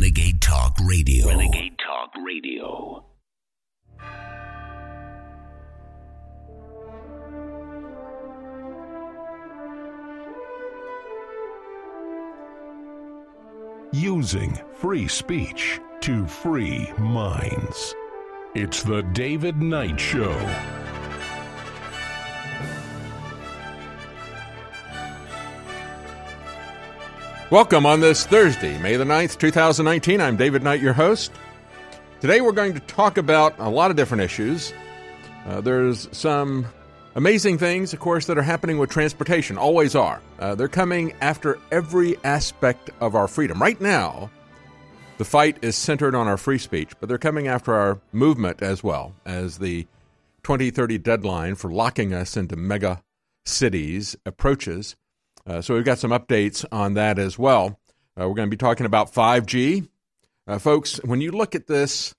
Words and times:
Renegade 0.00 0.40
Talk 0.40 0.78
Radio. 0.82 1.28
Renegade 1.28 1.76
Talk 1.78 2.10
Radio. 2.24 3.04
Using 13.92 14.58
free 14.72 15.06
speech 15.06 15.78
to 16.00 16.26
free 16.26 16.90
minds. 16.96 17.94
It's 18.54 18.82
the 18.82 19.02
David 19.12 19.60
Knight 19.60 20.00
Show. 20.00 20.79
Welcome 27.50 27.84
on 27.84 27.98
this 27.98 28.24
Thursday, 28.26 28.78
May 28.78 28.94
the 28.94 29.02
9th, 29.02 29.36
2019. 29.36 30.20
I'm 30.20 30.36
David 30.36 30.62
Knight, 30.62 30.80
your 30.80 30.92
host. 30.92 31.32
Today 32.20 32.40
we're 32.40 32.52
going 32.52 32.74
to 32.74 32.80
talk 32.80 33.18
about 33.18 33.58
a 33.58 33.68
lot 33.68 33.90
of 33.90 33.96
different 33.96 34.22
issues. 34.22 34.72
Uh, 35.44 35.60
there's 35.60 36.08
some 36.16 36.64
amazing 37.16 37.58
things, 37.58 37.92
of 37.92 37.98
course, 37.98 38.26
that 38.26 38.38
are 38.38 38.42
happening 38.42 38.78
with 38.78 38.88
transportation, 38.88 39.58
always 39.58 39.96
are. 39.96 40.22
Uh, 40.38 40.54
they're 40.54 40.68
coming 40.68 41.12
after 41.20 41.58
every 41.72 42.16
aspect 42.22 42.90
of 43.00 43.16
our 43.16 43.26
freedom. 43.26 43.60
Right 43.60 43.80
now, 43.80 44.30
the 45.18 45.24
fight 45.24 45.58
is 45.60 45.74
centered 45.74 46.14
on 46.14 46.28
our 46.28 46.36
free 46.36 46.58
speech, 46.58 46.92
but 47.00 47.08
they're 47.08 47.18
coming 47.18 47.48
after 47.48 47.74
our 47.74 47.98
movement 48.12 48.62
as 48.62 48.84
well 48.84 49.12
as 49.26 49.58
the 49.58 49.88
2030 50.44 50.98
deadline 50.98 51.56
for 51.56 51.68
locking 51.68 52.14
us 52.14 52.36
into 52.36 52.54
mega 52.54 53.02
cities 53.44 54.14
approaches. 54.24 54.94
Uh, 55.50 55.60
so 55.60 55.74
we've 55.74 55.84
got 55.84 55.98
some 55.98 56.12
updates 56.12 56.64
on 56.70 56.94
that 56.94 57.18
as 57.18 57.36
well. 57.36 57.80
Uh, 58.16 58.28
we're 58.28 58.36
going 58.36 58.46
to 58.48 58.56
be 58.56 58.56
talking 58.56 58.86
about 58.86 59.12
5G. 59.12 59.88
Uh, 60.46 60.58
folks, 60.60 60.98
when 61.02 61.20
you 61.20 61.32
look 61.32 61.56
at 61.56 61.66
this 61.66 62.14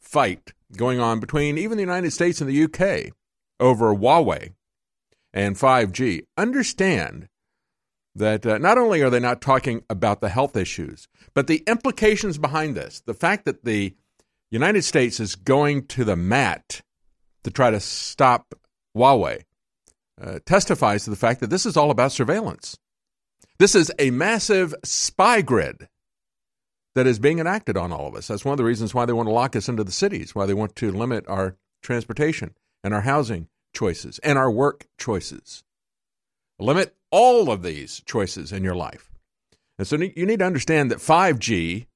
fight 0.00 0.54
going 0.74 0.98
on 0.98 1.20
between 1.20 1.58
even 1.58 1.76
the 1.76 1.82
United 1.82 2.10
States 2.10 2.40
and 2.40 2.48
the 2.48 2.64
UK 2.64 3.12
over 3.58 3.94
Huawei 3.94 4.54
and 5.34 5.56
5G, 5.56 6.22
understand 6.38 7.28
that 8.14 8.46
uh, 8.46 8.56
not 8.56 8.78
only 8.78 9.02
are 9.02 9.10
they 9.10 9.20
not 9.20 9.42
talking 9.42 9.84
about 9.90 10.22
the 10.22 10.30
health 10.30 10.56
issues, 10.56 11.06
but 11.34 11.48
the 11.48 11.62
implications 11.66 12.38
behind 12.38 12.74
this. 12.74 13.02
The 13.04 13.12
fact 13.12 13.44
that 13.44 13.62
the 13.62 13.94
United 14.50 14.84
States 14.84 15.20
is 15.20 15.36
going 15.36 15.86
to 15.88 16.02
the 16.02 16.16
mat 16.16 16.80
to 17.44 17.50
try 17.50 17.70
to 17.70 17.80
stop 17.80 18.54
Huawei 18.96 19.42
uh, 20.20 20.38
testifies 20.44 21.04
to 21.04 21.10
the 21.10 21.16
fact 21.16 21.40
that 21.40 21.50
this 21.50 21.66
is 21.66 21.76
all 21.76 21.90
about 21.90 22.12
surveillance. 22.12 22.76
This 23.58 23.74
is 23.74 23.92
a 23.98 24.10
massive 24.10 24.74
spy 24.84 25.42
grid 25.42 25.88
that 26.94 27.06
is 27.06 27.18
being 27.18 27.38
enacted 27.38 27.76
on 27.76 27.92
all 27.92 28.06
of 28.06 28.14
us. 28.14 28.28
That's 28.28 28.44
one 28.44 28.52
of 28.52 28.58
the 28.58 28.64
reasons 28.64 28.94
why 28.94 29.06
they 29.06 29.12
want 29.12 29.28
to 29.28 29.32
lock 29.32 29.54
us 29.54 29.68
into 29.68 29.84
the 29.84 29.92
cities, 29.92 30.34
why 30.34 30.46
they 30.46 30.54
want 30.54 30.76
to 30.76 30.90
limit 30.90 31.24
our 31.28 31.56
transportation 31.82 32.54
and 32.82 32.92
our 32.92 33.02
housing 33.02 33.48
choices 33.74 34.18
and 34.20 34.38
our 34.38 34.50
work 34.50 34.86
choices. 34.98 35.62
Limit 36.58 36.94
all 37.10 37.50
of 37.50 37.62
these 37.62 38.02
choices 38.04 38.52
in 38.52 38.64
your 38.64 38.74
life. 38.74 39.10
And 39.78 39.86
so 39.86 39.96
you 39.96 40.26
need 40.26 40.40
to 40.40 40.44
understand 40.44 40.90
that 40.90 40.98
5G 40.98 41.86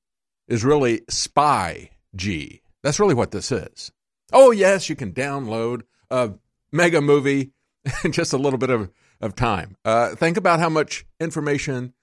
is 0.49 0.65
really 0.65 1.03
spy 1.09 1.91
G. 2.15 2.63
That's 2.83 3.01
really 3.01 3.15
what 3.15 3.31
this 3.31 3.53
is. 3.53 3.93
Oh, 4.33 4.51
yes, 4.51 4.89
you 4.89 4.97
can 4.97 5.13
download 5.13 5.83
a 6.11 6.33
mega 6.73 7.01
movie 7.01 7.53
just 8.11 8.33
a 8.33 8.39
little 8.39 8.59
bit 8.59 8.71
of, 8.71 8.91
of 9.21 9.35
time. 9.35 9.77
Uh, 9.85 10.15
think 10.15 10.37
about 10.37 10.61
how 10.61 10.69
much 10.69 11.05
information 11.21 11.95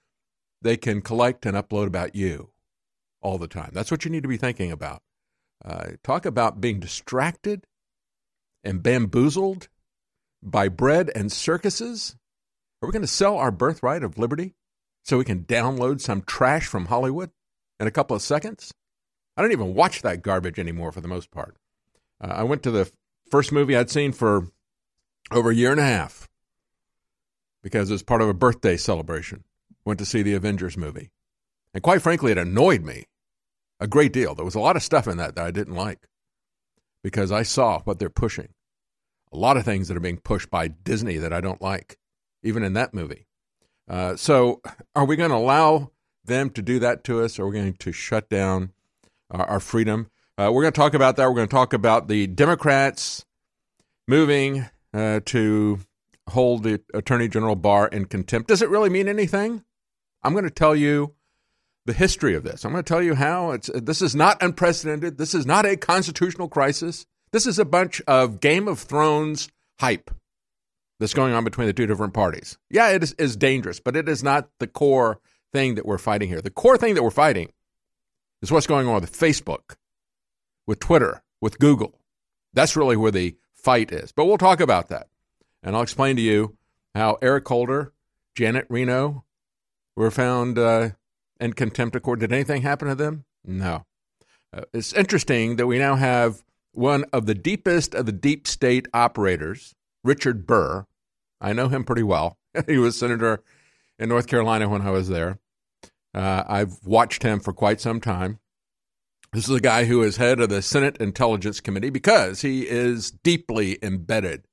they 0.60 0.76
can 0.76 1.00
collect 1.00 1.44
and 1.44 1.56
upload 1.56 1.86
about 1.86 2.14
you 2.14 2.50
all 3.20 3.38
the 3.38 3.48
time. 3.48 3.70
That's 3.72 3.90
what 3.90 4.04
you 4.04 4.10
need 4.10 4.22
to 4.22 4.28
be 4.28 4.36
thinking 4.36 4.70
about. 4.70 5.02
Uh, 5.64 5.92
talk 6.02 6.26
about 6.26 6.60
being 6.60 6.80
distracted 6.80 7.66
and 8.64 8.82
bamboozled 8.82 9.68
by 10.42 10.68
bread 10.68 11.10
and 11.14 11.30
circuses. 11.30 12.16
Are 12.80 12.88
we 12.88 12.92
going 12.92 13.02
to 13.02 13.08
sell 13.08 13.36
our 13.36 13.52
birthright 13.52 14.02
of 14.02 14.18
liberty 14.18 14.54
so 15.04 15.18
we 15.18 15.24
can 15.24 15.44
download 15.44 16.00
some 16.00 16.22
trash 16.22 16.66
from 16.66 16.86
Hollywood 16.86 17.30
in 17.78 17.86
a 17.86 17.92
couple 17.92 18.16
of 18.16 18.22
seconds? 18.22 18.72
I 19.36 19.42
don't 19.42 19.52
even 19.52 19.74
watch 19.74 20.02
that 20.02 20.22
garbage 20.22 20.58
anymore 20.58 20.92
for 20.92 21.00
the 21.00 21.08
most 21.08 21.30
part. 21.30 21.56
Uh, 22.20 22.32
I 22.32 22.42
went 22.42 22.62
to 22.64 22.70
the 22.70 22.90
first 23.30 23.52
movie 23.52 23.76
I'd 23.76 23.90
seen 23.90 24.12
for 24.12 24.48
over 25.34 25.50
a 25.50 25.54
year 25.54 25.70
and 25.70 25.80
a 25.80 25.84
half 25.84 26.28
because 27.62 27.90
it 27.90 27.94
was 27.94 28.02
part 28.02 28.22
of 28.22 28.28
a 28.28 28.34
birthday 28.34 28.76
celebration. 28.76 29.44
Went 29.84 29.98
to 29.98 30.06
see 30.06 30.22
the 30.22 30.34
Avengers 30.34 30.76
movie. 30.76 31.10
And 31.74 31.82
quite 31.82 32.02
frankly, 32.02 32.32
it 32.32 32.38
annoyed 32.38 32.82
me 32.82 33.06
a 33.80 33.86
great 33.86 34.12
deal. 34.12 34.34
There 34.34 34.44
was 34.44 34.54
a 34.54 34.60
lot 34.60 34.76
of 34.76 34.82
stuff 34.82 35.08
in 35.08 35.16
that 35.16 35.34
that 35.34 35.44
I 35.44 35.50
didn't 35.50 35.74
like 35.74 36.06
because 37.02 37.32
I 37.32 37.42
saw 37.42 37.80
what 37.80 37.98
they're 37.98 38.10
pushing. 38.10 38.48
A 39.32 39.36
lot 39.36 39.56
of 39.56 39.64
things 39.64 39.88
that 39.88 39.96
are 39.96 40.00
being 40.00 40.18
pushed 40.18 40.50
by 40.50 40.68
Disney 40.68 41.16
that 41.16 41.32
I 41.32 41.40
don't 41.40 41.62
like, 41.62 41.98
even 42.42 42.62
in 42.62 42.74
that 42.74 42.94
movie. 42.94 43.26
Uh, 43.88 44.14
so, 44.14 44.60
are 44.94 45.04
we 45.04 45.16
going 45.16 45.30
to 45.30 45.36
allow 45.36 45.90
them 46.24 46.50
to 46.50 46.62
do 46.62 46.78
that 46.78 47.02
to 47.04 47.22
us? 47.24 47.38
Are 47.38 47.46
we 47.46 47.54
going 47.54 47.72
to 47.72 47.92
shut 47.92 48.28
down 48.28 48.72
our, 49.30 49.44
our 49.44 49.60
freedom? 49.60 50.10
Uh, 50.38 50.50
we're 50.52 50.62
going 50.62 50.72
to 50.72 50.80
talk 50.80 50.94
about 50.94 51.16
that. 51.16 51.26
We're 51.28 51.34
going 51.34 51.48
to 51.48 51.54
talk 51.54 51.72
about 51.72 52.08
the 52.08 52.26
Democrats 52.26 53.24
moving 54.06 54.66
uh, 54.94 55.20
to 55.26 55.80
hold 56.28 56.62
the 56.62 56.80
Attorney 56.94 57.28
General 57.28 57.56
Barr 57.56 57.88
in 57.88 58.06
contempt. 58.06 58.48
Does 58.48 58.62
it 58.62 58.70
really 58.70 58.90
mean 58.90 59.08
anything? 59.08 59.64
I'm 60.22 60.32
going 60.32 60.44
to 60.44 60.50
tell 60.50 60.76
you 60.76 61.14
the 61.86 61.92
history 61.92 62.34
of 62.34 62.44
this. 62.44 62.64
I'm 62.64 62.72
going 62.72 62.84
to 62.84 62.88
tell 62.88 63.02
you 63.02 63.14
how 63.14 63.50
it's. 63.52 63.70
This 63.74 64.02
is 64.02 64.14
not 64.14 64.42
unprecedented. 64.42 65.18
This 65.18 65.34
is 65.34 65.46
not 65.46 65.66
a 65.66 65.76
constitutional 65.76 66.48
crisis. 66.48 67.06
This 67.32 67.46
is 67.46 67.58
a 67.58 67.64
bunch 67.64 68.00
of 68.06 68.40
Game 68.40 68.68
of 68.68 68.78
Thrones 68.78 69.48
hype 69.80 70.10
that's 71.00 71.14
going 71.14 71.32
on 71.32 71.44
between 71.44 71.66
the 71.66 71.72
two 71.72 71.86
different 71.86 72.14
parties. 72.14 72.58
Yeah, 72.70 72.90
it 72.90 73.02
is, 73.02 73.12
is 73.14 73.36
dangerous, 73.36 73.80
but 73.80 73.96
it 73.96 74.08
is 74.08 74.22
not 74.22 74.48
the 74.60 74.68
core 74.68 75.18
thing 75.52 75.74
that 75.74 75.86
we're 75.86 75.98
fighting 75.98 76.28
here. 76.28 76.40
The 76.40 76.50
core 76.50 76.76
thing 76.76 76.94
that 76.94 77.02
we're 77.02 77.10
fighting 77.10 77.52
is 78.42 78.52
what's 78.52 78.66
going 78.66 78.86
on 78.86 79.00
with 79.00 79.12
Facebook, 79.12 79.76
with 80.66 80.78
Twitter, 80.78 81.22
with 81.40 81.58
Google. 81.58 81.98
That's 82.54 82.76
really 82.76 82.96
where 82.96 83.10
the 83.10 83.34
fight 83.62 83.92
is. 83.92 84.12
But 84.12 84.26
we'll 84.26 84.38
talk 84.38 84.60
about 84.60 84.88
that. 84.88 85.08
And 85.62 85.76
I'll 85.76 85.82
explain 85.82 86.16
to 86.16 86.22
you 86.22 86.56
how 86.94 87.18
Eric 87.22 87.46
Holder, 87.48 87.92
Janet 88.34 88.66
Reno 88.68 89.24
were 89.96 90.10
found 90.10 90.58
uh, 90.58 90.90
in 91.40 91.52
contempt 91.52 91.96
of 91.96 92.02
court. 92.02 92.20
Did 92.20 92.32
anything 92.32 92.62
happen 92.62 92.88
to 92.88 92.94
them? 92.94 93.24
No. 93.44 93.84
Uh, 94.54 94.62
it's 94.72 94.92
interesting 94.92 95.56
that 95.56 95.66
we 95.66 95.78
now 95.78 95.96
have 95.96 96.42
one 96.72 97.04
of 97.12 97.26
the 97.26 97.34
deepest 97.34 97.94
of 97.94 98.06
the 98.06 98.12
deep 98.12 98.46
state 98.46 98.88
operators, 98.92 99.74
Richard 100.02 100.46
Burr. 100.46 100.86
I 101.40 101.52
know 101.52 101.68
him 101.68 101.84
pretty 101.84 102.02
well. 102.02 102.38
he 102.66 102.78
was 102.78 102.98
senator 102.98 103.42
in 103.98 104.08
North 104.08 104.26
Carolina 104.26 104.68
when 104.68 104.82
I 104.82 104.90
was 104.90 105.08
there. 105.08 105.38
Uh, 106.14 106.44
I've 106.46 106.84
watched 106.84 107.22
him 107.22 107.40
for 107.40 107.52
quite 107.52 107.80
some 107.80 108.00
time. 108.00 108.38
This 109.32 109.48
is 109.48 109.56
a 109.56 109.60
guy 109.60 109.86
who 109.86 110.02
is 110.02 110.18
head 110.18 110.40
of 110.40 110.50
the 110.50 110.60
Senate 110.60 110.98
Intelligence 110.98 111.60
Committee 111.60 111.88
because 111.88 112.42
he 112.42 112.68
is 112.68 113.10
deeply 113.10 113.78
embedded 113.82 114.44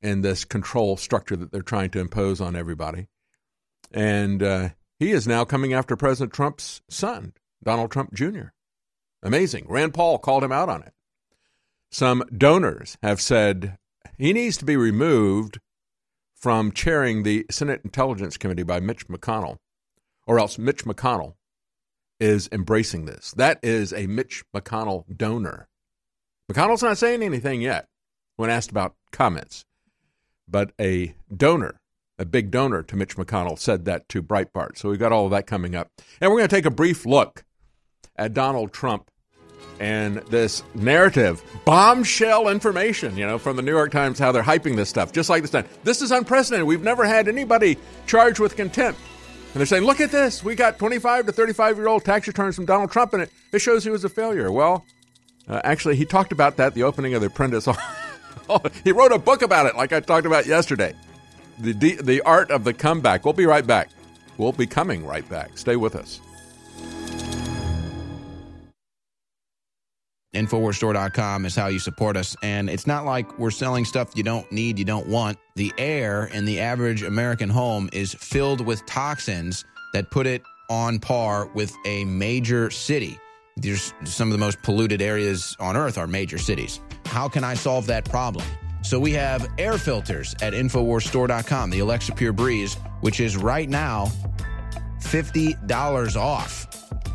in 0.00 0.20
this 0.20 0.44
control 0.44 0.96
structure 0.96 1.34
that 1.34 1.50
they're 1.50 1.62
trying 1.62 1.90
to 1.90 1.98
impose 1.98 2.40
on 2.40 2.54
everybody. 2.54 3.08
And 3.90 4.44
uh, 4.44 4.68
he 5.00 5.10
is 5.10 5.26
now 5.26 5.44
coming 5.44 5.72
after 5.72 5.96
President 5.96 6.32
Trump's 6.32 6.82
son, 6.88 7.32
Donald 7.60 7.90
Trump 7.90 8.14
Jr. 8.14 8.50
Amazing. 9.24 9.66
Rand 9.68 9.92
Paul 9.92 10.18
called 10.18 10.44
him 10.44 10.52
out 10.52 10.68
on 10.68 10.84
it. 10.84 10.92
Some 11.90 12.22
donors 12.36 12.96
have 13.02 13.20
said 13.20 13.76
he 14.16 14.32
needs 14.32 14.56
to 14.58 14.64
be 14.66 14.76
removed 14.76 15.58
from 16.32 16.70
chairing 16.70 17.24
the 17.24 17.44
Senate 17.50 17.80
Intelligence 17.82 18.36
Committee 18.36 18.62
by 18.62 18.78
Mitch 18.78 19.08
McConnell, 19.08 19.56
or 20.28 20.38
else 20.38 20.58
Mitch 20.58 20.84
McConnell 20.84 21.34
is 22.20 22.48
embracing 22.52 23.04
this. 23.04 23.32
That 23.36 23.58
is 23.62 23.92
a 23.92 24.06
Mitch 24.06 24.44
McConnell 24.54 25.04
donor. 25.16 25.68
McConnell's 26.50 26.82
not 26.82 26.98
saying 26.98 27.22
anything 27.22 27.60
yet 27.60 27.86
when 28.36 28.50
asked 28.50 28.70
about 28.70 28.94
comments, 29.12 29.64
but 30.48 30.72
a 30.80 31.14
donor, 31.34 31.80
a 32.18 32.24
big 32.24 32.50
donor 32.50 32.82
to 32.82 32.96
Mitch 32.96 33.16
McConnell, 33.16 33.58
said 33.58 33.84
that 33.84 34.08
to 34.08 34.22
Breitbart. 34.22 34.78
So 34.78 34.88
we've 34.88 34.98
got 34.98 35.12
all 35.12 35.26
of 35.26 35.30
that 35.32 35.46
coming 35.46 35.74
up. 35.74 35.90
And 36.20 36.30
we're 36.30 36.38
going 36.38 36.48
to 36.48 36.56
take 36.56 36.66
a 36.66 36.70
brief 36.70 37.04
look 37.04 37.44
at 38.16 38.34
Donald 38.34 38.72
Trump 38.72 39.10
and 39.80 40.16
this 40.28 40.64
narrative, 40.74 41.42
bombshell 41.64 42.48
information, 42.48 43.16
you 43.16 43.26
know, 43.26 43.38
from 43.38 43.54
the 43.56 43.62
New 43.62 43.70
York 43.70 43.92
Times, 43.92 44.18
how 44.18 44.32
they're 44.32 44.42
hyping 44.42 44.74
this 44.74 44.88
stuff, 44.88 45.12
just 45.12 45.30
like 45.30 45.42
this 45.42 45.52
time. 45.52 45.66
This 45.84 46.02
is 46.02 46.10
unprecedented. 46.10 46.66
We've 46.66 46.82
never 46.82 47.04
had 47.04 47.28
anybody 47.28 47.78
charged 48.06 48.40
with 48.40 48.56
contempt 48.56 48.98
and 49.58 49.62
they're 49.62 49.66
saying, 49.66 49.82
look 49.82 50.00
at 50.00 50.12
this. 50.12 50.44
We 50.44 50.54
got 50.54 50.78
25 50.78 51.26
to 51.26 51.32
35 51.32 51.78
year 51.78 51.88
old 51.88 52.04
tax 52.04 52.28
returns 52.28 52.54
from 52.54 52.64
Donald 52.64 52.92
Trump, 52.92 53.12
and 53.12 53.24
it, 53.24 53.32
it 53.50 53.58
shows 53.58 53.82
he 53.82 53.90
was 53.90 54.04
a 54.04 54.08
failure. 54.08 54.52
Well, 54.52 54.84
uh, 55.48 55.60
actually, 55.64 55.96
he 55.96 56.04
talked 56.04 56.30
about 56.30 56.58
that 56.58 56.74
the 56.74 56.84
opening 56.84 57.14
of 57.14 57.22
The 57.22 57.26
Apprentice. 57.26 57.66
he 58.84 58.92
wrote 58.92 59.10
a 59.10 59.18
book 59.18 59.42
about 59.42 59.66
it, 59.66 59.74
like 59.74 59.92
I 59.92 59.98
talked 59.98 60.26
about 60.26 60.46
yesterday. 60.46 60.94
The, 61.58 61.72
the 62.00 62.20
Art 62.20 62.52
of 62.52 62.62
the 62.62 62.72
Comeback. 62.72 63.24
We'll 63.24 63.34
be 63.34 63.46
right 63.46 63.66
back. 63.66 63.90
We'll 64.36 64.52
be 64.52 64.64
coming 64.64 65.04
right 65.04 65.28
back. 65.28 65.58
Stay 65.58 65.74
with 65.74 65.96
us. 65.96 66.20
Infowarsstore.com 70.38 71.44
is 71.44 71.56
how 71.56 71.66
you 71.66 71.78
support 71.78 72.16
us. 72.16 72.36
And 72.42 72.70
it's 72.70 72.86
not 72.86 73.04
like 73.04 73.38
we're 73.38 73.50
selling 73.50 73.84
stuff 73.84 74.10
you 74.14 74.22
don't 74.22 74.50
need, 74.52 74.78
you 74.78 74.84
don't 74.84 75.08
want. 75.08 75.36
The 75.56 75.72
air 75.78 76.26
in 76.26 76.44
the 76.44 76.60
average 76.60 77.02
American 77.02 77.48
home 77.48 77.90
is 77.92 78.14
filled 78.14 78.60
with 78.60 78.84
toxins 78.86 79.64
that 79.92 80.10
put 80.10 80.26
it 80.26 80.42
on 80.70 81.00
par 81.00 81.46
with 81.54 81.74
a 81.86 82.04
major 82.04 82.70
city. 82.70 83.18
There's 83.56 83.92
some 84.04 84.28
of 84.28 84.32
the 84.32 84.38
most 84.38 84.62
polluted 84.62 85.02
areas 85.02 85.56
on 85.58 85.76
earth 85.76 85.98
are 85.98 86.06
major 86.06 86.38
cities. 86.38 86.80
How 87.06 87.28
can 87.28 87.42
I 87.42 87.54
solve 87.54 87.86
that 87.86 88.04
problem? 88.04 88.44
So 88.82 89.00
we 89.00 89.12
have 89.12 89.48
air 89.58 89.76
filters 89.76 90.36
at 90.40 90.52
InfoWarsStore.com, 90.52 91.70
the 91.70 91.80
Alexa 91.80 92.12
Pure 92.12 92.34
Breeze, 92.34 92.74
which 93.00 93.18
is 93.18 93.36
right 93.36 93.68
now 93.68 94.06
$50 95.00 96.16
off. 96.16 96.66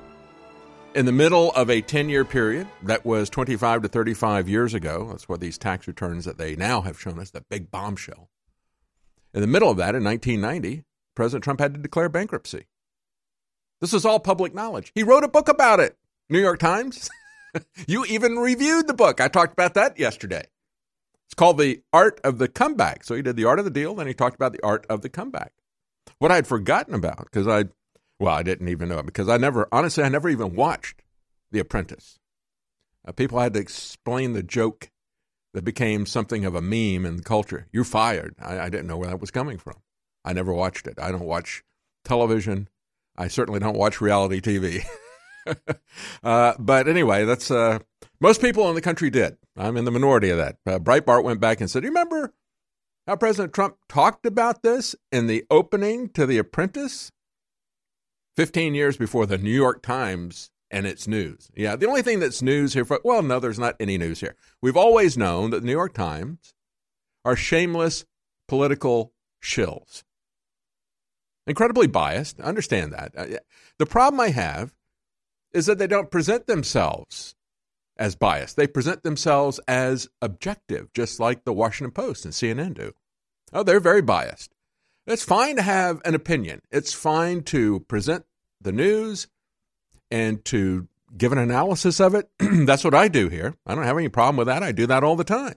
In 0.94 1.04
the 1.04 1.10
middle 1.10 1.50
of 1.54 1.70
a 1.70 1.80
10 1.80 2.08
year 2.08 2.24
period 2.24 2.68
that 2.84 3.04
was 3.04 3.28
25 3.30 3.82
to 3.82 3.88
35 3.88 4.48
years 4.48 4.74
ago, 4.74 5.08
that's 5.10 5.28
what 5.28 5.40
these 5.40 5.58
tax 5.58 5.88
returns 5.88 6.24
that 6.24 6.38
they 6.38 6.54
now 6.54 6.82
have 6.82 7.00
shown 7.00 7.18
us, 7.18 7.30
that 7.30 7.48
big 7.48 7.68
bombshell. 7.72 8.28
In 9.32 9.40
the 9.40 9.48
middle 9.48 9.70
of 9.70 9.78
that, 9.78 9.96
in 9.96 10.04
1990, 10.04 10.84
President 11.16 11.42
Trump 11.42 11.58
had 11.58 11.74
to 11.74 11.80
declare 11.80 12.08
bankruptcy. 12.08 12.66
This 13.80 13.92
is 13.92 14.04
all 14.04 14.20
public 14.20 14.54
knowledge. 14.54 14.92
He 14.94 15.02
wrote 15.02 15.24
a 15.24 15.28
book 15.28 15.48
about 15.48 15.80
it, 15.80 15.96
New 16.30 16.40
York 16.40 16.60
Times. 16.60 17.10
you 17.88 18.04
even 18.04 18.36
reviewed 18.36 18.86
the 18.86 18.94
book. 18.94 19.20
I 19.20 19.26
talked 19.26 19.52
about 19.52 19.74
that 19.74 19.98
yesterday. 19.98 20.44
It's 21.26 21.34
called 21.34 21.58
The 21.58 21.82
Art 21.92 22.20
of 22.22 22.38
the 22.38 22.48
Comeback. 22.48 23.04
So 23.04 23.14
he 23.14 23.22
did 23.22 23.36
The 23.36 23.44
Art 23.44 23.58
of 23.58 23.64
the 23.64 23.70
Deal, 23.70 23.94
then 23.94 24.06
he 24.06 24.14
talked 24.14 24.36
about 24.36 24.52
the 24.52 24.64
art 24.64 24.86
of 24.88 25.02
the 25.02 25.08
comeback. 25.08 25.52
What 26.18 26.30
I'd 26.30 26.46
forgotten 26.46 26.94
about, 26.94 27.24
because 27.24 27.48
I, 27.48 27.64
well, 28.18 28.34
I 28.34 28.42
didn't 28.42 28.68
even 28.68 28.88
know 28.88 28.98
it, 28.98 29.06
because 29.06 29.28
I 29.28 29.36
never, 29.36 29.68
honestly, 29.72 30.04
I 30.04 30.08
never 30.08 30.28
even 30.28 30.54
watched 30.54 31.02
The 31.50 31.58
Apprentice. 31.58 32.18
Uh, 33.06 33.12
people 33.12 33.40
had 33.40 33.54
to 33.54 33.60
explain 33.60 34.32
the 34.32 34.42
joke 34.42 34.90
that 35.54 35.64
became 35.64 36.04
something 36.04 36.44
of 36.44 36.54
a 36.54 36.60
meme 36.60 37.06
in 37.06 37.22
culture. 37.22 37.68
You're 37.72 37.84
fired. 37.84 38.34
I, 38.40 38.60
I 38.60 38.68
didn't 38.68 38.86
know 38.86 38.96
where 38.96 39.08
that 39.08 39.20
was 39.20 39.30
coming 39.30 39.58
from. 39.58 39.76
I 40.24 40.32
never 40.32 40.52
watched 40.52 40.86
it. 40.86 40.98
I 41.00 41.10
don't 41.10 41.24
watch 41.24 41.62
television. 42.04 42.68
I 43.16 43.28
certainly 43.28 43.60
don't 43.60 43.76
watch 43.76 44.00
reality 44.00 44.40
TV. 44.40 44.84
uh, 46.24 46.54
but 46.58 46.88
anyway, 46.88 47.24
that's 47.24 47.50
uh, 47.50 47.78
most 48.20 48.40
people 48.40 48.68
in 48.68 48.74
the 48.74 48.80
country 48.80 49.10
did. 49.10 49.36
I'm 49.56 49.76
in 49.76 49.84
the 49.84 49.90
minority 49.90 50.30
of 50.30 50.38
that. 50.38 50.56
Uh, 50.66 50.78
Breitbart 50.78 51.24
went 51.24 51.40
back 51.40 51.60
and 51.60 51.70
said, 51.70 51.84
"You 51.84 51.90
remember 51.90 52.34
how 53.06 53.16
President 53.16 53.52
Trump 53.52 53.76
talked 53.88 54.26
about 54.26 54.62
this 54.62 54.96
in 55.12 55.26
the 55.26 55.44
opening 55.50 56.08
to 56.10 56.26
The 56.26 56.38
Apprentice, 56.38 57.10
15 58.36 58.74
years 58.74 58.96
before 58.96 59.26
the 59.26 59.38
New 59.38 59.50
York 59.50 59.82
Times 59.82 60.50
and 60.70 60.86
its 60.86 61.06
news." 61.06 61.50
Yeah, 61.54 61.76
the 61.76 61.86
only 61.86 62.02
thing 62.02 62.18
that's 62.18 62.42
news 62.42 62.74
here, 62.74 62.84
for, 62.84 63.00
well, 63.04 63.22
no, 63.22 63.38
there's 63.38 63.58
not 63.58 63.76
any 63.78 63.98
news 63.98 64.20
here. 64.20 64.34
We've 64.60 64.76
always 64.76 65.16
known 65.16 65.50
that 65.50 65.60
the 65.60 65.66
New 65.66 65.72
York 65.72 65.94
Times 65.94 66.54
are 67.24 67.36
shameless 67.36 68.04
political 68.48 69.12
shills 69.42 70.02
incredibly 71.46 71.86
biased. 71.86 72.40
Understand 72.40 72.92
that. 72.92 73.12
Uh, 73.16 73.38
the 73.78 73.86
problem 73.86 74.20
I 74.20 74.30
have 74.30 74.74
is 75.52 75.66
that 75.66 75.78
they 75.78 75.86
don't 75.86 76.10
present 76.10 76.46
themselves 76.46 77.34
as 77.96 78.16
biased. 78.16 78.56
They 78.56 78.66
present 78.66 79.02
themselves 79.02 79.60
as 79.68 80.08
objective, 80.20 80.92
just 80.92 81.20
like 81.20 81.44
the 81.44 81.52
Washington 81.52 81.92
Post 81.92 82.24
and 82.24 82.34
CNN 82.34 82.74
do. 82.74 82.92
Oh, 83.52 83.62
they're 83.62 83.80
very 83.80 84.02
biased. 84.02 84.52
It's 85.06 85.22
fine 85.22 85.56
to 85.56 85.62
have 85.62 86.00
an 86.04 86.14
opinion. 86.14 86.62
It's 86.70 86.92
fine 86.92 87.42
to 87.44 87.80
present 87.80 88.24
the 88.60 88.72
news 88.72 89.28
and 90.10 90.44
to 90.46 90.88
give 91.16 91.32
an 91.32 91.38
analysis 91.38 92.00
of 92.00 92.14
it. 92.14 92.30
That's 92.38 92.84
what 92.84 92.94
I 92.94 93.08
do 93.08 93.28
here. 93.28 93.54
I 93.66 93.74
don't 93.74 93.84
have 93.84 93.98
any 93.98 94.08
problem 94.08 94.36
with 94.36 94.46
that. 94.46 94.62
I 94.62 94.72
do 94.72 94.86
that 94.86 95.04
all 95.04 95.16
the 95.16 95.24
time. 95.24 95.56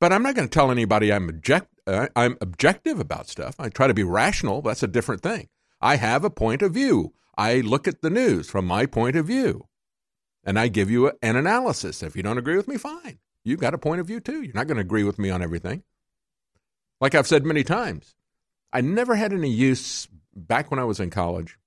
But 0.00 0.12
I'm 0.12 0.22
not 0.22 0.36
going 0.36 0.48
to 0.48 0.54
tell 0.54 0.70
anybody 0.70 1.12
I'm 1.12 1.28
object 1.28 1.68
uh, 1.86 2.06
I'm 2.14 2.36
objective 2.40 3.00
about 3.00 3.28
stuff. 3.28 3.54
I 3.58 3.70
try 3.70 3.86
to 3.86 3.94
be 3.94 4.04
rational. 4.04 4.60
That's 4.60 4.82
a 4.82 4.88
different 4.88 5.22
thing. 5.22 5.48
I 5.80 5.96
have 5.96 6.22
a 6.22 6.30
point 6.30 6.60
of 6.60 6.74
view. 6.74 7.14
I 7.36 7.60
look 7.60 7.88
at 7.88 8.02
the 8.02 8.10
news 8.10 8.50
from 8.50 8.66
my 8.66 8.84
point 8.84 9.16
of 9.16 9.26
view, 9.26 9.67
and 10.44 10.58
I 10.58 10.68
give 10.68 10.90
you 10.90 11.08
a, 11.08 11.12
an 11.22 11.36
analysis. 11.36 12.02
If 12.02 12.16
you 12.16 12.22
don't 12.22 12.38
agree 12.38 12.56
with 12.56 12.68
me, 12.68 12.76
fine. 12.76 13.18
You've 13.44 13.60
got 13.60 13.74
a 13.74 13.78
point 13.78 14.00
of 14.00 14.06
view 14.06 14.20
too. 14.20 14.42
You're 14.42 14.54
not 14.54 14.66
going 14.66 14.76
to 14.76 14.82
agree 14.82 15.04
with 15.04 15.18
me 15.18 15.30
on 15.30 15.42
everything. 15.42 15.82
Like 17.00 17.14
I've 17.14 17.26
said 17.26 17.44
many 17.44 17.64
times, 17.64 18.14
I 18.72 18.80
never 18.80 19.14
had 19.14 19.32
any 19.32 19.50
use 19.50 20.08
back 20.34 20.70
when 20.70 20.80
I 20.80 20.84
was 20.84 21.00
in 21.00 21.10
college. 21.10 21.58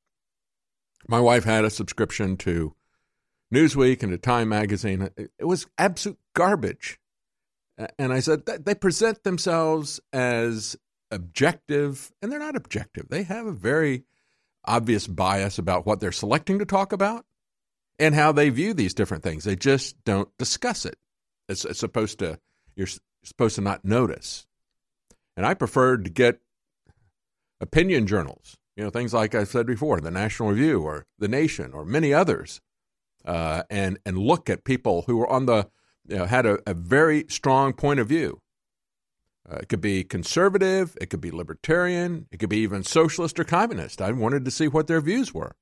My 1.07 1.19
wife 1.19 1.43
had 1.43 1.65
a 1.65 1.69
subscription 1.69 2.37
to 2.37 2.75
Newsweek 3.53 4.03
and 4.03 4.11
to 4.11 4.17
Time 4.17 4.49
magazine. 4.49 5.09
It 5.17 5.45
was 5.45 5.67
absolute 5.77 6.19
garbage. 6.33 6.99
And 7.97 8.13
I 8.13 8.19
said, 8.19 8.45
they 8.45 8.75
present 8.75 9.23
themselves 9.23 9.99
as 10.13 10.75
objective, 11.09 12.11
and 12.21 12.31
they're 12.31 12.39
not 12.39 12.55
objective. 12.55 13.07
They 13.09 13.23
have 13.23 13.47
a 13.47 13.51
very 13.51 14.03
obvious 14.65 15.07
bias 15.07 15.57
about 15.57 15.85
what 15.85 15.99
they're 15.99 16.11
selecting 16.11 16.59
to 16.59 16.65
talk 16.65 16.93
about 16.93 17.25
and 18.01 18.15
how 18.15 18.31
they 18.31 18.49
view 18.49 18.73
these 18.73 18.95
different 18.95 19.23
things. 19.23 19.43
They 19.43 19.55
just 19.55 20.03
don't 20.03 20.35
discuss 20.39 20.85
it. 20.85 20.97
It's, 21.47 21.63
it's 21.63 21.79
supposed 21.79 22.17
to, 22.19 22.39
you're 22.75 22.87
supposed 23.23 23.55
to 23.55 23.61
not 23.61 23.85
notice. 23.85 24.47
And 25.37 25.45
I 25.45 25.53
preferred 25.53 26.05
to 26.05 26.09
get 26.09 26.39
opinion 27.61 28.07
journals, 28.07 28.57
you 28.75 28.83
know, 28.83 28.89
things 28.89 29.13
like 29.13 29.35
I 29.35 29.43
said 29.43 29.67
before, 29.67 30.01
the 30.01 30.09
National 30.09 30.49
Review 30.49 30.81
or 30.81 31.05
the 31.19 31.27
Nation 31.27 31.73
or 31.73 31.85
many 31.85 32.11
others, 32.11 32.59
uh, 33.23 33.63
and 33.69 33.99
and 34.03 34.17
look 34.17 34.49
at 34.49 34.63
people 34.63 35.03
who 35.03 35.17
were 35.17 35.29
on 35.29 35.45
the 35.45 35.69
you 36.07 36.17
know, 36.17 36.25
had 36.25 36.47
a, 36.47 36.57
a, 36.65 36.73
very 36.73 37.25
strong 37.29 37.73
point 37.73 37.99
of 37.99 38.07
view. 38.07 38.41
Uh, 39.47 39.57
it 39.57 39.69
could 39.69 39.81
be 39.81 40.03
conservative, 40.03 40.97
it 40.99 41.11
could 41.11 41.21
be 41.21 41.29
libertarian, 41.29 42.27
it 42.31 42.37
could 42.37 42.49
be 42.49 42.57
even 42.57 42.83
socialist 42.83 43.39
or 43.39 43.43
communist. 43.43 44.01
I 44.01 44.11
wanted 44.11 44.43
to 44.45 44.51
see 44.51 44.67
what 44.67 44.87
their 44.87 45.01
views 45.01 45.33
were 45.33 45.55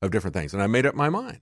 of 0.00 0.10
different 0.10 0.34
things, 0.34 0.54
and 0.54 0.62
I 0.62 0.66
made 0.66 0.86
up 0.86 0.94
my 0.94 1.10
mind. 1.10 1.40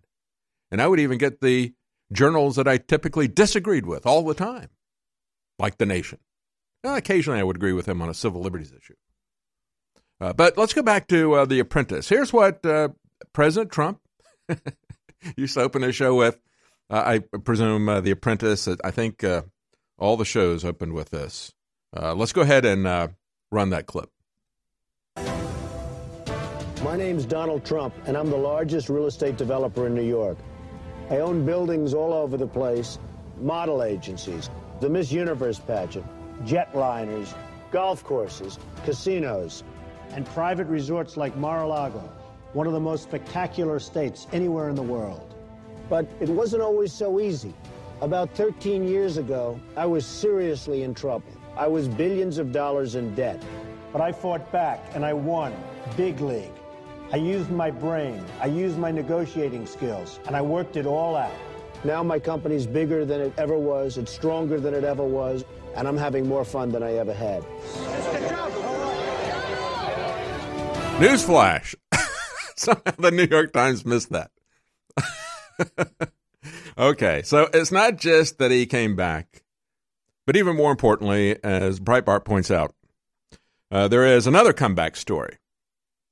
And 0.71 0.81
I 0.81 0.87
would 0.87 1.01
even 1.01 1.19
get 1.19 1.41
the 1.41 1.75
journals 2.13 2.57
that 2.57 2.69
I 2.69 2.79
typically 2.79 3.29
disagreed 3.29 3.87
with 3.87 4.07
all 4.07 4.25
the 4.25 4.35
time, 4.35 4.69
like 5.59 5.79
The 5.79 5.87
Nation. 5.87 6.19
Now, 6.83 6.97
occasionally 6.97 7.41
I 7.41 7.43
would 7.43 7.57
agree 7.57 7.73
with 7.73 7.87
him 7.87 8.01
on 8.01 8.09
a 8.09 8.15
civil 8.15 8.41
liberties 8.41 8.73
issue. 8.73 8.95
Uh, 10.21 10.33
but 10.33 10.57
let's 10.59 10.75
go 10.75 10.83
back 10.83 11.09
to 11.09 11.35
uh, 11.35 11.45
The 11.45 11.61
Apprentice. 11.61 12.09
Here's 12.09 12.33
what 12.33 12.65
uh, 12.65 12.91
President 13.33 13.73
Trump 13.73 14.01
used 15.37 15.55
to 15.55 15.61
open 15.63 15.83
his 15.83 15.95
show 15.95 16.15
with. 16.15 16.39
Uh, 16.91 17.21
I 17.33 17.39
presume 17.39 17.89
uh, 17.89 18.01
The 18.01 18.11
Apprentice. 18.11 18.69
I 18.85 18.91
think 18.91 19.25
uh, 19.25 19.43
all 19.99 20.17
the 20.17 20.25
shows 20.25 20.65
opened 20.65 20.93
with 20.93 21.11
this. 21.11 21.53
let's 21.95 22.33
go 22.33 22.43
ahead 22.43 22.65
and 22.65 23.13
run 23.51 23.71
that 23.71 23.87
clip. 23.87 24.11
My 26.85 26.97
name's 26.97 27.27
Donald 27.27 27.65
Trump, 27.65 27.95
and 28.07 28.17
I'm 28.17 28.31
the 28.31 28.39
largest 28.39 28.89
real 28.89 29.07
estate 29.07 29.37
developer 29.37 29.87
in 29.87 29.95
New 29.95 30.03
York. 30.03 30.39
I 31.11 31.19
own 31.19 31.45
buildings 31.45 31.93
all 31.93 32.13
over 32.13 32.37
the 32.37 32.47
place, 32.47 33.01
model 33.41 33.83
agencies, 33.83 34.49
the 34.81 34.89
Miss 34.89 35.11
Universe 35.11 35.59
pageant, 35.59 36.07
jetliners, 36.45 37.35
golf 37.73 38.05
courses, 38.05 38.61
casinos, 38.85 39.65
and 40.13 40.25
private 40.27 40.69
resorts 40.69 41.17
like 41.17 41.37
Mar-a-Lago, 41.37 42.09
one 42.53 42.69
of 42.69 42.73
the 42.73 42.81
most 42.81 43.03
spectacular 43.03 43.81
states 43.81 44.29
anywhere 44.33 44.69
in 44.69 44.77
the 44.77 44.83
world. 44.83 45.35
But 45.89 46.09
it 46.21 46.29
wasn't 46.29 46.63
always 46.63 46.93
so 46.93 47.19
easy. 47.19 47.55
About 48.01 48.31
13 48.37 48.87
years 48.87 49.17
ago, 49.17 49.61
I 49.77 49.87
was 49.87 50.07
seriously 50.07 50.85
in 50.85 50.95
trouble. 50.95 51.33
I 51.57 51.67
was 51.67 51.89
billions 51.89 52.39
of 52.39 52.53
dollars 52.53 52.95
in 52.95 53.17
debt. 53.17 53.43
But 53.93 54.01
I 54.01 54.13
fought 54.13 54.53
back 54.53 54.81
and 54.95 55.05
I 55.05 55.13
won, 55.13 55.53
big 55.97 56.21
league. 56.21 56.53
I 57.13 57.17
used 57.17 57.51
my 57.51 57.73
brain, 57.73 58.25
I 58.41 58.47
used 58.47 58.79
my 58.79 58.93
negotiating 58.93 59.67
skills, 59.67 60.21
and 60.29 60.37
I 60.37 60.43
worked 60.43 60.77
it 60.77 60.87
all 60.87 61.17
out. 61.17 61.35
Now 61.83 62.05
my 62.05 62.21
company's 62.21 62.69
bigger 62.69 63.05
than 63.05 63.21
it 63.21 63.33
ever 63.37 63.59
was, 63.59 63.99
it's 63.99 64.13
stronger 64.13 64.61
than 64.61 64.75
it 64.75 64.85
ever 64.85 65.03
was, 65.03 65.45
and 65.75 65.89
I'm 65.89 65.97
having 65.97 66.29
more 66.29 66.45
fun 66.45 66.71
than 66.71 66.85
I 66.85 66.95
ever 66.95 67.13
had. 67.13 67.43
Newsflash. 71.01 71.75
Somehow 72.57 72.93
the 72.97 73.11
New 73.11 73.27
York 73.27 73.53
Times 73.53 73.85
missed 73.85 74.11
that. 74.11 74.31
okay, 76.79 77.23
so 77.25 77.49
it's 77.53 77.73
not 77.73 77.97
just 77.97 78.39
that 78.39 78.53
he 78.53 78.67
came 78.67 78.95
back, 78.95 79.43
but 80.27 80.37
even 80.37 80.55
more 80.55 80.71
importantly, 80.71 81.43
as 81.43 81.81
Breitbart 81.81 82.25
points 82.25 82.53
out, 82.53 82.73
uh, 83.73 83.89
there 83.89 84.07
is 84.07 84.29
another 84.29 84.53
comeback 84.53 84.95
story. 84.95 85.40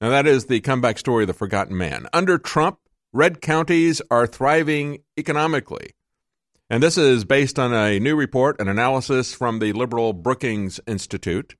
And 0.01 0.13
that 0.13 0.27
is 0.27 0.47
the 0.47 0.61
comeback 0.61 0.99
story 0.99 1.25
of 1.25 1.29
the 1.29 1.35
forgotten 1.35 1.77
man. 1.77 2.07
Under 2.13 2.39
Trump, 2.39 2.79
red 3.13 3.41
counties 3.41 4.01
are 4.11 4.27
thriving 4.27 5.03
economically. 5.19 5.91
And 6.71 6.83
this 6.83 6.99
is 6.99 7.25
based 7.25 7.59
on 7.59 7.73
a 7.73 7.99
new 7.99 8.15
report, 8.15 8.61
an 8.61 8.69
analysis 8.69 9.35
from 9.35 9.59
the 9.59 9.73
liberal 9.73 10.13
Brookings 10.13 10.79
Institute. 10.87 11.57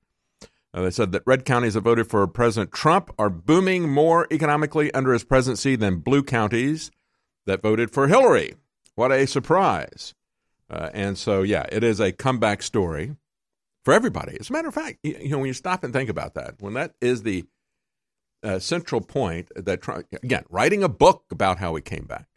Uh, 0.73 0.83
they 0.83 0.91
said 0.91 1.11
that 1.11 1.23
red 1.25 1.45
counties 1.45 1.73
that 1.73 1.81
voted 1.81 2.07
for 2.07 2.25
President 2.27 2.71
Trump 2.71 3.09
are 3.17 3.29
booming 3.29 3.89
more 3.89 4.27
economically 4.31 4.93
under 4.93 5.13
his 5.13 5.23
presidency 5.23 5.75
than 5.75 5.97
blue 5.97 6.21
counties 6.21 6.91
that 7.47 7.63
voted 7.63 7.91
for 7.91 8.07
Hillary. 8.07 8.53
What 8.93 9.11
a 9.11 9.25
surprise. 9.25 10.13
Uh, 10.69 10.89
and 10.93 11.17
so, 11.17 11.41
yeah, 11.41 11.65
it 11.71 11.83
is 11.83 11.99
a 11.99 12.11
comeback 12.11 12.61
story 12.61 13.15
for 13.83 13.93
everybody. 13.93 14.37
As 14.39 14.51
a 14.51 14.53
matter 14.53 14.67
of 14.67 14.75
fact, 14.75 14.99
you, 15.01 15.17
you 15.19 15.29
know, 15.29 15.39
when 15.39 15.47
you 15.47 15.53
stop 15.53 15.83
and 15.83 15.91
think 15.91 16.09
about 16.09 16.35
that, 16.35 16.55
when 16.59 16.75
that 16.75 16.93
is 17.01 17.23
the 17.23 17.45
uh, 18.43 18.59
central 18.59 19.01
point 19.01 19.49
that, 19.55 19.81
again, 20.23 20.43
writing 20.49 20.83
a 20.83 20.89
book 20.89 21.25
about 21.31 21.59
how 21.59 21.75
he 21.75 21.81
came 21.81 22.05
back, 22.05 22.27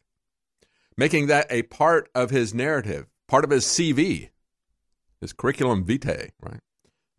making 0.96 1.26
that 1.28 1.46
a 1.50 1.62
part 1.62 2.08
of 2.14 2.30
his 2.30 2.52
narrative, 2.54 3.06
part 3.28 3.44
of 3.44 3.50
his 3.50 3.64
CV, 3.64 4.30
his 5.20 5.32
curriculum 5.32 5.84
vitae, 5.84 6.30
right? 6.40 6.60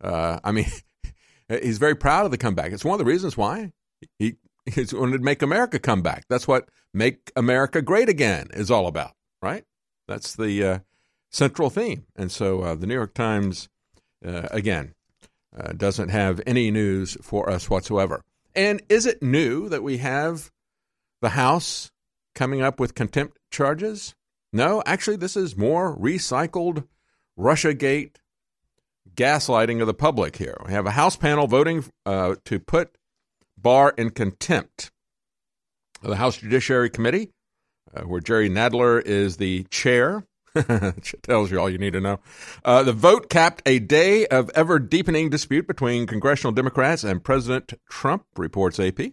Uh, 0.02 0.38
I 0.44 0.52
mean, 0.52 0.66
he's 1.48 1.78
very 1.78 1.94
proud 1.94 2.24
of 2.24 2.30
the 2.30 2.38
comeback. 2.38 2.72
It's 2.72 2.84
one 2.84 2.94
of 3.00 3.04
the 3.04 3.10
reasons 3.10 3.36
why 3.36 3.72
he 4.18 4.36
he 4.66 4.84
wanted 4.92 5.18
to 5.18 5.24
make 5.24 5.42
America 5.42 5.78
come 5.78 6.02
back. 6.02 6.24
That's 6.28 6.48
what 6.48 6.68
"Make 6.92 7.32
America 7.36 7.82
Great 7.82 8.08
Again" 8.08 8.48
is 8.52 8.70
all 8.70 8.86
about, 8.86 9.12
right? 9.42 9.64
That's 10.06 10.36
the 10.36 10.64
uh, 10.64 10.78
central 11.30 11.70
theme. 11.70 12.06
And 12.16 12.30
so, 12.30 12.62
uh, 12.62 12.74
the 12.74 12.86
New 12.86 12.94
York 12.94 13.14
Times, 13.14 13.68
uh, 14.24 14.48
again, 14.50 14.94
uh, 15.58 15.72
doesn't 15.72 16.10
have 16.10 16.40
any 16.46 16.70
news 16.70 17.16
for 17.22 17.48
us 17.50 17.70
whatsoever. 17.70 18.22
And 18.54 18.82
is 18.88 19.06
it 19.06 19.22
new 19.22 19.68
that 19.68 19.82
we 19.82 19.98
have 19.98 20.50
the 21.20 21.30
House 21.30 21.90
coming 22.34 22.62
up 22.62 22.78
with 22.78 22.94
contempt 22.94 23.38
charges? 23.50 24.14
No, 24.52 24.82
actually, 24.86 25.16
this 25.16 25.36
is 25.36 25.56
more 25.56 25.96
recycled 25.98 26.86
Russiagate 27.38 28.16
gaslighting 29.16 29.80
of 29.80 29.86
the 29.86 29.94
public 29.94 30.36
here. 30.36 30.56
We 30.64 30.72
have 30.72 30.86
a 30.86 30.92
House 30.92 31.16
panel 31.16 31.46
voting 31.46 31.84
uh, 32.06 32.36
to 32.44 32.60
put 32.60 32.96
Barr 33.58 33.92
in 33.96 34.10
contempt. 34.10 34.90
The 36.02 36.16
House 36.16 36.36
Judiciary 36.36 36.90
Committee, 36.90 37.30
uh, 37.94 38.02
where 38.02 38.20
Jerry 38.20 38.50
Nadler 38.50 39.00
is 39.00 39.38
the 39.38 39.64
chair, 39.70 40.24
tells 41.22 41.50
you 41.50 41.58
all 41.58 41.68
you 41.68 41.78
need 41.78 41.92
to 41.92 42.00
know. 42.00 42.20
Uh, 42.64 42.82
the 42.82 42.92
vote 42.92 43.28
capped 43.28 43.62
a 43.66 43.78
day 43.78 44.26
of 44.26 44.50
ever 44.54 44.78
deepening 44.78 45.28
dispute 45.28 45.66
between 45.66 46.06
congressional 46.06 46.52
Democrats 46.52 47.02
and 47.02 47.24
President 47.24 47.74
Trump, 47.88 48.24
reports 48.36 48.78
AP, 48.78 49.12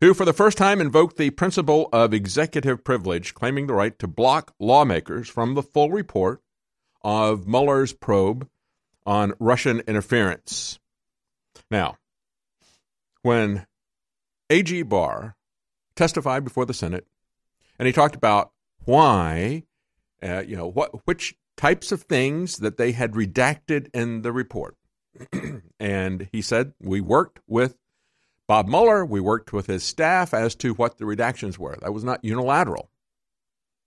who 0.00 0.14
for 0.14 0.24
the 0.24 0.32
first 0.32 0.56
time 0.56 0.80
invoked 0.80 1.16
the 1.16 1.30
principle 1.30 1.88
of 1.92 2.14
executive 2.14 2.82
privilege, 2.82 3.34
claiming 3.34 3.66
the 3.66 3.74
right 3.74 3.98
to 3.98 4.06
block 4.06 4.54
lawmakers 4.58 5.28
from 5.28 5.54
the 5.54 5.62
full 5.62 5.90
report 5.90 6.42
of 7.02 7.46
Mueller's 7.46 7.92
probe 7.92 8.48
on 9.04 9.34
Russian 9.38 9.80
interference. 9.80 10.78
Now, 11.70 11.98
when 13.22 13.66
A.G. 14.48 14.82
Barr 14.82 15.36
testified 15.94 16.44
before 16.44 16.64
the 16.64 16.74
Senate, 16.74 17.06
and 17.78 17.86
he 17.86 17.92
talked 17.92 18.14
about 18.14 18.52
why 18.84 19.64
uh, 20.24 20.42
you 20.46 20.56
know, 20.56 20.66
what 20.66 21.06
which 21.06 21.34
types 21.56 21.92
of 21.92 22.02
things 22.02 22.58
that 22.58 22.76
they 22.76 22.92
had 22.92 23.12
redacted 23.12 23.88
in 23.94 24.22
the 24.22 24.32
report. 24.32 24.76
and 25.80 26.28
he 26.32 26.42
said, 26.42 26.72
We 26.80 27.00
worked 27.00 27.40
with 27.46 27.76
Bob 28.46 28.68
Mueller, 28.68 29.04
we 29.04 29.20
worked 29.20 29.52
with 29.52 29.66
his 29.66 29.84
staff 29.84 30.34
as 30.34 30.54
to 30.56 30.74
what 30.74 30.98
the 30.98 31.04
redactions 31.04 31.58
were. 31.58 31.76
That 31.80 31.94
was 31.94 32.04
not 32.04 32.24
unilateral. 32.24 32.90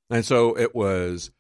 And 0.10 0.26
so 0.26 0.58
it 0.58 0.74
was 0.74 1.32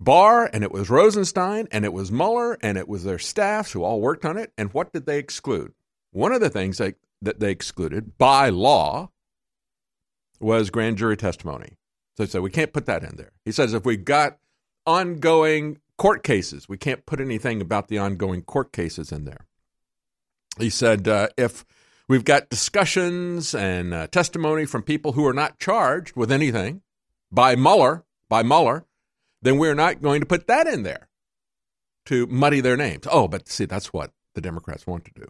Barr 0.00 0.48
and 0.52 0.64
it 0.64 0.72
was 0.72 0.90
Rosenstein 0.90 1.68
and 1.70 1.84
it 1.84 1.92
was 1.92 2.10
Mueller 2.10 2.56
and 2.62 2.78
it 2.78 2.88
was 2.88 3.04
their 3.04 3.18
staffs 3.18 3.72
who 3.72 3.84
all 3.84 4.00
worked 4.00 4.24
on 4.24 4.38
it. 4.38 4.52
And 4.56 4.72
what 4.72 4.92
did 4.92 5.06
they 5.06 5.18
exclude? 5.18 5.72
One 6.10 6.32
of 6.32 6.40
the 6.40 6.50
things 6.50 6.78
they, 6.78 6.94
that 7.22 7.38
they 7.38 7.50
excluded 7.50 8.16
by 8.18 8.48
law 8.48 9.10
was 10.40 10.70
grand 10.70 10.96
jury 10.96 11.16
testimony. 11.16 11.76
So 12.16 12.24
he 12.24 12.30
said, 12.30 12.42
we 12.42 12.50
can't 12.50 12.72
put 12.72 12.86
that 12.86 13.02
in 13.02 13.16
there. 13.16 13.32
He 13.44 13.52
says, 13.52 13.74
if 13.74 13.84
we've 13.84 14.04
got 14.04 14.38
ongoing 14.86 15.78
court 15.98 16.22
cases, 16.22 16.68
we 16.68 16.78
can't 16.78 17.04
put 17.04 17.20
anything 17.20 17.60
about 17.60 17.88
the 17.88 17.98
ongoing 17.98 18.42
court 18.42 18.72
cases 18.72 19.12
in 19.12 19.24
there. 19.24 19.46
He 20.58 20.70
said, 20.70 21.06
uh, 21.06 21.28
if 21.36 21.66
we've 22.08 22.24
got 22.24 22.48
discussions 22.48 23.54
and 23.54 23.92
uh, 23.92 24.06
testimony 24.06 24.64
from 24.64 24.82
people 24.82 25.12
who 25.12 25.26
are 25.26 25.34
not 25.34 25.58
charged 25.58 26.16
with 26.16 26.32
anything 26.32 26.80
by 27.30 27.54
Mueller, 27.54 28.04
by 28.30 28.42
Mueller, 28.42 28.86
then 29.42 29.58
we're 29.58 29.74
not 29.74 30.00
going 30.00 30.20
to 30.20 30.26
put 30.26 30.46
that 30.46 30.66
in 30.66 30.82
there 30.82 31.08
to 32.06 32.26
muddy 32.28 32.60
their 32.60 32.76
names. 32.76 33.06
Oh, 33.10 33.28
but 33.28 33.48
see, 33.48 33.66
that's 33.66 33.92
what 33.92 34.12
the 34.34 34.40
Democrats 34.40 34.86
want 34.86 35.04
to 35.04 35.10
do. 35.14 35.26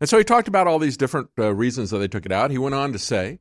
And 0.00 0.08
so 0.08 0.18
he 0.18 0.24
talked 0.24 0.48
about 0.48 0.66
all 0.66 0.78
these 0.78 0.96
different 0.96 1.28
uh, 1.38 1.54
reasons 1.54 1.90
that 1.90 1.98
they 1.98 2.08
took 2.08 2.26
it 2.26 2.32
out. 2.32 2.50
He 2.50 2.58
went 2.58 2.74
on 2.74 2.92
to 2.92 2.98
say 2.98 3.38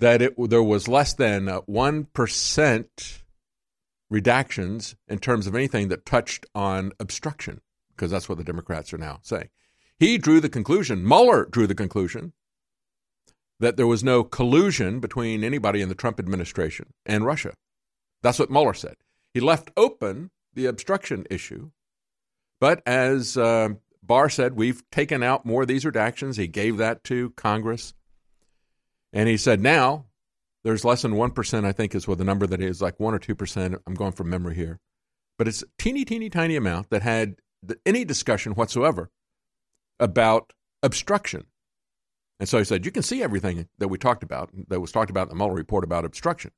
that 0.00 0.20
it 0.20 0.34
there 0.36 0.62
was 0.62 0.88
less 0.88 1.14
than 1.14 1.48
uh, 1.48 1.60
one 1.66 2.04
percent 2.12 3.22
redactions 4.12 4.96
in 5.06 5.18
terms 5.18 5.46
of 5.46 5.54
anything 5.54 5.88
that 5.88 6.04
touched 6.04 6.44
on 6.54 6.92
obstruction, 6.98 7.60
because 7.94 8.10
that's 8.10 8.28
what 8.28 8.38
the 8.38 8.44
Democrats 8.44 8.92
are 8.92 8.98
now 8.98 9.20
saying. 9.22 9.48
He 9.98 10.18
drew 10.18 10.40
the 10.40 10.48
conclusion, 10.48 11.06
Mueller 11.06 11.44
drew 11.44 11.66
the 11.66 11.74
conclusion, 11.74 12.32
that 13.60 13.76
there 13.76 13.86
was 13.86 14.02
no 14.02 14.24
collusion 14.24 14.98
between 14.98 15.44
anybody 15.44 15.80
in 15.82 15.88
the 15.88 15.94
Trump 15.94 16.18
administration 16.18 16.86
and 17.06 17.24
Russia. 17.24 17.52
That's 18.22 18.38
what 18.38 18.50
Mueller 18.50 18.74
said. 18.74 18.96
He 19.32 19.40
left 19.40 19.70
open 19.76 20.30
the 20.54 20.66
obstruction 20.66 21.26
issue, 21.30 21.70
but 22.58 22.82
as 22.86 23.36
uh, 23.36 23.68
Barr 24.02 24.28
said, 24.28 24.56
we've 24.56 24.82
taken 24.90 25.22
out 25.22 25.46
more 25.46 25.62
of 25.62 25.68
these 25.68 25.84
redactions. 25.84 26.36
He 26.36 26.48
gave 26.48 26.78
that 26.78 27.04
to 27.04 27.30
Congress. 27.36 27.94
And 29.12 29.28
he 29.28 29.36
said 29.36 29.60
now 29.60 30.06
there's 30.62 30.84
less 30.84 31.02
than 31.02 31.12
1%, 31.12 31.64
I 31.64 31.72
think 31.72 31.94
is 31.94 32.06
what 32.06 32.18
the 32.18 32.24
number 32.24 32.46
that 32.46 32.60
is, 32.60 32.82
like 32.82 33.00
1 33.00 33.14
or 33.14 33.18
2%. 33.18 33.80
I'm 33.86 33.94
going 33.94 34.12
from 34.12 34.28
memory 34.28 34.54
here. 34.54 34.78
But 35.38 35.48
it's 35.48 35.62
a 35.62 35.66
teeny, 35.78 36.04
teeny, 36.04 36.28
tiny 36.28 36.56
amount 36.56 36.90
that 36.90 37.02
had 37.02 37.36
any 37.86 38.04
discussion 38.04 38.52
whatsoever 38.52 39.10
about 39.98 40.52
obstruction. 40.82 41.46
And 42.38 42.48
so 42.48 42.58
he 42.58 42.64
said, 42.64 42.84
you 42.84 42.90
can 42.90 43.02
see 43.02 43.22
everything 43.22 43.68
that 43.78 43.88
we 43.88 43.98
talked 43.98 44.22
about, 44.22 44.50
that 44.68 44.80
was 44.80 44.92
talked 44.92 45.10
about 45.10 45.24
in 45.24 45.28
the 45.30 45.34
Mueller 45.34 45.54
report 45.54 45.84
about 45.84 46.04
obstruction. 46.04 46.52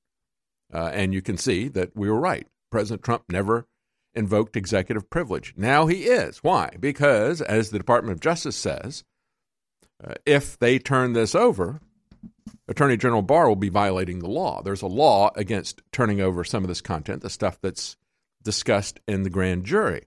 Uh, 0.72 0.90
and 0.92 1.12
you 1.12 1.22
can 1.22 1.36
see 1.36 1.68
that 1.68 1.94
we 1.94 2.08
were 2.08 2.20
right. 2.20 2.46
President 2.70 3.02
Trump 3.02 3.24
never 3.28 3.66
invoked 4.14 4.56
executive 4.56 5.10
privilege. 5.10 5.54
Now 5.56 5.86
he 5.86 6.04
is. 6.04 6.38
Why? 6.38 6.70
Because, 6.78 7.40
as 7.40 7.70
the 7.70 7.78
Department 7.78 8.12
of 8.12 8.20
Justice 8.20 8.56
says, 8.56 9.04
uh, 10.02 10.14
if 10.24 10.58
they 10.58 10.78
turn 10.78 11.12
this 11.12 11.34
over, 11.34 11.80
Attorney 12.68 12.96
General 12.96 13.22
Barr 13.22 13.48
will 13.48 13.56
be 13.56 13.68
violating 13.68 14.18
the 14.18 14.30
law. 14.30 14.62
There's 14.62 14.82
a 14.82 14.86
law 14.86 15.30
against 15.36 15.82
turning 15.92 16.20
over 16.20 16.44
some 16.44 16.64
of 16.64 16.68
this 16.68 16.80
content, 16.80 17.22
the 17.22 17.30
stuff 17.30 17.58
that's 17.60 17.96
discussed 18.42 19.00
in 19.06 19.22
the 19.22 19.30
grand 19.30 19.64
jury. 19.64 20.06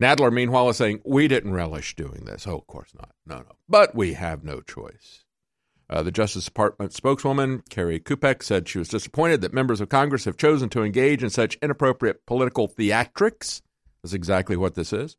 Nadler, 0.00 0.32
meanwhile, 0.32 0.68
is 0.68 0.76
saying, 0.76 1.00
We 1.04 1.28
didn't 1.28 1.52
relish 1.52 1.94
doing 1.94 2.24
this. 2.24 2.46
Oh, 2.46 2.56
of 2.56 2.66
course 2.66 2.90
not. 2.94 3.10
No, 3.24 3.36
no. 3.36 3.52
But 3.68 3.94
we 3.94 4.14
have 4.14 4.42
no 4.42 4.60
choice. 4.60 5.24
Uh, 5.88 6.02
the 6.02 6.10
Justice 6.10 6.46
Department 6.46 6.92
spokeswoman, 6.92 7.62
Kerri 7.68 8.02
Kupec, 8.02 8.42
said 8.42 8.68
she 8.68 8.78
was 8.78 8.88
disappointed 8.88 9.42
that 9.42 9.52
members 9.52 9.80
of 9.80 9.90
Congress 9.90 10.24
have 10.24 10.36
chosen 10.36 10.68
to 10.70 10.82
engage 10.82 11.22
in 11.22 11.30
such 11.30 11.58
inappropriate 11.60 12.24
political 12.26 12.66
theatrics. 12.66 13.60
That's 14.02 14.14
exactly 14.14 14.56
what 14.56 14.74
this 14.74 14.92
is. 14.92 15.16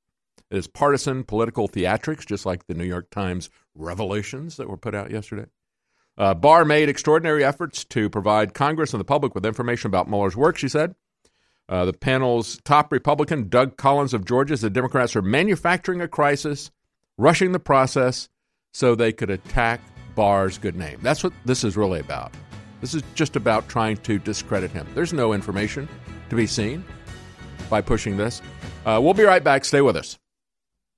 It 0.50 0.58
is 0.58 0.68
partisan 0.68 1.24
political 1.24 1.70
theatrics, 1.70 2.26
just 2.26 2.46
like 2.46 2.66
the 2.68 2.74
New 2.74 2.86
York 2.86 3.10
Times 3.10 3.50
revelations 3.76 4.58
that 4.58 4.68
were 4.68 4.78
put 4.78 4.96
out 4.96 5.12
yesterday. 5.12 5.46
Uh, 6.18 6.34
Barr 6.34 6.64
made 6.66 6.90
extraordinary 6.90 7.44
efforts 7.44 7.84
to 7.86 8.10
provide 8.10 8.54
Congress 8.54 8.94
and 8.94 9.00
the 9.00 9.06
public 9.06 9.34
with 9.34 9.46
information 9.46 9.88
about 9.88 10.08
Mueller's 10.08 10.36
work, 10.36 10.58
she 10.58 10.68
said. 10.70 10.96
Uh, 11.70 11.86
the 11.86 11.94
panel's 11.94 12.60
top 12.64 12.92
Republican, 12.92 13.50
Doug 13.50 13.78
Collins 13.78 14.14
of 14.14 14.26
Georgia, 14.26 14.58
said 14.58 14.74
Democrats 14.74 15.16
are 15.16 15.22
manufacturing 15.22 16.02
a 16.02 16.08
crisis, 16.08 16.72
rushing 17.18 17.52
the 17.52 17.60
process 17.60 18.30
so 18.74 18.96
they 18.96 19.12
could 19.12 19.30
attack 19.30 19.82
Barr's 20.16 20.58
good 20.58 20.76
name. 20.76 21.00
That's 21.02 21.24
what 21.24 21.34
this 21.46 21.64
is 21.64 21.78
really 21.78 22.00
about. 22.00 22.34
This 22.82 22.94
is 22.94 23.02
just 23.16 23.36
about 23.36 23.68
trying 23.70 23.98
to 23.98 24.20
discredit 24.20 24.72
him. 24.72 24.86
There's 24.94 25.14
no 25.14 25.34
information 25.34 25.88
to 26.30 26.36
be 26.36 26.46
seen 26.46 26.84
by 27.70 27.82
pushing 27.82 28.18
this. 28.18 28.42
Uh, 28.86 29.00
we'll 29.02 29.14
be 29.14 29.24
right 29.24 29.44
back. 29.44 29.64
Stay 29.64 29.82
with 29.82 29.96
us. 29.96 30.20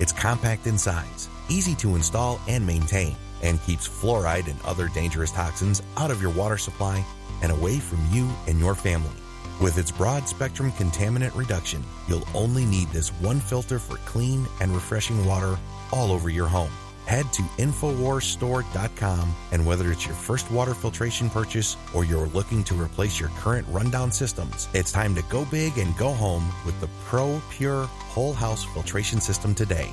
It's 0.00 0.12
compact 0.12 0.66
in 0.66 0.78
size, 0.78 1.28
easy 1.50 1.74
to 1.74 1.94
install 1.94 2.40
and 2.48 2.66
maintain, 2.66 3.14
and 3.42 3.62
keeps 3.64 3.86
fluoride 3.86 4.48
and 4.48 4.58
other 4.64 4.88
dangerous 4.88 5.30
toxins 5.30 5.82
out 5.98 6.10
of 6.10 6.22
your 6.22 6.30
water 6.30 6.56
supply 6.56 7.04
and 7.42 7.52
away 7.52 7.78
from 7.78 7.98
you 8.10 8.26
and 8.48 8.58
your 8.58 8.74
family. 8.74 9.10
With 9.60 9.76
its 9.76 9.90
broad 9.90 10.26
spectrum 10.26 10.72
contaminant 10.72 11.36
reduction, 11.36 11.84
you'll 12.08 12.26
only 12.34 12.64
need 12.64 12.88
this 12.88 13.10
one 13.20 13.40
filter 13.40 13.78
for 13.78 13.96
clean 14.06 14.46
and 14.62 14.72
refreshing 14.72 15.26
water 15.26 15.58
all 15.92 16.12
over 16.12 16.30
your 16.30 16.48
home. 16.48 16.72
Head 17.10 17.32
to 17.32 17.42
InfoWarsStore.com 17.58 19.34
and 19.50 19.66
whether 19.66 19.90
it's 19.90 20.06
your 20.06 20.14
first 20.14 20.48
water 20.48 20.74
filtration 20.74 21.28
purchase 21.28 21.76
or 21.92 22.04
you're 22.04 22.28
looking 22.28 22.62
to 22.62 22.80
replace 22.80 23.18
your 23.18 23.30
current 23.30 23.66
rundown 23.68 24.12
systems, 24.12 24.68
it's 24.74 24.92
time 24.92 25.16
to 25.16 25.22
go 25.22 25.44
big 25.46 25.76
and 25.76 25.96
go 25.96 26.12
home 26.12 26.48
with 26.64 26.80
the 26.80 26.88
Pro 27.06 27.42
Pure 27.50 27.86
Whole 27.86 28.32
House 28.32 28.62
Filtration 28.62 29.20
System 29.20 29.56
today. 29.56 29.90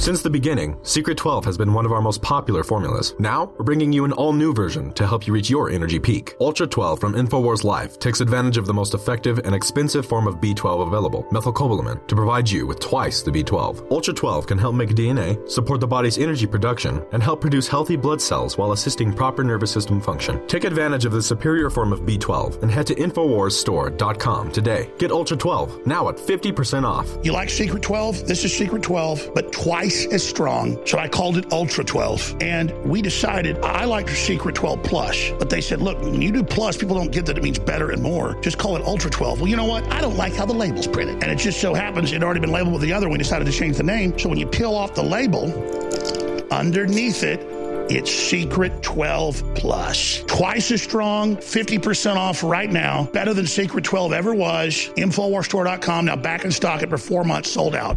Since 0.00 0.22
the 0.22 0.30
beginning, 0.30 0.78
Secret 0.82 1.18
12 1.18 1.44
has 1.44 1.58
been 1.58 1.74
one 1.74 1.84
of 1.84 1.92
our 1.92 2.00
most 2.00 2.22
popular 2.22 2.64
formulas. 2.64 3.14
Now, 3.18 3.52
we're 3.58 3.66
bringing 3.66 3.92
you 3.92 4.06
an 4.06 4.12
all 4.12 4.32
new 4.32 4.54
version 4.54 4.94
to 4.94 5.06
help 5.06 5.26
you 5.26 5.34
reach 5.34 5.50
your 5.50 5.68
energy 5.68 5.98
peak. 5.98 6.36
Ultra 6.40 6.66
12 6.66 6.98
from 6.98 7.12
InfoWars 7.12 7.64
Life 7.64 7.98
takes 7.98 8.22
advantage 8.22 8.56
of 8.56 8.64
the 8.64 8.72
most 8.72 8.94
effective 8.94 9.40
and 9.40 9.54
expensive 9.54 10.06
form 10.06 10.26
of 10.26 10.36
B12 10.36 10.86
available, 10.86 11.24
methylcobalamin, 11.24 12.06
to 12.06 12.16
provide 12.16 12.48
you 12.48 12.66
with 12.66 12.80
twice 12.80 13.20
the 13.20 13.30
B12. 13.30 13.90
Ultra 13.90 14.14
12 14.14 14.46
can 14.46 14.56
help 14.56 14.74
make 14.74 14.88
DNA, 14.88 15.46
support 15.50 15.80
the 15.80 15.86
body's 15.86 16.16
energy 16.16 16.46
production, 16.46 17.04
and 17.12 17.22
help 17.22 17.42
produce 17.42 17.68
healthy 17.68 17.96
blood 17.96 18.22
cells 18.22 18.56
while 18.56 18.72
assisting 18.72 19.12
proper 19.12 19.44
nervous 19.44 19.70
system 19.70 20.00
function. 20.00 20.46
Take 20.46 20.64
advantage 20.64 21.04
of 21.04 21.12
the 21.12 21.22
superior 21.22 21.68
form 21.68 21.92
of 21.92 22.00
B12 22.00 22.62
and 22.62 22.70
head 22.70 22.86
to 22.86 22.94
InfoWarsStore.com 22.94 24.50
today. 24.50 24.90
Get 24.96 25.10
Ultra 25.10 25.36
12 25.36 25.86
now 25.86 26.08
at 26.08 26.16
50% 26.16 26.84
off. 26.84 27.06
You 27.22 27.34
like 27.34 27.50
Secret 27.50 27.82
12? 27.82 28.26
This 28.26 28.46
is 28.46 28.56
Secret 28.56 28.82
12, 28.82 29.32
but 29.34 29.52
twice 29.90 30.06
as 30.12 30.26
strong. 30.26 30.78
So 30.86 30.98
I 30.98 31.08
called 31.08 31.36
it 31.36 31.52
Ultra 31.52 31.84
12. 31.84 32.36
And 32.40 32.72
we 32.84 33.02
decided 33.02 33.58
I 33.58 33.84
liked 33.84 34.10
Secret 34.10 34.54
12 34.54 34.82
Plus, 34.82 35.30
but 35.38 35.50
they 35.50 35.60
said, 35.60 35.80
look, 35.80 36.00
when 36.00 36.22
you 36.22 36.32
do 36.32 36.42
Plus, 36.42 36.76
people 36.76 36.96
don't 36.96 37.12
get 37.12 37.26
that 37.26 37.36
it 37.36 37.42
means 37.42 37.58
better 37.58 37.90
and 37.90 38.02
more. 38.02 38.40
Just 38.40 38.58
call 38.58 38.76
it 38.76 38.82
Ultra 38.82 39.10
12. 39.10 39.40
Well, 39.40 39.48
you 39.48 39.56
know 39.56 39.64
what? 39.64 39.84
I 39.92 40.00
don't 40.00 40.16
like 40.16 40.34
how 40.34 40.46
the 40.46 40.54
label's 40.54 40.86
printed. 40.86 41.22
And 41.22 41.32
it 41.32 41.36
just 41.36 41.60
so 41.60 41.74
happens 41.74 42.10
it 42.10 42.14
had 42.14 42.24
already 42.24 42.40
been 42.40 42.52
labeled 42.52 42.74
with 42.74 42.82
the 42.82 42.92
other. 42.92 43.08
We 43.08 43.18
decided 43.18 43.46
to 43.46 43.52
change 43.52 43.76
the 43.76 43.82
name. 43.82 44.18
So 44.18 44.28
when 44.28 44.38
you 44.38 44.46
peel 44.46 44.74
off 44.74 44.94
the 44.94 45.02
label, 45.02 45.50
underneath 46.52 47.22
it, 47.22 47.40
it's 47.90 48.12
Secret 48.12 48.84
12 48.84 49.42
Plus. 49.56 50.22
Twice 50.28 50.70
as 50.70 50.80
strong, 50.80 51.36
50% 51.36 52.14
off 52.14 52.44
right 52.44 52.70
now. 52.70 53.06
Better 53.12 53.34
than 53.34 53.46
Secret 53.46 53.82
12 53.82 54.12
ever 54.12 54.32
was. 54.32 54.90
Infowarsstore.com. 54.96 56.04
Now 56.04 56.14
back 56.14 56.44
in 56.44 56.52
stock 56.52 56.84
after 56.84 56.98
four 56.98 57.24
months, 57.24 57.50
sold 57.50 57.74
out. 57.74 57.96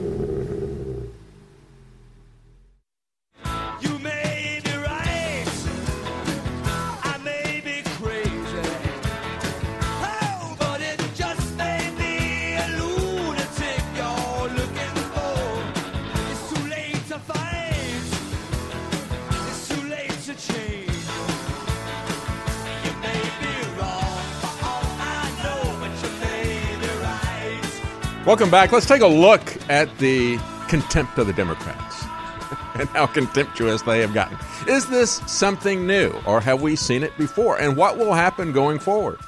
Welcome 28.31 28.49
back. 28.49 28.71
Let's 28.71 28.85
take 28.85 29.01
a 29.01 29.07
look 29.07 29.41
at 29.69 29.97
the 29.97 30.37
contempt 30.69 31.17
of 31.17 31.27
the 31.27 31.33
Democrats 31.33 32.03
and 32.75 32.87
how 32.87 33.05
contemptuous 33.05 33.81
they 33.81 33.99
have 33.99 34.13
gotten. 34.13 34.37
Is 34.69 34.87
this 34.87 35.21
something 35.27 35.85
new, 35.85 36.13
or 36.25 36.39
have 36.39 36.61
we 36.61 36.77
seen 36.77 37.03
it 37.03 37.11
before? 37.17 37.59
And 37.59 37.75
what 37.75 37.97
will 37.97 38.13
happen 38.13 38.53
going 38.53 38.79
forward? 38.79 39.19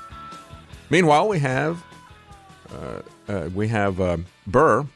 Meanwhile, 0.89 1.28
we 1.28 1.38
have 1.39 1.84
uh, 2.74 3.02
uh, 3.28 3.50
we 3.54 3.68
have 3.68 4.00
uh, 4.00 4.20
Burr. 4.48 4.88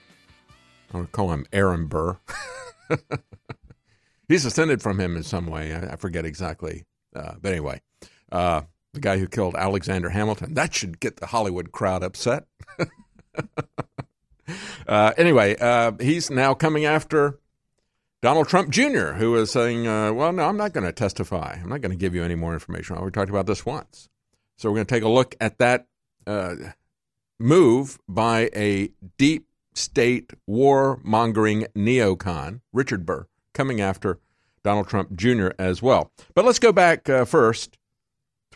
I'll 0.93 1.05
call 1.07 1.33
him 1.33 1.45
Aaron 1.51 1.87
Burr. 1.87 2.17
He's 4.29 4.45
ascended 4.45 4.81
from 4.81 5.01
him 5.01 5.17
in 5.17 5.23
some 5.23 5.47
way. 5.47 5.73
I, 5.73 5.81
I 5.81 5.95
forget 5.97 6.23
exactly, 6.23 6.85
uh, 7.13 7.33
but 7.41 7.51
anyway, 7.51 7.81
uh, 8.31 8.61
the 8.93 9.01
guy 9.01 9.17
who 9.17 9.27
killed 9.27 9.57
Alexander 9.57 10.11
Hamilton. 10.11 10.53
That 10.53 10.73
should 10.73 11.01
get 11.01 11.17
the 11.17 11.25
Hollywood 11.25 11.73
crowd 11.73 12.03
upset. 12.03 12.45
uh, 14.87 15.13
anyway, 15.17 15.55
uh, 15.59 15.91
he's 15.99 16.29
now 16.29 16.53
coming 16.53 16.85
after 16.85 17.39
Donald 18.21 18.47
Trump 18.47 18.69
Jr., 18.69 19.13
who 19.13 19.35
is 19.35 19.51
saying, 19.51 19.87
uh, 19.87 20.11
well, 20.11 20.31
no, 20.31 20.43
I'm 20.43 20.57
not 20.57 20.73
going 20.73 20.85
to 20.85 20.91
testify. 20.91 21.57
I'm 21.61 21.69
not 21.69 21.81
going 21.81 21.91
to 21.91 21.97
give 21.97 22.15
you 22.15 22.23
any 22.23 22.35
more 22.35 22.53
information. 22.53 22.99
We 23.03 23.11
talked 23.11 23.29
about 23.29 23.45
this 23.45 23.65
once. 23.65 24.09
So 24.57 24.69
we're 24.69 24.77
going 24.77 24.87
to 24.87 24.95
take 24.95 25.03
a 25.03 25.09
look 25.09 25.35
at 25.39 25.59
that 25.59 25.87
uh, 26.25 26.55
move 27.39 27.99
by 28.07 28.49
a 28.55 28.89
deep 29.17 29.47
state 29.75 30.33
war 30.47 30.99
mongering 31.03 31.67
neocon, 31.75 32.61
Richard 32.73 33.05
Burr, 33.05 33.27
coming 33.53 33.79
after 33.81 34.19
Donald 34.63 34.87
Trump 34.87 35.15
Jr. 35.15 35.49
as 35.59 35.81
well. 35.81 36.11
But 36.33 36.45
let's 36.45 36.59
go 36.59 36.71
back 36.71 37.07
uh, 37.07 37.25
first 37.25 37.76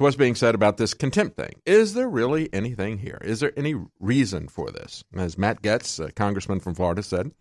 to 0.02 0.04
what's 0.04 0.18
being 0.18 0.36
said 0.36 0.56
about 0.56 0.78
this 0.78 0.94
contempt 0.94 1.38
thing. 1.38 1.62
Is 1.66 1.94
there 1.94 2.10
really 2.10 2.52
anything 2.52 2.98
here? 2.98 3.20
Is 3.24 3.40
there 3.40 3.54
any 3.56 3.76
reason 4.00 4.48
for 4.48 4.72
this? 4.72 5.04
As 5.16 5.38
Matt 5.38 5.62
Gaetz, 5.62 6.04
a 6.04 6.12
congressman 6.12 6.60
from 6.60 6.76
Florida, 6.76 7.04
said, 7.04 7.32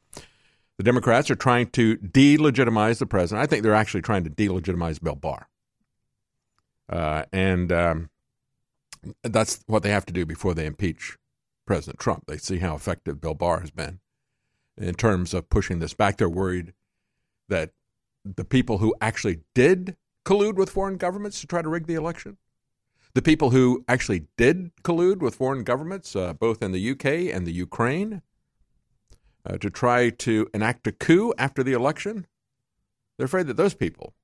the 0.76 0.84
Democrats 0.84 1.30
are 1.30 1.36
trying 1.36 1.70
to 1.70 1.96
delegitimize 1.96 2.98
the 2.98 3.06
president. 3.06 3.42
I 3.42 3.46
think 3.46 3.62
they're 3.62 3.74
actually 3.74 4.02
trying 4.02 4.24
to 4.24 4.30
delegitimize 4.30 5.02
Bill 5.02 5.14
Barr. 5.14 5.48
Uh, 6.88 7.24
and 7.32 7.72
um, 7.72 8.10
that's 9.22 9.62
what 9.66 9.82
they 9.82 9.90
have 9.90 10.06
to 10.06 10.12
do 10.12 10.26
before 10.26 10.54
they 10.54 10.66
impeach 10.66 11.16
President 11.66 11.98
Trump. 11.98 12.24
They 12.26 12.36
see 12.36 12.58
how 12.58 12.74
effective 12.74 13.20
Bill 13.20 13.34
Barr 13.34 13.60
has 13.60 13.70
been 13.70 14.00
in 14.76 14.94
terms 14.94 15.34
of 15.34 15.50
pushing 15.50 15.78
this 15.78 15.94
back. 15.94 16.16
They're 16.16 16.28
worried 16.28 16.72
that 17.48 17.70
the 18.24 18.44
people 18.44 18.78
who 18.78 18.94
actually 19.00 19.40
did 19.54 19.96
collude 20.24 20.56
with 20.56 20.70
foreign 20.70 20.96
governments 20.96 21.40
to 21.40 21.46
try 21.46 21.62
to 21.62 21.68
rig 21.68 21.86
the 21.86 21.94
election. 21.94 22.36
The 23.14 23.22
people 23.22 23.50
who 23.50 23.84
actually 23.88 24.26
did 24.36 24.70
collude 24.82 25.18
with 25.18 25.34
foreign 25.34 25.64
governments, 25.64 26.14
uh, 26.14 26.32
both 26.32 26.62
in 26.62 26.72
the 26.72 26.90
UK 26.90 27.34
and 27.34 27.46
the 27.46 27.52
Ukraine, 27.52 28.22
uh, 29.44 29.58
to 29.58 29.70
try 29.70 30.10
to 30.10 30.48
enact 30.54 30.86
a 30.86 30.92
coup 30.92 31.32
after 31.36 31.62
the 31.62 31.72
election, 31.72 32.26
they're 33.16 33.26
afraid 33.26 33.48
that 33.48 33.56
those 33.56 33.74
people 33.74 34.14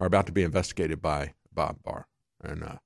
are 0.00 0.06
about 0.06 0.26
to 0.26 0.32
be 0.32 0.42
investigated 0.42 1.02
by 1.02 1.34
Bob 1.52 1.82
Barr 1.82 2.06
and 2.42 2.62
uh, 2.62 2.76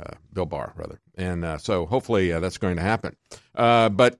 uh 0.00 0.14
Bill 0.32 0.46
Barr, 0.46 0.72
rather. 0.76 1.00
And 1.14 1.44
uh, 1.44 1.58
so 1.58 1.84
hopefully 1.86 2.32
uh, 2.32 2.40
that's 2.40 2.58
going 2.58 2.76
to 2.76 2.82
happen. 2.82 3.16
but 3.54 4.18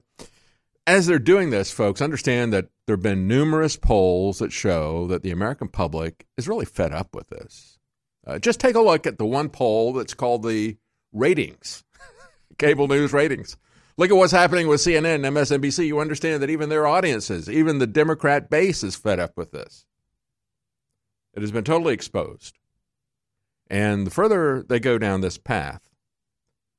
as 0.87 1.07
they're 1.07 1.19
doing 1.19 1.51
this, 1.51 1.71
folks, 1.71 2.03
understand 2.03 2.53
that 2.53 2.69
there 2.87 2.97
have 2.97 3.03
been 3.03 3.29
numerous 3.29 3.77
polls 3.77 4.39
that 4.41 4.53
show 4.53 5.07
that 5.07 5.23
the 5.23 5.31
American 5.31 5.69
public 5.69 6.27
is 6.37 6.49
really 6.49 6.65
fed 6.65 6.93
up 6.93 7.15
with 7.15 7.29
this. 7.29 7.79
Uh, 8.31 8.39
just 8.39 8.61
take 8.61 8.77
a 8.77 8.81
look 8.81 9.09
at 9.09 9.19
the 9.19 9.27
one 9.27 9.49
poll 9.49 9.93
that's 9.93 10.15
called 10.15 10.45
the 10.45 10.77
ratings, 11.13 11.83
cable 12.59 12.87
news 12.87 13.13
ratings. 13.13 13.57
Look 13.97 14.13
at 14.13 14.17
what's 14.17 14.31
happening 14.31 14.69
with 14.69 14.81
CNN 14.81 15.27
and 15.27 15.37
MSNBC. 15.37 15.89
You 15.89 15.99
understand 15.99 16.41
that 16.41 16.49
even 16.49 16.69
their 16.69 16.87
audiences, 16.87 17.51
even 17.51 17.79
the 17.79 17.89
Democrat 17.89 18.49
base, 18.49 18.85
is 18.85 18.95
fed 18.95 19.19
up 19.19 19.37
with 19.37 19.51
this. 19.51 19.85
It 21.35 21.41
has 21.41 21.51
been 21.51 21.65
totally 21.65 21.93
exposed. 21.93 22.57
And 23.69 24.07
the 24.07 24.13
further 24.13 24.63
they 24.63 24.79
go 24.79 24.97
down 24.97 25.23
this 25.23 25.37
path, 25.37 25.91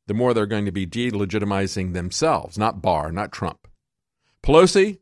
the 0.08 0.14
more 0.14 0.34
they're 0.34 0.46
going 0.46 0.66
to 0.66 0.72
be 0.72 0.88
delegitimizing 0.88 1.92
themselves, 1.92 2.58
not 2.58 2.82
Barr, 2.82 3.12
not 3.12 3.34
Trump. 3.34 3.68
Pelosi 4.42 5.00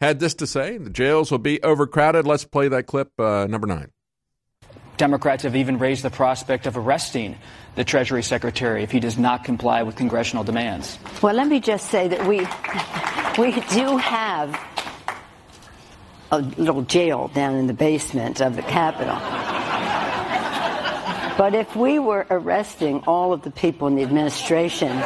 had 0.00 0.18
this 0.18 0.34
to 0.36 0.46
say 0.46 0.78
the 0.78 0.88
jails 0.88 1.30
will 1.30 1.38
be 1.38 1.62
overcrowded. 1.62 2.26
Let's 2.26 2.44
play 2.44 2.68
that 2.68 2.86
clip, 2.86 3.12
uh, 3.20 3.46
number 3.50 3.66
nine. 3.66 3.90
Democrats 4.96 5.42
have 5.42 5.56
even 5.56 5.78
raised 5.78 6.04
the 6.04 6.10
prospect 6.10 6.66
of 6.66 6.76
arresting 6.76 7.36
the 7.74 7.84
Treasury 7.84 8.22
Secretary 8.22 8.82
if 8.82 8.90
he 8.90 9.00
does 9.00 9.18
not 9.18 9.44
comply 9.44 9.82
with 9.82 9.96
congressional 9.96 10.44
demands. 10.44 10.98
Well, 11.20 11.34
let 11.34 11.48
me 11.48 11.60
just 11.60 11.90
say 11.90 12.08
that 12.08 12.26
we, 12.26 12.38
we 13.42 13.60
do 13.74 13.96
have 13.96 14.60
a 16.30 16.38
little 16.38 16.82
jail 16.82 17.28
down 17.28 17.56
in 17.56 17.66
the 17.66 17.74
basement 17.74 18.40
of 18.40 18.56
the 18.56 18.62
Capitol. 18.62 19.18
But 21.36 21.54
if 21.56 21.74
we 21.74 21.98
were 21.98 22.26
arresting 22.30 23.00
all 23.08 23.32
of 23.32 23.42
the 23.42 23.50
people 23.50 23.88
in 23.88 23.96
the 23.96 24.02
administration, 24.02 25.02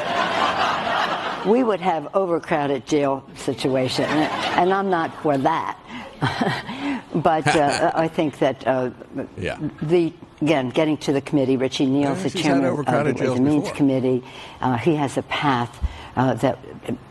we 1.47 1.65
would 1.65 1.81
have 1.81 2.15
overcrowded 2.15 2.87
jail 2.87 3.25
situation, 3.35 4.05
and 4.05 4.73
I'm 4.73 4.91
not 4.91 5.23
for 5.23 5.39
that. 5.39 5.79
but 7.15 7.47
uh, 7.47 7.93
I 7.95 8.09
think 8.09 8.39
that 8.39 8.67
uh, 8.67 8.91
yeah. 9.37 9.59
the 9.83 10.13
again 10.41 10.71
getting 10.71 10.97
to 10.99 11.13
the 11.13 11.21
committee, 11.21 11.57
Richie 11.57 11.87
Neal's 11.87 12.23
the 12.23 12.31
chairman 12.31 12.67
of 12.67 12.87
the 12.87 13.15
Ways 13.15 13.37
and 13.37 13.45
Means 13.45 13.71
Committee. 13.73 14.25
Uh, 14.61 14.77
he 14.77 14.95
has 14.97 15.17
a 15.17 15.23
path 15.23 15.85
uh, 16.17 16.35
that 16.35 16.59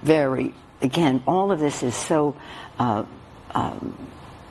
very 0.02 0.54
again 0.82 1.24
all 1.28 1.52
of 1.52 1.60
this 1.60 1.84
is 1.84 1.96
so. 1.96 2.36
Uh, 2.80 3.04
um, 3.52 3.96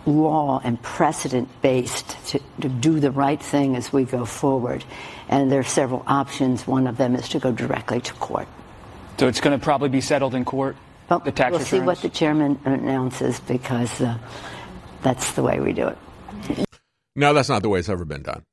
law 0.06 0.60
and 0.62 0.80
precedent 0.82 1.48
based 1.62 2.16
to, 2.28 2.40
to, 2.60 2.68
do 2.68 3.00
the 3.00 3.10
right 3.10 3.42
thing 3.42 3.74
as 3.74 3.92
we 3.92 4.04
go 4.04 4.24
forward. 4.24 4.84
And 5.28 5.50
there 5.50 5.58
are 5.58 5.64
several 5.64 6.04
options. 6.06 6.66
One 6.66 6.86
of 6.86 6.96
them 6.96 7.16
is 7.16 7.28
to 7.30 7.40
go 7.40 7.50
directly 7.50 8.00
to 8.00 8.12
court. 8.14 8.46
So 9.18 9.26
it's 9.26 9.40
going 9.40 9.58
to 9.58 9.62
probably 9.62 9.88
be 9.88 10.00
settled 10.00 10.34
in 10.34 10.44
court. 10.44 10.76
Well, 11.08 11.20
the 11.20 11.32
tax 11.32 11.52
we'll 11.52 11.60
returns? 11.60 11.68
see 11.68 11.80
what 11.80 12.02
the 12.02 12.08
chairman 12.08 12.58
announces 12.64 13.40
because 13.40 14.00
uh, 14.00 14.18
that's 15.02 15.32
the 15.32 15.42
way 15.42 15.60
we 15.60 15.72
do 15.72 15.88
it. 15.88 15.98
No, 17.14 17.32
that's 17.32 17.48
not 17.48 17.62
the 17.62 17.68
way 17.68 17.78
it's 17.78 17.88
ever 17.88 18.04
been 18.04 18.22
done. 18.22 18.44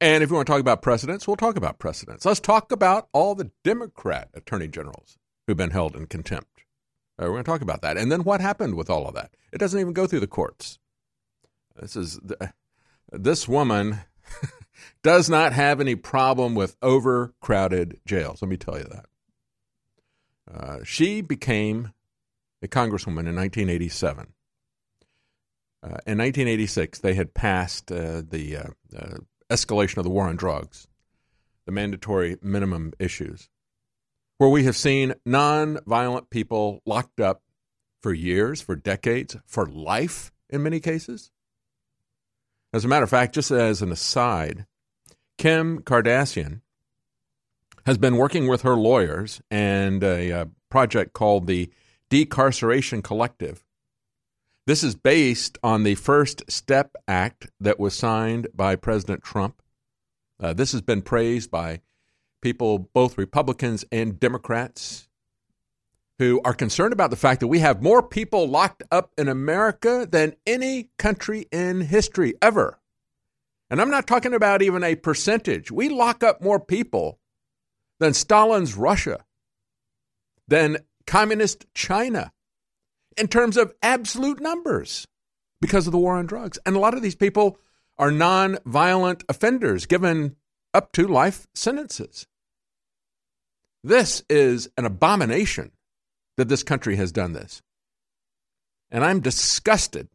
And 0.00 0.22
if 0.22 0.30
you 0.30 0.36
want 0.36 0.46
to 0.46 0.52
talk 0.52 0.60
about 0.60 0.82
precedents, 0.82 1.26
we'll 1.26 1.36
talk 1.36 1.56
about 1.56 1.78
precedents. 1.78 2.24
Let's 2.24 2.40
talk 2.40 2.72
about 2.72 3.08
all 3.12 3.34
the 3.34 3.50
Democrat 3.64 4.28
attorney 4.34 4.68
generals 4.68 5.16
who've 5.46 5.56
been 5.56 5.70
held 5.70 5.96
in 5.96 6.06
contempt. 6.06 6.64
Uh, 7.18 7.26
we're 7.26 7.32
going 7.32 7.44
to 7.44 7.50
talk 7.50 7.60
about 7.60 7.82
that. 7.82 7.96
And 7.96 8.10
then 8.10 8.24
what 8.24 8.40
happened 8.40 8.74
with 8.74 8.90
all 8.90 9.06
of 9.06 9.14
that? 9.14 9.30
It 9.52 9.58
doesn't 9.58 9.78
even 9.78 9.92
go 9.92 10.06
through 10.06 10.20
the 10.20 10.26
courts. 10.26 10.78
This 11.80 11.96
is 11.96 12.18
the, 12.22 12.52
this 13.10 13.48
woman 13.48 14.00
does 15.02 15.30
not 15.30 15.52
have 15.52 15.80
any 15.80 15.94
problem 15.94 16.54
with 16.54 16.76
overcrowded 16.82 18.00
jails. 18.06 18.42
Let 18.42 18.48
me 18.48 18.56
tell 18.56 18.78
you 18.78 18.84
that. 18.84 19.06
Uh, 20.54 20.78
she 20.84 21.20
became 21.20 21.92
a 22.62 22.68
congresswoman 22.68 23.26
in 23.28 23.36
1987. 23.36 24.32
Uh, 25.84 25.98
in 26.06 26.18
1986, 26.18 27.00
they 27.00 27.14
had 27.14 27.34
passed 27.34 27.90
uh, 27.90 28.22
the 28.28 28.56
uh, 28.56 28.68
uh, 28.96 29.16
escalation 29.50 29.96
of 29.96 30.04
the 30.04 30.10
war 30.10 30.28
on 30.28 30.36
drugs, 30.36 30.86
the 31.66 31.72
mandatory 31.72 32.36
minimum 32.40 32.92
issues, 32.98 33.48
where 34.38 34.50
we 34.50 34.64
have 34.64 34.76
seen 34.76 35.14
non-violent 35.26 36.30
people 36.30 36.80
locked 36.86 37.18
up 37.18 37.42
for 38.00 38.12
years, 38.12 38.60
for 38.60 38.76
decades, 38.76 39.36
for 39.46 39.66
life 39.66 40.32
in 40.50 40.62
many 40.62 40.78
cases. 40.78 41.30
As 42.72 42.84
a 42.84 42.88
matter 42.88 43.04
of 43.04 43.10
fact, 43.10 43.34
just 43.34 43.50
as 43.50 43.82
an 43.82 43.90
aside, 43.90 44.66
Kim 45.36 45.80
Kardashian 45.80 46.60
has 47.86 47.98
been 47.98 48.16
working 48.16 48.46
with 48.46 48.62
her 48.62 48.76
lawyers 48.76 49.40
and 49.50 50.02
a, 50.02 50.30
a 50.30 50.40
uh, 50.42 50.44
project 50.70 51.12
called 51.12 51.46
the 51.46 51.70
Decarceration 52.10 53.02
Collective 53.02 53.64
This 54.66 54.84
is 54.84 54.94
based 54.94 55.58
on 55.62 55.82
the 55.82 55.94
First 55.94 56.42
Step 56.50 56.94
Act 57.08 57.50
that 57.58 57.80
was 57.80 57.94
signed 57.94 58.48
by 58.54 58.76
President 58.76 59.22
Trump. 59.22 59.62
Uh, 60.38 60.52
this 60.52 60.72
has 60.72 60.82
been 60.82 61.02
praised 61.02 61.50
by 61.50 61.80
people, 62.42 62.78
both 62.78 63.18
Republicans 63.18 63.84
and 63.90 64.20
Democrats, 64.20 65.08
who 66.18 66.40
are 66.44 66.54
concerned 66.54 66.92
about 66.92 67.10
the 67.10 67.16
fact 67.16 67.40
that 67.40 67.48
we 67.48 67.60
have 67.60 67.82
more 67.82 68.02
people 68.02 68.46
locked 68.46 68.82
up 68.90 69.12
in 69.16 69.28
America 69.28 70.06
than 70.10 70.36
any 70.46 70.90
country 70.98 71.46
in 71.50 71.80
history 71.80 72.34
ever. 72.42 72.78
And 73.70 73.80
I'm 73.80 73.90
not 73.90 74.06
talking 74.06 74.34
about 74.34 74.62
even 74.62 74.84
a 74.84 74.96
percentage. 74.96 75.72
We 75.72 75.88
lock 75.88 76.22
up 76.22 76.42
more 76.42 76.60
people 76.60 77.18
than 78.00 78.14
Stalin's 78.14 78.74
Russia, 78.74 79.24
than 80.48 80.78
communist 81.06 81.66
China, 81.74 82.32
in 83.16 83.28
terms 83.28 83.56
of 83.56 83.72
absolute 83.82 84.40
numbers 84.40 85.06
because 85.60 85.86
of 85.86 85.92
the 85.92 85.98
war 85.98 86.16
on 86.16 86.26
drugs. 86.26 86.58
And 86.64 86.74
a 86.74 86.80
lot 86.80 86.94
of 86.94 87.02
these 87.02 87.14
people 87.14 87.58
are 87.98 88.10
non-violent 88.10 89.22
offenders 89.28 89.86
given 89.86 90.36
up 90.74 90.92
to 90.92 91.06
life 91.06 91.46
sentences. 91.54 92.26
This 93.84 94.22
is 94.28 94.68
an 94.76 94.84
abomination 94.84 95.72
that 96.36 96.48
this 96.48 96.62
country 96.62 96.96
has 96.96 97.12
done 97.12 97.32
this. 97.32 97.62
And 98.90 99.04
I'm 99.04 99.20
disgusted 99.20 100.08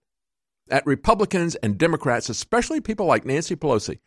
at 0.69 0.85
Republicans 0.85 1.55
and 1.55 1.77
Democrats, 1.77 2.29
especially 2.29 2.81
people 2.81 3.05
like 3.05 3.25
Nancy 3.25 3.55
Pelosi. 3.55 3.99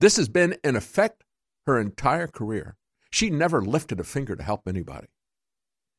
This 0.00 0.16
has 0.16 0.28
been 0.28 0.56
in 0.64 0.76
effect 0.76 1.24
her 1.66 1.78
entire 1.78 2.26
career. 2.26 2.76
She 3.14 3.30
never 3.30 3.62
lifted 3.62 4.00
a 4.00 4.04
finger 4.04 4.34
to 4.34 4.42
help 4.42 4.66
anybody. 4.66 5.06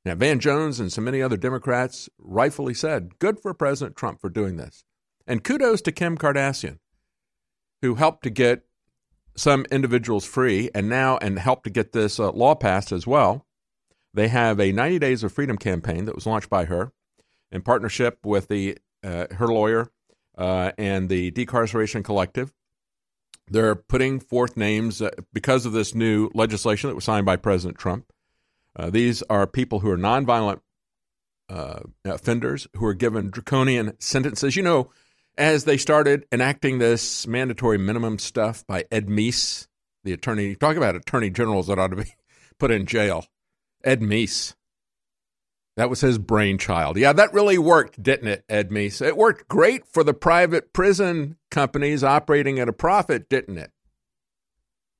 Now, 0.03 0.15
Van 0.15 0.37
Jones 0.37 0.81
and 0.81 0.91
so 0.91 0.99
many 0.99 1.21
other 1.21 1.37
Democrats 1.37 2.09
rightfully 2.19 2.73
said, 2.73 3.17
good 3.19 3.39
for 3.39 3.53
President 3.53 3.95
Trump 3.95 4.19
for 4.19 4.29
doing 4.29 4.57
this. 4.57 4.83
And 5.25 5.41
kudos 5.41 5.81
to 5.83 5.93
Kim 5.93 6.17
Kardashian, 6.17 6.79
who 7.81 7.95
helped 7.95 8.23
to 8.23 8.29
get 8.29 8.65
some 9.33 9.65
individuals 9.71 10.25
free 10.25 10.69
and 10.75 10.89
now 10.89 11.17
and 11.19 11.39
helped 11.39 11.63
to 11.63 11.69
get 11.69 11.93
this 11.93 12.19
uh, 12.19 12.33
law 12.33 12.53
passed 12.53 12.91
as 12.91 13.07
well. 13.07 13.47
They 14.13 14.27
have 14.27 14.59
a 14.59 14.73
90 14.73 14.99
Days 14.99 15.23
of 15.23 15.31
Freedom 15.31 15.57
campaign 15.57 16.03
that 16.03 16.15
was 16.15 16.25
launched 16.25 16.49
by 16.49 16.65
her 16.65 16.91
in 17.49 17.61
partnership 17.61 18.19
with 18.25 18.49
the 18.49 18.77
uh, 19.05 19.27
her 19.35 19.47
lawyer 19.47 19.89
uh, 20.37 20.73
and 20.77 21.07
the 21.07 21.31
Decarceration 21.31 22.03
Collective. 22.03 22.51
They're 23.47 23.75
putting 23.75 24.19
forth 24.19 24.57
names 24.57 25.01
uh, 25.01 25.11
because 25.33 25.65
of 25.65 25.71
this 25.73 25.93
new 25.93 26.29
legislation 26.33 26.89
that 26.89 26.95
was 26.95 27.03
signed 27.03 27.25
by 27.25 27.35
President 27.35 27.77
Trump. 27.77 28.11
Uh, 28.75 28.89
these 28.89 29.21
are 29.23 29.47
people 29.47 29.79
who 29.79 29.89
are 29.89 29.97
nonviolent 29.97 30.59
uh, 31.49 31.81
offenders 32.03 32.67
who 32.75 32.85
are 32.85 32.93
given 32.93 33.29
draconian 33.29 33.93
sentences. 33.99 34.55
You 34.55 34.63
know, 34.63 34.89
as 35.37 35.65
they 35.65 35.77
started 35.77 36.25
enacting 36.31 36.79
this 36.79 37.27
mandatory 37.27 37.77
minimum 37.77 38.19
stuff 38.19 38.65
by 38.67 38.85
Ed 38.91 39.07
Meese, 39.07 39.67
the 40.03 40.13
attorney, 40.13 40.55
talk 40.55 40.75
about 40.75 40.95
attorney 40.95 41.29
generals 41.29 41.67
that 41.67 41.79
ought 41.79 41.89
to 41.89 41.97
be 41.97 42.13
put 42.59 42.71
in 42.71 42.85
jail. 42.85 43.25
Ed 43.83 44.01
Meese. 44.01 44.55
That 45.75 45.89
was 45.89 46.01
his 46.01 46.17
brainchild. 46.17 46.97
Yeah, 46.97 47.11
that 47.13 47.33
really 47.33 47.57
worked, 47.57 48.01
didn't 48.01 48.29
it, 48.29 48.45
Ed 48.47 48.69
Meese? 48.69 49.05
It 49.05 49.17
worked 49.17 49.49
great 49.49 49.85
for 49.85 50.03
the 50.03 50.13
private 50.13 50.71
prison 50.71 51.37
companies 51.51 52.03
operating 52.03 52.59
at 52.59 52.69
a 52.69 52.73
profit, 52.73 53.27
didn't 53.27 53.57
it? 53.57 53.71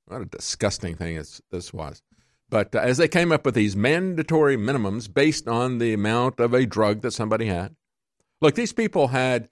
What 0.06 0.22
a 0.22 0.26
disgusting 0.26 0.94
thing 0.96 1.16
this 1.50 1.72
was. 1.72 2.02
But 2.48 2.74
uh, 2.74 2.78
as 2.78 2.98
they 2.98 3.08
came 3.08 3.32
up 3.32 3.44
with 3.44 3.54
these 3.54 3.74
mandatory 3.74 4.56
minimums 4.56 5.12
based 5.12 5.48
on 5.48 5.78
the 5.78 5.92
amount 5.92 6.40
of 6.40 6.54
a 6.54 6.66
drug 6.66 7.00
that 7.00 7.12
somebody 7.12 7.46
had, 7.46 7.74
look, 8.40 8.54
these 8.54 8.72
people 8.72 9.08
had 9.08 9.48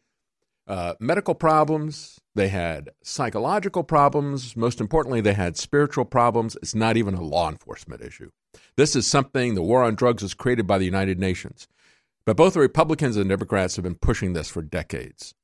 uh, 0.66 0.94
medical 1.00 1.34
problems, 1.34 2.20
they 2.34 2.48
had 2.48 2.90
psychological 3.02 3.84
problems, 3.84 4.56
most 4.56 4.80
importantly, 4.80 5.20
they 5.20 5.34
had 5.34 5.56
spiritual 5.56 6.04
problems. 6.04 6.56
It's 6.56 6.74
not 6.74 6.96
even 6.96 7.14
a 7.14 7.22
law 7.22 7.48
enforcement 7.48 8.02
issue. 8.02 8.30
This 8.76 8.96
is 8.96 9.06
something 9.06 9.54
the 9.54 9.62
war 9.62 9.84
on 9.84 9.94
drugs 9.94 10.22
was 10.22 10.34
created 10.34 10.66
by 10.66 10.78
the 10.78 10.84
United 10.84 11.18
Nations. 11.20 11.68
But 12.26 12.36
both 12.36 12.54
the 12.54 12.60
Republicans 12.60 13.16
and 13.16 13.28
Democrats 13.28 13.76
have 13.76 13.84
been 13.84 13.94
pushing 13.94 14.32
this 14.32 14.48
for 14.48 14.62
decades. 14.62 15.34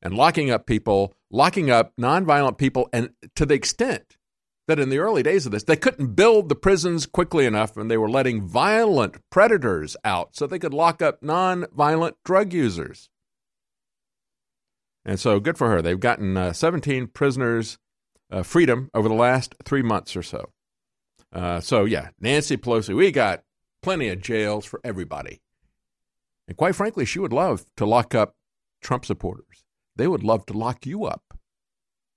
And 0.00 0.14
locking 0.14 0.50
up 0.50 0.66
people, 0.66 1.14
locking 1.30 1.70
up 1.70 1.92
nonviolent 2.00 2.58
people, 2.58 2.88
and 2.92 3.10
to 3.36 3.44
the 3.44 3.54
extent 3.54 4.16
that 4.68 4.78
in 4.78 4.88
the 4.88 4.98
early 4.98 5.22
days 5.22 5.44
of 5.44 5.52
this, 5.52 5.64
they 5.64 5.76
couldn't 5.76 6.14
build 6.14 6.48
the 6.48 6.54
prisons 6.54 7.06
quickly 7.06 7.44
enough 7.44 7.76
and 7.76 7.90
they 7.90 7.96
were 7.96 8.10
letting 8.10 8.40
violent 8.40 9.18
predators 9.30 9.96
out 10.04 10.34
so 10.34 10.46
they 10.46 10.58
could 10.58 10.74
lock 10.74 11.02
up 11.02 11.22
non-violent 11.22 12.16
drug 12.24 12.52
users. 12.52 13.10
And 15.04 15.18
so 15.18 15.40
good 15.40 15.58
for 15.58 15.68
her. 15.70 15.82
They've 15.82 15.98
gotten 15.98 16.36
uh, 16.36 16.52
17 16.52 17.08
prisoners 17.08 17.78
uh, 18.30 18.42
freedom 18.42 18.90
over 18.94 19.08
the 19.08 19.14
last 19.14 19.54
three 19.64 19.82
months 19.82 20.16
or 20.16 20.22
so. 20.22 20.50
Uh, 21.32 21.60
so, 21.60 21.84
yeah, 21.84 22.10
Nancy 22.20 22.56
Pelosi, 22.56 22.94
we 22.94 23.10
got 23.10 23.42
plenty 23.82 24.08
of 24.08 24.20
jails 24.20 24.64
for 24.64 24.80
everybody. 24.84 25.40
And 26.46 26.56
quite 26.56 26.74
frankly, 26.74 27.04
she 27.04 27.18
would 27.18 27.32
love 27.32 27.64
to 27.76 27.86
lock 27.86 28.14
up 28.14 28.36
Trump 28.80 29.04
supporters. 29.04 29.64
They 29.96 30.06
would 30.06 30.22
love 30.22 30.46
to 30.46 30.52
lock 30.52 30.86
you 30.86 31.04
up 31.04 31.38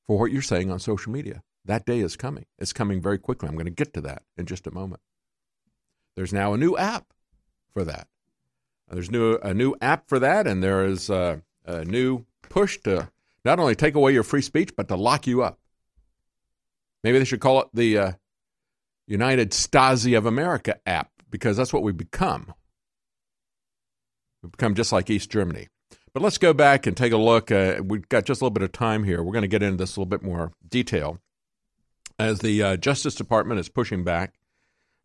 for 0.05 0.19
what 0.19 0.31
you're 0.31 0.41
saying 0.41 0.71
on 0.71 0.79
social 0.79 1.11
media. 1.11 1.41
That 1.65 1.85
day 1.85 1.99
is 1.99 2.15
coming. 2.15 2.45
It's 2.59 2.73
coming 2.73 3.01
very 3.01 3.17
quickly. 3.17 3.49
I'm 3.49 3.55
going 3.55 3.65
to 3.65 3.71
get 3.71 3.93
to 3.93 4.01
that 4.01 4.23
in 4.37 4.45
just 4.45 4.67
a 4.67 4.71
moment. 4.71 5.01
There's 6.15 6.33
now 6.33 6.53
a 6.53 6.57
new 6.57 6.77
app 6.77 7.07
for 7.73 7.83
that. 7.83 8.07
There's 8.87 9.09
new 9.09 9.37
a 9.37 9.53
new 9.53 9.75
app 9.81 10.07
for 10.07 10.19
that, 10.19 10.45
and 10.45 10.63
there 10.63 10.85
is 10.85 11.09
a, 11.09 11.41
a 11.65 11.83
new 11.83 12.25
push 12.49 12.79
to 12.83 13.09
not 13.43 13.59
only 13.59 13.75
take 13.75 13.95
away 13.95 14.13
your 14.13 14.23
free 14.23 14.41
speech, 14.41 14.75
but 14.75 14.87
to 14.87 14.95
lock 14.95 15.27
you 15.27 15.43
up. 15.43 15.59
Maybe 17.03 17.19
they 17.19 17.25
should 17.25 17.39
call 17.39 17.61
it 17.61 17.67
the 17.73 17.97
uh, 17.97 18.11
United 19.07 19.51
Stasi 19.51 20.17
of 20.17 20.25
America 20.25 20.79
app 20.85 21.11
because 21.29 21.57
that's 21.57 21.71
what 21.71 21.83
we've 21.83 21.95
become. 21.95 22.53
We've 24.41 24.51
become 24.51 24.75
just 24.75 24.91
like 24.91 25.09
East 25.09 25.29
Germany. 25.29 25.67
But 26.13 26.23
let's 26.23 26.37
go 26.37 26.53
back 26.53 26.87
and 26.87 26.95
take 26.95 27.11
a 27.11 27.17
look. 27.17 27.51
Uh, 27.51 27.81
we've 27.83 28.07
got 28.07 28.25
just 28.25 28.41
a 28.41 28.45
little 28.45 28.53
bit 28.53 28.63
of 28.63 28.71
time 28.71 29.03
here. 29.03 29.21
We're 29.21 29.33
going 29.33 29.41
to 29.41 29.47
get 29.47 29.61
into 29.61 29.77
this 29.77 29.95
a 29.95 29.99
little 29.99 30.09
bit 30.09 30.23
more 30.23 30.53
detail 30.67 31.19
as 32.17 32.39
the 32.39 32.63
uh, 32.63 32.77
Justice 32.77 33.15
Department 33.15 33.59
is 33.59 33.69
pushing 33.69 34.03
back. 34.03 34.33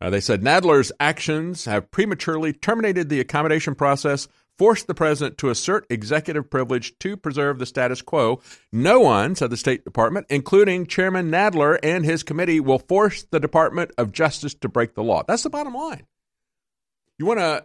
Uh, 0.00 0.08
they 0.08 0.20
said 0.20 0.40
Nadler's 0.40 0.92
actions 1.00 1.64
have 1.66 1.90
prematurely 1.90 2.52
terminated 2.52 3.08
the 3.08 3.20
accommodation 3.20 3.74
process, 3.74 4.28
forced 4.60 4.88
the 4.88 4.94
president 4.94 5.38
to 5.38 5.48
assert 5.48 5.86
executive 5.88 6.50
privilege 6.50 6.92
to 6.98 7.16
preserve 7.16 7.58
the 7.58 7.64
status 7.64 8.02
quo. 8.02 8.42
No 8.70 9.00
one, 9.00 9.34
said 9.34 9.48
the 9.48 9.56
State 9.56 9.86
Department, 9.86 10.26
including 10.28 10.86
Chairman 10.86 11.30
Nadler 11.30 11.78
and 11.82 12.04
his 12.04 12.22
committee, 12.22 12.60
will 12.60 12.78
force 12.78 13.22
the 13.22 13.40
Department 13.40 13.90
of 13.96 14.12
Justice 14.12 14.52
to 14.56 14.68
break 14.68 14.94
the 14.94 15.02
law. 15.02 15.22
That's 15.26 15.44
the 15.44 15.48
bottom 15.48 15.72
line. 15.72 16.04
You 17.16 17.24
want 17.24 17.40
to 17.40 17.64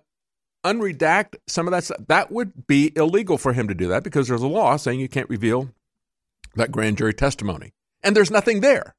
unredact 0.64 1.36
some 1.48 1.68
of 1.68 1.72
that 1.72 1.84
stuff? 1.84 1.98
That 2.08 2.32
would 2.32 2.66
be 2.66 2.94
illegal 2.96 3.38
for 3.38 3.52
him 3.52 3.68
to 3.68 3.76
do 3.76 3.90
that 3.90 4.06
because 4.06 4.30
there's 4.30 4.42
a 4.42 4.48
law 4.48 4.78
saying 4.78 5.02
you 5.02 5.10
can't 5.10 5.30
reveal 5.30 5.72
that 6.56 6.72
grand 6.72 6.98
jury 6.98 7.14
testimony. 7.14 7.74
And 8.04 8.16
there's 8.16 8.32
nothing 8.32 8.62
there. 8.62 8.96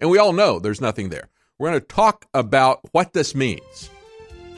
And 0.00 0.08
we 0.08 0.16
all 0.16 0.32
know 0.32 0.58
there's 0.58 0.80
nothing 0.80 1.10
there. 1.10 1.28
We're 1.58 1.68
going 1.68 1.80
to 1.82 1.86
talk 1.86 2.24
about 2.32 2.80
what 2.92 3.12
this 3.12 3.34
means 3.34 3.90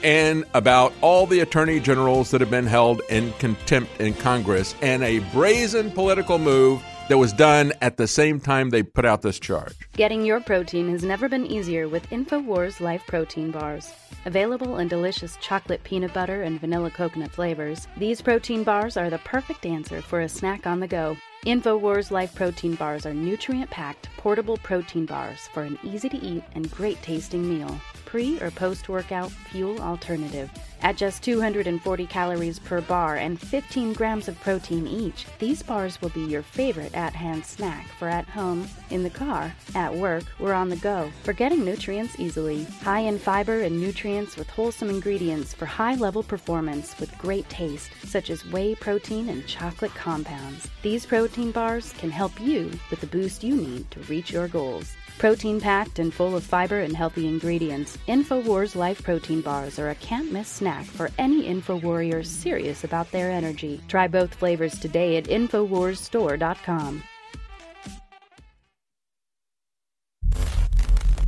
and 0.02 0.44
about 0.54 0.92
all 1.00 1.26
the 1.26 1.40
attorney 1.40 1.80
generals 1.80 2.30
that 2.30 2.40
have 2.40 2.50
been 2.50 2.66
held 2.66 3.02
in 3.10 3.32
contempt 3.34 4.00
in 4.00 4.14
Congress 4.14 4.74
and 4.82 5.02
a 5.02 5.18
brazen 5.32 5.90
political 5.90 6.38
move 6.38 6.82
that 7.08 7.18
was 7.18 7.32
done 7.32 7.72
at 7.80 7.96
the 7.96 8.06
same 8.06 8.38
time 8.38 8.70
they 8.70 8.84
put 8.84 9.04
out 9.04 9.20
this 9.22 9.40
charge. 9.40 9.74
Getting 9.94 10.24
your 10.24 10.40
protein 10.40 10.88
has 10.90 11.02
never 11.02 11.28
been 11.28 11.44
easier 11.44 11.88
with 11.88 12.08
InfoWars 12.10 12.80
Life 12.80 13.02
Protein 13.08 13.50
Bars. 13.50 13.92
Available 14.26 14.78
in 14.78 14.86
delicious 14.86 15.36
chocolate 15.40 15.82
peanut 15.82 16.14
butter 16.14 16.42
and 16.42 16.60
vanilla 16.60 16.90
coconut 16.90 17.32
flavors, 17.32 17.88
these 17.96 18.22
protein 18.22 18.62
bars 18.62 18.96
are 18.96 19.10
the 19.10 19.18
perfect 19.18 19.66
answer 19.66 20.00
for 20.00 20.20
a 20.20 20.28
snack 20.28 20.66
on 20.66 20.78
the 20.78 20.86
go. 20.86 21.16
InfoWars 21.46 22.10
Life 22.10 22.34
Protein 22.34 22.74
Bars 22.74 23.06
are 23.06 23.14
nutrient 23.14 23.70
packed, 23.70 24.10
portable 24.18 24.58
protein 24.58 25.06
bars 25.06 25.48
for 25.54 25.62
an 25.62 25.78
easy 25.82 26.06
to 26.10 26.18
eat 26.18 26.44
and 26.54 26.70
great 26.70 27.00
tasting 27.00 27.48
meal. 27.48 27.80
Pre 28.04 28.38
or 28.42 28.50
post 28.50 28.90
workout 28.90 29.30
fuel 29.30 29.80
alternative. 29.80 30.50
At 30.82 30.96
just 30.96 31.22
240 31.22 32.06
calories 32.06 32.58
per 32.58 32.80
bar 32.80 33.16
and 33.16 33.38
15 33.38 33.92
grams 33.92 34.28
of 34.28 34.40
protein 34.40 34.86
each, 34.86 35.26
these 35.38 35.62
bars 35.62 36.00
will 36.00 36.08
be 36.10 36.24
your 36.24 36.42
favorite 36.42 36.94
at 36.94 37.14
hand 37.14 37.44
snack 37.44 37.86
for 37.98 38.08
at 38.08 38.26
home, 38.26 38.66
in 38.88 39.02
the 39.02 39.10
car, 39.10 39.54
at 39.74 39.94
work, 39.94 40.24
or 40.38 40.54
on 40.54 40.70
the 40.70 40.76
go 40.76 41.10
for 41.22 41.34
getting 41.34 41.64
nutrients 41.64 42.18
easily. 42.18 42.64
High 42.82 43.00
in 43.00 43.18
fiber 43.18 43.60
and 43.60 43.78
nutrients 43.78 44.36
with 44.36 44.48
wholesome 44.48 44.88
ingredients 44.88 45.52
for 45.52 45.66
high 45.66 45.96
level 45.96 46.22
performance 46.22 46.98
with 46.98 47.16
great 47.18 47.48
taste, 47.50 47.90
such 48.04 48.30
as 48.30 48.46
whey 48.46 48.74
protein 48.74 49.28
and 49.28 49.46
chocolate 49.46 49.94
compounds. 49.94 50.68
These 50.82 51.04
protein 51.04 51.50
bars 51.52 51.92
can 51.98 52.10
help 52.10 52.40
you 52.40 52.70
with 52.90 53.00
the 53.00 53.06
boost 53.06 53.44
you 53.44 53.54
need 53.54 53.90
to 53.90 54.00
reach 54.00 54.30
your 54.30 54.48
goals. 54.48 54.96
Protein 55.20 55.60
packed 55.60 55.98
and 55.98 56.14
full 56.14 56.34
of 56.34 56.42
fiber 56.42 56.80
and 56.80 56.96
healthy 56.96 57.28
ingredients, 57.28 57.98
InfoWars 58.08 58.74
Life 58.74 59.02
Protein 59.02 59.42
Bars 59.42 59.78
are 59.78 59.90
a 59.90 59.94
can't 59.96 60.32
miss 60.32 60.48
snack 60.48 60.86
for 60.86 61.10
any 61.18 61.42
InfoWarrior 61.42 62.24
serious 62.24 62.84
about 62.84 63.12
their 63.12 63.30
energy. 63.30 63.82
Try 63.86 64.08
both 64.08 64.34
flavors 64.34 64.78
today 64.78 65.18
at 65.18 65.24
InfoWarsStore.com. 65.24 67.02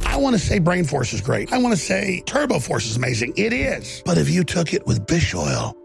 I 0.07 0.17
want 0.17 0.37
to 0.37 0.41
say 0.41 0.59
Brain 0.59 0.85
Force 0.85 1.13
is 1.13 1.21
great. 1.21 1.53
I 1.53 1.59
want 1.59 1.75
to 1.75 1.81
say 1.81 2.23
Turbo 2.25 2.61
Force 2.61 2.87
is 2.87 2.97
amazing. 2.97 3.35
It 3.37 3.53
is. 3.53 4.03
But 4.07 4.17
if 4.17 4.31
you 4.31 4.43
took 4.43 4.73
it 4.73 4.87
with 4.87 5.07
fish 5.07 5.35
oil, 5.35 5.77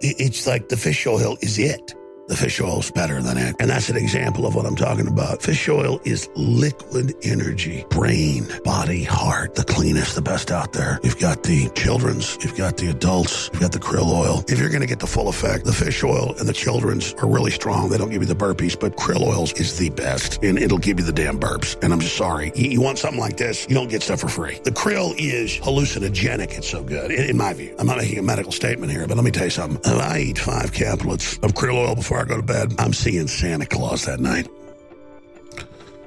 it's 0.00 0.46
like 0.46 0.70
the 0.70 0.78
fish 0.78 1.06
oil 1.06 1.36
is 1.42 1.58
it 1.58 1.94
the 2.28 2.36
fish 2.36 2.60
oil 2.60 2.78
is 2.80 2.90
better 2.90 3.20
than 3.22 3.38
it. 3.38 3.56
And 3.58 3.70
that's 3.70 3.88
an 3.88 3.96
example 3.96 4.46
of 4.46 4.54
what 4.54 4.66
I'm 4.66 4.76
talking 4.76 5.08
about. 5.08 5.42
Fish 5.42 5.68
oil 5.68 6.00
is 6.04 6.28
liquid 6.36 7.14
energy, 7.22 7.84
brain, 7.90 8.46
body, 8.64 9.02
heart, 9.02 9.54
the 9.54 9.64
cleanest, 9.64 10.14
the 10.14 10.22
best 10.22 10.50
out 10.50 10.72
there. 10.72 11.00
You've 11.02 11.18
got 11.18 11.42
the 11.42 11.68
children's, 11.70 12.36
you've 12.44 12.56
got 12.56 12.76
the 12.76 12.90
adults, 12.90 13.48
you've 13.52 13.62
got 13.62 13.72
the 13.72 13.78
krill 13.78 14.12
oil. 14.12 14.44
If 14.48 14.58
you're 14.58 14.68
going 14.68 14.82
to 14.82 14.86
get 14.86 15.00
the 15.00 15.06
full 15.06 15.28
effect, 15.28 15.64
the 15.64 15.72
fish 15.72 16.04
oil 16.04 16.34
and 16.38 16.46
the 16.46 16.52
children's 16.52 17.14
are 17.14 17.28
really 17.28 17.50
strong. 17.50 17.88
They 17.88 17.98
don't 17.98 18.10
give 18.10 18.22
you 18.22 18.28
the 18.28 18.34
burpees, 18.34 18.78
but 18.78 18.96
krill 18.96 19.22
oils 19.22 19.52
is 19.54 19.78
the 19.78 19.90
best 19.90 20.42
and 20.42 20.58
it'll 20.58 20.78
give 20.78 21.00
you 21.00 21.06
the 21.06 21.12
damn 21.12 21.40
burps. 21.40 21.82
And 21.82 21.92
I'm 21.92 22.00
just 22.00 22.16
sorry. 22.16 22.52
You, 22.54 22.70
you 22.70 22.80
want 22.82 22.98
something 22.98 23.20
like 23.20 23.38
this, 23.38 23.66
you 23.68 23.74
don't 23.74 23.88
get 23.88 24.02
stuff 24.02 24.20
for 24.20 24.28
free. 24.28 24.60
The 24.64 24.70
krill 24.70 25.14
is 25.18 25.56
hallucinogenic. 25.56 26.58
It's 26.58 26.68
so 26.68 26.82
good, 26.82 27.10
in, 27.10 27.30
in 27.30 27.36
my 27.36 27.54
view. 27.54 27.74
I'm 27.78 27.86
not 27.86 27.96
making 27.96 28.18
a 28.18 28.22
medical 28.22 28.52
statement 28.52 28.92
here, 28.92 29.06
but 29.06 29.16
let 29.16 29.24
me 29.24 29.30
tell 29.30 29.44
you 29.44 29.50
something. 29.50 29.80
If 29.90 29.98
I 29.98 30.18
eat 30.18 30.38
five 30.38 30.72
caplets 30.72 31.42
of 31.42 31.52
krill 31.54 31.86
oil 31.86 31.94
before 31.94 32.17
before 32.18 32.36
I 32.36 32.40
go 32.40 32.46
to 32.46 32.46
bed, 32.46 32.74
I'm 32.80 32.92
seeing 32.92 33.28
Santa 33.28 33.66
Claus 33.66 34.04
that 34.06 34.20
night. 34.20 34.48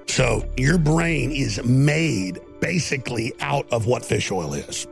So 0.07 0.45
your 0.57 0.77
brain 0.77 1.31
is 1.31 1.63
made 1.63 2.39
basically 2.59 3.33
out 3.39 3.65
of 3.71 3.85
what 3.85 4.03
fish 4.03 4.31
oil 4.31 4.53
is. 4.53 4.87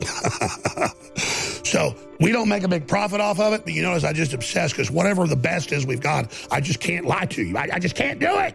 so 1.64 1.94
we 2.20 2.32
don't 2.32 2.48
make 2.48 2.62
a 2.62 2.68
big 2.68 2.86
profit 2.86 3.20
off 3.20 3.40
of 3.40 3.52
it, 3.52 3.64
but 3.64 3.74
you 3.74 3.82
notice 3.82 4.04
I 4.04 4.12
just 4.12 4.32
obsess 4.32 4.72
because 4.72 4.90
whatever 4.90 5.26
the 5.26 5.36
best 5.36 5.72
is 5.72 5.86
we've 5.86 6.00
got, 6.00 6.32
I 6.50 6.60
just 6.60 6.80
can't 6.80 7.06
lie 7.06 7.26
to 7.26 7.42
you. 7.42 7.56
I, 7.56 7.68
I 7.74 7.78
just 7.78 7.94
can't 7.94 8.18
do 8.18 8.38
it. 8.38 8.54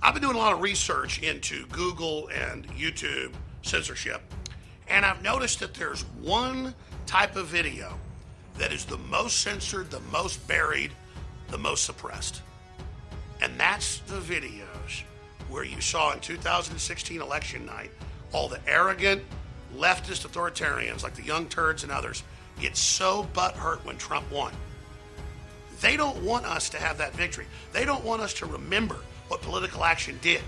I've 0.00 0.14
been 0.14 0.22
doing 0.22 0.36
a 0.36 0.38
lot 0.38 0.52
of 0.52 0.62
research 0.62 1.20
into 1.22 1.66
Google 1.66 2.28
and 2.28 2.68
YouTube 2.68 3.32
censorship, 3.62 4.22
and 4.86 5.04
I've 5.04 5.22
noticed 5.22 5.58
that 5.58 5.74
there's 5.74 6.02
one 6.22 6.74
type 7.06 7.34
of 7.34 7.48
video 7.48 7.98
that 8.58 8.72
is 8.72 8.84
the 8.84 8.98
most 8.98 9.40
censored, 9.40 9.90
the 9.90 10.00
most 10.12 10.46
buried, 10.46 10.92
the 11.48 11.58
most 11.58 11.84
suppressed. 11.84 12.42
And 13.42 13.58
that's 13.58 13.98
the 14.00 14.20
videos 14.20 15.02
where 15.48 15.64
you 15.64 15.80
saw 15.80 16.12
in 16.12 16.20
2016 16.20 17.20
election 17.20 17.66
night 17.66 17.90
all 18.32 18.48
the 18.48 18.60
arrogant 18.68 19.22
leftist 19.76 20.26
authoritarians 20.26 21.02
like 21.02 21.14
the 21.14 21.22
Young 21.24 21.48
Turds 21.48 21.82
and 21.82 21.90
others 21.90 22.22
get 22.60 22.76
so 22.76 23.26
butthurt 23.34 23.84
when 23.84 23.96
Trump 23.96 24.30
won. 24.30 24.52
They 25.80 25.96
don't 25.96 26.22
want 26.22 26.46
us 26.46 26.68
to 26.70 26.76
have 26.76 26.98
that 26.98 27.14
victory. 27.14 27.46
They 27.72 27.84
don't 27.84 28.04
want 28.04 28.22
us 28.22 28.34
to 28.34 28.46
remember 28.46 28.96
what 29.28 29.42
political 29.42 29.84
action 29.84 30.18
did. 30.20 30.40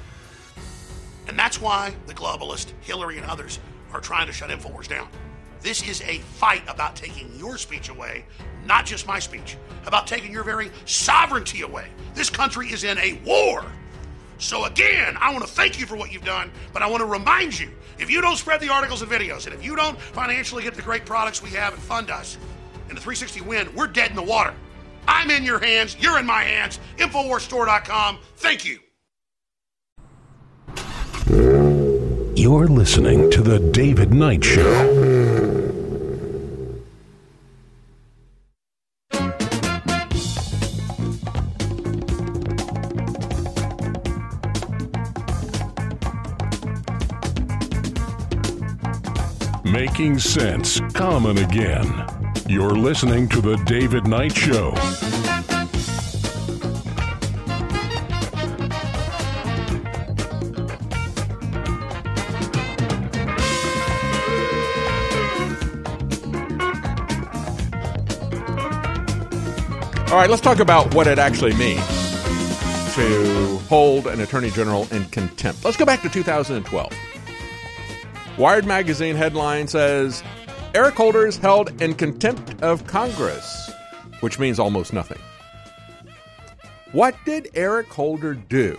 And 1.29 1.38
that's 1.38 1.61
why 1.61 1.95
the 2.07 2.14
globalist, 2.14 2.73
Hillary, 2.81 3.19
and 3.19 3.27
others 3.27 3.61
are 3.93 4.01
trying 4.01 4.27
to 4.27 4.33
shut 4.33 4.51
InfoWars 4.51 4.88
down. 4.88 5.09
This 5.61 5.87
is 5.87 6.01
a 6.03 6.19
fight 6.19 6.62
about 6.69 6.97
taking 6.97 7.31
your 7.38 7.59
speech 7.59 7.90
away, 7.90 8.25
not 8.66 8.87
just 8.87 9.07
my 9.07 9.19
speech, 9.19 9.57
about 9.87 10.07
taking 10.07 10.33
your 10.33 10.45
very 10.45 10.71
sovereignty 10.87 11.62
away. 11.62 11.88
This 12.14 12.31
country 12.31 12.69
is 12.69 12.85
in 12.85 12.99
a 12.99 13.21
war. 13.25 13.64
So, 14.38 14.64
again, 14.64 15.19
I 15.21 15.31
want 15.33 15.47
to 15.47 15.51
thank 15.51 15.79
you 15.79 15.85
for 15.85 15.97
what 15.97 16.11
you've 16.12 16.25
done, 16.25 16.51
but 16.73 16.83
I 16.83 16.87
want 16.87 17.03
to 17.03 17.07
remind 17.07 17.59
you 17.59 17.71
if 17.99 18.11
you 18.11 18.23
don't 18.23 18.37
spread 18.37 18.61
the 18.61 18.71
articles 18.71 19.03
and 19.03 19.11
videos, 19.11 19.45
and 19.45 19.55
if 19.55 19.62
you 19.62 19.77
don't 19.77 20.01
financially 20.01 20.62
get 20.62 20.75
the 20.75 20.83
great 20.83 21.05
products 21.05 21.43
we 21.43 21.51
have 21.51 21.75
and 21.75 21.83
fund 21.83 22.11
us 22.11 22.38
in 22.88 22.95
the 22.95 23.01
360 23.01 23.43
win, 23.43 23.75
we're 23.75 23.87
dead 23.87 24.09
in 24.09 24.16
the 24.16 24.23
water. 24.23 24.55
I'm 25.07 25.31
in 25.31 25.45
your 25.45 25.59
hands. 25.59 25.97
You're 26.01 26.19
in 26.19 26.27
my 26.27 26.43
hands. 26.43 26.79
InfoWarsStore.com. 26.99 28.19
Thank 28.37 28.65
you. 28.65 28.81
You're 32.35 32.69
listening 32.69 33.31
to 33.33 33.43
The 33.43 33.59
David 33.59 34.13
Knight 34.13 34.43
Show. 34.43 35.21
Making 49.65 50.19
sense 50.19 50.81
common 50.95 51.39
again. 51.39 52.10
You're 52.51 52.71
listening 52.73 53.29
to 53.29 53.41
The 53.41 53.55
David 53.59 54.09
Knight 54.09 54.37
Show. 54.37 54.71
All 70.11 70.17
right, 70.17 70.29
let's 70.29 70.43
talk 70.43 70.59
about 70.59 70.93
what 70.93 71.07
it 71.07 71.21
actually 71.21 71.55
means 71.55 71.87
to 72.97 73.61
hold 73.69 74.09
an 74.09 74.19
attorney 74.19 74.51
general 74.51 74.89
in 74.91 75.05
contempt. 75.05 75.65
Let's 75.65 75.77
go 75.77 75.85
back 75.87 76.03
to 76.03 76.09
2012. 76.09 76.93
Wired 78.37 78.67
magazine 78.67 79.15
headline 79.15 79.69
says 79.69 80.25
Eric 80.73 80.95
Holder 80.95 81.27
is 81.27 81.37
held 81.37 81.83
in 81.83 81.95
contempt 81.95 82.63
of 82.63 82.87
Congress, 82.87 83.73
which 84.21 84.39
means 84.39 84.61
almost 84.61 84.93
nothing. 84.93 85.19
What 86.93 87.17
did 87.27 87.49
Eric 87.55 87.89
Holder 87.89 88.35
do 88.35 88.79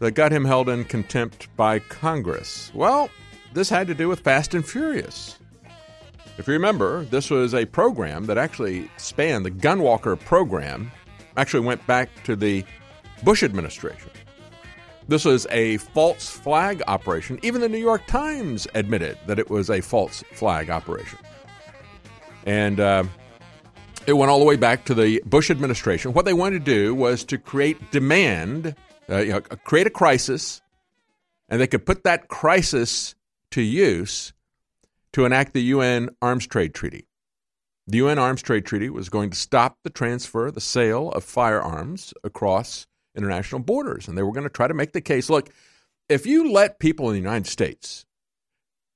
that 0.00 0.10
got 0.10 0.32
him 0.32 0.44
held 0.44 0.68
in 0.68 0.84
contempt 0.84 1.48
by 1.56 1.78
Congress? 1.78 2.70
Well, 2.74 3.08
this 3.54 3.70
had 3.70 3.86
to 3.86 3.94
do 3.94 4.06
with 4.06 4.20
Fast 4.20 4.52
and 4.52 4.66
Furious. 4.66 5.38
If 6.36 6.46
you 6.46 6.52
remember, 6.52 7.04
this 7.06 7.30
was 7.30 7.54
a 7.54 7.64
program 7.64 8.26
that 8.26 8.36
actually 8.36 8.90
spanned 8.98 9.46
the 9.46 9.50
Gunwalker 9.50 10.20
program, 10.20 10.92
actually 11.38 11.64
went 11.64 11.86
back 11.86 12.10
to 12.24 12.36
the 12.36 12.64
Bush 13.22 13.42
administration. 13.42 14.10
This 15.06 15.24
was 15.24 15.46
a 15.50 15.76
false 15.78 16.30
flag 16.30 16.82
operation. 16.86 17.38
Even 17.42 17.60
the 17.60 17.68
New 17.68 17.78
York 17.78 18.06
Times 18.06 18.66
admitted 18.74 19.18
that 19.26 19.38
it 19.38 19.50
was 19.50 19.68
a 19.68 19.80
false 19.80 20.24
flag 20.32 20.70
operation. 20.70 21.18
And 22.46 22.80
uh, 22.80 23.04
it 24.06 24.14
went 24.14 24.30
all 24.30 24.38
the 24.38 24.44
way 24.44 24.56
back 24.56 24.84
to 24.86 24.94
the 24.94 25.22
Bush 25.26 25.50
administration. 25.50 26.12
What 26.12 26.24
they 26.24 26.32
wanted 26.32 26.64
to 26.64 26.72
do 26.72 26.94
was 26.94 27.24
to 27.24 27.38
create 27.38 27.90
demand, 27.90 28.74
uh, 29.10 29.18
you 29.18 29.32
know, 29.32 29.40
create 29.40 29.86
a 29.86 29.90
crisis, 29.90 30.62
and 31.48 31.60
they 31.60 31.66
could 31.66 31.84
put 31.84 32.04
that 32.04 32.28
crisis 32.28 33.14
to 33.50 33.60
use 33.62 34.32
to 35.12 35.24
enact 35.24 35.52
the 35.52 35.62
UN 35.62 36.10
Arms 36.22 36.46
Trade 36.46 36.74
Treaty. 36.74 37.06
The 37.86 37.98
UN 37.98 38.18
Arms 38.18 38.42
Trade 38.42 38.64
Treaty 38.64 38.88
was 38.88 39.10
going 39.10 39.28
to 39.30 39.36
stop 39.36 39.78
the 39.84 39.90
transfer, 39.90 40.50
the 40.50 40.60
sale 40.60 41.10
of 41.12 41.24
firearms 41.24 42.14
across 42.24 42.86
international 43.16 43.60
borders. 43.60 44.08
And 44.08 44.16
they 44.16 44.22
were 44.22 44.32
going 44.32 44.44
to 44.44 44.50
try 44.50 44.68
to 44.68 44.74
make 44.74 44.92
the 44.92 45.00
case 45.00 45.30
look, 45.30 45.50
if 46.08 46.26
you 46.26 46.50
let 46.50 46.78
people 46.78 47.08
in 47.08 47.14
the 47.14 47.20
United 47.20 47.46
States 47.46 48.04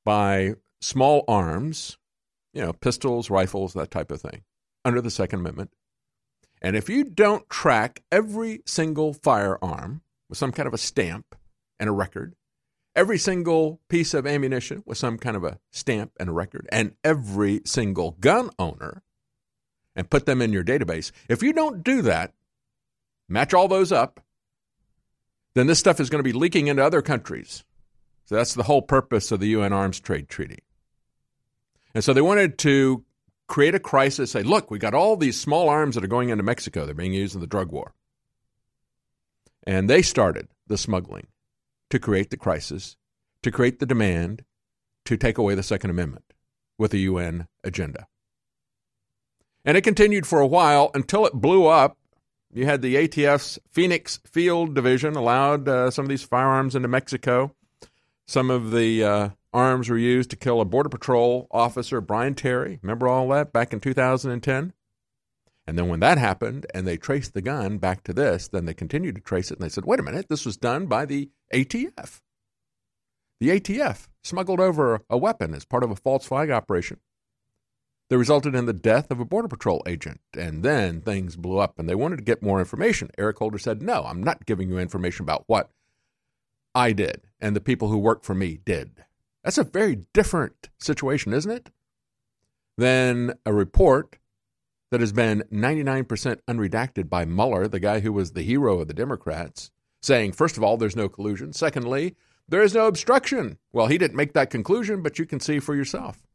buy 0.05 0.55
small 0.81 1.25
arms, 1.29 1.97
you 2.53 2.61
know, 2.61 2.73
pistols, 2.73 3.31
rifles, 3.31 3.75
that 3.75 3.91
type 3.91 4.11
of 4.11 4.21
thing, 4.21 4.43
under 4.85 5.01
the 5.01 5.11
Second 5.11 5.41
Amendment, 5.41 5.71
and 6.61 6.77
if 6.77 6.89
you 6.89 7.05
don't 7.05 7.49
track 7.49 8.03
every 8.11 8.63
single 8.67 9.13
firearm 9.13 10.03
with 10.29 10.39
some 10.39 10.53
kind 10.53 10.67
of 10.67 10.75
a 10.75 10.79
stamp 10.79 11.37
and 11.79 11.89
a 11.89 11.93
record, 11.93 12.35
every 12.97 13.19
single 13.19 13.81
piece 13.89 14.13
of 14.13 14.27
ammunition 14.27 14.83
with 14.85 14.99
some 14.99 15.19
kind 15.19 15.37
of 15.37 15.45
a 15.45 15.59
stamp 15.71 16.13
and 16.19 16.29
a 16.29 16.33
record, 16.33 16.69
and 16.73 16.95
every 17.05 17.61
single 17.65 18.17
gun 18.21 18.51
owner, 18.59 19.03
and 19.95 20.11
put 20.11 20.27
them 20.27 20.43
in 20.43 20.53
your 20.53 20.65
database, 20.65 21.13
if 21.29 21.43
you 21.43 21.53
don't 21.53 21.85
do 21.85 22.03
that, 22.03 22.33
match 23.29 23.55
all 23.55 23.69
those 23.69 23.93
up, 23.93 24.21
then 25.55 25.67
this 25.67 25.79
stuff 25.79 26.01
is 26.01 26.11
going 26.11 26.21
to 26.21 26.33
be 26.33 26.33
leaking 26.33 26.69
into 26.69 26.85
other 26.85 27.03
countries. 27.03 27.65
So 28.25 28.35
that's 28.35 28.55
the 28.55 28.65
whole 28.65 28.83
purpose 28.83 29.33
of 29.33 29.41
the 29.41 29.49
UN 29.49 29.73
Arms 29.73 30.01
Trade 30.01 30.29
Treaty. 30.29 30.59
And 31.95 32.05
so 32.05 32.13
they 32.13 32.21
wanted 32.21 32.59
to 32.59 33.05
create 33.47 33.75
a 33.75 33.81
crisis, 33.81 34.31
say, 34.31 34.43
look, 34.43 34.71
we 34.71 34.79
got 34.79 34.95
all 34.95 35.17
these 35.17 35.41
small 35.41 35.69
arms 35.69 35.95
that 35.95 36.05
are 36.05 36.09
going 36.09 36.29
into 36.29 36.45
Mexico. 36.45 36.85
They're 36.85 36.95
being 36.95 37.15
used 37.15 37.35
in 37.35 37.41
the 37.41 37.47
drug 37.47 37.73
war. 37.73 37.95
And 39.67 39.89
they 39.89 40.03
started 40.03 40.49
the 40.67 40.79
smuggling 40.79 41.27
to 41.91 41.99
create 41.99 42.31
the 42.31 42.37
crisis, 42.37 42.97
to 43.43 43.51
create 43.51 43.81
the 43.81 43.87
demand 43.87 44.45
to 45.07 45.17
take 45.17 45.39
away 45.39 45.55
the 45.55 45.63
Second 45.63 45.91
Amendment 45.91 46.25
with 46.77 46.93
a 46.93 46.99
UN 46.99 47.49
agenda. 47.65 48.07
And 49.65 49.77
it 49.77 49.83
continued 49.83 50.27
for 50.27 50.41
a 50.41 50.47
while 50.47 50.91
until 50.95 51.27
it 51.27 51.33
blew 51.33 51.67
up. 51.67 51.97
You 52.53 52.65
had 52.65 52.81
the 52.81 52.97
ATF's 52.97 53.59
Phoenix 53.71 54.21
Field 54.25 54.75
Division 54.75 55.17
allowed 55.17 55.69
uh, 55.69 55.91
some 55.91 56.07
of 56.07 56.09
these 56.09 56.23
firearms 56.23 56.75
into 56.75 56.89
Mexico. 56.89 57.55
Some 58.27 58.51
of 58.51 58.71
the 58.71 59.05
uh, 59.05 59.29
arms 59.53 59.89
were 59.89 59.99
used 59.99 60.31
to 60.31 60.37
kill 60.37 60.61
a 60.61 60.65
Border 60.65 60.89
Patrol 60.89 61.47
officer, 61.51 62.01
Brian 62.01 62.35
Terry. 62.35 62.79
Remember 62.83 63.07
all 63.07 63.29
that 63.29 63.53
back 63.53 63.73
in 63.73 63.81
2010? 63.81 64.73
And 65.67 65.79
then 65.79 65.89
when 65.89 66.01
that 66.01 66.17
happened 66.17 66.65
and 66.73 66.87
they 66.87 66.97
traced 66.97 67.35
the 67.35 67.43
gun 67.43 67.77
back 67.77 68.03
to 68.05 68.15
this, 68.15 68.49
then 68.49 68.65
they 68.65 68.73
continued 68.73 69.17
to 69.17 69.21
trace 69.21 69.51
it 69.51 69.59
and 69.59 69.65
they 69.65 69.69
said, 69.69 69.85
wait 69.85 70.01
a 70.01 70.03
minute, 70.03 70.27
this 70.31 70.47
was 70.47 70.57
done 70.57 70.87
by 70.87 71.05
the 71.05 71.31
ATF. 71.53 72.21
The 73.41 73.61
ATF 73.61 74.09
smuggled 74.23 74.61
over 74.61 75.03
a 75.11 75.19
weapon 75.19 75.55
as 75.55 75.67
part 75.67 75.85
of 75.85 75.91
a 75.91 75.97
false 75.97 76.25
flag 76.25 76.51
operation 76.51 77.01
that 78.09 78.19
resulted 78.19 78.55
in 78.55 78.67
the 78.67 78.73
death 78.73 79.11
of 79.11 79.21
a 79.21 79.25
Border 79.25 79.49
Patrol 79.49 79.83
agent. 79.87 80.21
And 80.37 80.63
then 80.63 81.01
things 81.01 81.37
blew 81.37 81.59
up 81.59 81.79
and 81.79 81.89
they 81.89 81.95
wanted 81.95 82.17
to 82.17 82.25
get 82.25 82.43
more 82.43 82.59
information. 82.59 83.11
Eric 83.19 83.39
Holder 83.39 83.59
said, 83.59 83.83
No, 83.83 84.05
I'm 84.05 84.23
not 84.23 84.47
giving 84.47 84.69
you 84.69 84.79
information 84.79 85.25
about 85.25 85.45
what 85.47 85.71
I 86.75 86.93
did 86.93 87.23
and 87.41 87.55
the 87.55 87.61
people 87.61 87.89
who 87.89 87.99
work 87.99 88.25
for 88.25 88.35
me 88.35 88.59
did. 88.65 89.05
That's 89.45 89.59
a 89.59 89.65
very 89.65 90.07
different 90.13 90.71
situation, 90.79 91.33
isn't 91.33 91.51
it? 91.51 91.71
Than 92.77 93.35
a 93.45 93.53
report 93.53 94.19
that 94.91 95.01
has 95.01 95.13
been 95.13 95.45
99% 95.53 96.07
unredacted 96.49 97.09
by 97.09 97.25
Mueller, 97.25 97.69
the 97.69 97.81
guy 97.81 98.01
who 98.01 98.13
was 98.13 98.33
the 98.33 98.43
hero 98.43 98.81
of 98.81 98.89
the 98.89 98.95
Democrats, 98.95 99.71
saying, 100.01 100.33
first 100.33 100.57
of 100.57 100.63
all, 100.63 100.77
there's 100.77 100.97
no 100.97 101.09
collusion. 101.09 101.53
Secondly, 101.53 102.17
there 102.49 102.63
is 102.63 102.75
no 102.75 102.87
obstruction. 102.87 103.59
Well, 103.73 103.89
he 103.89 103.99
didn't 103.99 104.17
make 104.17 104.33
that 104.33 104.51
conclusion, 104.51 105.03
but 105.03 105.19
you 105.19 105.27
can 105.27 105.41
see 105.41 105.59
for 105.59 105.75
yourself. 105.75 106.28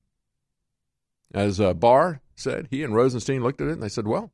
As 1.34 1.59
uh, 1.59 1.73
Barr 1.73 2.21
said, 2.36 2.67
he 2.69 2.84
and 2.84 2.93
Rosenstein 2.93 3.41
looked 3.41 3.61
at 3.61 3.67
it 3.67 3.73
and 3.73 3.84
they 3.84 3.89
said, 3.89 4.07
well, 4.07 4.31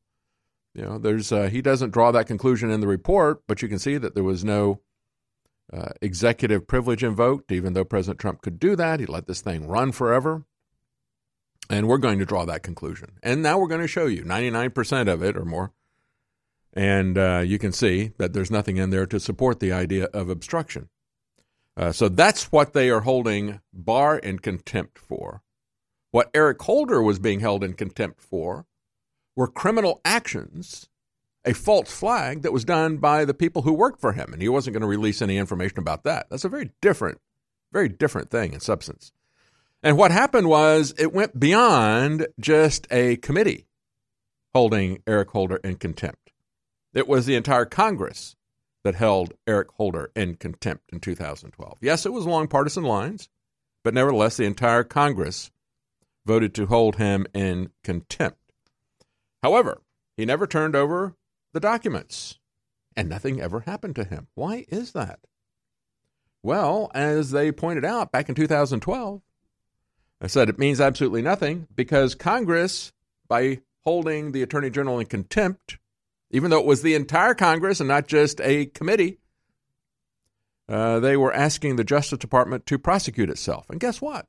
you 0.73 0.83
know, 0.83 0.97
there's 0.97 1.31
uh, 1.31 1.49
he 1.49 1.61
doesn't 1.61 1.91
draw 1.91 2.11
that 2.11 2.27
conclusion 2.27 2.69
in 2.69 2.81
the 2.81 2.87
report, 2.87 3.41
but 3.47 3.61
you 3.61 3.67
can 3.67 3.79
see 3.79 3.97
that 3.97 4.15
there 4.15 4.23
was 4.23 4.43
no 4.43 4.81
uh, 5.71 5.89
executive 6.01 6.67
privilege 6.67 7.03
invoked, 7.03 7.51
even 7.51 7.73
though 7.73 7.85
President 7.85 8.19
Trump 8.19 8.41
could 8.41 8.59
do 8.59 8.75
that. 8.75 8.99
He 8.99 9.05
let 9.05 9.27
this 9.27 9.41
thing 9.41 9.67
run 9.67 9.91
forever. 9.91 10.45
And 11.69 11.87
we're 11.87 11.99
going 11.99 12.17
to 12.19 12.25
draw 12.25 12.45
that 12.45 12.63
conclusion. 12.63 13.19
And 13.21 13.43
now 13.43 13.59
we're 13.59 13.67
going 13.67 13.81
to 13.81 13.87
show 13.87 14.07
you 14.07 14.23
99% 14.23 15.07
of 15.07 15.23
it 15.23 15.37
or 15.37 15.45
more. 15.45 15.71
And 16.73 17.17
uh, 17.17 17.43
you 17.45 17.59
can 17.59 17.71
see 17.71 18.13
that 18.17 18.33
there's 18.33 18.49
nothing 18.49 18.77
in 18.77 18.89
there 18.89 19.05
to 19.05 19.19
support 19.19 19.59
the 19.59 19.71
idea 19.71 20.05
of 20.05 20.29
obstruction. 20.29 20.89
Uh, 21.77 21.91
so 21.91 22.09
that's 22.09 22.51
what 22.51 22.73
they 22.73 22.89
are 22.89 23.01
holding 23.01 23.61
Barr 23.71 24.17
in 24.17 24.39
contempt 24.39 24.97
for. 24.97 25.43
What 26.11 26.29
Eric 26.33 26.61
Holder 26.61 27.01
was 27.01 27.19
being 27.19 27.39
held 27.39 27.63
in 27.63 27.73
contempt 27.73 28.21
for 28.21 28.65
were 29.35 29.47
criminal 29.47 30.01
actions, 30.03 30.89
a 31.45 31.53
false 31.53 31.91
flag 31.91 32.41
that 32.41 32.53
was 32.53 32.65
done 32.65 32.97
by 32.97 33.25
the 33.25 33.33
people 33.33 33.61
who 33.61 33.73
worked 33.73 34.01
for 34.01 34.13
him. 34.13 34.33
And 34.33 34.41
he 34.41 34.49
wasn't 34.49 34.73
going 34.73 34.81
to 34.81 34.87
release 34.87 35.21
any 35.21 35.37
information 35.37 35.79
about 35.79 36.03
that. 36.03 36.27
That's 36.29 36.45
a 36.45 36.49
very 36.49 36.71
different, 36.81 37.19
very 37.71 37.89
different 37.89 38.31
thing 38.31 38.53
in 38.53 38.59
substance. 38.59 39.11
And 39.81 39.97
what 39.97 40.11
happened 40.11 40.49
was 40.49 40.93
it 40.97 41.13
went 41.13 41.39
beyond 41.39 42.27
just 42.39 42.87
a 42.91 43.15
committee 43.17 43.67
holding 44.53 45.01
Eric 45.07 45.29
Holder 45.29 45.57
in 45.57 45.75
contempt. 45.75 46.31
It 46.93 47.07
was 47.07 47.25
the 47.25 47.35
entire 47.35 47.65
Congress 47.65 48.35
that 48.83 48.95
held 48.95 49.33
Eric 49.47 49.69
Holder 49.71 50.11
in 50.15 50.35
contempt 50.35 50.91
in 50.91 50.99
2012. 50.99 51.77
Yes, 51.81 52.05
it 52.05 52.13
was 52.13 52.25
along 52.25 52.47
partisan 52.47 52.83
lines, 52.83 53.29
but 53.83 53.93
nevertheless, 53.93 54.37
the 54.37 54.45
entire 54.45 54.83
Congress 54.83 55.51
voted 56.29 56.53
to 56.53 56.67
hold 56.67 56.97
him 56.97 57.25
in 57.33 57.71
contempt. 57.83 58.53
However, 59.41 59.81
he 60.15 60.25
never 60.25 60.45
turned 60.45 60.75
over 60.75 61.15
the 61.53 61.59
documents, 61.59 62.37
and 62.95 63.09
nothing 63.09 63.41
ever 63.41 63.61
happened 63.61 63.95
to 63.95 64.03
him. 64.03 64.27
Why 64.35 64.67
is 64.69 64.91
that? 64.91 65.21
Well, 66.43 66.91
as 66.93 67.31
they 67.31 67.51
pointed 67.51 67.83
out 67.83 68.11
back 68.11 68.29
in 68.29 68.35
2012, 68.35 69.23
I 70.21 70.27
said 70.27 70.49
it 70.49 70.59
means 70.59 70.79
absolutely 70.79 71.23
nothing 71.23 71.65
because 71.73 72.13
Congress, 72.13 72.93
by 73.27 73.61
holding 73.83 74.31
the 74.31 74.43
Attorney 74.43 74.69
General 74.69 74.99
in 74.99 75.07
contempt, 75.07 75.79
even 76.29 76.51
though 76.51 76.59
it 76.59 76.65
was 76.67 76.83
the 76.83 76.93
entire 76.93 77.33
Congress 77.33 77.79
and 77.79 77.89
not 77.89 78.07
just 78.07 78.39
a 78.41 78.67
committee, 78.67 79.17
uh, 80.67 80.99
they 80.99 81.17
were 81.17 81.33
asking 81.33 81.75
the 81.75 81.83
Justice 81.83 82.19
Department 82.19 82.67
to 82.67 82.77
prosecute 82.77 83.31
itself. 83.31 83.67
And 83.71 83.79
guess 83.79 83.99
what? 83.99 84.27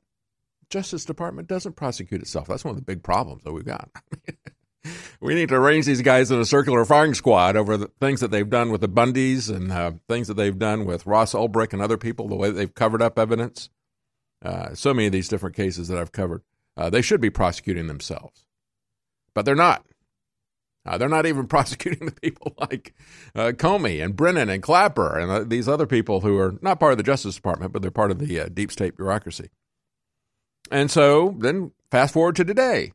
Justice 0.70 1.04
Department 1.04 1.48
doesn't 1.48 1.74
prosecute 1.74 2.22
itself. 2.22 2.46
That's 2.46 2.64
one 2.64 2.70
of 2.70 2.76
the 2.76 2.84
big 2.84 3.02
problems 3.02 3.42
that 3.42 3.52
we've 3.52 3.64
got. 3.64 3.90
we 5.20 5.34
need 5.34 5.48
to 5.50 5.56
arrange 5.56 5.84
these 5.84 6.00
guys 6.00 6.30
in 6.30 6.38
a 6.38 6.44
circular 6.44 6.84
firing 6.84 7.14
squad 7.14 7.56
over 7.56 7.76
the 7.76 7.90
things 8.00 8.20
that 8.20 8.30
they've 8.30 8.48
done 8.48 8.70
with 8.70 8.80
the 8.80 8.88
Bundys 8.88 9.54
and 9.54 9.70
uh, 9.70 9.92
things 10.08 10.28
that 10.28 10.34
they've 10.34 10.58
done 10.58 10.84
with 10.84 11.06
Ross 11.06 11.34
Ulbricht 11.34 11.72
and 11.72 11.82
other 11.82 11.98
people, 11.98 12.28
the 12.28 12.36
way 12.36 12.48
that 12.48 12.54
they've 12.54 12.74
covered 12.74 13.02
up 13.02 13.18
evidence. 13.18 13.68
Uh, 14.42 14.74
so 14.74 14.94
many 14.94 15.06
of 15.06 15.12
these 15.12 15.28
different 15.28 15.56
cases 15.56 15.88
that 15.88 15.98
I've 15.98 16.12
covered, 16.12 16.42
uh, 16.76 16.88
they 16.88 17.02
should 17.02 17.20
be 17.20 17.30
prosecuting 17.30 17.88
themselves, 17.88 18.46
but 19.34 19.44
they're 19.44 19.54
not. 19.54 19.84
Uh, 20.86 20.96
they're 20.96 21.10
not 21.10 21.26
even 21.26 21.46
prosecuting 21.48 22.06
the 22.06 22.12
people 22.12 22.54
like 22.58 22.94
uh, 23.34 23.52
Comey 23.52 24.02
and 24.02 24.16
Brennan 24.16 24.48
and 24.48 24.62
Clapper 24.62 25.18
and 25.18 25.30
uh, 25.30 25.44
these 25.44 25.68
other 25.68 25.86
people 25.86 26.20
who 26.20 26.38
are 26.38 26.56
not 26.62 26.80
part 26.80 26.92
of 26.92 26.96
the 26.96 27.04
Justice 27.04 27.34
Department, 27.34 27.72
but 27.72 27.82
they're 27.82 27.90
part 27.90 28.10
of 28.10 28.18
the 28.18 28.48
deep 28.48 28.72
state 28.72 28.96
bureaucracy. 28.96 29.50
And 30.70 30.90
so 30.90 31.34
then 31.38 31.72
fast 31.90 32.14
forward 32.14 32.36
to 32.36 32.44
today. 32.44 32.92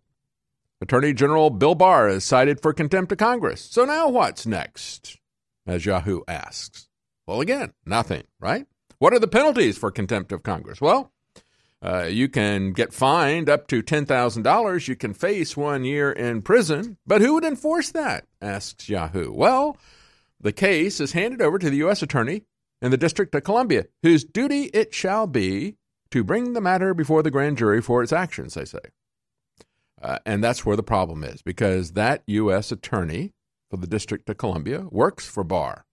Attorney 0.82 1.13
General 1.13 1.49
Bill 1.49 1.76
Barr 1.76 2.09
is 2.09 2.23
cited 2.23 2.61
for 2.61 2.73
contempt 2.73 3.11
of 3.11 3.17
Congress. 3.17 3.61
So 3.61 3.86
now 3.86 4.09
what's 4.09 4.45
next? 4.45 5.17
As 5.65 5.86
Yahoo 5.86 6.21
asks. 6.28 6.88
Well, 7.26 7.41
again, 7.41 7.73
nothing, 7.86 8.23
right? 8.39 8.67
What 8.99 9.13
are 9.13 9.19
the 9.19 9.28
penalties 9.28 9.78
for 9.78 9.89
contempt 9.89 10.32
of 10.32 10.43
Congress? 10.43 10.80
Well, 10.80 11.11
uh, 11.82 12.03
you 12.03 12.30
can 12.30 12.71
get 12.73 12.93
fined 12.93 13.49
up 13.49 13.67
to 13.67 13.82
$10,000. 13.84 14.88
You 14.88 14.95
can 14.95 15.13
face 15.13 15.57
one 15.57 15.86
year 15.86 16.11
in 16.11 16.41
prison. 16.41 16.97
But 17.05 17.21
who 17.21 17.34
would 17.34 17.45
enforce 17.45 17.91
that? 17.91 18.26
asks 18.41 18.89
Yahoo. 18.89 19.32
Well, 19.32 19.78
the 20.39 20.51
case 20.51 20.99
is 20.99 21.13
handed 21.13 21.41
over 21.41 21.57
to 21.57 21.69
the 21.69 21.78
U.S. 21.78 22.01
Attorney 22.01 22.43
in 22.82 22.91
the 22.91 22.97
District 22.97 23.34
of 23.34 23.43
Columbia, 23.43 23.86
whose 24.03 24.23
duty 24.23 24.63
it 24.65 24.93
shall 24.93 25.28
be 25.28 25.78
to 26.12 26.24
bring 26.24 26.53
the 26.53 26.62
matter 26.62 26.93
before 26.93 27.24
the 27.24 27.32
grand 27.32 27.58
jury 27.58 27.82
for 27.82 28.03
its 28.03 28.14
actions, 28.14 28.53
they 28.53 28.66
say. 28.66 28.80
Uh, 30.01 30.20
and 30.26 30.43
that's 30.43 30.66
where 30.66 30.76
the 30.76 30.84
problem 30.84 31.24
is, 31.24 31.41
because 31.41 31.93
that 31.93 32.24
U.S. 32.28 32.72
Attorney 32.72 33.34
for 33.70 33.78
the 33.78 33.88
District 33.88 34.30
of 34.30 34.38
Columbia 34.38 34.86
works 34.91 35.26
for 35.28 35.43
Barr. 35.43 35.86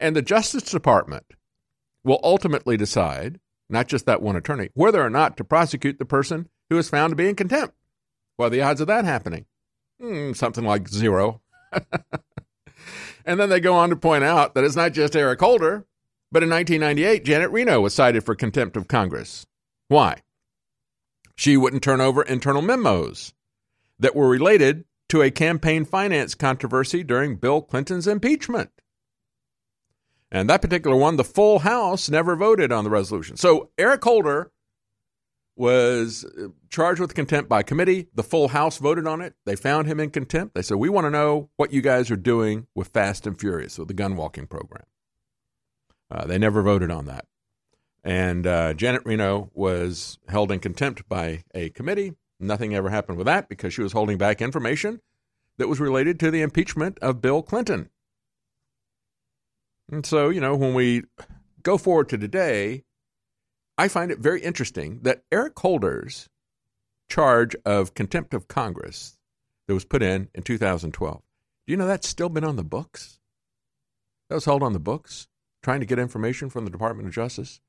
And 0.00 0.16
the 0.16 0.22
Justice 0.22 0.64
Department 0.64 1.26
will 2.04 2.20
ultimately 2.22 2.76
decide 2.76 3.40
not 3.68 3.88
just 3.88 4.06
that 4.06 4.22
one 4.22 4.36
attorney, 4.36 4.70
whether 4.74 5.02
or 5.02 5.10
not 5.10 5.36
to 5.36 5.44
prosecute 5.44 5.98
the 5.98 6.04
person 6.04 6.48
who 6.70 6.78
is 6.78 6.88
found 6.88 7.10
to 7.10 7.16
be 7.16 7.28
in 7.28 7.34
contempt. 7.34 7.74
What 8.36 8.46
are 8.46 8.50
the 8.50 8.62
odds 8.62 8.80
of 8.80 8.86
that 8.86 9.04
happening? 9.04 9.46
Mm, 10.00 10.36
something 10.36 10.64
like 10.64 10.88
zero. 10.88 11.40
and 13.24 13.40
then 13.40 13.48
they 13.48 13.60
go 13.60 13.74
on 13.74 13.90
to 13.90 13.96
point 13.96 14.24
out 14.24 14.54
that 14.54 14.64
it's 14.64 14.76
not 14.76 14.92
just 14.92 15.16
Eric 15.16 15.40
Holder, 15.40 15.86
but 16.36 16.42
in 16.42 16.50
1998, 16.50 17.24
Janet 17.24 17.50
Reno 17.50 17.80
was 17.80 17.94
cited 17.94 18.22
for 18.22 18.34
contempt 18.34 18.76
of 18.76 18.88
Congress. 18.88 19.46
Why? 19.88 20.20
She 21.34 21.56
wouldn't 21.56 21.82
turn 21.82 22.02
over 22.02 22.20
internal 22.20 22.60
memos 22.60 23.32
that 23.98 24.14
were 24.14 24.28
related 24.28 24.84
to 25.08 25.22
a 25.22 25.30
campaign 25.30 25.86
finance 25.86 26.34
controversy 26.34 27.02
during 27.02 27.36
Bill 27.36 27.62
Clinton's 27.62 28.06
impeachment. 28.06 28.70
And 30.30 30.50
that 30.50 30.60
particular 30.60 30.94
one, 30.94 31.16
the 31.16 31.24
full 31.24 31.60
House 31.60 32.10
never 32.10 32.36
voted 32.36 32.70
on 32.70 32.84
the 32.84 32.90
resolution. 32.90 33.38
So 33.38 33.70
Eric 33.78 34.04
Holder 34.04 34.52
was 35.56 36.26
uh, 36.26 36.48
charged 36.68 37.00
with 37.00 37.14
contempt 37.14 37.48
by 37.48 37.62
committee. 37.62 38.08
The 38.14 38.22
full 38.22 38.48
House 38.48 38.76
voted 38.76 39.06
on 39.06 39.22
it. 39.22 39.32
They 39.46 39.56
found 39.56 39.86
him 39.86 40.00
in 40.00 40.10
contempt. 40.10 40.54
They 40.54 40.60
said, 40.60 40.76
We 40.76 40.90
want 40.90 41.06
to 41.06 41.10
know 41.10 41.48
what 41.56 41.72
you 41.72 41.80
guys 41.80 42.10
are 42.10 42.14
doing 42.14 42.66
with 42.74 42.88
Fast 42.88 43.26
and 43.26 43.40
Furious, 43.40 43.78
with 43.78 43.88
the 43.88 43.94
gun 43.94 44.16
walking 44.16 44.46
program. 44.46 44.84
Uh, 46.10 46.26
they 46.26 46.38
never 46.38 46.62
voted 46.62 46.90
on 46.90 47.06
that. 47.06 47.26
And 48.04 48.46
uh, 48.46 48.74
Janet 48.74 49.02
Reno 49.04 49.50
was 49.52 50.18
held 50.28 50.52
in 50.52 50.60
contempt 50.60 51.08
by 51.08 51.42
a 51.54 51.70
committee. 51.70 52.14
Nothing 52.38 52.74
ever 52.74 52.90
happened 52.90 53.18
with 53.18 53.26
that 53.26 53.48
because 53.48 53.74
she 53.74 53.82
was 53.82 53.92
holding 53.92 54.18
back 54.18 54.40
information 54.40 55.00
that 55.58 55.68
was 55.68 55.80
related 55.80 56.20
to 56.20 56.30
the 56.30 56.42
impeachment 56.42 56.98
of 57.00 57.20
Bill 57.20 57.42
Clinton. 57.42 57.90
And 59.90 60.04
so, 60.04 60.28
you 60.28 60.40
know, 60.40 60.54
when 60.54 60.74
we 60.74 61.02
go 61.62 61.78
forward 61.78 62.08
to 62.10 62.18
today, 62.18 62.84
I 63.78 63.88
find 63.88 64.10
it 64.10 64.18
very 64.18 64.40
interesting 64.40 65.00
that 65.02 65.22
Eric 65.30 65.58
Holder's 65.58 66.28
charge 67.08 67.54
of 67.64 67.94
contempt 67.94 68.34
of 68.34 68.48
Congress 68.48 69.18
that 69.66 69.74
was 69.74 69.84
put 69.84 70.02
in 70.02 70.28
in 70.34 70.42
2012, 70.42 71.22
do 71.66 71.72
you 71.72 71.76
know 71.76 71.86
that's 71.86 72.08
still 72.08 72.28
been 72.28 72.44
on 72.44 72.56
the 72.56 72.64
books? 72.64 73.18
That 74.28 74.36
was 74.36 74.44
held 74.44 74.62
on 74.62 74.72
the 74.72 74.80
books, 74.80 75.28
trying 75.66 75.80
to 75.80 75.86
get 75.86 75.98
information 75.98 76.48
from 76.48 76.64
the 76.64 76.70
Department 76.70 77.08
of 77.08 77.12
Justice. 77.12 77.60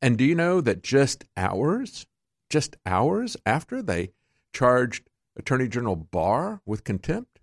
And 0.00 0.16
do 0.16 0.24
you 0.24 0.34
know 0.34 0.62
that 0.62 0.82
just 0.82 1.26
hours, 1.36 2.06
just 2.48 2.76
hours 2.86 3.36
after 3.44 3.82
they 3.82 4.12
charged 4.54 5.10
Attorney 5.36 5.68
General 5.68 5.96
Barr 5.96 6.62
with 6.64 6.82
contempt, 6.82 7.40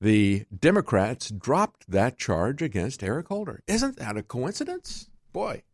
the 0.00 0.46
Democrats 0.58 1.28
dropped 1.28 1.90
that 1.90 2.16
charge 2.16 2.62
against 2.62 3.02
Eric 3.02 3.28
Holder. 3.28 3.62
Isn't 3.66 3.98
that 3.98 4.16
a 4.16 4.22
coincidence? 4.22 5.10
Boy, 5.34 5.64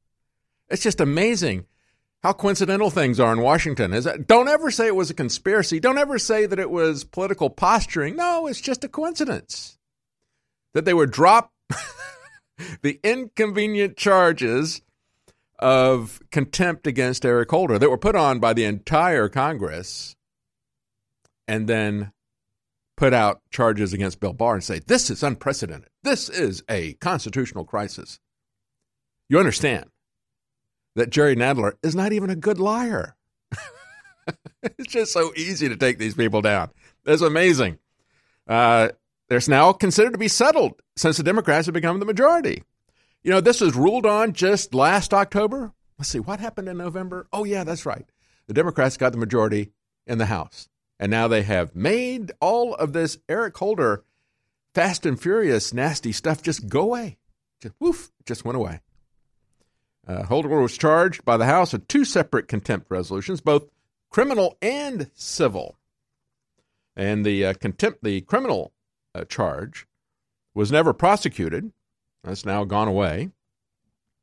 it's 0.69 0.83
just 0.83 1.01
amazing 1.01 1.67
how 2.25 2.33
coincidental 2.33 2.91
things 2.91 3.21
are 3.21 3.33
in 3.33 3.43
Washington. 3.43 3.93
Is 3.93 4.03
that, 4.03 4.27
don't 4.27 4.49
ever 4.49 4.73
say 4.73 4.89
it 4.89 4.97
was 4.97 5.11
a 5.11 5.15
conspiracy. 5.15 5.79
Don't 5.79 5.99
ever 5.99 6.19
say 6.19 6.47
that 6.47 6.59
it 6.59 6.69
was 6.69 7.05
political 7.05 7.49
posturing. 7.49 8.17
No, 8.17 8.49
it's 8.49 8.61
just 8.61 8.83
a 8.83 8.89
coincidence 8.89 9.79
that 10.73 10.85
they 10.85 10.95
would 10.95 11.13
drop 11.13 11.53
the 12.83 13.01
inconvenient 13.03 13.97
charges 13.97 14.83
of 15.59 16.21
contempt 16.31 16.87
against 16.87 17.25
Eric 17.25 17.51
Holder 17.51 17.79
that 17.79 17.91
were 17.91 17.99
put 17.99 18.17
on 18.17 18.39
by 18.39 18.53
the 18.53 18.65
entire 18.65 19.29
Congress 19.29 20.17
and 21.47 21.69
then 21.69 22.13
put 22.97 23.13
out 23.13 23.41
charges 23.51 23.93
against 23.93 24.21
Bill 24.21 24.33
Barr 24.33 24.55
and 24.55 24.65
say, 24.65 24.81
this 24.81 25.11
is 25.11 25.23
unprecedented. 25.23 25.91
This 26.03 26.29
is 26.29 26.63
a 26.69 26.95
constitutional 26.95 27.65
crisis. 27.65 28.21
You 29.29 29.39
understand 29.39 29.87
that 30.95 31.11
Jerry 31.11 31.35
Nadler 31.35 31.73
is 31.83 31.95
not 31.95 32.13
even 32.13 32.31
a 32.31 32.37
good 32.37 32.59
liar. 32.59 33.17
it's 34.63 34.93
just 34.93 35.13
so 35.13 35.33
easy 35.37 35.69
to 35.69 35.77
take 35.77 35.99
these 35.99 36.15
people 36.15 36.41
down. 36.41 36.71
It's 37.05 37.23
amazing. 37.23 37.79
Uh, 38.47 38.91
there's 39.29 39.49
now 39.49 39.73
considered 39.73 40.13
to 40.13 40.19
be 40.19 40.29
settled 40.29 40.81
since 40.97 41.17
the 41.17 41.23
Democrats 41.23 41.67
have 41.67 41.75
become 41.75 41.99
the 41.99 42.07
majority. 42.07 42.63
You 43.23 43.31
know, 43.31 43.41
this 43.41 43.61
was 43.61 43.75
ruled 43.75 44.05
on 44.05 44.35
just 44.35 44.75
last 44.75 45.15
October. 45.15 45.73
Let's 45.99 46.11
see, 46.11 46.21
what 46.21 46.41
happened 46.41 46.69
in 46.69 46.77
November? 46.77 47.27
Oh, 47.33 47.45
yeah, 47.45 47.65
that's 47.65 47.87
right. 47.87 48.05
The 48.47 48.55
Democrats 48.55 48.97
got 48.97 49.13
the 49.13 49.19
majority 49.19 49.73
in 50.07 50.19
the 50.19 50.27
House. 50.27 50.69
And 51.01 51.11
now 51.11 51.29
they 51.29 51.43
have 51.43 51.75
made 51.75 52.33
all 52.41 52.75
of 52.75 52.93
this 52.93 53.19
Eric 53.29 53.57
Holder 53.57 54.05
fast 54.75 55.07
and 55.07 55.21
furious, 55.21 55.73
nasty 55.73 56.13
stuff 56.13 56.43
just 56.43 56.69
go 56.69 56.83
away. 56.83 57.17
Just 57.63 57.75
woof, 57.81 58.13
just 58.27 58.45
went 58.45 58.57
away. 58.57 58.81
Uh, 60.07 60.25
Holder 60.25 60.49
was 60.61 60.77
charged 60.77 61.25
by 61.25 61.39
the 61.39 61.47
House 61.47 61.73
with 61.73 61.89
two 61.89 62.05
separate 62.05 62.49
contempt 62.49 62.91
resolutions, 62.91 63.41
both 63.41 63.71
criminal 64.11 64.59
and 64.61 65.11
civil. 65.15 65.79
And 66.95 67.25
the 67.25 67.47
uh, 67.47 67.55
contempt, 67.55 68.05
the 68.05 68.21
criminal 68.21 68.74
uh, 69.15 69.25
charge, 69.25 69.87
was 70.55 70.73
never 70.73 70.93
prosecuted. 70.93 71.73
That's 72.23 72.45
now 72.45 72.65
gone 72.65 72.89
away. 72.89 73.31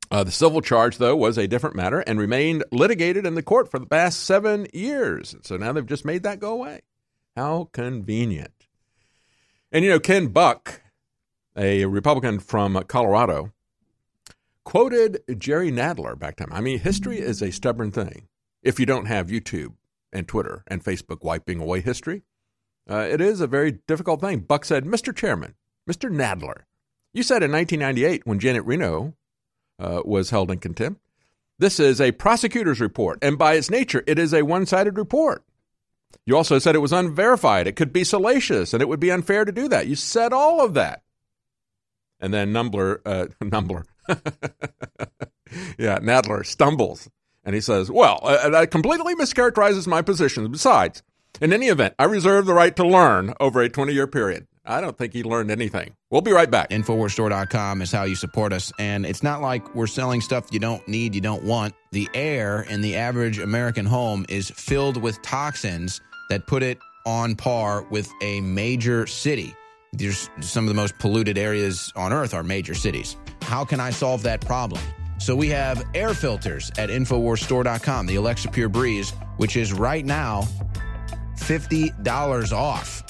Uh, 0.10 0.26
the 0.26 0.32
civil 0.32 0.62
charge, 0.62 0.98
though, 0.98 1.16
was 1.16 1.38
a 1.38 1.48
different 1.48 1.76
matter 1.76 2.02
and 2.02 2.20
remained 2.20 2.66
litigated 2.72 3.26
in 3.26 3.36
the 3.36 3.44
court 3.44 3.72
for 3.72 3.80
the 3.80 3.86
past 3.86 4.22
seven 4.22 4.68
years. 4.74 5.36
So 5.44 5.56
now 5.56 5.72
they've 5.72 5.86
just 5.86 6.04
made 6.04 6.24
that 6.24 6.40
go 6.40 6.52
away. 6.52 6.82
How 7.36 7.70
convenient. 7.72 8.68
And, 9.72 9.86
you 9.86 9.90
know, 9.90 10.02
Ken 10.02 10.28
Buck, 10.28 10.82
a 11.56 11.86
Republican 11.86 12.40
from 12.40 12.84
Colorado, 12.90 13.54
quoted 14.66 15.22
Jerry 15.38 15.72
Nadler 15.72 16.20
back 16.20 16.36
time. 16.36 16.50
I 16.52 16.60
mean, 16.60 16.80
history 16.80 17.20
is 17.20 17.42
a 17.42 17.52
stubborn 17.52 17.92
thing. 17.92 18.28
If 18.62 18.82
you 18.82 18.86
don't 18.86 19.06
have 19.06 19.28
YouTube 19.28 19.76
and 20.12 20.28
Twitter 20.28 20.64
and 20.68 20.84
Facebook 20.84 21.24
wiping 21.24 21.62
away 21.62 21.80
history, 21.80 22.24
uh, 22.90 23.08
it 23.10 23.22
is 23.22 23.42
a 23.42 23.48
very 23.48 23.80
difficult 23.88 24.22
thing. 24.22 24.40
Buck 24.40 24.66
said, 24.66 24.86
Mr. 24.86 25.16
Chairman, 25.16 25.56
Mr. 25.90 26.10
Nadler, 26.10 26.64
you 27.14 27.24
said 27.24 27.44
in 27.44 27.52
1998 27.52 28.26
when 28.26 28.40
Janet 28.40 28.66
Reno 28.66 29.14
uh, 29.80 30.02
was 30.06 30.30
held 30.30 30.52
in 30.52 30.60
contempt. 30.60 31.02
This 31.60 31.80
is 31.80 32.02
a 32.02 32.12
prosecutor's 32.12 32.82
report, 32.82 33.20
and 33.22 33.38
by 33.38 33.54
its 33.54 33.70
nature, 33.70 34.04
it 34.08 34.18
is 34.18 34.34
a 34.34 34.42
one 34.44 34.66
sided 34.66 34.98
report. 34.98 35.44
You 36.26 36.36
also 36.36 36.60
said 36.60 36.76
it 36.76 36.80
was 36.80 36.92
unverified, 36.92 37.68
it 37.68 37.76
could 37.76 37.94
be 37.94 38.04
salacious, 38.04 38.74
and 38.74 38.82
it 38.82 38.90
would 38.90 39.00
be 39.00 39.12
unfair 39.12 39.46
to 39.46 39.52
do 39.52 39.68
that. 39.68 39.88
You 39.88 39.96
said 39.96 40.34
all 40.34 40.64
of 40.64 40.74
that. 40.74 41.04
And 42.20 42.34
then 42.34 42.52
Numbler, 42.52 43.02
uh, 43.06 43.28
Numbler, 43.42 43.86
yeah, 45.78 46.00
Nadler 46.00 46.46
stumbles 46.46 47.10
and 47.44 47.56
he 47.56 47.62
says, 47.62 47.90
Well, 47.90 48.20
uh, 48.24 48.50
that 48.50 48.72
completely 48.72 49.16
mischaracterizes 49.16 49.88
my 49.88 50.02
position. 50.02 50.52
Besides, 50.52 51.04
in 51.40 51.54
any 51.54 51.68
event, 51.68 51.94
I 51.98 52.06
reserve 52.06 52.46
the 52.46 52.54
right 52.54 52.76
to 52.76 52.86
learn 52.86 53.34
over 53.40 53.62
a 53.62 53.70
20 53.70 53.94
year 53.94 54.08
period. 54.08 54.48
I 54.64 54.80
don't 54.80 54.98
think 54.98 55.14
he 55.14 55.24
learned 55.24 55.50
anything. 55.50 55.96
We'll 56.12 56.22
be 56.22 56.32
right 56.32 56.50
back. 56.50 56.70
Infowarsstore.com 56.70 57.82
is 57.82 57.92
how 57.92 58.04
you 58.04 58.16
support 58.16 58.54
us. 58.54 58.72
And 58.78 59.06
it's 59.06 59.24
not 59.24 59.42
like 59.42 59.74
we're 59.74 59.88
selling 59.88 60.22
stuff 60.22 60.46
you 60.52 60.60
don't 60.60 60.88
need, 60.88 61.16
you 61.16 61.22
don't 61.22 61.44
want. 61.44 61.74
The 61.92 62.08
air 62.14 62.62
in 62.62 62.82
the 62.82 62.96
average 62.96 63.40
American 63.40 63.86
home 63.86 64.26
is 64.30 64.52
filled 64.52 64.98
with 64.98 65.20
toxins 65.24 66.00
that 66.30 66.46
put 66.46 66.62
it 66.62 66.78
on 67.06 67.36
par 67.36 67.84
with 67.90 68.10
a 68.22 68.42
major 68.42 69.08
city. 69.08 69.56
There's 69.94 70.30
some 70.42 70.66
of 70.66 70.70
the 70.70 70.76
most 70.76 70.98
polluted 71.00 71.38
areas 71.38 71.92
on 71.96 72.14
earth 72.14 72.34
are 72.34 72.44
major 72.44 72.76
cities. 72.76 73.18
How 73.42 73.66
can 73.66 73.80
I 73.80 73.90
solve 73.90 74.24
that 74.24 74.42
problem? 74.42 74.82
So 75.18 75.36
we 75.36 75.50
have 75.50 75.86
air 75.94 76.14
filters 76.14 76.72
at 76.78 76.90
InfoWarsStore.com, 76.90 78.06
the 78.06 78.16
Alexa 78.16 78.50
Pure 78.50 78.70
Breeze, 78.70 79.12
which 79.38 79.56
is 79.56 79.74
right 79.74 80.06
now 80.06 80.48
$50 81.42 82.54
off 82.54 83.04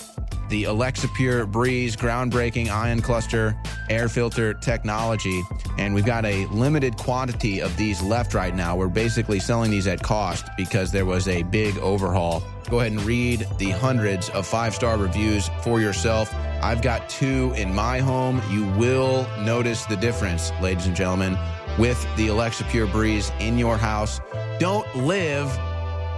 the 0.52 0.66
Alexa 0.66 1.08
Pure 1.16 1.46
Breeze 1.46 1.96
groundbreaking 1.96 2.70
ion 2.70 3.02
cluster 3.02 3.56
air 3.90 4.10
filter 4.10 4.54
technology. 4.54 5.42
And 5.78 5.96
we've 5.96 6.06
got 6.06 6.26
a 6.26 6.46
limited 6.48 6.98
quantity 6.98 7.62
of 7.62 7.76
these 7.78 8.02
left 8.02 8.34
right 8.34 8.54
now. 8.54 8.76
We're 8.76 8.90
basically 8.90 9.40
selling 9.40 9.72
these 9.72 9.88
at 9.88 10.04
cost 10.04 10.46
because 10.58 10.92
there 10.92 11.06
was 11.06 11.30
a 11.30 11.44
big 11.44 11.78
overhaul. 11.78 12.44
Go 12.70 12.82
ahead 12.82 12.92
and 12.92 13.02
read 13.04 13.48
the 13.60 13.72
hundreds 13.72 14.30
of 14.32 14.46
five 14.46 14.76
star 14.76 14.98
reviews 14.98 15.50
for 15.64 15.80
yourself. 15.80 16.34
I've 16.62 16.82
got 16.82 17.08
two 17.08 17.54
in 17.56 17.74
my 17.74 18.00
home. 18.00 18.42
You 18.52 18.66
will 18.78 19.26
notice 19.40 19.86
the 19.86 19.96
difference, 19.96 20.52
ladies 20.62 20.86
and 20.86 20.96
gentlemen, 20.96 21.38
with 21.80 22.06
the 22.18 22.28
Alexa 22.28 22.66
Pure 22.66 22.88
Breeze 22.88 23.32
in 23.40 23.58
your 23.58 23.78
house. 23.78 24.20
Don't 24.60 24.94
live 24.98 25.50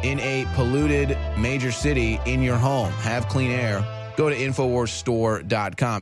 in 0.04 0.20
a 0.20 0.46
polluted 0.54 1.18
major 1.38 1.72
city 1.72 2.20
in 2.26 2.42
your 2.42 2.58
home. 2.58 2.92
Have 2.92 3.28
clean 3.28 3.52
air 3.52 3.84
Go 4.16 4.30
to 4.30 4.36
InfoWarsStore.com. 4.36 6.02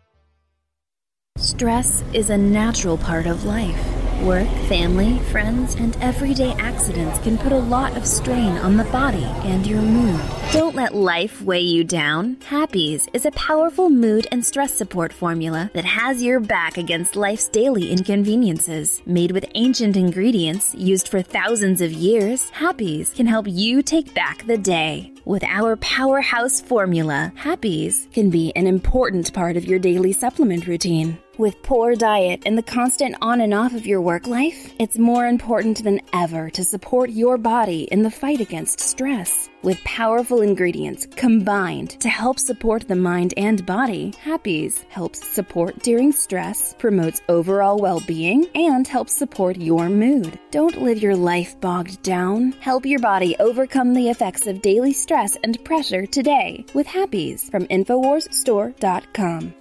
Stress 1.37 2.03
is 2.13 2.29
a 2.29 2.37
natural 2.37 2.97
part 2.97 3.25
of 3.25 3.45
life. 3.45 4.00
Work, 4.21 4.47
family, 4.69 5.17
friends, 5.31 5.73
and 5.73 5.97
everyday 5.97 6.51
accidents 6.59 7.17
can 7.19 7.39
put 7.39 7.51
a 7.51 7.57
lot 7.57 7.97
of 7.97 8.05
strain 8.05 8.55
on 8.57 8.77
the 8.77 8.83
body 8.85 9.23
and 9.23 9.65
your 9.65 9.81
mood. 9.81 10.21
Don't 10.51 10.75
let 10.75 10.93
life 10.93 11.41
weigh 11.41 11.61
you 11.61 11.83
down. 11.83 12.35
Happease 12.35 13.07
is 13.13 13.25
a 13.25 13.31
powerful 13.31 13.89
mood 13.89 14.27
and 14.31 14.45
stress 14.45 14.75
support 14.75 15.11
formula 15.11 15.71
that 15.73 15.85
has 15.85 16.21
your 16.21 16.39
back 16.39 16.77
against 16.77 17.15
life's 17.15 17.47
daily 17.47 17.89
inconveniences. 17.91 19.01
Made 19.07 19.31
with 19.31 19.49
ancient 19.55 19.97
ingredients 19.97 20.75
used 20.75 21.07
for 21.07 21.23
thousands 21.23 21.81
of 21.81 21.91
years, 21.91 22.51
Happease 22.51 23.15
can 23.15 23.25
help 23.25 23.47
you 23.47 23.81
take 23.81 24.13
back 24.13 24.45
the 24.45 24.57
day. 24.57 25.13
With 25.25 25.43
our 25.43 25.77
powerhouse 25.77 26.59
formula, 26.59 27.31
Happease 27.37 28.11
can 28.11 28.31
be 28.31 28.51
an 28.55 28.65
important 28.65 29.31
part 29.33 29.55
of 29.55 29.65
your 29.65 29.77
daily 29.77 30.13
supplement 30.13 30.65
routine. 30.65 31.19
With 31.37 31.61
poor 31.61 31.93
diet 31.93 32.41
and 32.43 32.57
the 32.57 32.63
constant 32.63 33.15
on 33.21 33.39
and 33.39 33.53
off 33.53 33.75
of 33.75 33.85
your 33.85 34.01
work 34.01 34.25
life, 34.25 34.73
it's 34.79 34.97
more 34.97 35.27
important 35.27 35.83
than 35.83 36.01
ever 36.11 36.49
to 36.49 36.63
support 36.63 37.11
your 37.11 37.37
body 37.37 37.83
in 37.91 38.01
the 38.01 38.09
fight 38.09 38.41
against 38.41 38.79
stress. 38.79 39.50
With 39.63 39.83
powerful 39.83 40.41
ingredients 40.41 41.05
combined 41.15 41.91
to 41.99 42.09
help 42.09 42.39
support 42.39 42.87
the 42.87 42.95
mind 42.95 43.35
and 43.37 43.63
body, 43.63 44.11
Happease 44.23 44.83
helps 44.89 45.27
support 45.27 45.83
during 45.83 46.11
stress, 46.11 46.73
promotes 46.79 47.21
overall 47.29 47.77
well 47.77 47.99
being, 48.07 48.47
and 48.55 48.87
helps 48.87 49.15
support 49.15 49.57
your 49.57 49.87
mood. 49.87 50.39
Don't 50.49 50.81
live 50.81 51.03
your 51.03 51.15
life 51.15 51.59
bogged 51.61 52.01
down. 52.01 52.53
Help 52.53 52.87
your 52.87 52.99
body 52.99 53.35
overcome 53.39 53.93
the 53.93 54.09
effects 54.09 54.47
of 54.47 54.63
daily 54.63 54.93
stress 54.93 55.37
and 55.43 55.63
pressure 55.63 56.07
today 56.07 56.65
with 56.73 56.87
Happease 56.87 57.51
from 57.51 57.65
InfoWarsStore.com. 57.67 59.60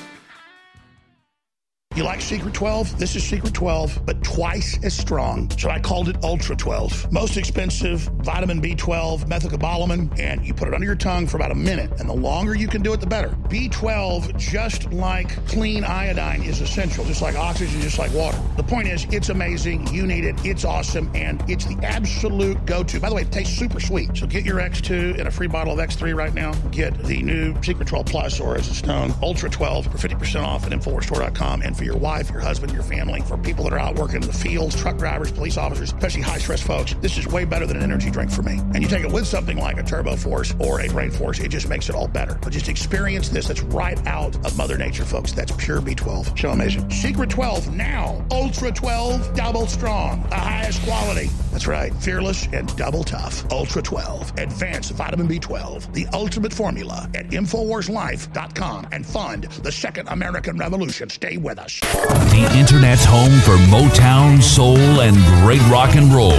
You 1.93 2.05
like 2.05 2.21
Secret 2.21 2.53
12? 2.53 2.97
This 2.97 3.17
is 3.17 3.23
Secret 3.25 3.53
12, 3.53 4.05
but 4.05 4.23
twice 4.23 4.81
as 4.81 4.97
strong. 4.97 5.49
So 5.57 5.69
I 5.69 5.77
called 5.77 6.07
it 6.07 6.15
Ultra 6.23 6.55
12. 6.55 7.11
Most 7.11 7.35
expensive 7.35 7.99
vitamin 8.21 8.61
B12, 8.61 9.25
methylcobalamin, 9.25 10.17
and 10.17 10.41
you 10.45 10.53
put 10.53 10.69
it 10.69 10.73
under 10.73 10.85
your 10.85 10.95
tongue 10.95 11.27
for 11.27 11.35
about 11.35 11.51
a 11.51 11.55
minute. 11.55 11.91
And 11.99 12.07
the 12.07 12.13
longer 12.13 12.55
you 12.55 12.69
can 12.69 12.81
do 12.81 12.93
it, 12.93 13.01
the 13.01 13.07
better. 13.07 13.27
B12, 13.49 14.37
just 14.37 14.89
like 14.93 15.45
clean 15.47 15.83
iodine, 15.83 16.43
is 16.43 16.61
essential, 16.61 17.03
just 17.03 17.21
like 17.21 17.35
oxygen, 17.35 17.81
just 17.81 17.99
like 17.99 18.13
water. 18.13 18.39
The 18.55 18.63
point 18.63 18.87
is, 18.87 19.05
it's 19.11 19.27
amazing. 19.27 19.85
You 19.93 20.07
need 20.07 20.23
it. 20.23 20.35
It's 20.45 20.63
awesome. 20.63 21.11
And 21.13 21.43
it's 21.49 21.65
the 21.65 21.77
absolute 21.83 22.65
go 22.65 22.83
to. 22.83 23.01
By 23.01 23.09
the 23.09 23.15
way, 23.15 23.23
it 23.23 23.33
tastes 23.33 23.59
super 23.59 23.81
sweet. 23.81 24.15
So 24.15 24.27
get 24.27 24.45
your 24.45 24.59
X2 24.59 25.19
and 25.19 25.27
a 25.27 25.31
free 25.31 25.47
bottle 25.47 25.77
of 25.77 25.79
X3 25.89 26.15
right 26.15 26.33
now. 26.33 26.53
Get 26.71 26.97
the 27.03 27.21
new 27.21 27.53
Secret 27.61 27.89
12 27.89 28.05
Plus, 28.05 28.39
or 28.39 28.55
as 28.55 28.69
it's 28.69 28.85
known, 28.85 29.13
Ultra 29.21 29.49
12 29.49 29.87
for 29.87 29.97
50% 29.97 30.41
off 30.41 30.65
at 30.65 30.71
InfoWarsStore.com. 30.71 31.63
And 31.63 31.80
for 31.81 31.85
your 31.85 31.97
wife, 31.97 32.29
your 32.29 32.39
husband, 32.39 32.71
your 32.71 32.83
family, 32.83 33.21
for 33.21 33.39
people 33.39 33.63
that 33.63 33.73
are 33.73 33.79
out 33.79 33.95
working 33.95 34.17
in 34.17 34.21
the 34.21 34.31
fields, 34.31 34.79
truck 34.79 34.99
drivers, 34.99 35.31
police 35.31 35.57
officers, 35.57 35.91
especially 35.91 36.21
high 36.21 36.37
stress 36.37 36.61
folks. 36.61 36.93
This 37.01 37.17
is 37.17 37.25
way 37.25 37.43
better 37.43 37.65
than 37.65 37.77
an 37.77 37.81
energy 37.81 38.11
drink 38.11 38.29
for 38.29 38.43
me. 38.43 38.59
And 38.75 38.83
you 38.83 38.87
take 38.87 39.03
it 39.03 39.11
with 39.11 39.25
something 39.25 39.57
like 39.57 39.79
a 39.79 39.83
Turbo 39.83 40.15
Force 40.15 40.53
or 40.59 40.81
a 40.81 40.87
Brain 40.89 41.09
Force, 41.09 41.39
it 41.39 41.47
just 41.49 41.67
makes 41.67 41.89
it 41.89 41.95
all 41.95 42.07
better. 42.07 42.37
But 42.39 42.53
just 42.53 42.69
experience 42.69 43.29
this. 43.29 43.47
That's 43.47 43.63
right 43.63 43.97
out 44.05 44.35
of 44.45 44.55
Mother 44.55 44.77
Nature, 44.77 45.05
folks. 45.05 45.31
That's 45.31 45.51
pure 45.53 45.81
B12. 45.81 46.37
So 46.37 46.51
amazing. 46.51 46.87
Secret 46.91 47.31
12 47.31 47.75
now. 47.75 48.23
Ultra 48.29 48.71
12, 48.71 49.33
double 49.33 49.65
strong. 49.65 50.21
The 50.29 50.35
highest 50.35 50.83
quality. 50.83 51.31
That's 51.51 51.65
right. 51.65 51.91
Fearless 51.95 52.47
and 52.53 52.67
double 52.77 53.03
tough. 53.03 53.51
Ultra 53.51 53.81
12. 53.81 54.37
Advanced 54.37 54.91
vitamin 54.91 55.27
B12. 55.27 55.93
The 55.93 56.05
ultimate 56.13 56.53
formula 56.53 57.09
at 57.15 57.29
InfoWarsLife.com 57.29 58.87
and 58.91 59.03
fund 59.03 59.45
the 59.63 59.71
second 59.71 60.09
American 60.09 60.57
Revolution. 60.57 61.09
Stay 61.09 61.37
with 61.37 61.57
us. 61.57 61.70
The 61.79 62.51
Internet's 62.57 63.05
home 63.05 63.39
for 63.41 63.55
Motown, 63.71 64.41
soul, 64.41 64.77
and 64.77 65.15
great 65.43 65.61
rock 65.71 65.95
and 65.95 66.11
roll. 66.13 66.31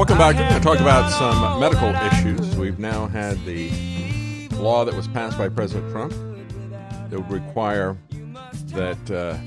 Welcome 0.03 0.19
back. 0.19 0.35
We're 0.35 0.49
going 0.49 0.61
to 0.61 0.67
talk 0.67 0.81
about 0.81 1.13
some 1.13 1.61
medical 1.61 1.91
issues. 1.91 2.57
We've 2.57 2.81
now 2.81 3.07
had 3.07 3.37
the 3.45 3.71
law 4.57 4.85
that 4.85 4.97
was 4.97 5.07
passed 5.07 5.39
by 5.39 5.49
President 5.49 5.93
Trump 5.93 6.13
that 7.09 7.21
would 7.21 7.31
require 7.31 7.97
that 8.71 9.11
uh, 9.13 9.39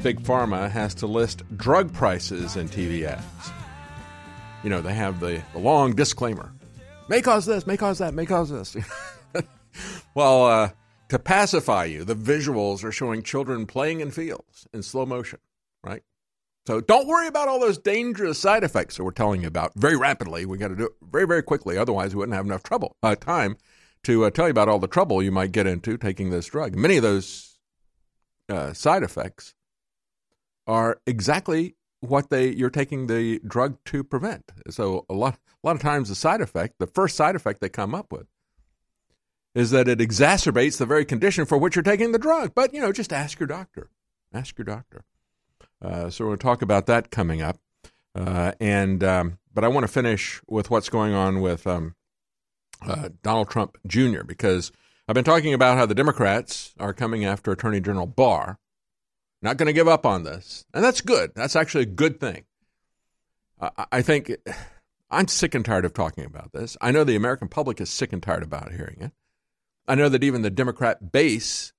Big 0.00 0.20
Pharma 0.22 0.70
has 0.70 0.94
to 0.94 1.08
list 1.08 1.42
drug 1.56 1.92
prices 1.92 2.54
in 2.54 2.68
TV 2.68 3.02
ads. 3.02 3.50
You 4.62 4.70
know, 4.70 4.80
they 4.80 4.94
have 4.94 5.18
the, 5.18 5.42
the 5.54 5.58
long 5.58 5.96
disclaimer 5.96 6.52
may 7.08 7.20
cause 7.20 7.44
this, 7.44 7.66
may 7.66 7.76
cause 7.76 7.98
that, 7.98 8.14
may 8.14 8.26
cause 8.26 8.48
this. 8.48 8.76
well, 10.14 10.46
uh, 10.46 10.70
to 11.08 11.18
pacify 11.18 11.86
you, 11.86 12.04
the 12.04 12.14
visuals 12.14 12.84
are 12.84 12.92
showing 12.92 13.24
children 13.24 13.66
playing 13.66 13.98
in 13.98 14.12
fields 14.12 14.68
in 14.72 14.84
slow 14.84 15.04
motion, 15.04 15.40
right? 15.82 16.04
So 16.70 16.80
don't 16.80 17.08
worry 17.08 17.26
about 17.26 17.48
all 17.48 17.58
those 17.58 17.78
dangerous 17.78 18.38
side 18.38 18.62
effects 18.62 18.96
that 18.96 19.02
we're 19.02 19.10
telling 19.10 19.40
you 19.40 19.48
about 19.48 19.72
very 19.74 19.96
rapidly. 19.96 20.46
We 20.46 20.56
got 20.56 20.68
to 20.68 20.76
do 20.76 20.84
it 20.84 20.92
very, 21.02 21.26
very 21.26 21.42
quickly. 21.42 21.76
Otherwise, 21.76 22.14
we 22.14 22.20
wouldn't 22.20 22.36
have 22.36 22.46
enough 22.46 22.62
trouble 22.62 22.96
uh, 23.02 23.16
time 23.16 23.56
to 24.04 24.24
uh, 24.24 24.30
tell 24.30 24.46
you 24.46 24.52
about 24.52 24.68
all 24.68 24.78
the 24.78 24.86
trouble 24.86 25.20
you 25.20 25.32
might 25.32 25.50
get 25.50 25.66
into 25.66 25.96
taking 25.96 26.30
this 26.30 26.46
drug. 26.46 26.76
Many 26.76 26.96
of 26.96 27.02
those 27.02 27.58
uh, 28.48 28.72
side 28.72 29.02
effects 29.02 29.56
are 30.68 31.00
exactly 31.08 31.74
what 32.02 32.30
they 32.30 32.50
you're 32.50 32.70
taking 32.70 33.08
the 33.08 33.40
drug 33.40 33.76
to 33.86 34.04
prevent. 34.04 34.52
So 34.68 35.06
a 35.10 35.14
lot 35.14 35.40
a 35.64 35.66
lot 35.66 35.74
of 35.74 35.82
times 35.82 36.08
the 36.08 36.14
side 36.14 36.40
effect, 36.40 36.78
the 36.78 36.86
first 36.86 37.16
side 37.16 37.34
effect 37.34 37.60
they 37.60 37.68
come 37.68 37.96
up 37.96 38.12
with 38.12 38.28
is 39.56 39.72
that 39.72 39.88
it 39.88 39.98
exacerbates 39.98 40.78
the 40.78 40.86
very 40.86 41.04
condition 41.04 41.46
for 41.46 41.58
which 41.58 41.74
you're 41.74 41.82
taking 41.82 42.12
the 42.12 42.18
drug. 42.20 42.52
But 42.54 42.72
you 42.72 42.80
know, 42.80 42.92
just 42.92 43.12
ask 43.12 43.40
your 43.40 43.48
doctor. 43.48 43.90
Ask 44.32 44.56
your 44.56 44.66
doctor. 44.66 45.04
Uh, 45.82 46.10
so 46.10 46.30
to 46.30 46.36
talk 46.36 46.62
about 46.62 46.86
that 46.86 47.10
coming 47.10 47.42
up. 47.42 47.58
Uh, 48.14 48.52
and 48.60 49.02
um, 49.04 49.38
but 49.54 49.64
I 49.64 49.68
want 49.68 49.84
to 49.84 49.92
finish 49.92 50.40
with 50.48 50.70
what's 50.70 50.88
going 50.88 51.14
on 51.14 51.40
with 51.40 51.66
um, 51.66 51.94
uh, 52.82 53.10
Donald 53.22 53.50
Trump 53.50 53.78
Jr. 53.86 54.22
because 54.24 54.72
I've 55.08 55.14
been 55.14 55.24
talking 55.24 55.54
about 55.54 55.78
how 55.78 55.86
the 55.86 55.94
Democrats 55.94 56.74
are 56.78 56.92
coming 56.92 57.24
after 57.24 57.52
Attorney 57.52 57.80
General 57.80 58.06
Barr. 58.06 58.58
Not 59.42 59.56
going 59.56 59.68
to 59.68 59.72
give 59.72 59.88
up 59.88 60.04
on 60.04 60.24
this, 60.24 60.66
and 60.74 60.84
that's 60.84 61.00
good. 61.00 61.32
That's 61.34 61.56
actually 61.56 61.84
a 61.84 61.86
good 61.86 62.20
thing. 62.20 62.44
I, 63.60 63.86
I 63.90 64.02
think 64.02 64.30
I'm 65.10 65.28
sick 65.28 65.54
and 65.54 65.64
tired 65.64 65.84
of 65.84 65.94
talking 65.94 66.24
about 66.24 66.52
this. 66.52 66.76
I 66.80 66.90
know 66.90 67.04
the 67.04 67.16
American 67.16 67.48
public 67.48 67.80
is 67.80 67.90
sick 67.90 68.12
and 68.12 68.22
tired 68.22 68.42
about 68.42 68.72
hearing 68.72 68.98
it. 69.00 69.12
I 69.88 69.94
know 69.94 70.08
that 70.08 70.22
even 70.22 70.42
the 70.42 70.50
Democrat 70.50 71.10
base 71.10 71.72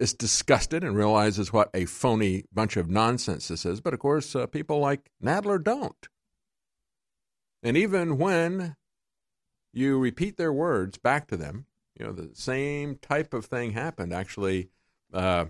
is 0.00 0.14
disgusted 0.14 0.82
and 0.82 0.96
realizes 0.96 1.52
what 1.52 1.70
a 1.74 1.84
phony 1.84 2.44
bunch 2.52 2.76
of 2.76 2.88
nonsense 2.88 3.48
this 3.48 3.66
is. 3.66 3.80
But 3.80 3.94
of 3.94 4.00
course, 4.00 4.34
uh, 4.34 4.46
people 4.46 4.80
like 4.80 5.10
Nadler 5.22 5.62
don't. 5.62 6.08
And 7.62 7.76
even 7.76 8.16
when 8.16 8.76
you 9.72 9.98
repeat 9.98 10.38
their 10.38 10.52
words 10.52 10.96
back 10.98 11.28
to 11.28 11.36
them, 11.36 11.66
you 11.98 12.06
know, 12.06 12.12
the 12.12 12.30
same 12.32 12.96
type 12.96 13.34
of 13.34 13.44
thing 13.44 13.72
happened. 13.72 14.12
Actually, 14.14 14.70
uh, 15.12 15.44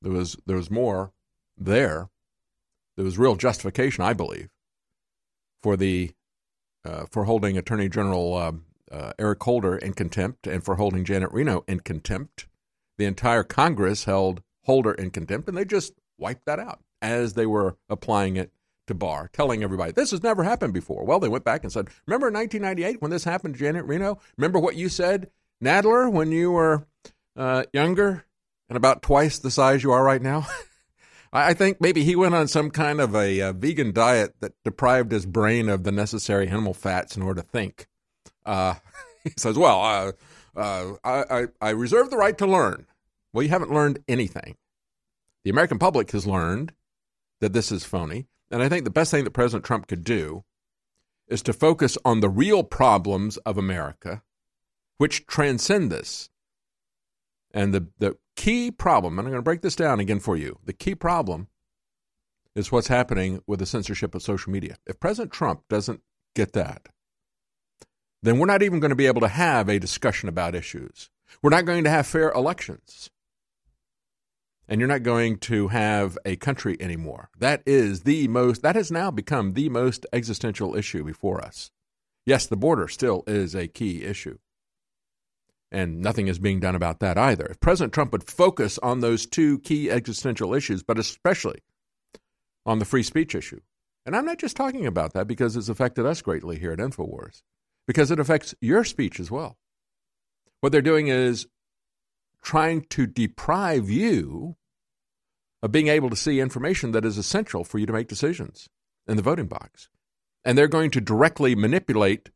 there 0.00 0.12
was 0.12 0.36
there 0.46 0.56
was 0.56 0.70
more 0.70 1.12
there 1.58 2.10
there 2.96 3.04
was 3.04 3.18
real 3.18 3.36
justification, 3.36 4.04
I 4.04 4.12
believe, 4.12 4.50
for 5.62 5.76
the 5.76 6.12
uh, 6.84 7.06
for 7.10 7.24
holding 7.24 7.58
Attorney 7.58 7.88
General 7.88 8.34
uh, 8.34 8.52
uh, 8.90 9.12
Eric 9.18 9.42
Holder 9.42 9.76
in 9.76 9.94
contempt 9.94 10.46
and 10.46 10.64
for 10.64 10.76
holding 10.76 11.04
Janet 11.04 11.32
Reno 11.32 11.64
in 11.66 11.80
contempt. 11.80 12.46
The 12.98 13.04
entire 13.06 13.42
Congress 13.42 14.04
held 14.04 14.42
Holder 14.64 14.92
in 14.92 15.10
contempt, 15.10 15.48
and 15.48 15.56
they 15.56 15.64
just 15.64 15.92
wiped 16.18 16.46
that 16.46 16.60
out 16.60 16.80
as 17.00 17.34
they 17.34 17.46
were 17.46 17.76
applying 17.88 18.36
it 18.36 18.52
to 18.86 18.94
Barr, 18.94 19.28
telling 19.32 19.62
everybody 19.62 19.92
this 19.92 20.12
has 20.12 20.22
never 20.22 20.44
happened 20.44 20.72
before. 20.72 21.04
Well, 21.04 21.18
they 21.18 21.28
went 21.28 21.44
back 21.44 21.64
and 21.64 21.72
said, 21.72 21.88
"Remember 22.06 22.28
in 22.28 22.34
1998 22.34 23.02
when 23.02 23.10
this 23.10 23.24
happened 23.24 23.54
to 23.54 23.60
Janet 23.60 23.86
Reno? 23.86 24.18
Remember 24.36 24.58
what 24.58 24.76
you 24.76 24.88
said, 24.88 25.30
Nadler, 25.62 26.10
when 26.10 26.30
you 26.30 26.52
were 26.52 26.86
uh, 27.36 27.64
younger 27.72 28.24
and 28.68 28.76
about 28.76 29.02
twice 29.02 29.38
the 29.38 29.50
size 29.50 29.82
you 29.82 29.90
are 29.92 30.04
right 30.04 30.22
now?" 30.22 30.46
I 31.34 31.54
think 31.54 31.80
maybe 31.80 32.04
he 32.04 32.14
went 32.14 32.34
on 32.34 32.46
some 32.46 32.70
kind 32.70 33.00
of 33.00 33.16
a, 33.16 33.40
uh 33.40 33.52
vegan 33.54 33.92
diet 33.92 34.34
that 34.40 34.52
deprived 34.64 35.10
his 35.10 35.24
brain 35.24 35.70
of 35.70 35.82
the 35.82 35.92
necessary 35.92 36.46
animal 36.46 36.74
fats 36.74 37.16
in 37.16 37.22
order 37.22 37.40
to 37.40 37.48
think. 37.48 37.86
Uh, 38.44 38.74
he 39.24 39.32
says, 39.36 39.56
"Well, 39.56 39.82
uh, 39.82 40.12
uh, 40.56 40.92
I, 41.04 41.24
I, 41.30 41.46
I 41.60 41.70
reserve 41.70 42.10
the 42.10 42.16
right 42.16 42.36
to 42.38 42.46
learn." 42.46 42.86
Well, 43.32 43.42
you 43.42 43.48
haven't 43.48 43.72
learned 43.72 44.00
anything. 44.08 44.56
The 45.44 45.50
American 45.50 45.78
public 45.78 46.10
has 46.12 46.26
learned 46.26 46.72
that 47.40 47.52
this 47.52 47.72
is 47.72 47.84
phony, 47.84 48.26
and 48.50 48.62
I 48.62 48.68
think 48.68 48.84
the 48.84 48.90
best 48.90 49.10
thing 49.10 49.24
that 49.24 49.30
President 49.32 49.64
Trump 49.64 49.88
could 49.88 50.04
do 50.04 50.44
is 51.28 51.42
to 51.42 51.52
focus 51.52 51.96
on 52.04 52.20
the 52.20 52.28
real 52.28 52.62
problems 52.62 53.38
of 53.38 53.56
America, 53.56 54.22
which 54.98 55.26
transcend 55.26 55.90
this. 55.90 56.28
And 57.52 57.72
the, 57.72 57.88
the 57.98 58.16
key 58.36 58.70
problem, 58.70 59.18
and 59.18 59.26
I'm 59.26 59.32
going 59.32 59.38
to 59.38 59.42
break 59.42 59.62
this 59.62 59.76
down 59.76 60.00
again 60.00 60.20
for 60.20 60.36
you 60.36 60.58
the 60.64 60.72
key 60.72 60.94
problem 60.94 61.48
is 62.54 62.70
what's 62.70 62.88
happening 62.88 63.42
with 63.46 63.60
the 63.60 63.66
censorship 63.66 64.14
of 64.14 64.22
social 64.22 64.52
media. 64.52 64.76
If 64.86 65.00
President 65.00 65.32
Trump 65.32 65.62
doesn't 65.68 66.02
get 66.34 66.52
that, 66.52 66.88
then 68.22 68.38
we're 68.38 68.46
not 68.46 68.62
even 68.62 68.80
going 68.80 68.90
to 68.90 68.96
be 68.96 69.06
able 69.06 69.20
to 69.20 69.28
have 69.28 69.68
a 69.68 69.78
discussion 69.78 70.28
about 70.28 70.54
issues. 70.54 71.10
We're 71.42 71.50
not 71.50 71.64
going 71.64 71.84
to 71.84 71.90
have 71.90 72.06
fair 72.06 72.30
elections. 72.30 73.10
And 74.68 74.80
you're 74.80 74.88
not 74.88 75.02
going 75.02 75.38
to 75.38 75.68
have 75.68 76.16
a 76.24 76.36
country 76.36 76.76
anymore. 76.80 77.30
That 77.38 77.62
is 77.66 78.02
the 78.02 78.28
most, 78.28 78.62
that 78.62 78.76
has 78.76 78.92
now 78.92 79.10
become 79.10 79.52
the 79.52 79.68
most 79.68 80.06
existential 80.12 80.76
issue 80.76 81.02
before 81.04 81.44
us. 81.44 81.70
Yes, 82.24 82.46
the 82.46 82.56
border 82.56 82.86
still 82.86 83.24
is 83.26 83.54
a 83.54 83.66
key 83.66 84.04
issue. 84.04 84.38
And 85.72 86.00
nothing 86.00 86.28
is 86.28 86.38
being 86.38 86.60
done 86.60 86.76
about 86.76 87.00
that 87.00 87.18
either. 87.18 87.46
If 87.46 87.60
President 87.60 87.92
Trump 87.92 88.12
would 88.12 88.30
focus 88.30 88.78
on 88.78 89.00
those 89.00 89.26
two 89.26 89.58
key 89.60 89.90
existential 89.90 90.54
issues, 90.54 90.82
but 90.82 90.98
especially 90.98 91.60
on 92.64 92.78
the 92.78 92.84
free 92.84 93.02
speech 93.02 93.34
issue, 93.34 93.60
and 94.06 94.14
I'm 94.14 94.26
not 94.26 94.38
just 94.38 94.56
talking 94.56 94.86
about 94.86 95.12
that 95.14 95.26
because 95.26 95.56
it's 95.56 95.68
affected 95.68 96.06
us 96.06 96.22
greatly 96.22 96.58
here 96.58 96.72
at 96.72 96.78
InfoWars, 96.78 97.42
because 97.86 98.10
it 98.10 98.20
affects 98.20 98.54
your 98.60 98.84
speech 98.84 99.18
as 99.18 99.30
well. 99.30 99.56
What 100.60 100.72
they're 100.72 100.82
doing 100.82 101.08
is 101.08 101.46
trying 102.42 102.82
to 102.90 103.06
deprive 103.06 103.90
you 103.90 104.56
of 105.62 105.72
being 105.72 105.88
able 105.88 106.10
to 106.10 106.16
see 106.16 106.40
information 106.40 106.92
that 106.92 107.04
is 107.04 107.18
essential 107.18 107.64
for 107.64 107.78
you 107.78 107.86
to 107.86 107.92
make 107.92 108.08
decisions 108.08 108.68
in 109.06 109.16
the 109.16 109.22
voting 109.22 109.46
box. 109.46 109.88
And 110.44 110.58
they're 110.58 110.68
going 110.68 110.90
to 110.92 111.00
directly 111.00 111.54
manipulate 111.54 112.30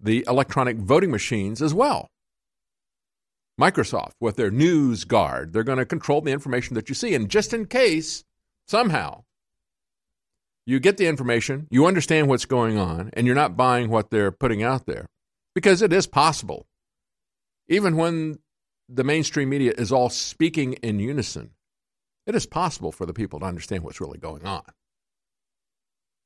the 0.00 0.24
electronic 0.28 0.76
voting 0.76 1.10
machines 1.10 1.60
as 1.60 1.74
well. 1.74 2.08
Microsoft, 3.60 4.12
with 4.20 4.36
their 4.36 4.52
NewsGuard, 4.52 5.52
they're 5.52 5.64
going 5.64 5.78
to 5.78 5.84
control 5.84 6.20
the 6.20 6.30
information 6.30 6.74
that 6.74 6.88
you 6.88 6.94
see. 6.94 7.14
And 7.14 7.28
just 7.28 7.52
in 7.52 7.66
case, 7.66 8.22
somehow, 8.68 9.24
you 10.68 10.78
get 10.78 10.98
the 10.98 11.06
information, 11.06 11.66
you 11.70 11.86
understand 11.86 12.28
what's 12.28 12.44
going 12.44 12.76
on, 12.76 13.08
and 13.14 13.26
you're 13.26 13.34
not 13.34 13.56
buying 13.56 13.88
what 13.88 14.10
they're 14.10 14.30
putting 14.30 14.62
out 14.62 14.84
there, 14.84 15.06
because 15.54 15.80
it 15.80 15.94
is 15.94 16.06
possible, 16.06 16.66
even 17.68 17.96
when 17.96 18.38
the 18.86 19.02
mainstream 19.02 19.48
media 19.48 19.72
is 19.78 19.90
all 19.90 20.10
speaking 20.10 20.74
in 20.74 20.98
unison, 20.98 21.52
it 22.26 22.34
is 22.34 22.44
possible 22.44 22.92
for 22.92 23.06
the 23.06 23.14
people 23.14 23.40
to 23.40 23.46
understand 23.46 23.82
what's 23.82 23.98
really 23.98 24.18
going 24.18 24.44
on. 24.44 24.62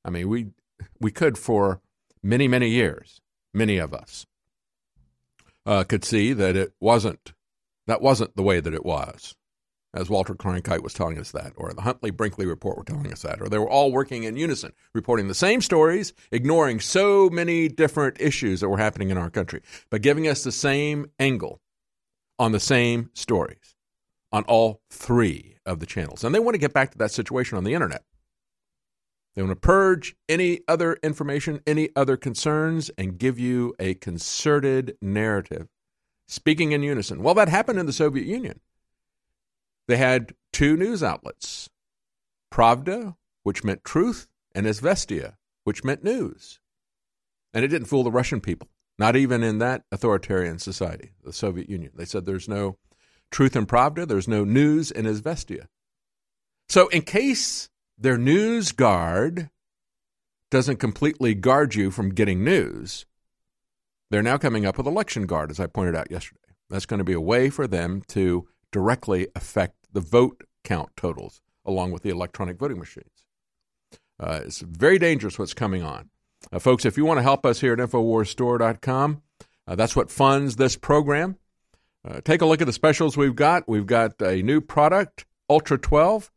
I 0.05 0.11
mean, 0.11 0.29
we 0.29 0.49
we 0.99 1.13
could 1.13 1.39
for 1.39 1.81
many 2.21 2.49
many 2.49 2.69
years, 2.69 3.21
many 3.55 3.79
of 3.79 3.95
us 3.95 4.27
uh, 5.65 5.85
could 5.85 6.05
see 6.05 6.33
that 6.33 6.57
it 6.57 6.73
wasn't 6.81 7.33
that 7.87 8.03
wasn't 8.03 8.35
the 8.35 8.43
way 8.43 8.59
that 8.59 8.75
it 8.75 8.85
was, 8.85 9.37
as 9.95 10.09
Walter 10.09 10.35
Cronkite 10.35 10.83
was 10.83 10.95
telling 10.95 11.19
us 11.19 11.33
that, 11.33 11.53
or 11.57 11.73
the 11.73 11.83
Huntley 11.83 12.11
Brinkley 12.11 12.47
report 12.47 12.79
were 12.79 12.85
telling 12.85 13.13
us 13.13 13.23
that, 13.23 13.41
or 13.41 13.49
they 13.49 13.59
were 13.59 13.69
all 13.69 13.93
working 13.93 14.25
in 14.25 14.37
unison, 14.37 14.73
reporting 14.95 15.29
the 15.29 15.35
same 15.35 15.61
stories, 15.61 16.13
ignoring 16.31 16.81
so 16.81 17.29
many 17.29 17.69
different 17.69 18.21
issues 18.21 18.61
that 18.61 18.69
were 18.69 18.79
happening 18.79 19.11
in 19.11 19.19
our 19.19 19.31
country, 19.31 19.61
but 19.91 20.03
giving 20.03 20.27
us 20.27 20.45
the 20.45 20.53
same 20.53 21.11
angle 21.19 21.61
on 22.39 22.53
the 22.53 22.61
same 22.61 23.11
stories 23.13 23.77
on 24.33 24.45
all 24.45 24.81
three 24.91 25.57
of 25.67 25.79
the 25.79 25.87
channels. 25.87 26.25
And 26.25 26.35
they 26.35 26.41
want 26.41 26.55
to 26.55 26.61
get 26.61 26.73
back 26.73 26.91
to 26.93 26.99
that 26.99 27.13
situation 27.13 27.59
on 27.59 27.65
the 27.65 27.75
internet. 27.75 28.03
They 29.35 29.43
want 29.43 29.53
to 29.53 29.57
purge 29.57 30.15
any 30.29 30.61
other 30.69 30.99
information, 31.03 31.61
any 31.67 31.91
other 31.97 32.17
concerns, 32.17 32.91
and 32.99 33.19
give 33.19 33.39
you 33.39 33.75
a 33.79 33.95
concerted 33.95 34.97
narrative, 35.01 35.69
speaking 36.27 36.73
in 36.73 36.83
unison. 36.83 37.23
Well, 37.23 37.35
that 37.35 37.49
happened 37.49 37.79
in 37.79 37.87
the 37.87 37.93
Soviet 37.93 38.27
Union. 38.27 38.61
They 39.89 39.97
had 39.97 40.35
two 40.53 40.77
news 40.77 41.03
outlets 41.03 41.69
Pravda, 42.53 43.17
which 43.43 43.65
meant 43.65 43.85
truth, 43.85 44.29
and 44.55 44.67
Izvestia, 44.67 45.37
which 45.65 45.85
meant 45.85 46.05
news. 46.05 46.61
And 47.55 47.65
it 47.65 47.69
didn't 47.69 47.89
fool 47.89 48.05
the 48.05 48.11
Russian 48.11 48.41
people, 48.41 48.69
not 48.99 49.17
even 49.17 49.43
in 49.43 49.59
that 49.59 49.85
authoritarian 49.91 50.59
society, 50.59 51.13
the 51.25 51.33
Soviet 51.33 51.69
Union. 51.69 51.93
They 51.95 52.05
said 52.05 52.25
there's 52.25 52.49
no 52.49 52.79
truth 53.31 53.57
in 53.57 53.67
Pravda, 53.67 54.07
there's 54.07 54.29
no 54.29 54.45
news 54.45 54.91
in 54.91 55.07
Izvestia. 55.07 55.67
So, 56.69 56.89
in 56.89 57.03
case 57.03 57.69
their 57.99 58.17
NewsGuard 58.17 59.51
doesn't 60.51 60.77
completely 60.77 61.35
guard 61.35 61.75
you 61.75 61.91
from 61.91 62.15
getting 62.15 62.45
news, 62.45 63.07
they're 64.11 64.23
now 64.23 64.37
coming 64.37 64.67
up 64.67 64.77
with 64.77 64.87
ElectionGuard, 64.87 65.51
as 65.51 65.59
I 65.59 65.67
pointed 65.67 65.97
out 65.97 66.11
yesterday. 66.11 66.39
That's 66.69 66.87
going 66.87 66.99
to 66.99 67.05
be 67.05 67.13
a 67.13 67.21
way 67.21 67.51
for 67.51 67.67
them 67.67 68.03
to 68.09 68.47
directly 68.73 69.29
affect 69.37 69.77
the 69.93 70.01
vote 70.01 70.43
count 70.65 70.91
totals 70.97 71.41
along 71.65 71.93
with 71.93 72.03
the 72.03 72.11
electronic 72.11 72.59
voting 72.59 72.79
machines. 72.79 73.25
Uh, 74.19 74.41
it's 74.45 74.61
very 74.61 74.99
dangerous 74.99 75.39
what's 75.39 75.55
coming 75.55 75.83
on. 75.83 76.11
Uh, 76.53 76.59
folks, 76.59 76.85
if 76.85 76.97
you 76.97 77.05
want 77.05 77.19
to 77.19 77.23
help 77.23 77.47
us 77.47 77.61
here 77.61 77.73
at 77.73 77.79
InfoWarsStore.com, 77.79 79.23
uh, 79.67 79.75
that's 79.75 79.95
what 79.95 80.11
funds 80.11 80.57
this 80.57 80.77
program. 80.77 81.37
Uh, 82.05 82.21
take 82.25 82.43
a 82.43 82.47
look 82.47 82.61
at 82.61 82.67
the 82.67 82.73
specials 82.73 83.17
we've 83.17 83.37
got. 83.37 83.69
We've 83.69 83.87
got 83.87 84.21
a 84.21 84.43
new 84.43 84.61
product, 84.61 85.25
Ultra 85.49 85.79
12. 85.79 86.31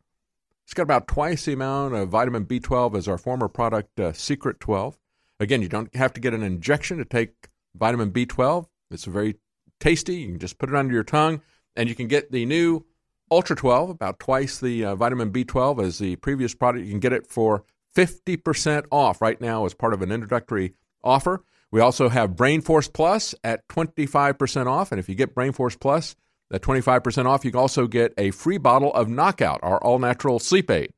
It's 0.64 0.74
got 0.74 0.82
about 0.82 1.08
twice 1.08 1.44
the 1.44 1.52
amount 1.52 1.94
of 1.94 2.08
vitamin 2.08 2.44
B12 2.44 2.96
as 2.96 3.08
our 3.08 3.18
former 3.18 3.48
product, 3.48 3.98
uh, 3.98 4.12
Secret 4.12 4.60
12. 4.60 4.98
Again, 5.38 5.62
you 5.62 5.68
don't 5.68 5.94
have 5.94 6.12
to 6.14 6.20
get 6.20 6.34
an 6.34 6.42
injection 6.42 6.98
to 6.98 7.04
take 7.04 7.48
vitamin 7.74 8.10
B12. 8.10 8.66
It's 8.90 9.04
very 9.04 9.36
tasty. 9.80 10.16
You 10.16 10.28
can 10.28 10.38
just 10.38 10.58
put 10.58 10.68
it 10.68 10.74
under 10.74 10.94
your 10.94 11.04
tongue, 11.04 11.42
and 11.76 11.88
you 11.88 11.94
can 11.94 12.08
get 12.08 12.32
the 12.32 12.46
new 12.46 12.84
Ultra 13.30 13.56
12, 13.56 13.90
about 13.90 14.20
twice 14.20 14.58
the 14.60 14.84
uh, 14.84 14.94
vitamin 14.94 15.32
B12 15.32 15.84
as 15.84 15.98
the 15.98 16.16
previous 16.16 16.54
product. 16.54 16.84
You 16.84 16.92
can 16.92 17.00
get 17.00 17.12
it 17.12 17.26
for 17.26 17.64
50% 17.96 18.84
off 18.92 19.20
right 19.20 19.40
now 19.40 19.64
as 19.64 19.74
part 19.74 19.94
of 19.94 20.02
an 20.02 20.12
introductory 20.12 20.74
offer. 21.02 21.42
We 21.72 21.80
also 21.80 22.08
have 22.08 22.36
Brain 22.36 22.60
Force 22.60 22.88
Plus 22.88 23.34
at 23.42 23.66
25% 23.68 24.66
off. 24.66 24.92
And 24.92 25.00
if 25.00 25.08
you 25.08 25.14
get 25.16 25.34
Brain 25.34 25.52
Force 25.52 25.76
Plus, 25.76 26.14
at 26.52 26.62
25% 26.62 27.26
off, 27.26 27.44
you 27.44 27.50
can 27.50 27.60
also 27.60 27.86
get 27.86 28.14
a 28.16 28.30
free 28.30 28.58
bottle 28.58 28.92
of 28.94 29.08
Knockout, 29.08 29.60
our 29.62 29.78
all 29.82 29.98
natural 29.98 30.38
sleep 30.38 30.70
aid. 30.70 30.92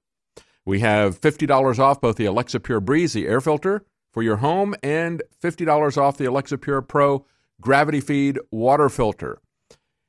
We 0.65 0.81
have 0.81 1.21
$50 1.21 1.79
off 1.79 2.01
both 2.01 2.17
the 2.17 2.27
Alexa 2.27 2.61
Pure 2.61 2.81
Breeze, 2.81 3.15
the 3.15 3.27
air 3.27 3.41
filter 3.41 3.85
for 4.13 4.23
your 4.23 4.37
home, 4.37 4.75
and 4.83 5.23
$50 5.43 5.97
off 5.97 6.19
the 6.19 6.27
Alexa 6.27 6.59
Pure 6.59 6.83
Pro 6.83 7.25
Gravity 7.61 8.01
Feed 8.01 8.39
water 8.51 8.89
filter. 8.89 9.41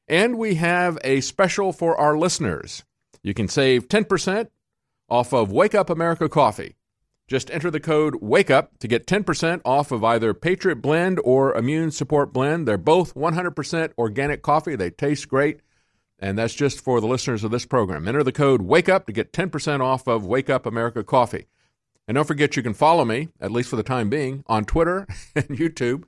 And 0.10 0.40
we 0.40 0.56
have 0.56 0.98
a 1.04 1.22
special 1.22 1.72
for 1.72 1.96
our 1.96 2.18
listeners. 2.18 2.84
You 3.22 3.36
can 3.36 3.48
save 3.48 3.88
10% 3.88 4.48
off 5.08 5.34
of 5.34 5.52
Wake 5.52 5.76
Up 5.76 5.92
America 5.92 6.28
coffee. 6.28 6.76
Just 7.28 7.52
enter 7.52 7.70
the 7.70 7.80
code 7.80 8.16
WAKEUP 8.16 8.80
to 8.80 8.88
get 8.88 9.06
10% 9.06 9.62
off 9.64 9.92
of 9.92 10.04
either 10.04 10.34
Patriot 10.34 10.78
Blend 10.78 11.20
or 11.24 11.56
Immune 11.56 11.92
Support 11.92 12.34
Blend. 12.34 12.68
They're 12.68 12.76
both 12.76 13.14
100% 13.14 13.92
organic 14.00 14.42
coffee. 14.42 14.76
They 14.76 14.90
taste 14.90 15.30
great. 15.30 15.60
And 16.18 16.40
that's 16.40 16.56
just 16.56 16.84
for 16.84 17.00
the 17.00 17.08
listeners 17.08 17.44
of 17.44 17.52
this 17.52 17.68
program. 17.68 18.08
Enter 18.08 18.24
the 18.24 18.32
code 18.32 18.62
WAKEUP 18.62 19.06
to 19.06 19.14
get 19.14 19.32
10% 19.32 19.80
off 19.80 20.08
of 20.08 20.26
Wake 20.26 20.50
Up 20.50 20.66
America 20.66 21.04
coffee. 21.04 21.46
And 22.08 22.16
don't 22.16 22.26
forget, 22.26 22.58
you 22.58 22.64
can 22.64 22.74
follow 22.74 23.06
me, 23.06 23.30
at 23.40 23.52
least 23.52 23.70
for 23.70 23.76
the 23.76 23.84
time 23.84 24.10
being, 24.10 24.44
on 24.48 24.66
Twitter 24.66 25.06
and 25.36 25.50
YouTube. 25.50 26.06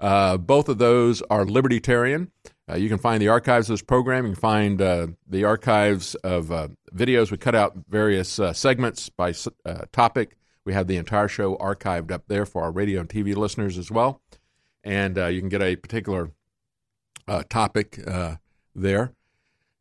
Uh, 0.00 0.36
both 0.38 0.68
of 0.68 0.78
those 0.78 1.22
are 1.30 1.46
libertarian. 1.46 2.32
Uh, 2.70 2.76
you 2.76 2.88
can 2.88 2.98
find 2.98 3.20
the 3.20 3.28
archives 3.28 3.68
of 3.68 3.74
this 3.74 3.82
program. 3.82 4.24
You 4.24 4.32
can 4.32 4.40
find 4.40 4.80
uh, 4.80 5.08
the 5.28 5.44
archives 5.44 6.14
of 6.16 6.50
uh, 6.50 6.68
videos. 6.94 7.30
We 7.30 7.36
cut 7.36 7.54
out 7.54 7.74
various 7.88 8.38
uh, 8.38 8.52
segments 8.52 9.10
by 9.10 9.34
uh, 9.66 9.82
topic. 9.92 10.36
We 10.64 10.72
have 10.72 10.86
the 10.86 10.96
entire 10.96 11.28
show 11.28 11.56
archived 11.56 12.10
up 12.10 12.24
there 12.28 12.46
for 12.46 12.62
our 12.62 12.70
radio 12.70 13.00
and 13.00 13.08
TV 13.08 13.36
listeners 13.36 13.76
as 13.76 13.90
well. 13.90 14.22
And 14.82 15.18
uh, 15.18 15.26
you 15.26 15.40
can 15.40 15.50
get 15.50 15.62
a 15.62 15.76
particular 15.76 16.30
topic 17.48 18.00
there. 18.74 19.12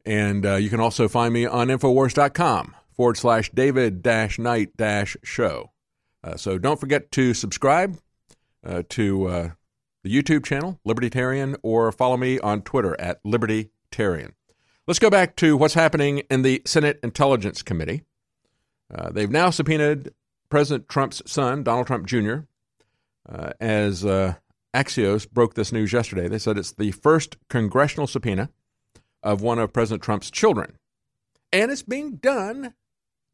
And 0.05 0.43
you 0.61 0.69
can 0.69 0.81
also 0.81 1.07
find 1.07 1.33
me 1.33 1.45
on 1.45 1.67
Infowars.com 1.69 2.75
forward 2.91 3.17
slash 3.17 3.49
David 3.51 4.01
dash 4.01 4.37
Knight 4.37 4.75
dash 4.75 5.15
show. 5.23 5.71
So 6.35 6.57
don't 6.57 6.79
forget 6.79 7.11
to 7.13 7.33
subscribe 7.33 7.97
to 8.89 9.53
the 10.03 10.13
YouTube 10.13 10.45
channel, 10.45 10.79
Libertarian, 10.83 11.55
or 11.63 11.91
follow 11.91 12.17
me 12.17 12.39
on 12.39 12.61
Twitter 12.61 12.99
at 12.99 13.19
Libertarian. 13.23 14.33
Let's 14.85 14.99
go 14.99 15.09
back 15.09 15.35
to 15.37 15.55
what's 15.55 15.75
happening 15.75 16.19
in 16.29 16.41
the 16.41 16.61
Senate 16.65 16.99
Intelligence 17.03 17.61
Committee. 17.61 18.03
Uh, 18.93 19.11
they've 19.11 19.31
now 19.31 19.49
subpoenaed 19.49 20.13
President 20.49 20.89
Trump's 20.89 21.21
son, 21.25 21.63
Donald 21.63 21.87
Trump 21.87 22.05
Jr., 22.05 22.39
uh, 23.27 23.53
as 23.61 24.05
uh, 24.05 24.35
Axios 24.73 25.29
broke 25.29 25.53
this 25.53 25.71
news 25.71 25.93
yesterday. 25.93 26.27
They 26.27 26.37
said 26.37 26.57
it's 26.57 26.73
the 26.73 26.91
first 26.91 27.37
congressional 27.47 28.07
subpoena 28.07 28.49
of 29.23 29.41
one 29.41 29.57
of 29.57 29.71
President 29.71 30.03
Trump's 30.03 30.29
children. 30.29 30.77
And 31.51 31.71
it's 31.71 31.83
being 31.83 32.17
done 32.17 32.73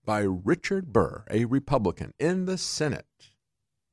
by 0.06 0.20
Richard 0.22 0.94
Burr, 0.94 1.24
a 1.32 1.46
Republican 1.46 2.14
in 2.20 2.46
the 2.46 2.58
Senate, 2.58 3.06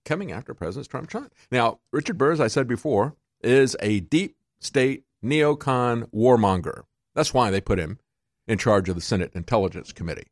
coming 0.07 0.32
after 0.32 0.54
President 0.54 0.88
Trump. 0.88 1.11
Trump. 1.11 1.34
Now, 1.50 1.80
Richard 1.92 2.16
Burr, 2.16 2.32
as 2.32 2.40
I 2.40 2.46
said 2.46 2.66
before, 2.66 3.14
is 3.42 3.76
a 3.80 4.00
deep 4.00 4.36
state 4.59 5.04
neocon 5.22 6.09
warmonger. 6.14 6.84
That's 7.14 7.34
why 7.34 7.50
they 7.50 7.61
put 7.61 7.78
him 7.78 7.98
in 8.46 8.57
charge 8.57 8.88
of 8.88 8.94
the 8.94 9.02
Senate 9.02 9.32
Intelligence 9.34 9.92
Committee, 9.92 10.28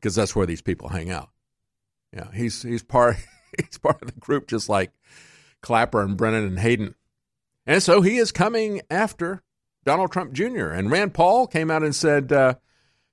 because 0.00 0.14
that's 0.14 0.34
where 0.34 0.46
these 0.46 0.62
people 0.62 0.88
hang 0.88 1.10
out. 1.10 1.30
Yeah, 2.12 2.28
he's 2.34 2.62
he's 2.62 2.82
part 2.82 3.16
he's 3.58 3.78
part 3.78 4.02
of 4.02 4.12
the 4.12 4.20
group, 4.20 4.48
just 4.48 4.68
like 4.68 4.90
Clapper 5.62 6.02
and 6.02 6.16
Brennan 6.16 6.44
and 6.44 6.58
Hayden, 6.58 6.94
and 7.66 7.82
so 7.82 8.00
he 8.00 8.16
is 8.16 8.32
coming 8.32 8.80
after 8.90 9.42
Donald 9.84 10.12
Trump 10.12 10.32
Jr. 10.32 10.68
And 10.68 10.90
Rand 10.90 11.14
Paul 11.14 11.46
came 11.46 11.70
out 11.70 11.82
and 11.82 11.94
said 11.94 12.32
uh, 12.32 12.54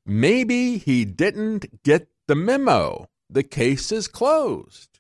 maybe 0.06 0.78
he 0.78 1.06
didn't 1.06 1.84
get 1.84 2.08
the 2.28 2.36
memo. 2.36 3.10
The 3.30 3.44
case 3.44 3.92
is 3.92 4.08
closed. 4.08 4.93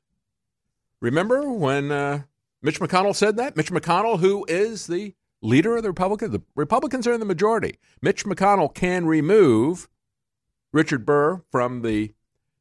Remember 1.03 1.51
when 1.51 1.91
uh, 1.91 2.21
Mitch 2.61 2.79
McConnell 2.79 3.13
said 3.13 3.35
that? 3.35 3.57
Mitch 3.57 3.73
McConnell, 3.73 4.21
who 4.21 4.45
is 4.47 4.87
the 4.87 5.13
leader 5.41 5.75
of 5.75 5.83
the 5.83 5.89
Republicans, 5.89 6.31
the 6.31 6.41
Republicans 6.55 7.05
are 7.05 7.11
in 7.11 7.19
the 7.19 7.25
majority. 7.25 7.77
Mitch 8.01 8.23
McConnell 8.23 8.73
can 8.73 9.05
remove 9.05 9.89
Richard 10.71 11.05
Burr 11.05 11.43
from 11.51 11.81
the 11.81 12.13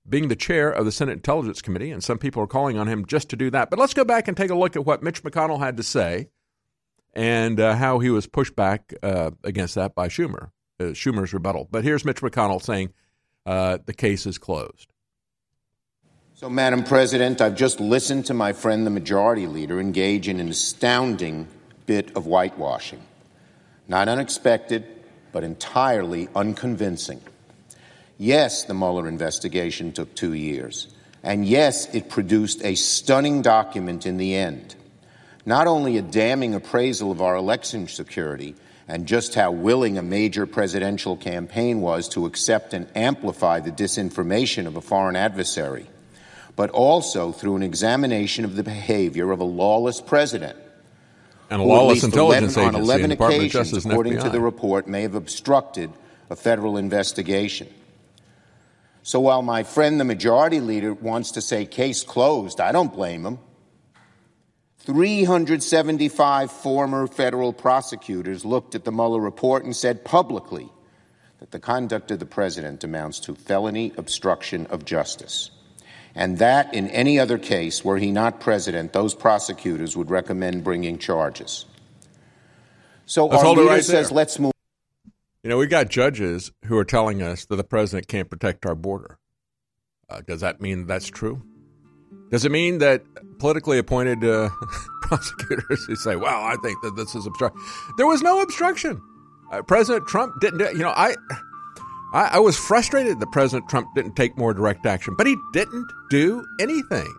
being 0.08 0.26
the 0.26 0.34
chair 0.34 0.72
of 0.72 0.84
the 0.84 0.90
Senate 0.90 1.12
Intelligence 1.12 1.62
Committee, 1.62 1.92
and 1.92 2.02
some 2.02 2.18
people 2.18 2.42
are 2.42 2.48
calling 2.48 2.76
on 2.76 2.88
him 2.88 3.06
just 3.06 3.30
to 3.30 3.36
do 3.36 3.48
that. 3.50 3.70
But 3.70 3.78
let's 3.78 3.94
go 3.94 4.04
back 4.04 4.26
and 4.26 4.36
take 4.36 4.50
a 4.50 4.56
look 4.56 4.74
at 4.74 4.84
what 4.84 5.04
Mitch 5.04 5.22
McConnell 5.22 5.60
had 5.60 5.76
to 5.76 5.84
say 5.84 6.30
and 7.14 7.60
uh, 7.60 7.76
how 7.76 8.00
he 8.00 8.10
was 8.10 8.26
pushed 8.26 8.56
back 8.56 8.92
uh, 9.04 9.30
against 9.44 9.76
that 9.76 9.94
by 9.94 10.08
Schumer, 10.08 10.50
uh, 10.80 10.86
Schumer's 10.86 11.32
rebuttal. 11.32 11.68
But 11.70 11.84
here's 11.84 12.04
Mitch 12.04 12.20
McConnell 12.20 12.60
saying 12.60 12.92
uh, 13.46 13.78
the 13.86 13.94
case 13.94 14.26
is 14.26 14.36
closed. 14.36 14.91
So, 16.42 16.50
Madam 16.50 16.82
President, 16.82 17.40
I've 17.40 17.54
just 17.54 17.78
listened 17.78 18.26
to 18.26 18.34
my 18.34 18.52
friend, 18.52 18.84
the 18.84 18.90
Majority 18.90 19.46
Leader, 19.46 19.78
engage 19.78 20.26
in 20.26 20.40
an 20.40 20.48
astounding 20.48 21.46
bit 21.86 22.16
of 22.16 22.24
whitewashing. 22.24 23.00
Not 23.86 24.08
unexpected, 24.08 24.84
but 25.30 25.44
entirely 25.44 26.28
unconvincing. 26.34 27.20
Yes, 28.18 28.64
the 28.64 28.74
Mueller 28.74 29.06
investigation 29.06 29.92
took 29.92 30.16
two 30.16 30.32
years. 30.32 30.92
And 31.22 31.46
yes, 31.46 31.86
it 31.94 32.10
produced 32.10 32.64
a 32.64 32.74
stunning 32.74 33.42
document 33.42 34.04
in 34.04 34.16
the 34.16 34.34
end. 34.34 34.74
Not 35.46 35.68
only 35.68 35.96
a 35.96 36.02
damning 36.02 36.56
appraisal 36.56 37.12
of 37.12 37.22
our 37.22 37.36
election 37.36 37.86
security 37.86 38.56
and 38.88 39.06
just 39.06 39.36
how 39.36 39.52
willing 39.52 39.96
a 39.96 40.02
major 40.02 40.46
presidential 40.46 41.16
campaign 41.16 41.80
was 41.80 42.08
to 42.08 42.26
accept 42.26 42.74
and 42.74 42.88
amplify 42.96 43.60
the 43.60 43.70
disinformation 43.70 44.66
of 44.66 44.74
a 44.74 44.80
foreign 44.80 45.14
adversary, 45.14 45.86
but 46.56 46.70
also 46.70 47.32
through 47.32 47.56
an 47.56 47.62
examination 47.62 48.44
of 48.44 48.56
the 48.56 48.62
behavior 48.62 49.30
of 49.30 49.40
a 49.40 49.44
lawless 49.44 50.00
president. 50.00 50.56
And 51.50 51.60
a 51.60 51.64
lawless 51.64 51.96
least 51.96 52.04
intelligence 52.04 52.56
11 52.56 52.74
on 52.74 52.80
11 52.82 53.02
the 53.02 53.16
Department 53.16 53.54
of 53.54 53.60
occasions, 53.60 53.86
according 53.86 54.18
to 54.20 54.30
the 54.30 54.40
report, 54.40 54.86
may 54.86 55.02
have 55.02 55.14
obstructed 55.14 55.92
a 56.30 56.36
federal 56.36 56.76
investigation. 56.76 57.68
So 59.02 59.20
while 59.20 59.42
my 59.42 59.62
friend, 59.62 59.98
the 59.98 60.04
majority 60.04 60.60
leader, 60.60 60.94
wants 60.94 61.32
to 61.32 61.40
say 61.40 61.66
case 61.66 62.04
closed, 62.04 62.60
I 62.60 62.72
don't 62.72 62.92
blame 62.92 63.26
him. 63.26 63.38
375 64.78 66.50
former 66.50 67.06
federal 67.06 67.52
prosecutors 67.52 68.44
looked 68.44 68.74
at 68.74 68.84
the 68.84 68.90
Mueller 68.90 69.20
report 69.20 69.64
and 69.64 69.76
said 69.76 70.04
publicly 70.04 70.68
that 71.38 71.52
the 71.52 71.60
conduct 71.60 72.10
of 72.10 72.18
the 72.18 72.26
president 72.26 72.82
amounts 72.82 73.20
to 73.20 73.34
felony 73.34 73.92
obstruction 73.96 74.66
of 74.66 74.84
justice. 74.84 75.51
And 76.14 76.38
that, 76.38 76.72
in 76.74 76.88
any 76.88 77.18
other 77.18 77.38
case, 77.38 77.84
were 77.84 77.98
he 77.98 78.10
not 78.10 78.38
president, 78.40 78.92
those 78.92 79.14
prosecutors 79.14 79.96
would 79.96 80.10
recommend 80.10 80.62
bringing 80.62 80.98
charges. 80.98 81.64
So 83.06 83.26
Let's 83.26 83.42
our 83.42 83.50
leader 83.50 83.64
right 83.64 83.84
says, 83.84 84.08
there. 84.08 84.16
let's 84.16 84.38
move. 84.38 84.52
You 85.42 85.50
know, 85.50 85.58
we 85.58 85.66
got 85.66 85.88
judges 85.88 86.52
who 86.66 86.76
are 86.78 86.84
telling 86.84 87.20
us 87.22 87.46
that 87.46 87.56
the 87.56 87.64
president 87.64 88.08
can't 88.08 88.30
protect 88.30 88.64
our 88.66 88.74
border. 88.74 89.18
Uh, 90.08 90.20
does 90.26 90.40
that 90.42 90.60
mean 90.60 90.86
that's 90.86 91.08
true? 91.08 91.42
Does 92.30 92.44
it 92.44 92.52
mean 92.52 92.78
that 92.78 93.02
politically 93.38 93.78
appointed 93.78 94.22
uh, 94.24 94.50
prosecutors 95.02 95.84
who 95.86 95.96
say, 95.96 96.16
"Well, 96.16 96.42
I 96.44 96.56
think 96.62 96.78
that 96.82 96.94
this 96.96 97.14
is 97.14 97.26
obstruction"? 97.26 97.60
There 97.96 98.06
was 98.06 98.22
no 98.22 98.40
obstruction. 98.40 99.00
Uh, 99.50 99.62
President 99.62 100.06
Trump 100.06 100.40
didn't. 100.40 100.58
do- 100.58 100.70
You 100.72 100.78
know, 100.84 100.92
I, 100.96 101.14
I 102.12 102.30
I 102.32 102.38
was 102.38 102.56
frustrated 102.56 103.20
that 103.20 103.32
President 103.32 103.68
Trump 103.68 103.94
didn't 103.94 104.16
take 104.16 104.36
more 104.36 104.54
direct 104.54 104.86
action, 104.86 105.14
but 105.16 105.26
he 105.26 105.36
didn't 105.52 105.86
do 106.10 106.44
anything. 106.60 107.12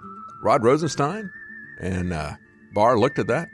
Rod 0.43 0.63
Rosenstein 0.63 1.31
and 1.79 2.13
uh, 2.13 2.33
Barr 2.73 2.99
looked 2.99 3.19
at 3.19 3.27
that, 3.27 3.47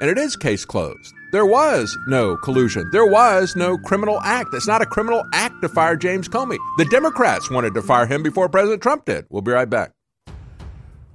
and 0.00 0.10
it 0.10 0.18
is 0.18 0.36
case 0.36 0.64
closed. 0.64 1.14
There 1.32 1.46
was 1.46 1.96
no 2.06 2.36
collusion. 2.36 2.88
There 2.92 3.06
was 3.06 3.56
no 3.56 3.76
criminal 3.76 4.20
act. 4.20 4.50
It's 4.52 4.68
not 4.68 4.82
a 4.82 4.86
criminal 4.86 5.24
act 5.32 5.62
to 5.62 5.68
fire 5.68 5.96
James 5.96 6.28
Comey. 6.28 6.58
The 6.78 6.84
Democrats 6.84 7.50
wanted 7.50 7.74
to 7.74 7.82
fire 7.82 8.06
him 8.06 8.22
before 8.22 8.48
President 8.48 8.82
Trump 8.82 9.04
did. 9.04 9.26
We'll 9.30 9.42
be 9.42 9.50
right 9.50 9.68
back. 9.68 9.92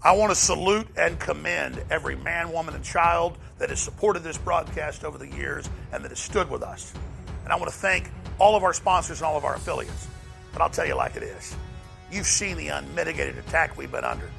I 0.01 0.13
want 0.13 0.31
to 0.31 0.35
salute 0.35 0.87
and 0.97 1.19
commend 1.19 1.83
every 1.89 2.15
man, 2.15 2.51
woman, 2.51 2.73
and 2.73 2.83
child 2.83 3.37
that 3.57 3.69
has 3.69 3.81
supported 3.81 4.23
this 4.23 4.37
broadcast 4.37 5.03
over 5.03 5.17
the 5.17 5.27
years 5.27 5.69
and 5.91 6.03
that 6.03 6.09
has 6.09 6.19
stood 6.19 6.49
with 6.49 6.63
us. 6.63 6.93
And 7.43 7.51
I 7.51 7.57
want 7.57 7.69
to 7.71 7.77
thank 7.77 8.09
all 8.39 8.55
of 8.55 8.63
our 8.63 8.73
sponsors 8.73 9.19
and 9.19 9.27
all 9.27 9.37
of 9.37 9.45
our 9.45 9.55
affiliates. 9.55 10.07
But 10.51 10.61
I'll 10.61 10.69
tell 10.69 10.85
you 10.85 10.95
like 10.95 11.15
it 11.15 11.23
is. 11.23 11.55
You've 12.11 12.25
seen 12.25 12.57
the 12.57 12.69
unmitigated 12.69 13.37
attack 13.37 13.77
we've 13.77 13.91
been 13.91 14.03
under. 14.03 14.29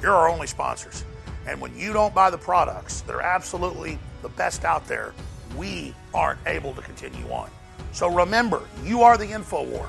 You're 0.00 0.14
our 0.14 0.28
only 0.28 0.46
sponsors. 0.46 1.04
And 1.46 1.60
when 1.60 1.76
you 1.76 1.92
don't 1.92 2.14
buy 2.14 2.30
the 2.30 2.38
products 2.38 3.02
that 3.02 3.14
are 3.14 3.20
absolutely 3.20 3.98
the 4.22 4.28
best 4.30 4.64
out 4.64 4.86
there, 4.86 5.12
we 5.56 5.94
aren't 6.14 6.38
able 6.46 6.72
to 6.74 6.82
continue 6.82 7.28
on. 7.30 7.50
So 7.92 8.14
remember, 8.14 8.62
you 8.84 9.02
are 9.02 9.18
the 9.18 9.30
info 9.30 9.64
war. 9.64 9.88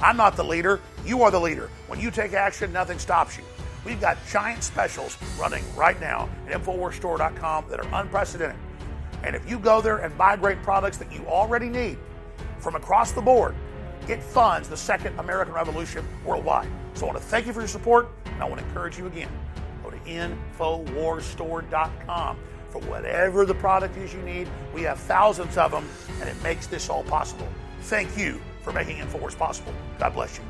I'm 0.00 0.16
not 0.16 0.36
the 0.36 0.44
leader. 0.44 0.80
You 1.04 1.22
are 1.22 1.30
the 1.30 1.40
leader. 1.40 1.70
When 1.88 1.98
you 1.98 2.10
take 2.10 2.32
action, 2.34 2.72
nothing 2.72 2.98
stops 2.98 3.36
you. 3.36 3.44
We've 3.84 4.00
got 4.00 4.18
giant 4.30 4.62
specials 4.62 5.16
running 5.40 5.64
right 5.74 6.00
now 6.00 6.28
at 6.46 6.60
InfoWarsStore.com 6.60 7.66
that 7.70 7.80
are 7.80 8.00
unprecedented. 8.00 8.56
And 9.24 9.34
if 9.34 9.48
you 9.48 9.58
go 9.58 9.80
there 9.80 9.98
and 9.98 10.16
buy 10.16 10.36
great 10.36 10.62
products 10.62 10.98
that 10.98 11.12
you 11.12 11.24
already 11.26 11.68
need 11.68 11.98
from 12.68 12.82
across 12.82 13.12
the 13.12 13.22
board, 13.22 13.54
it 14.08 14.22
funds 14.22 14.68
the 14.68 14.76
second 14.76 15.18
American 15.18 15.54
Revolution 15.54 16.06
worldwide. 16.22 16.68
So 16.92 17.06
I 17.06 17.08
want 17.08 17.18
to 17.18 17.24
thank 17.24 17.46
you 17.46 17.54
for 17.54 17.60
your 17.60 17.68
support, 17.68 18.10
and 18.26 18.42
I 18.42 18.44
want 18.44 18.60
to 18.60 18.66
encourage 18.66 18.98
you 18.98 19.06
again. 19.06 19.30
Go 19.82 19.88
to 19.88 19.96
InfoWarsStore.com 20.00 22.36
for 22.68 22.82
whatever 22.82 23.46
the 23.46 23.54
product 23.54 23.96
is 23.96 24.12
you 24.12 24.20
need. 24.20 24.50
We 24.74 24.82
have 24.82 24.98
thousands 24.98 25.56
of 25.56 25.70
them, 25.70 25.88
and 26.20 26.28
it 26.28 26.36
makes 26.42 26.66
this 26.66 26.90
all 26.90 27.04
possible. 27.04 27.48
Thank 27.84 28.18
you 28.18 28.38
for 28.60 28.70
making 28.70 28.98
InfoWars 28.98 29.38
possible. 29.38 29.72
God 29.98 30.12
bless 30.12 30.36
you. 30.36 30.44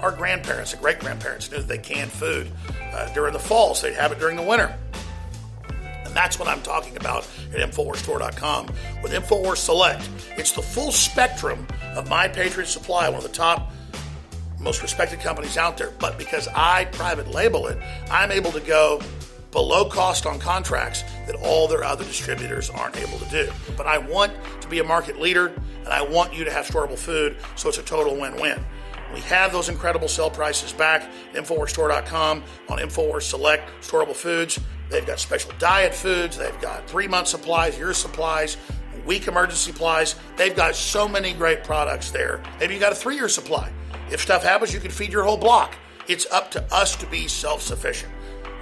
Our 0.00 0.10
grandparents 0.10 0.72
and 0.72 0.82
great 0.82 0.98
grandparents 0.98 1.52
knew 1.52 1.58
that 1.58 1.68
they 1.68 1.78
canned 1.78 2.10
food 2.10 2.50
uh, 2.92 3.14
during 3.14 3.32
the 3.32 3.38
fall, 3.38 3.76
so 3.76 3.86
they'd 3.86 3.94
have 3.94 4.10
it 4.10 4.18
during 4.18 4.34
the 4.34 4.42
winter. 4.42 4.76
That's 6.18 6.36
what 6.36 6.48
I'm 6.48 6.62
talking 6.62 6.96
about 6.96 7.28
at 7.54 7.60
InfoWarsStore.com 7.60 8.66
with 9.04 9.12
InfoWars 9.12 9.58
Select. 9.58 10.10
It's 10.36 10.50
the 10.50 10.60
full 10.60 10.90
spectrum 10.90 11.64
of 11.94 12.08
My 12.08 12.26
Patriot 12.26 12.66
Supply, 12.66 13.08
one 13.08 13.18
of 13.18 13.22
the 13.22 13.28
top, 13.28 13.70
most 14.58 14.82
respected 14.82 15.20
companies 15.20 15.56
out 15.56 15.78
there. 15.78 15.92
But 16.00 16.18
because 16.18 16.48
I 16.56 16.86
private 16.86 17.30
label 17.30 17.68
it, 17.68 17.78
I'm 18.10 18.32
able 18.32 18.50
to 18.50 18.58
go 18.58 19.00
below 19.52 19.88
cost 19.88 20.26
on 20.26 20.40
contracts 20.40 21.04
that 21.28 21.36
all 21.36 21.68
their 21.68 21.84
other 21.84 22.02
distributors 22.02 22.68
aren't 22.68 22.96
able 22.96 23.20
to 23.20 23.30
do. 23.30 23.52
But 23.76 23.86
I 23.86 23.98
want 23.98 24.32
to 24.60 24.66
be 24.66 24.80
a 24.80 24.84
market 24.84 25.20
leader 25.20 25.52
and 25.84 25.88
I 25.88 26.02
want 26.02 26.34
you 26.34 26.44
to 26.44 26.50
have 26.50 26.66
storable 26.66 26.98
food 26.98 27.36
so 27.54 27.68
it's 27.68 27.78
a 27.78 27.82
total 27.84 28.20
win 28.20 28.34
win. 28.40 28.58
We 29.12 29.20
have 29.20 29.52
those 29.52 29.68
incredible 29.68 30.08
sale 30.08 30.30
prices 30.30 30.72
back 30.72 31.10
InfoWarsStore.com 31.32 32.44
on 32.68 32.78
InfoWars 32.78 33.22
Select 33.22 33.68
Storable 33.80 34.14
Foods. 34.14 34.60
They've 34.90 35.06
got 35.06 35.18
special 35.18 35.52
diet 35.58 35.94
foods, 35.94 36.36
they've 36.36 36.60
got 36.60 36.88
three 36.88 37.08
month 37.08 37.28
supplies, 37.28 37.76
year 37.78 37.92
supplies, 37.92 38.56
week 39.06 39.26
emergency 39.26 39.72
supplies. 39.72 40.14
They've 40.36 40.54
got 40.54 40.74
so 40.74 41.08
many 41.08 41.32
great 41.32 41.64
products 41.64 42.10
there. 42.10 42.42
Maybe 42.60 42.74
you 42.74 42.80
got 42.80 42.92
a 42.92 42.96
three 42.96 43.16
year 43.16 43.28
supply. 43.28 43.72
If 44.10 44.20
stuff 44.20 44.42
happens, 44.42 44.72
you 44.72 44.80
can 44.80 44.90
feed 44.90 45.12
your 45.12 45.24
whole 45.24 45.36
block. 45.36 45.74
It's 46.06 46.26
up 46.30 46.50
to 46.52 46.74
us 46.74 46.96
to 46.96 47.06
be 47.06 47.28
self 47.28 47.62
sufficient. 47.62 48.12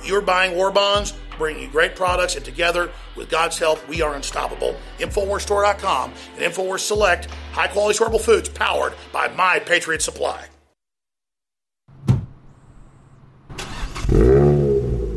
You're 0.04 0.20
buying 0.20 0.54
war 0.54 0.70
bonds, 0.70 1.14
bringing 1.38 1.62
you 1.62 1.68
great 1.68 1.96
products, 1.96 2.36
and 2.36 2.44
together, 2.44 2.90
with 3.16 3.30
God's 3.30 3.58
help, 3.58 3.86
we 3.88 4.02
are 4.02 4.14
unstoppable. 4.14 4.76
InfoWarsStore.com 4.98 6.12
and 6.38 6.52
InfoWars 6.52 6.80
Select, 6.80 7.26
high 7.52 7.68
quality 7.68 7.98
storable 7.98 8.20
foods 8.20 8.48
powered 8.48 8.94
by 9.12 9.28
My 9.28 9.58
Patriot 9.58 10.02
Supply. 10.02 10.46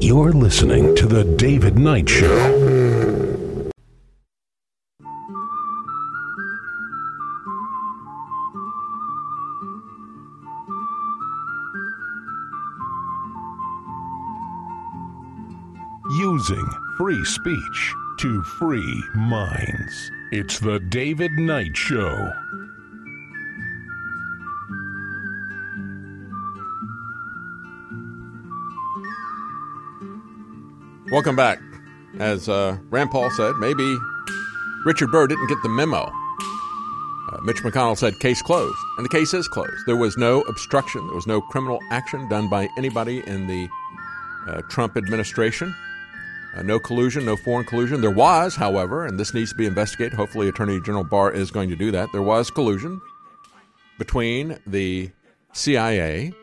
You're 0.01 0.33
listening 0.33 0.95
to 0.95 1.05
The 1.05 1.23
David 1.23 1.77
Knight 1.77 2.09
Show. 2.09 2.78
Free 17.19 17.25
speech 17.25 17.93
to 18.17 18.41
free 18.43 19.03
minds. 19.13 20.11
It's 20.31 20.59
The 20.59 20.79
David 20.79 21.31
Knight 21.33 21.75
Show. 21.75 22.31
Welcome 31.11 31.35
back. 31.35 31.59
As 32.19 32.47
uh, 32.47 32.77
Rand 32.89 33.11
Paul 33.11 33.29
said, 33.31 33.55
maybe 33.59 33.97
Richard 34.85 35.11
Burr 35.11 35.27
didn't 35.27 35.47
get 35.47 35.57
the 35.63 35.69
memo. 35.69 35.97
Uh, 37.31 37.41
Mitch 37.41 37.57
McConnell 37.57 37.97
said, 37.97 38.17
case 38.19 38.41
closed. 38.41 38.77
And 38.97 39.05
the 39.05 39.09
case 39.09 39.33
is 39.33 39.47
closed. 39.47 39.85
There 39.87 39.97
was 39.97 40.17
no 40.17 40.41
obstruction, 40.41 41.05
there 41.07 41.15
was 41.15 41.27
no 41.27 41.41
criminal 41.41 41.79
action 41.91 42.29
done 42.29 42.49
by 42.49 42.69
anybody 42.77 43.23
in 43.27 43.47
the 43.47 43.67
uh, 44.47 44.61
Trump 44.69 44.95
administration. 44.95 45.73
Uh, 46.55 46.63
no 46.63 46.79
collusion, 46.79 47.25
no 47.25 47.35
foreign 47.37 47.65
collusion. 47.65 48.01
There 48.01 48.09
was, 48.09 48.55
however, 48.55 49.05
and 49.05 49.19
this 49.19 49.33
needs 49.33 49.51
to 49.51 49.55
be 49.55 49.65
investigated. 49.65 50.13
Hopefully, 50.13 50.47
Attorney 50.47 50.81
General 50.81 51.03
Barr 51.03 51.31
is 51.31 51.51
going 51.51 51.69
to 51.69 51.75
do 51.75 51.91
that. 51.91 52.11
There 52.11 52.21
was 52.21 52.49
collusion 52.49 53.01
between 53.99 54.57
the 54.65 55.11
CIA, 55.53 56.33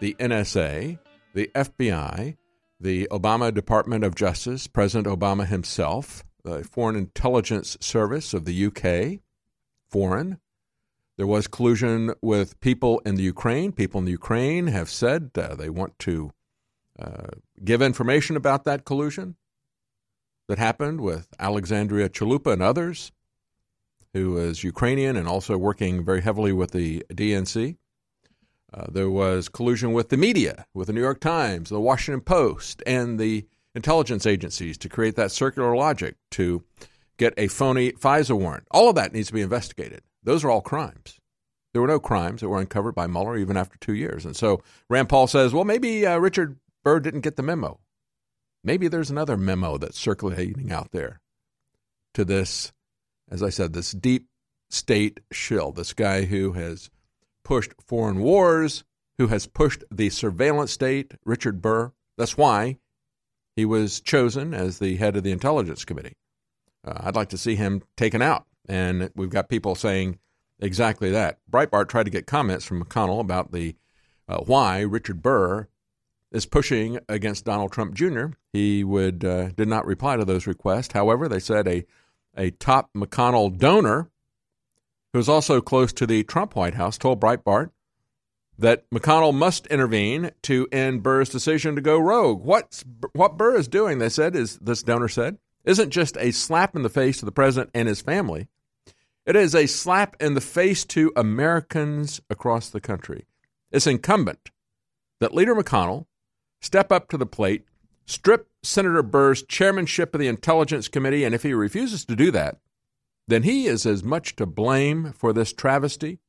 the 0.00 0.14
NSA, 0.18 0.98
the 1.32 1.50
FBI, 1.54 2.36
the 2.78 3.08
Obama 3.10 3.54
Department 3.54 4.04
of 4.04 4.14
Justice, 4.14 4.66
President 4.66 5.06
Obama 5.06 5.46
himself, 5.46 6.24
the 6.42 6.62
Foreign 6.64 6.96
Intelligence 6.96 7.78
Service 7.80 8.34
of 8.34 8.44
the 8.44 8.66
UK, 8.66 9.20
foreign. 9.88 10.38
There 11.16 11.26
was 11.26 11.46
collusion 11.46 12.12
with 12.20 12.58
people 12.60 12.98
in 13.06 13.14
the 13.14 13.22
Ukraine. 13.22 13.72
People 13.72 14.00
in 14.00 14.04
the 14.04 14.10
Ukraine 14.10 14.66
have 14.66 14.90
said 14.90 15.30
uh, 15.36 15.54
they 15.54 15.70
want 15.70 15.98
to 16.00 16.32
uh, 16.98 17.28
give 17.64 17.80
information 17.80 18.36
about 18.36 18.64
that 18.64 18.84
collusion 18.84 19.36
that 20.48 20.58
happened 20.58 21.00
with 21.00 21.28
Alexandria 21.38 22.08
Chalupa 22.08 22.52
and 22.52 22.62
others, 22.62 23.12
who 24.12 24.36
is 24.38 24.64
Ukrainian 24.64 25.16
and 25.16 25.26
also 25.26 25.56
working 25.58 26.04
very 26.04 26.22
heavily 26.22 26.52
with 26.52 26.70
the 26.70 27.04
DNC. 27.10 27.76
Uh, 28.72 28.86
there 28.90 29.10
was 29.10 29.48
collusion 29.48 29.92
with 29.92 30.08
the 30.08 30.16
media, 30.16 30.66
with 30.74 30.88
the 30.88 30.92
New 30.92 31.00
York 31.00 31.20
Times, 31.20 31.70
the 31.70 31.80
Washington 31.80 32.20
Post, 32.20 32.82
and 32.86 33.18
the 33.18 33.46
intelligence 33.74 34.26
agencies 34.26 34.78
to 34.78 34.88
create 34.88 35.16
that 35.16 35.30
circular 35.30 35.76
logic 35.76 36.16
to 36.32 36.64
get 37.16 37.34
a 37.36 37.48
phony 37.48 37.92
FISA 37.92 38.36
warrant. 38.36 38.66
All 38.70 38.88
of 38.88 38.96
that 38.96 39.12
needs 39.12 39.28
to 39.28 39.34
be 39.34 39.42
investigated. 39.42 40.02
Those 40.22 40.44
are 40.44 40.50
all 40.50 40.60
crimes. 40.60 41.20
There 41.72 41.82
were 41.82 41.88
no 41.88 42.00
crimes 42.00 42.40
that 42.40 42.48
were 42.48 42.60
uncovered 42.60 42.94
by 42.94 43.06
Mueller 43.06 43.36
even 43.36 43.56
after 43.56 43.76
two 43.78 43.94
years. 43.94 44.24
And 44.24 44.36
so 44.36 44.62
Rand 44.88 45.08
Paul 45.08 45.26
says, 45.26 45.52
well, 45.52 45.64
maybe 45.64 46.06
uh, 46.06 46.18
Richard 46.18 46.58
Burr 46.84 47.00
didn't 47.00 47.22
get 47.22 47.36
the 47.36 47.42
memo. 47.42 47.80
Maybe 48.64 48.88
there's 48.88 49.10
another 49.10 49.36
memo 49.36 49.76
that's 49.76 49.98
circulating 49.98 50.72
out 50.72 50.90
there 50.90 51.20
to 52.14 52.24
this, 52.24 52.72
as 53.30 53.42
I 53.42 53.50
said, 53.50 53.74
this 53.74 53.92
deep 53.92 54.28
state 54.70 55.20
shill, 55.30 55.70
this 55.70 55.92
guy 55.92 56.24
who 56.24 56.52
has 56.52 56.90
pushed 57.44 57.74
foreign 57.86 58.20
wars, 58.20 58.82
who 59.18 59.26
has 59.28 59.46
pushed 59.46 59.84
the 59.90 60.08
surveillance 60.08 60.72
state, 60.72 61.12
Richard 61.24 61.60
Burr. 61.60 61.92
That's 62.16 62.38
why 62.38 62.78
he 63.54 63.66
was 63.66 64.00
chosen 64.00 64.54
as 64.54 64.78
the 64.78 64.96
head 64.96 65.16
of 65.16 65.22
the 65.22 65.32
Intelligence 65.32 65.84
Committee. 65.84 66.16
Uh, 66.84 66.94
I'd 67.00 67.16
like 67.16 67.28
to 67.30 67.38
see 67.38 67.56
him 67.56 67.82
taken 67.96 68.22
out. 68.22 68.46
And 68.66 69.10
we've 69.14 69.30
got 69.30 69.50
people 69.50 69.74
saying 69.74 70.18
exactly 70.58 71.10
that. 71.10 71.38
Breitbart 71.50 71.88
tried 71.88 72.04
to 72.04 72.10
get 72.10 72.26
comments 72.26 72.64
from 72.64 72.82
McConnell 72.82 73.20
about 73.20 73.52
the 73.52 73.76
uh, 74.26 74.38
why 74.38 74.80
Richard 74.80 75.22
Burr 75.22 75.68
is 76.34 76.44
pushing 76.46 76.98
against 77.08 77.44
Donald 77.44 77.72
Trump 77.72 77.94
Jr. 77.94 78.26
He 78.52 78.82
would 78.82 79.24
uh, 79.24 79.50
did 79.50 79.68
not 79.68 79.86
reply 79.86 80.16
to 80.16 80.24
those 80.24 80.46
requests. 80.46 80.92
However, 80.92 81.28
they 81.28 81.38
said 81.38 81.66
a 81.66 81.86
a 82.36 82.50
top 82.50 82.90
McConnell 82.92 83.56
donor, 83.56 84.10
who 85.12 85.20
is 85.20 85.28
also 85.28 85.60
close 85.60 85.92
to 85.92 86.06
the 86.06 86.24
Trump 86.24 86.56
White 86.56 86.74
House, 86.74 86.98
told 86.98 87.20
Breitbart 87.20 87.70
that 88.58 88.90
McConnell 88.90 89.32
must 89.32 89.68
intervene 89.68 90.32
to 90.42 90.66
end 90.72 91.04
Burr's 91.04 91.28
decision 91.28 91.76
to 91.76 91.80
go 91.80 91.98
rogue. 91.98 92.44
What's 92.44 92.84
what 93.12 93.38
Burr 93.38 93.56
is 93.56 93.68
doing? 93.68 93.98
They 93.98 94.08
said 94.08 94.34
is 94.34 94.58
this 94.58 94.82
donor 94.82 95.08
said 95.08 95.38
isn't 95.64 95.90
just 95.90 96.16
a 96.18 96.32
slap 96.32 96.74
in 96.74 96.82
the 96.82 96.90
face 96.90 97.18
to 97.18 97.24
the 97.24 97.32
president 97.32 97.70
and 97.74 97.88
his 97.88 98.02
family. 98.02 98.48
It 99.24 99.36
is 99.36 99.54
a 99.54 99.66
slap 99.66 100.16
in 100.20 100.34
the 100.34 100.40
face 100.40 100.84
to 100.86 101.12
Americans 101.16 102.20
across 102.28 102.68
the 102.68 102.80
country. 102.80 103.24
It's 103.70 103.86
incumbent 103.86 104.50
that 105.20 105.32
Leader 105.32 105.54
McConnell 105.54 106.06
step 106.64 106.90
up 106.90 107.08
to 107.10 107.18
the 107.18 107.26
plate, 107.26 107.64
strip 108.06 108.48
Senator 108.62 109.02
Burr's 109.02 109.42
chairmanship 109.42 110.14
of 110.14 110.20
the 110.20 110.28
Intelligence 110.28 110.88
Committee, 110.88 111.24
and 111.24 111.34
if 111.34 111.42
he 111.42 111.52
refuses 111.52 112.04
to 112.06 112.16
do 112.16 112.30
that, 112.30 112.58
then 113.28 113.42
he 113.42 113.66
is 113.66 113.86
as 113.86 114.02
much 114.02 114.34
to 114.36 114.46
blame 114.46 115.12
for 115.12 115.32
this 115.32 115.52
travesty 115.52 116.20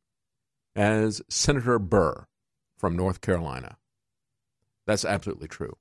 as 0.75 1.21
Senator 1.29 1.79
Burr 1.79 2.27
from 2.77 2.95
North 2.95 3.21
Carolina. 3.21 3.77
That's 4.85 5.05
absolutely 5.05 5.47
true. 5.47 5.77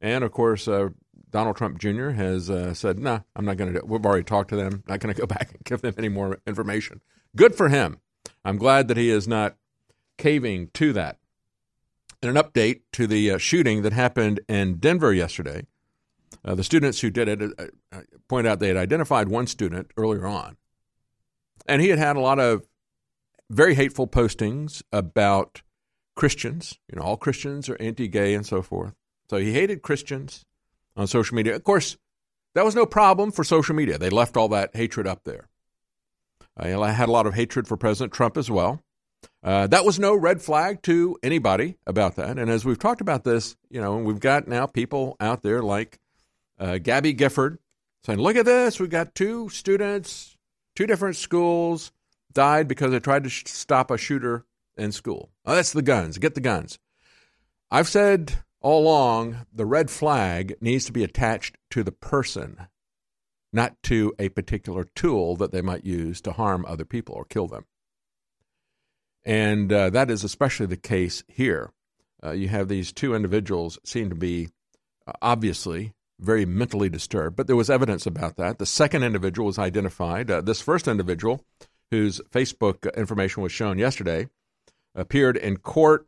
And 0.00 0.22
of 0.22 0.30
course, 0.30 0.68
uh, 0.68 0.90
Donald 1.30 1.56
Trump 1.56 1.78
Jr. 1.78 2.10
has 2.10 2.48
uh, 2.48 2.72
said, 2.74 2.98
"No, 2.98 3.16
nah, 3.16 3.20
I'm 3.34 3.44
not 3.44 3.56
going 3.56 3.72
to 3.72 3.78
do 3.78 3.84
it. 3.84 3.88
We've 3.88 4.06
already 4.06 4.24
talked 4.24 4.50
to 4.50 4.56
them. 4.56 4.84
Not 4.88 5.00
going 5.00 5.14
to 5.14 5.20
go 5.20 5.26
back 5.34 5.50
and 5.52 5.64
give 5.64 5.82
them 5.82 5.94
any 5.98 6.08
more 6.08 6.38
information." 6.46 7.00
Good 7.36 7.54
for 7.56 7.68
him. 7.68 7.98
I'm 8.44 8.56
glad 8.56 8.88
that 8.88 8.96
he 8.96 9.10
is 9.10 9.26
not 9.28 9.56
caving 10.16 10.70
to 10.74 10.92
that. 10.94 11.18
In 12.20 12.28
an 12.28 12.42
update 12.42 12.80
to 12.94 13.06
the 13.06 13.30
uh, 13.30 13.38
shooting 13.38 13.82
that 13.82 13.92
happened 13.92 14.40
in 14.48 14.78
Denver 14.78 15.12
yesterday, 15.12 15.66
uh, 16.44 16.56
the 16.56 16.64
students 16.64 17.00
who 17.00 17.10
did 17.10 17.28
it 17.28 17.42
uh, 17.42 17.66
uh, 17.92 18.00
pointed 18.28 18.50
out 18.50 18.58
they 18.58 18.68
had 18.68 18.76
identified 18.76 19.28
one 19.28 19.46
student 19.46 19.92
earlier 19.96 20.26
on, 20.26 20.56
and 21.66 21.80
he 21.80 21.90
had 21.90 21.98
had 21.98 22.16
a 22.16 22.20
lot 22.20 22.40
of 22.40 22.66
very 23.50 23.74
hateful 23.74 24.08
postings 24.08 24.82
about 24.92 25.62
Christians. 26.16 26.78
You 26.90 26.98
know, 26.98 27.04
all 27.04 27.16
Christians 27.16 27.68
are 27.68 27.80
anti-gay 27.80 28.34
and 28.34 28.44
so 28.44 28.62
forth. 28.62 28.94
So 29.30 29.36
he 29.36 29.52
hated 29.52 29.82
Christians 29.82 30.44
on 30.96 31.06
social 31.06 31.36
media. 31.36 31.54
Of 31.54 31.62
course, 31.62 31.96
that 32.54 32.64
was 32.64 32.74
no 32.74 32.84
problem 32.86 33.30
for 33.30 33.44
social 33.44 33.76
media. 33.76 33.96
They 33.96 34.10
left 34.10 34.36
all 34.36 34.48
that 34.48 34.74
hatred 34.74 35.06
up 35.06 35.22
there. 35.22 35.48
Uh, 36.60 36.80
I 36.80 36.90
had 36.90 37.08
a 37.08 37.12
lot 37.12 37.26
of 37.26 37.34
hatred 37.34 37.68
for 37.68 37.76
President 37.76 38.12
Trump 38.12 38.36
as 38.36 38.50
well. 38.50 38.82
Uh, 39.42 39.66
that 39.68 39.84
was 39.84 39.98
no 39.98 40.14
red 40.14 40.42
flag 40.42 40.82
to 40.82 41.16
anybody 41.22 41.76
about 41.86 42.16
that. 42.16 42.38
And 42.38 42.50
as 42.50 42.64
we've 42.64 42.78
talked 42.78 43.00
about 43.00 43.24
this, 43.24 43.56
you 43.70 43.80
know, 43.80 43.96
we've 43.96 44.20
got 44.20 44.48
now 44.48 44.66
people 44.66 45.16
out 45.20 45.42
there 45.42 45.62
like 45.62 45.98
uh, 46.58 46.78
Gabby 46.78 47.12
Gifford 47.12 47.58
saying, 48.04 48.18
look 48.18 48.36
at 48.36 48.44
this. 48.44 48.80
We've 48.80 48.90
got 48.90 49.14
two 49.14 49.48
students, 49.48 50.36
two 50.74 50.86
different 50.86 51.16
schools 51.16 51.92
died 52.32 52.68
because 52.68 52.90
they 52.90 53.00
tried 53.00 53.24
to 53.24 53.30
sh- 53.30 53.44
stop 53.46 53.90
a 53.90 53.98
shooter 53.98 54.44
in 54.76 54.92
school. 54.92 55.30
Oh, 55.44 55.54
that's 55.54 55.72
the 55.72 55.82
guns. 55.82 56.18
Get 56.18 56.34
the 56.34 56.40
guns. 56.40 56.78
I've 57.70 57.88
said 57.88 58.42
all 58.60 58.82
along 58.82 59.46
the 59.52 59.66
red 59.66 59.90
flag 59.90 60.56
needs 60.60 60.84
to 60.86 60.92
be 60.92 61.04
attached 61.04 61.56
to 61.70 61.84
the 61.84 61.92
person, 61.92 62.66
not 63.52 63.80
to 63.84 64.12
a 64.18 64.30
particular 64.30 64.84
tool 64.94 65.36
that 65.36 65.52
they 65.52 65.62
might 65.62 65.84
use 65.84 66.20
to 66.22 66.32
harm 66.32 66.64
other 66.66 66.84
people 66.84 67.14
or 67.14 67.24
kill 67.24 67.46
them. 67.46 67.66
And 69.28 69.70
uh, 69.70 69.90
that 69.90 70.10
is 70.10 70.24
especially 70.24 70.64
the 70.64 70.78
case 70.78 71.22
here. 71.28 71.70
Uh, 72.24 72.30
you 72.30 72.48
have 72.48 72.66
these 72.66 72.92
two 72.92 73.14
individuals 73.14 73.78
seem 73.84 74.08
to 74.08 74.16
be 74.16 74.48
uh, 75.06 75.12
obviously 75.20 75.92
very 76.18 76.46
mentally 76.46 76.88
disturbed, 76.88 77.36
but 77.36 77.46
there 77.46 77.54
was 77.54 77.68
evidence 77.68 78.06
about 78.06 78.36
that. 78.38 78.58
The 78.58 78.64
second 78.64 79.04
individual 79.04 79.44
was 79.44 79.58
identified. 79.58 80.30
Uh, 80.30 80.40
this 80.40 80.62
first 80.62 80.88
individual, 80.88 81.44
whose 81.90 82.22
Facebook 82.32 82.92
information 82.96 83.42
was 83.42 83.52
shown 83.52 83.78
yesterday, 83.78 84.28
appeared 84.94 85.36
in 85.36 85.58
court, 85.58 86.06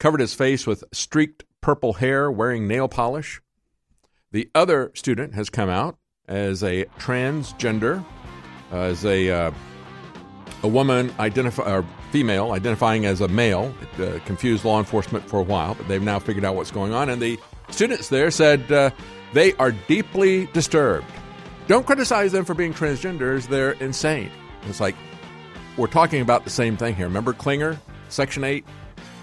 covered 0.00 0.20
his 0.20 0.34
face 0.34 0.66
with 0.66 0.82
streaked 0.92 1.44
purple 1.60 1.94
hair, 1.94 2.28
wearing 2.28 2.66
nail 2.66 2.88
polish. 2.88 3.40
The 4.32 4.50
other 4.52 4.90
student 4.94 5.32
has 5.34 5.48
come 5.48 5.70
out 5.70 5.96
as 6.26 6.64
a 6.64 6.86
transgender, 6.98 8.04
uh, 8.72 8.76
as 8.80 9.04
a 9.04 9.30
uh, 9.30 9.50
a 10.62 10.68
woman 10.68 11.12
identify 11.18 11.70
or 11.70 11.84
female 12.10 12.52
identifying 12.52 13.06
as 13.06 13.20
a 13.20 13.28
male. 13.28 13.74
Uh, 13.98 14.18
confused 14.24 14.64
law 14.64 14.78
enforcement 14.78 15.28
for 15.28 15.38
a 15.38 15.42
while, 15.42 15.74
but 15.74 15.86
they've 15.88 16.02
now 16.02 16.18
figured 16.18 16.44
out 16.44 16.54
what's 16.54 16.70
going 16.70 16.92
on. 16.92 17.08
And 17.08 17.20
the 17.20 17.38
students 17.70 18.08
there 18.08 18.30
said 18.30 18.70
uh, 18.72 18.90
they 19.32 19.54
are 19.54 19.72
deeply 19.72 20.46
disturbed. 20.46 21.06
Don't 21.66 21.86
criticize 21.86 22.32
them 22.32 22.44
for 22.44 22.54
being 22.54 22.72
transgenders; 22.72 23.46
they're 23.46 23.72
insane. 23.72 24.30
It's 24.68 24.80
like 24.80 24.96
we're 25.76 25.86
talking 25.86 26.22
about 26.22 26.44
the 26.44 26.50
same 26.50 26.76
thing 26.76 26.94
here. 26.94 27.06
Remember 27.06 27.32
Klinger, 27.32 27.78
Section 28.08 28.44
Eight? 28.44 28.64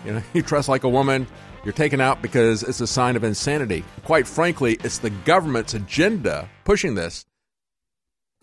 You 0.06 0.14
know, 0.14 0.24
you 0.34 0.42
dress 0.42 0.68
like 0.68 0.84
a 0.84 0.90
woman, 0.90 1.28
you're 1.64 1.74
taken 1.74 2.00
out 2.00 2.22
because 2.22 2.64
it's 2.64 2.80
a 2.80 2.88
sign 2.88 3.16
of 3.16 3.24
insanity. 3.24 3.84
Quite 4.04 4.28
frankly, 4.28 4.78
it's 4.84 5.00
the 5.00 5.10
government's 5.10 5.74
agenda 5.74 6.48
pushing 6.64 6.96
this. 6.96 7.26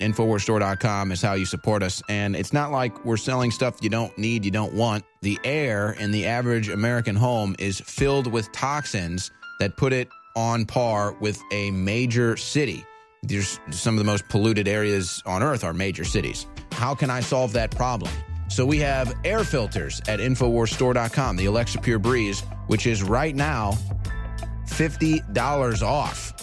Infowarsstore.com 0.03 1.12
is 1.12 1.22
how 1.22 1.34
you 1.34 1.46
support 1.46 1.82
us. 1.82 2.03
And 2.09 2.34
it's 2.36 2.53
not 2.53 2.70
like 2.70 3.05
we're 3.05 3.16
selling 3.16 3.50
stuff 3.50 3.76
you 3.80 3.88
don't 3.88 4.16
need, 4.18 4.44
you 4.44 4.50
don't 4.50 4.74
want. 4.74 5.05
The 5.22 5.38
air 5.44 5.92
in 5.92 6.11
the 6.11 6.26
average 6.26 6.68
American 6.68 7.16
home 7.16 7.55
is 7.59 7.80
filled 7.80 8.26
with 8.26 8.50
toxins 8.53 9.30
that 9.61 9.76
put 9.76 9.92
it 9.92 10.09
on 10.34 10.66
par 10.66 11.12
with 11.20 11.40
a 11.53 11.70
major 11.70 12.36
city. 12.36 12.84
There's 13.22 13.61
some 13.70 13.94
of 13.94 13.98
the 13.98 14.05
most 14.05 14.28
polluted 14.28 14.66
areas 14.66 15.22
on 15.24 15.42
earth 15.42 15.62
are 15.62 15.72
major 15.72 16.05
cities. 16.05 16.46
How 16.72 16.94
can 16.94 17.09
I 17.09 17.20
solve 17.20 17.53
that 17.53 17.70
problem? 17.70 18.11
So 18.48 18.66
we 18.66 18.78
have 18.80 19.14
air 19.24 19.44
filters 19.44 20.03
at 20.09 20.18
InfoWarsStore.com, 20.18 21.36
the 21.36 21.46
Alexapure 21.46 22.03
Breeze, 22.03 22.40
which 22.66 22.86
is 22.86 23.03
right 23.03 23.34
now 23.34 23.78
$50 24.66 25.82
off. 25.82 26.41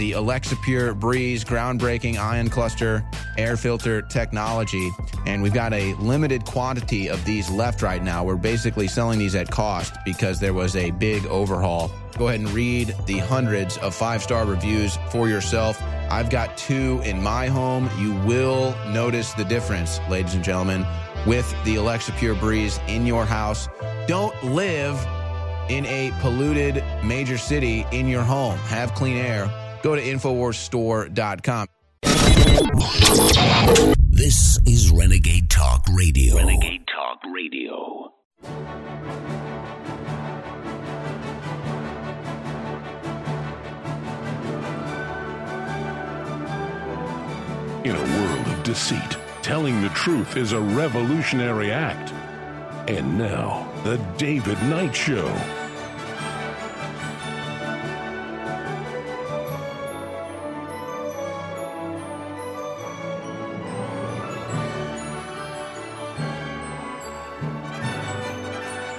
The 0.00 0.12
Alexapure 0.12 0.98
Breeze 0.98 1.44
groundbreaking 1.44 2.16
ion 2.16 2.48
cluster 2.48 3.04
air 3.36 3.58
filter 3.58 4.00
technology. 4.00 4.90
And 5.26 5.42
we've 5.42 5.52
got 5.52 5.74
a 5.74 5.92
limited 5.96 6.46
quantity 6.46 7.10
of 7.10 7.22
these 7.26 7.50
left 7.50 7.82
right 7.82 8.02
now. 8.02 8.24
We're 8.24 8.36
basically 8.36 8.88
selling 8.88 9.18
these 9.18 9.34
at 9.34 9.50
cost 9.50 9.92
because 10.06 10.40
there 10.40 10.54
was 10.54 10.74
a 10.74 10.90
big 10.92 11.26
overhaul. 11.26 11.90
Go 12.16 12.28
ahead 12.28 12.40
and 12.40 12.48
read 12.52 12.96
the 13.04 13.18
hundreds 13.18 13.76
of 13.76 13.94
five 13.94 14.22
star 14.22 14.46
reviews 14.46 14.96
for 15.10 15.28
yourself. 15.28 15.78
I've 16.10 16.30
got 16.30 16.56
two 16.56 17.02
in 17.04 17.22
my 17.22 17.48
home. 17.48 17.90
You 17.98 18.14
will 18.26 18.74
notice 18.88 19.34
the 19.34 19.44
difference, 19.44 20.00
ladies 20.08 20.32
and 20.32 20.42
gentlemen, 20.42 20.86
with 21.26 21.46
the 21.64 21.76
Alexapure 21.76 22.40
Breeze 22.40 22.80
in 22.88 23.04
your 23.04 23.26
house. 23.26 23.68
Don't 24.06 24.42
live 24.44 24.96
in 25.68 25.84
a 25.84 26.10
polluted 26.20 26.82
major 27.04 27.36
city 27.36 27.84
in 27.92 28.08
your 28.08 28.22
home. 28.22 28.56
Have 28.60 28.94
clean 28.94 29.18
air. 29.18 29.59
Go 29.82 29.94
to 29.94 30.02
InfoWarsStore.com. 30.02 31.66
This 34.10 34.58
is 34.66 34.90
Renegade 34.90 35.48
Talk 35.48 35.86
Radio. 35.94 36.36
Renegade 36.36 36.86
Talk 36.86 37.20
Radio. 37.34 38.12
In 47.82 47.96
a 47.96 48.18
world 48.18 48.46
of 48.46 48.62
deceit, 48.62 49.16
telling 49.40 49.80
the 49.80 49.88
truth 49.90 50.36
is 50.36 50.52
a 50.52 50.60
revolutionary 50.60 51.72
act. 51.72 52.12
And 52.90 53.16
now, 53.16 53.66
The 53.84 53.96
David 54.18 54.62
Knight 54.64 54.94
Show. 54.94 55.28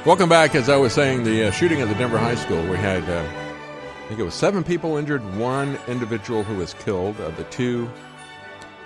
Welcome 0.04 0.30
back. 0.30 0.56
As 0.56 0.68
I 0.68 0.78
was 0.78 0.94
saying, 0.94 1.26
the 1.26 1.50
uh, 1.50 1.52
shooting 1.52 1.80
at 1.80 1.88
the 1.88 1.94
Denver 1.94 2.18
High 2.18 2.34
School, 2.34 2.64
we 2.64 2.76
had, 2.76 3.08
uh, 3.08 3.24
I 3.24 4.08
think 4.08 4.20
it 4.20 4.24
was 4.24 4.34
seven 4.34 4.64
people 4.64 4.98
injured, 4.98 5.22
one 5.38 5.78
individual 5.88 6.42
who 6.42 6.56
was 6.56 6.74
killed. 6.74 7.22
Uh, 7.22 7.30
the 7.30 7.44
two 7.46 7.88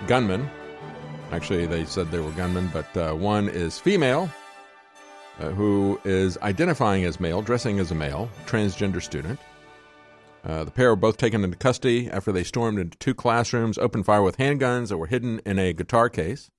gunmen, 0.06 0.46
actually, 1.32 1.64
they 1.64 1.86
said 1.86 2.10
they 2.10 2.18
were 2.20 2.30
gunmen, 2.32 2.68
but 2.70 2.94
uh, 2.98 3.14
one 3.14 3.48
is 3.48 3.78
female, 3.78 4.28
uh, 5.40 5.48
who 5.52 5.98
is 6.04 6.36
identifying 6.42 7.04
as 7.04 7.18
male, 7.18 7.40
dressing 7.40 7.78
as 7.78 7.90
a 7.90 7.94
male, 7.94 8.28
transgender 8.44 9.02
student. 9.02 9.40
Uh, 10.44 10.64
the 10.64 10.70
pair 10.70 10.90
were 10.90 10.96
both 10.96 11.16
taken 11.16 11.42
into 11.42 11.56
custody 11.56 12.10
after 12.10 12.30
they 12.30 12.44
stormed 12.44 12.78
into 12.78 12.98
two 12.98 13.14
classrooms, 13.14 13.78
opened 13.78 14.04
fire 14.04 14.22
with 14.22 14.36
handguns 14.36 14.88
that 14.90 14.98
were 14.98 15.06
hidden 15.06 15.40
in 15.46 15.58
a 15.58 15.72
guitar 15.72 16.10
case. 16.10 16.50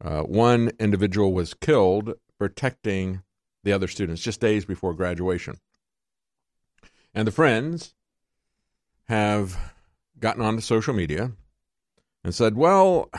one 0.00 0.72
individual 0.80 1.32
was 1.32 1.54
killed 1.54 2.14
protecting 2.36 3.22
the 3.68 3.74
other 3.74 3.86
students 3.86 4.22
just 4.22 4.40
days 4.40 4.64
before 4.64 4.94
graduation. 4.94 5.58
And 7.14 7.26
the 7.26 7.32
friends 7.32 7.94
have 9.04 9.74
gotten 10.18 10.42
onto 10.42 10.62
social 10.62 10.94
media 10.94 11.32
and 12.24 12.34
said, 12.34 12.56
well, 12.56 13.10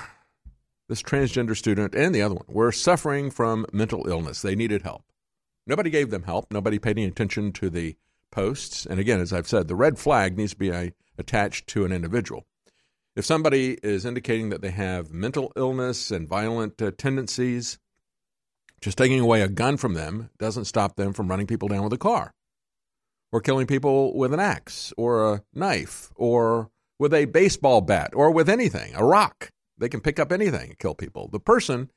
this 0.88 1.04
transgender 1.04 1.56
student 1.56 1.93
and 1.93 2.16
the 2.16 2.24
other 2.24 2.34
one 2.34 2.45
were 2.47 2.72
suffering 2.72 3.30
from 3.30 3.68
mental 3.72 4.08
illness. 4.08 4.41
They 4.41 4.56
needed 4.56 4.82
help. 4.82 5.04
Nobody 5.68 5.91
gave 5.91 6.10
them 6.10 6.24
help. 6.24 6.52
Nobody 6.52 6.80
paid 6.80 6.97
any 6.97 7.06
attention 7.06 7.52
to 7.54 7.70
the 7.70 7.95
posts. 8.32 8.88
And 8.88 9.00
again, 9.00 9.20
as 9.20 9.32
I've 9.32 9.47
said, 9.47 9.68
the 9.68 9.76
red 9.76 10.00
flag 10.00 10.36
needs 10.36 10.54
to 10.54 10.58
be 10.58 10.72
uh, 10.72 10.89
attached 11.20 11.68
to 11.68 11.86
an 11.86 11.91
individual. 11.91 12.47
If 13.16 13.24
somebody 13.24 13.78
is 13.84 14.04
indicating 14.04 14.50
that 14.50 14.62
they 14.62 14.72
have 14.72 15.14
mental 15.14 15.54
illness 15.56 16.10
and 16.10 16.28
violent 16.28 16.82
uh, 16.82 16.91
tendencies, 16.97 17.78
just 18.82 18.98
taking 18.98 19.20
away 19.20 19.42
a 19.42 19.48
gun 19.48 19.78
from 19.78 19.94
them 19.94 20.30
doesn't 20.38 20.66
stop 20.66 20.96
them 20.96 21.14
from 21.14 21.28
running 21.28 21.48
people 21.48 21.68
down 21.68 21.84
with 21.84 21.94
a 21.94 21.98
car 21.98 22.34
or 23.32 23.42
killing 23.42 23.68
people 23.68 24.16
with 24.18 24.34
an 24.34 24.40
axe 24.40 24.94
or 24.98 25.34
a 25.34 25.44
knife 25.54 26.12
or 26.16 26.70
with 26.98 27.14
a 27.14 27.26
baseball 27.26 27.82
bat 27.82 28.12
or 28.14 28.32
with 28.32 28.50
anything, 28.50 28.94
a 28.96 29.04
rock. 29.04 29.50
They 29.78 29.90
can 29.90 30.02
pick 30.02 30.20
up 30.20 30.32
anything 30.32 30.70
and 30.70 30.80
kill 30.80 30.96
people. 30.96 31.30
The 31.32 31.40
person 31.40 31.90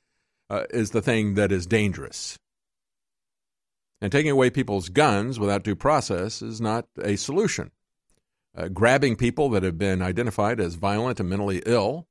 uh, 0.49 0.65
is 0.71 0.91
the 0.91 1.03
thing 1.03 1.35
that 1.35 1.51
is 1.51 1.67
dangerous. 1.67 2.39
And 4.01 4.11
taking 4.11 4.31
away 4.31 4.51
people's 4.51 4.89
guns 4.89 5.39
without 5.39 5.65
due 5.65 5.77
process 5.77 6.43
is 6.43 6.61
not 6.61 6.87
a 7.03 7.17
solution. 7.17 7.71
Uh, 8.57 8.69
grabbing 8.69 9.17
people 9.17 9.49
that 9.51 9.63
have 9.63 9.79
been 9.79 10.03
identified 10.03 10.61
as 10.61 10.75
violent 10.75 11.19
and 11.19 11.31
mentally 11.31 11.63
ill 11.65 12.07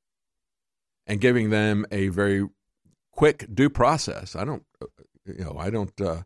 and 1.05 1.21
giving 1.21 1.49
them 1.49 1.85
a 1.91 2.07
very 2.07 2.47
quick 3.11 3.45
due 3.53 3.69
process. 3.69 4.35
I 4.35 4.43
don't, 4.43 4.63
you 5.25 5.43
know, 5.43 5.55
I 5.57 5.69
don't 5.69 5.99
uh, 6.01 6.23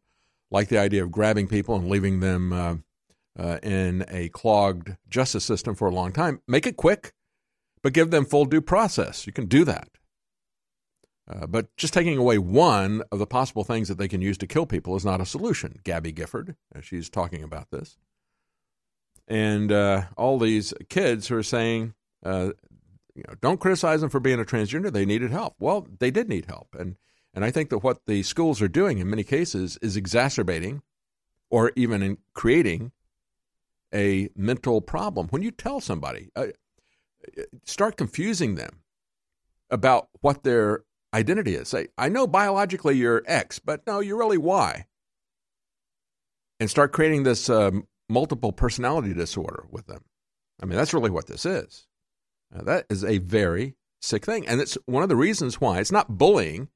like 0.51 0.69
the 0.69 0.77
idea 0.77 1.03
of 1.03 1.11
grabbing 1.11 1.47
people 1.47 1.75
and 1.75 1.89
leaving 1.89 2.19
them 2.19 2.53
uh, 2.53 2.75
uh, 3.37 3.59
in 3.61 4.05
a 4.09 4.29
clogged 4.29 4.95
justice 5.09 5.45
system 5.45 5.75
for 5.75 5.87
a 5.87 5.93
long 5.93 6.11
time. 6.11 6.41
Make 6.47 6.65
it 6.65 6.77
quick, 6.77 7.13
but 7.81 7.93
give 7.93 8.11
them 8.11 8.25
full 8.25 8.45
due 8.45 8.61
process. 8.61 9.27
You 9.27 9.33
can 9.33 9.45
do 9.45 9.63
that. 9.65 9.89
Uh, 11.27 11.47
but 11.47 11.75
just 11.75 11.93
taking 11.93 12.17
away 12.17 12.37
one 12.37 13.01
of 13.11 13.17
the 13.17 13.25
possible 13.25 13.63
things 13.63 13.87
that 13.87 13.97
they 13.97 14.07
can 14.07 14.21
use 14.21 14.37
to 14.37 14.45
kill 14.45 14.67
people 14.67 14.95
is 14.95 15.03
not 15.03 15.21
a 15.21 15.25
solution. 15.25 15.79
Gabby 15.83 16.11
Gifford, 16.11 16.55
she's 16.81 17.09
talking 17.09 17.41
about 17.41 17.71
this. 17.71 17.97
And 19.27 19.71
uh, 19.71 20.03
all 20.17 20.37
these 20.37 20.71
kids 20.87 21.27
who 21.27 21.35
are 21.35 21.41
saying, 21.41 21.95
you 23.15 23.23
know, 23.27 23.33
don't 23.41 23.59
criticize 23.59 24.01
them 24.01 24.09
for 24.09 24.19
being 24.19 24.39
a 24.39 24.45
transgender. 24.45 24.91
They 24.91 25.05
needed 25.05 25.31
help. 25.31 25.55
Well, 25.57 25.87
they 25.99 26.11
did 26.11 26.29
need 26.29 26.45
help, 26.45 26.75
and 26.77 26.97
and 27.35 27.45
I 27.45 27.51
think 27.51 27.69
that 27.69 27.79
what 27.79 28.05
the 28.07 28.23
schools 28.23 28.61
are 28.61 28.67
doing 28.67 28.97
in 28.97 29.09
many 29.09 29.23
cases 29.23 29.77
is 29.81 29.97
exacerbating, 29.97 30.81
or 31.49 31.71
even 31.75 32.01
in 32.01 32.17
creating, 32.33 32.91
a 33.93 34.29
mental 34.35 34.81
problem. 34.81 35.27
When 35.29 35.41
you 35.41 35.51
tell 35.51 35.79
somebody, 35.81 36.29
uh, 36.35 36.47
start 37.63 37.97
confusing 37.97 38.55
them 38.55 38.81
about 39.69 40.09
what 40.21 40.43
their 40.43 40.83
identity 41.13 41.55
is. 41.55 41.69
Say, 41.69 41.87
I 41.97 42.09
know 42.09 42.27
biologically 42.27 42.97
you're 42.97 43.23
X, 43.25 43.59
but 43.59 43.85
no, 43.85 43.99
you're 43.99 44.17
really 44.17 44.37
Y. 44.37 44.85
And 46.59 46.69
start 46.69 46.93
creating 46.93 47.23
this 47.23 47.49
um, 47.49 47.87
multiple 48.09 48.51
personality 48.51 49.13
disorder 49.13 49.65
with 49.69 49.87
them. 49.87 50.03
I 50.61 50.65
mean, 50.65 50.77
that's 50.77 50.93
really 50.93 51.09
what 51.09 51.27
this 51.27 51.45
is. 51.45 51.87
Now, 52.51 52.61
that 52.63 52.85
is 52.89 53.03
a 53.03 53.17
very 53.17 53.75
sick 54.01 54.25
thing. 54.25 54.47
And 54.47 54.61
it's 54.61 54.77
one 54.85 55.03
of 55.03 55.09
the 55.09 55.15
reasons 55.15 55.59
why 55.59 55.79
it's 55.79 55.91
not 55.91 56.17
bullying. 56.17 56.69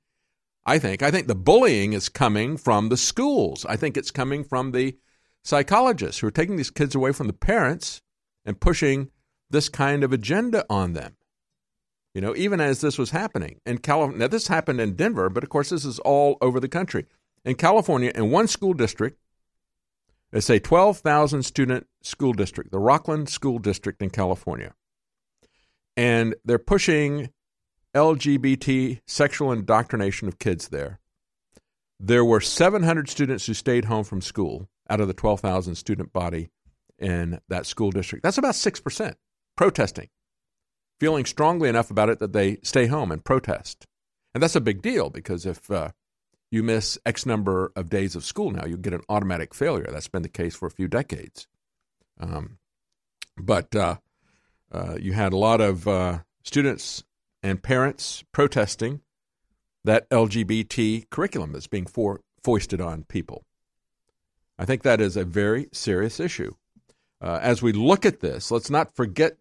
I 0.66 0.80
think. 0.80 1.02
I 1.02 1.12
think 1.12 1.28
the 1.28 1.36
bullying 1.36 1.94
is 1.94 2.10
coming 2.10 2.58
from 2.58 2.90
the 2.90 2.98
schools. 2.98 3.66
I 3.66 3.76
think 3.76 3.98
it's 3.98 4.12
coming 4.12 4.44
from 4.44 4.72
the 4.72 4.98
psychologists 5.44 6.20
who 6.20 6.28
are 6.28 6.32
taking 6.32 6.58
these 6.58 6.72
kids 6.72 6.96
away 6.96 7.12
from 7.12 7.28
the 7.28 7.34
parents 7.34 8.02
and 8.46 8.60
pushing 8.60 9.10
this 9.50 9.70
kind 9.70 10.04
of 10.04 10.14
agenda 10.14 10.66
on 10.70 10.94
them. 10.94 11.16
You 12.14 12.22
know, 12.22 12.36
even 12.36 12.60
as 12.60 12.82
this 12.82 12.98
was 12.98 13.12
happening 13.12 13.62
in 13.66 13.78
California, 13.80 14.20
now 14.20 14.28
this 14.28 14.48
happened 14.48 14.82
in 14.82 14.96
Denver, 14.96 15.30
but 15.30 15.44
of 15.44 15.50
course 15.50 15.70
this 15.70 15.86
is 15.86 16.00
all 16.00 16.38
over 16.42 16.60
the 16.60 16.68
country. 16.68 17.06
In 17.46 17.56
California, 17.56 18.12
in 18.14 18.32
one 18.32 18.48
school 18.48 18.74
district, 18.74 19.20
it's 20.32 20.50
a 20.50 20.60
12,000 20.60 21.44
student 21.44 21.88
school 22.04 22.34
district, 22.34 22.72
the 22.72 22.80
Rockland 22.80 23.30
School 23.30 23.58
District 23.58 24.02
in 24.02 24.10
California. 24.10 24.76
And 25.98 26.36
they're 26.46 26.60
pushing 26.60 27.30
LGBT 27.96 29.02
sexual 29.08 29.52
indoctrination 29.52 30.28
of 30.28 30.40
kids 30.40 30.68
there. 30.68 31.00
There 32.00 32.24
were 32.24 32.40
700 32.40 33.10
students 33.10 33.46
who 33.46 33.54
stayed 33.54 33.86
home 33.86 34.04
from 34.04 34.22
school 34.22 34.70
out 34.90 35.02
of 35.02 35.08
the 35.08 35.14
12,000 35.14 35.76
student 35.76 36.14
body 36.14 36.50
in 36.98 37.40
that 37.50 37.66
school 37.66 37.92
district. 37.92 38.24
That's 38.24 38.38
about 38.38 38.56
6% 38.56 39.16
protesting, 39.58 40.10
feeling 41.00 41.26
strongly 41.26 41.68
enough 41.68 41.92
about 41.92 42.10
it 42.10 42.20
that 42.20 42.34
they 42.34 42.58
stay 42.64 42.88
home 42.88 43.12
and 43.12 43.24
protest. 43.24 43.86
And 44.34 44.42
that's 44.42 44.56
a 44.56 44.62
big 44.62 44.82
deal 44.82 45.10
because 45.10 45.46
if 45.46 45.70
uh, 45.72 45.90
you 46.52 46.64
miss 46.64 46.98
X 47.06 47.26
number 47.26 47.72
of 47.76 47.90
days 47.90 48.16
of 48.16 48.24
school 48.24 48.52
now, 48.52 48.66
you 48.66 48.78
get 48.78 48.94
an 48.94 49.02
automatic 49.10 49.54
failure. 49.54 49.90
That's 49.92 50.08
been 50.08 50.22
the 50.22 50.30
case 50.30 50.56
for 50.56 50.68
a 50.68 50.72
few 50.72 50.88
decades. 50.88 51.48
Um, 52.20 52.60
but 53.38 53.76
uh, 53.76 53.98
uh, 54.72 54.96
you 55.00 55.14
had 55.14 55.34
a 55.34 55.38
lot 55.38 55.62
of 55.62 55.88
uh, 55.88 56.20
students 56.44 57.04
and 57.42 57.64
parents 57.64 58.24
protesting 58.32 59.02
that 59.84 60.10
LGBT 60.10 61.10
curriculum 61.10 61.54
that's 61.54 61.68
being 61.68 61.88
foisted 62.44 62.82
on 62.82 63.04
people. 63.06 63.46
I 64.58 64.66
think 64.66 64.84
that 64.84 65.00
is 65.00 65.16
a 65.16 65.24
very 65.24 65.70
serious 65.72 66.20
issue. 66.20 66.54
Uh, 67.22 67.40
as 67.42 67.62
we 67.62 67.72
look 67.72 68.06
at 68.06 68.20
this, 68.20 68.52
let's 68.52 68.70
not 68.70 68.96
forget 68.96 69.38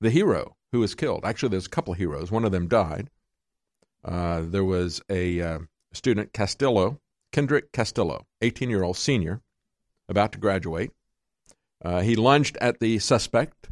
the 0.00 0.10
hero 0.10 0.56
who 0.72 0.80
was 0.80 0.94
killed. 0.94 1.24
Actually, 1.24 1.50
there's 1.50 1.66
a 1.66 1.70
couple 1.70 1.92
of 1.92 1.98
heroes. 1.98 2.30
One 2.30 2.44
of 2.44 2.52
them 2.52 2.68
died. 2.68 3.10
Uh, 4.04 4.42
there 4.44 4.64
was 4.64 5.00
a 5.08 5.40
uh, 5.40 5.58
student, 5.92 6.32
Castillo, 6.32 7.00
Kendrick 7.32 7.72
Castillo, 7.72 8.26
18 8.42 8.70
year 8.70 8.82
old 8.82 8.96
senior, 8.96 9.40
about 10.08 10.32
to 10.32 10.38
graduate. 10.38 10.90
Uh, 11.84 12.00
he 12.00 12.16
lunged 12.16 12.56
at 12.60 12.80
the 12.80 12.98
suspect. 12.98 13.68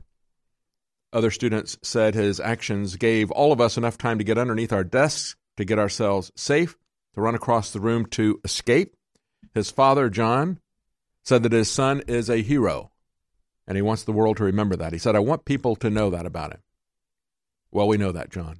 Other 1.14 1.30
students 1.30 1.78
said 1.80 2.16
his 2.16 2.40
actions 2.40 2.96
gave 2.96 3.30
all 3.30 3.52
of 3.52 3.60
us 3.60 3.76
enough 3.76 3.96
time 3.96 4.18
to 4.18 4.24
get 4.24 4.36
underneath 4.36 4.72
our 4.72 4.82
desks, 4.82 5.36
to 5.56 5.64
get 5.64 5.78
ourselves 5.78 6.32
safe, 6.34 6.76
to 7.14 7.20
run 7.20 7.36
across 7.36 7.70
the 7.70 7.78
room 7.78 8.04
to 8.06 8.40
escape. 8.42 8.96
His 9.54 9.70
father, 9.70 10.10
John, 10.10 10.58
said 11.22 11.44
that 11.44 11.52
his 11.52 11.70
son 11.70 12.02
is 12.08 12.28
a 12.28 12.42
hero, 12.42 12.90
and 13.64 13.76
he 13.76 13.82
wants 13.82 14.02
the 14.02 14.12
world 14.12 14.38
to 14.38 14.44
remember 14.44 14.74
that. 14.74 14.92
He 14.92 14.98
said, 14.98 15.14
I 15.14 15.20
want 15.20 15.44
people 15.44 15.76
to 15.76 15.88
know 15.88 16.10
that 16.10 16.26
about 16.26 16.52
him. 16.52 16.60
Well, 17.70 17.86
we 17.86 17.96
know 17.96 18.10
that, 18.10 18.32
John. 18.32 18.58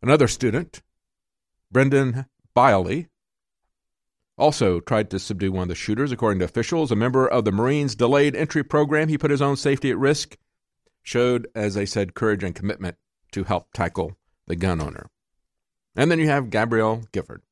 Another 0.00 0.26
student, 0.26 0.80
Brendan 1.70 2.24
Bialy, 2.56 3.08
also 4.38 4.80
tried 4.80 5.10
to 5.10 5.18
subdue 5.18 5.52
one 5.52 5.62
of 5.62 5.68
the 5.68 5.74
shooters. 5.74 6.12
According 6.12 6.40
to 6.40 6.44
officials, 6.44 6.90
a 6.90 6.96
member 6.96 7.26
of 7.26 7.44
the 7.44 7.52
Marines' 7.52 7.94
delayed 7.94 8.36
entry 8.36 8.62
program, 8.62 9.08
he 9.08 9.18
put 9.18 9.30
his 9.30 9.42
own 9.42 9.56
safety 9.56 9.90
at 9.90 9.98
risk, 9.98 10.36
showed, 11.02 11.48
as 11.54 11.74
they 11.74 11.86
said, 11.86 12.14
courage 12.14 12.44
and 12.44 12.54
commitment 12.54 12.96
to 13.32 13.44
help 13.44 13.72
tackle 13.72 14.16
the 14.46 14.56
gun 14.56 14.80
owner. 14.80 15.10
And 15.94 16.10
then 16.10 16.18
you 16.18 16.28
have 16.28 16.50
Gabrielle 16.50 17.02
Gifford 17.12 17.42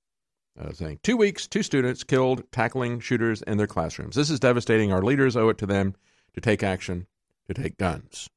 uh, 0.61 0.73
saying, 0.73 1.01
Two 1.02 1.16
weeks, 1.16 1.47
two 1.47 1.62
students 1.62 2.05
killed 2.05 2.51
tackling 2.52 3.01
shooters 3.01 3.43
in 3.43 3.56
their 3.56 3.66
classrooms. 3.66 4.15
This 4.15 4.31
is 4.31 4.40
devastating. 4.40 4.93
Our 4.93 5.02
leaders 5.02 5.36
owe 5.36 5.48
it 5.48 5.59
to 5.59 5.66
them 5.66 5.94
to 6.35 6.40
take 6.40 6.62
action, 6.62 7.06
to 7.47 7.55
take 7.55 7.78
guns. 7.78 8.28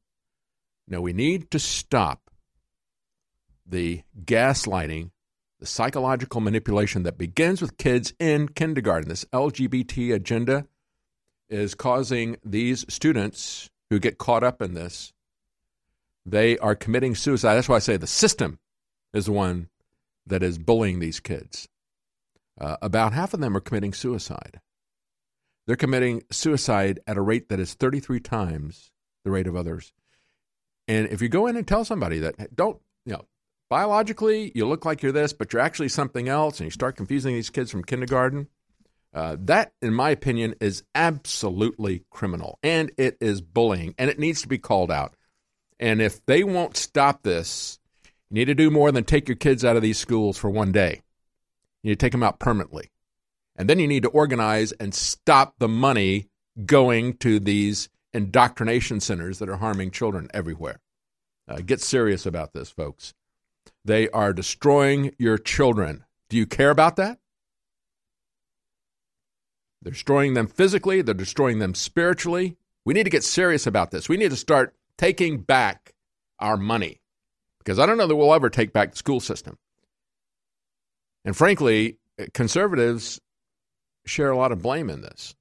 Now, 0.87 1.01
we 1.01 1.13
need 1.13 1.51
to 1.51 1.59
stop 1.59 2.31
the 3.65 4.03
gaslighting, 4.23 5.11
the 5.59 5.65
psychological 5.65 6.41
manipulation 6.41 7.03
that 7.03 7.17
begins 7.17 7.61
with 7.61 7.77
kids 7.77 8.13
in 8.19 8.49
kindergarten. 8.49 9.09
This 9.09 9.25
LGBT 9.25 10.13
agenda 10.13 10.67
is 11.49 11.75
causing 11.75 12.37
these 12.43 12.85
students 12.89 13.69
who 13.89 13.99
get 13.99 14.17
caught 14.17 14.43
up 14.43 14.61
in 14.61 14.73
this, 14.73 15.13
they 16.25 16.57
are 16.57 16.75
committing 16.75 17.15
suicide. 17.15 17.55
That's 17.55 17.69
why 17.69 17.77
I 17.77 17.79
say 17.79 17.97
the 17.97 18.05
system 18.05 18.59
is 19.13 19.25
the 19.25 19.31
one 19.31 19.69
that 20.25 20.43
is 20.43 20.57
bullying 20.57 20.99
these 20.99 21.19
kids. 21.19 21.69
Uh, 22.59 22.75
about 22.81 23.13
half 23.13 23.33
of 23.33 23.39
them 23.39 23.55
are 23.55 23.61
committing 23.61 23.93
suicide. 23.93 24.59
They're 25.65 25.75
committing 25.75 26.23
suicide 26.31 26.99
at 27.07 27.17
a 27.17 27.21
rate 27.21 27.49
that 27.49 27.59
is 27.59 27.73
33 27.73 28.19
times 28.19 28.91
the 29.23 29.31
rate 29.31 29.47
of 29.47 29.55
others. 29.55 29.93
And 30.87 31.07
if 31.07 31.21
you 31.21 31.29
go 31.29 31.47
in 31.47 31.55
and 31.55 31.67
tell 31.67 31.85
somebody 31.85 32.19
that, 32.19 32.55
don't, 32.55 32.79
you 33.05 33.13
know, 33.13 33.25
biologically 33.69 34.51
you 34.55 34.67
look 34.67 34.85
like 34.85 35.01
you're 35.01 35.11
this, 35.11 35.33
but 35.33 35.53
you're 35.53 35.61
actually 35.61 35.89
something 35.89 36.29
else, 36.29 36.59
and 36.59 36.65
you 36.65 36.71
start 36.71 36.95
confusing 36.95 37.33
these 37.33 37.49
kids 37.49 37.71
from 37.71 37.83
kindergarten, 37.83 38.47
uh, 39.13 39.37
that, 39.39 39.71
in 39.81 39.93
my 39.93 40.09
opinion, 40.09 40.55
is 40.59 40.83
absolutely 40.93 42.03
criminal. 42.09 42.59
And 42.61 42.91
it 42.97 43.17
is 43.19 43.41
bullying, 43.41 43.95
and 43.97 44.09
it 44.09 44.19
needs 44.19 44.41
to 44.41 44.47
be 44.47 44.57
called 44.57 44.91
out. 44.91 45.15
And 45.79 46.01
if 46.01 46.25
they 46.25 46.43
won't 46.43 46.77
stop 46.77 47.23
this, 47.23 47.79
you 48.29 48.35
need 48.35 48.45
to 48.45 48.55
do 48.55 48.69
more 48.69 48.91
than 48.91 49.03
take 49.03 49.27
your 49.27 49.37
kids 49.37 49.63
out 49.63 49.75
of 49.75 49.81
these 49.81 49.97
schools 49.97 50.37
for 50.37 50.49
one 50.49 50.71
day. 50.71 51.01
You 51.83 51.89
need 51.89 51.99
to 51.99 52.05
take 52.05 52.11
them 52.11 52.23
out 52.23 52.39
permanently. 52.39 52.91
And 53.55 53.69
then 53.69 53.79
you 53.79 53.87
need 53.87 54.03
to 54.03 54.09
organize 54.09 54.71
and 54.73 54.93
stop 54.93 55.55
the 55.57 55.67
money 55.67 56.29
going 56.65 57.17
to 57.17 57.39
these 57.39 57.89
indoctrination 58.13 58.99
centers 58.99 59.39
that 59.39 59.49
are 59.49 59.57
harming 59.57 59.91
children 59.91 60.27
everywhere. 60.33 60.79
Uh, 61.47 61.57
get 61.57 61.81
serious 61.81 62.25
about 62.25 62.53
this, 62.53 62.69
folks. 62.69 63.13
They 63.87 64.09
are 64.09 64.33
destroying 64.33 65.15
your 65.17 65.37
children. 65.37 66.03
Do 66.27 66.35
you 66.35 66.45
care 66.45 66.71
about 66.71 66.97
that? 66.97 67.19
They're 69.81 69.93
destroying 69.93 70.33
them 70.33 70.47
physically, 70.47 71.01
they're 71.01 71.13
destroying 71.13 71.59
them 71.59 71.73
spiritually. 71.73 72.57
We 72.83 72.93
need 72.93 73.05
to 73.05 73.09
get 73.09 73.23
serious 73.23 73.65
about 73.65 73.91
this. 73.91 74.09
We 74.09 74.17
need 74.17 74.31
to 74.31 74.35
start 74.35 74.75
taking 74.97 75.39
back 75.39 75.93
our 76.37 76.57
money 76.57 76.99
because 77.59 77.79
I 77.79 77.85
don't 77.85 77.97
know 77.97 78.07
that 78.07 78.15
we'll 78.15 78.33
ever 78.33 78.49
take 78.49 78.73
back 78.73 78.91
the 78.91 78.97
school 78.97 79.21
system. 79.21 79.57
And 81.23 81.35
frankly, 81.35 81.97
conservatives 82.33 83.21
share 84.05 84.31
a 84.31 84.37
lot 84.37 84.51
of 84.51 84.61
blame 84.61 84.89
in 84.89 84.99
this 84.99 85.33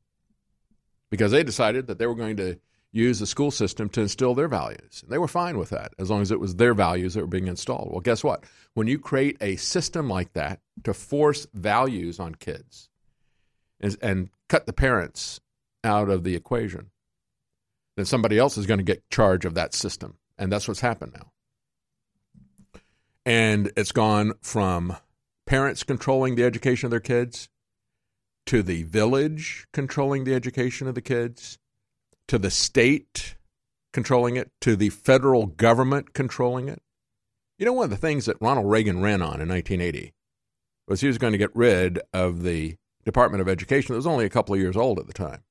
because 1.10 1.32
they 1.32 1.42
decided 1.42 1.88
that 1.88 1.98
they 1.98 2.06
were 2.06 2.14
going 2.14 2.36
to 2.36 2.60
use 2.96 3.18
the 3.18 3.26
school 3.26 3.50
system 3.50 3.88
to 3.90 4.00
instill 4.00 4.34
their 4.34 4.48
values. 4.48 5.02
And 5.02 5.12
they 5.12 5.18
were 5.18 5.28
fine 5.28 5.58
with 5.58 5.70
that 5.70 5.92
as 5.98 6.10
long 6.10 6.22
as 6.22 6.30
it 6.30 6.40
was 6.40 6.56
their 6.56 6.74
values 6.74 7.14
that 7.14 7.20
were 7.20 7.26
being 7.26 7.46
installed. 7.46 7.90
Well, 7.90 8.00
guess 8.00 8.24
what? 8.24 8.44
When 8.74 8.86
you 8.86 8.98
create 8.98 9.36
a 9.40 9.56
system 9.56 10.08
like 10.08 10.32
that 10.32 10.60
to 10.84 10.94
force 10.94 11.46
values 11.52 12.18
on 12.18 12.34
kids 12.34 12.88
and, 13.80 13.96
and 14.00 14.30
cut 14.48 14.66
the 14.66 14.72
parents 14.72 15.40
out 15.84 16.08
of 16.08 16.24
the 16.24 16.34
equation, 16.34 16.90
then 17.96 18.06
somebody 18.06 18.38
else 18.38 18.58
is 18.58 18.66
going 18.66 18.78
to 18.78 18.84
get 18.84 19.08
charge 19.10 19.44
of 19.44 19.54
that 19.54 19.74
system. 19.74 20.18
And 20.38 20.50
that's 20.50 20.68
what's 20.68 20.80
happened 20.80 21.12
now. 21.14 21.32
And 23.24 23.72
it's 23.76 23.92
gone 23.92 24.34
from 24.40 24.96
parents 25.46 25.82
controlling 25.82 26.34
the 26.34 26.44
education 26.44 26.86
of 26.86 26.90
their 26.90 27.00
kids 27.00 27.48
to 28.46 28.62
the 28.62 28.84
village 28.84 29.66
controlling 29.72 30.24
the 30.24 30.34
education 30.34 30.86
of 30.86 30.94
the 30.94 31.00
kids 31.02 31.58
to 32.28 32.38
the 32.38 32.50
state 32.50 33.36
controlling 33.92 34.36
it 34.36 34.50
to 34.60 34.76
the 34.76 34.90
federal 34.90 35.46
government 35.46 36.12
controlling 36.12 36.68
it. 36.68 36.82
You 37.58 37.64
know, 37.64 37.72
one 37.72 37.84
of 37.84 37.90
the 37.90 37.96
things 37.96 38.26
that 38.26 38.36
Ronald 38.40 38.70
Reagan 38.70 39.00
ran 39.00 39.22
on 39.22 39.40
in 39.40 39.48
1980 39.48 40.12
was 40.86 41.00
he 41.00 41.06
was 41.06 41.18
going 41.18 41.32
to 41.32 41.38
get 41.38 41.54
rid 41.54 41.98
of 42.12 42.42
the 42.42 42.76
Department 43.04 43.40
of 43.40 43.48
Education 43.48 43.92
that 43.92 43.98
was 43.98 44.06
only 44.06 44.26
a 44.26 44.30
couple 44.30 44.54
of 44.54 44.60
years 44.60 44.76
old 44.76 44.98
at 44.98 45.06
the 45.06 45.12
time. 45.12 45.44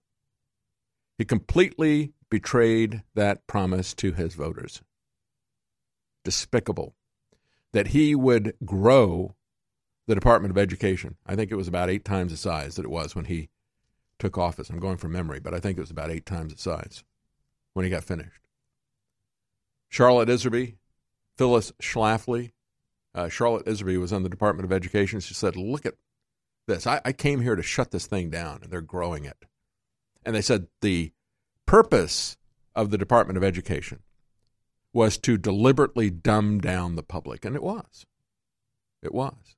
He 1.17 1.25
completely 1.25 2.13
betrayed 2.29 3.01
that 3.15 3.47
promise 3.47 3.93
to 3.95 4.11
his 4.11 4.35
voters. 4.35 4.81
Despicable. 6.23 6.93
That 7.73 7.87
he 7.87 8.13
would 8.13 8.53
grow 8.63 9.35
the 10.07 10.15
Department 10.15 10.51
of 10.51 10.57
Education. 10.57 11.15
I 11.25 11.35
think 11.35 11.51
it 11.51 11.55
was 11.55 11.67
about 11.67 11.89
eight 11.89 12.05
times 12.05 12.31
the 12.31 12.37
size 12.37 12.75
that 12.75 12.85
it 12.85 12.91
was 12.91 13.15
when 13.15 13.25
he 13.25 13.49
took 14.19 14.37
office. 14.37 14.69
I'm 14.69 14.79
going 14.79 14.97
from 14.97 15.11
memory, 15.11 15.39
but 15.39 15.53
I 15.53 15.59
think 15.59 15.77
it 15.77 15.81
was 15.81 15.91
about 15.91 16.11
eight 16.11 16.25
times 16.25 16.53
the 16.53 16.59
size 16.59 17.03
when 17.73 17.83
he 17.83 17.91
got 17.91 18.03
finished. 18.03 18.41
Charlotte 19.89 20.29
Iserbyt, 20.29 20.75
Phyllis 21.37 21.71
Schlafly. 21.81 22.51
Uh, 23.13 23.29
Charlotte 23.29 23.65
Iserbyt 23.65 23.99
was 23.99 24.11
on 24.11 24.23
the 24.23 24.29
Department 24.29 24.65
of 24.65 24.73
Education. 24.73 25.19
She 25.19 25.33
said, 25.33 25.55
Look 25.55 25.85
at 25.85 25.95
this. 26.67 26.85
I, 26.87 27.01
I 27.05 27.13
came 27.13 27.41
here 27.41 27.55
to 27.55 27.63
shut 27.63 27.91
this 27.91 28.07
thing 28.07 28.29
down, 28.29 28.59
and 28.63 28.71
they're 28.71 28.81
growing 28.81 29.25
it. 29.25 29.45
And 30.25 30.35
they 30.35 30.41
said 30.41 30.67
the 30.81 31.11
purpose 31.65 32.37
of 32.75 32.89
the 32.89 32.97
Department 32.97 33.37
of 33.37 33.43
Education 33.43 33.99
was 34.91 35.17
to 35.19 35.37
deliberately 35.37 36.09
dumb 36.09 36.59
down 36.59 36.95
the 36.95 37.03
public, 37.03 37.45
and 37.45 37.55
it 37.55 37.63
was. 37.63 38.05
It 39.01 39.13
was. 39.13 39.55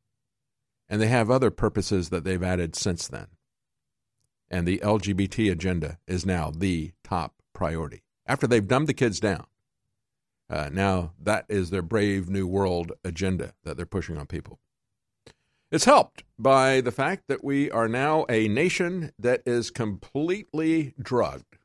And 0.90 1.02
they 1.02 1.08
have 1.08 1.30
other 1.30 1.52
purposes 1.52 2.10
that 2.10 2.24
they've 2.24 2.42
added 2.42 2.76
since 2.76 3.08
then. 3.08 3.28
And 4.50 4.68
the 4.68 4.80
LGBT 4.80 5.52
agenda 5.52 6.00
is 6.08 6.26
now 6.26 6.52
the 6.52 6.92
top 7.04 7.36
priority. 7.54 8.04
After 8.26 8.48
they've 8.48 8.68
dumbed 8.68 8.88
the 8.88 8.94
kids 8.94 9.20
down, 9.20 9.46
uh, 10.50 10.70
now 10.72 11.14
that 11.22 11.46
is 11.50 11.70
their 11.70 11.82
brave 11.82 12.30
new 12.30 12.48
world 12.48 12.92
agenda 13.04 13.54
that 13.64 13.78
they're 13.78 13.86
pushing 13.86 14.18
on 14.18 14.26
people. 14.26 14.60
It's 15.70 15.86
helped 15.86 16.24
by 16.40 16.80
the 16.80 16.92
fact 16.92 17.24
that 17.28 17.44
we 17.44 17.70
are 17.72 17.90
now 17.90 18.26
a 18.30 18.48
nation 18.48 19.12
that 19.20 19.42
is 19.46 19.70
completely 19.70 20.94
drugged. 21.02 21.58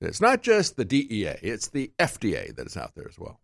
It's 0.00 0.20
not 0.20 0.42
just 0.42 0.76
the 0.76 0.84
DEA, 0.84 1.36
it's 1.42 1.68
the 1.68 1.92
FDA 1.98 2.54
that 2.56 2.66
is 2.66 2.76
out 2.76 2.94
there 2.94 3.08
as 3.08 3.18
well. 3.18 3.40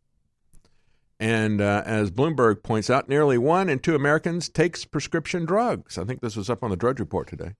And 1.20 1.60
uh, 1.60 1.82
as 1.84 2.10
Bloomberg 2.10 2.62
points 2.62 2.90
out, 2.90 3.08
nearly 3.08 3.38
one 3.38 3.68
in 3.68 3.78
two 3.78 3.94
Americans 3.94 4.48
takes 4.48 4.84
prescription 4.84 5.44
drugs. 5.44 5.98
I 5.98 6.04
think 6.04 6.20
this 6.20 6.34
was 6.34 6.50
up 6.50 6.64
on 6.64 6.70
the 6.70 6.76
Drudge 6.76 6.98
Report 6.98 7.28
today. 7.28 7.54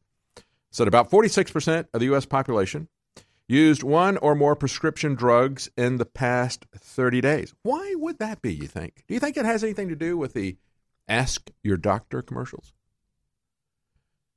Said 0.73 0.89
about 0.89 1.11
46% 1.11 1.87
of 1.93 2.01
the 2.01 2.07
U.S. 2.07 2.25
population 2.25 2.89
used 3.47 3.83
one 3.83 4.17
or 4.17 4.35
more 4.35 4.57
prescription 4.57 5.15
drugs 5.15 5.69
in 5.77 5.99
the 5.99 6.07
past 6.07 6.65
30 6.75 7.21
days. 7.21 7.55
Why 7.63 7.95
would 7.97 8.19
that 8.19 8.41
be, 8.41 8.55
you 8.55 8.67
think? 8.67 9.05
Do 9.07 9.15
you 9.15 9.21
think 9.21 9.37
it 9.37 9.45
has 9.45 9.63
anything 9.63 9.89
to 9.89 9.97
do 9.97 10.17
with 10.17 10.33
the 10.33 10.57
Ask 11.07 11.51
Your 11.63 11.77
Doctor 11.77 12.23
commercials? 12.23 12.73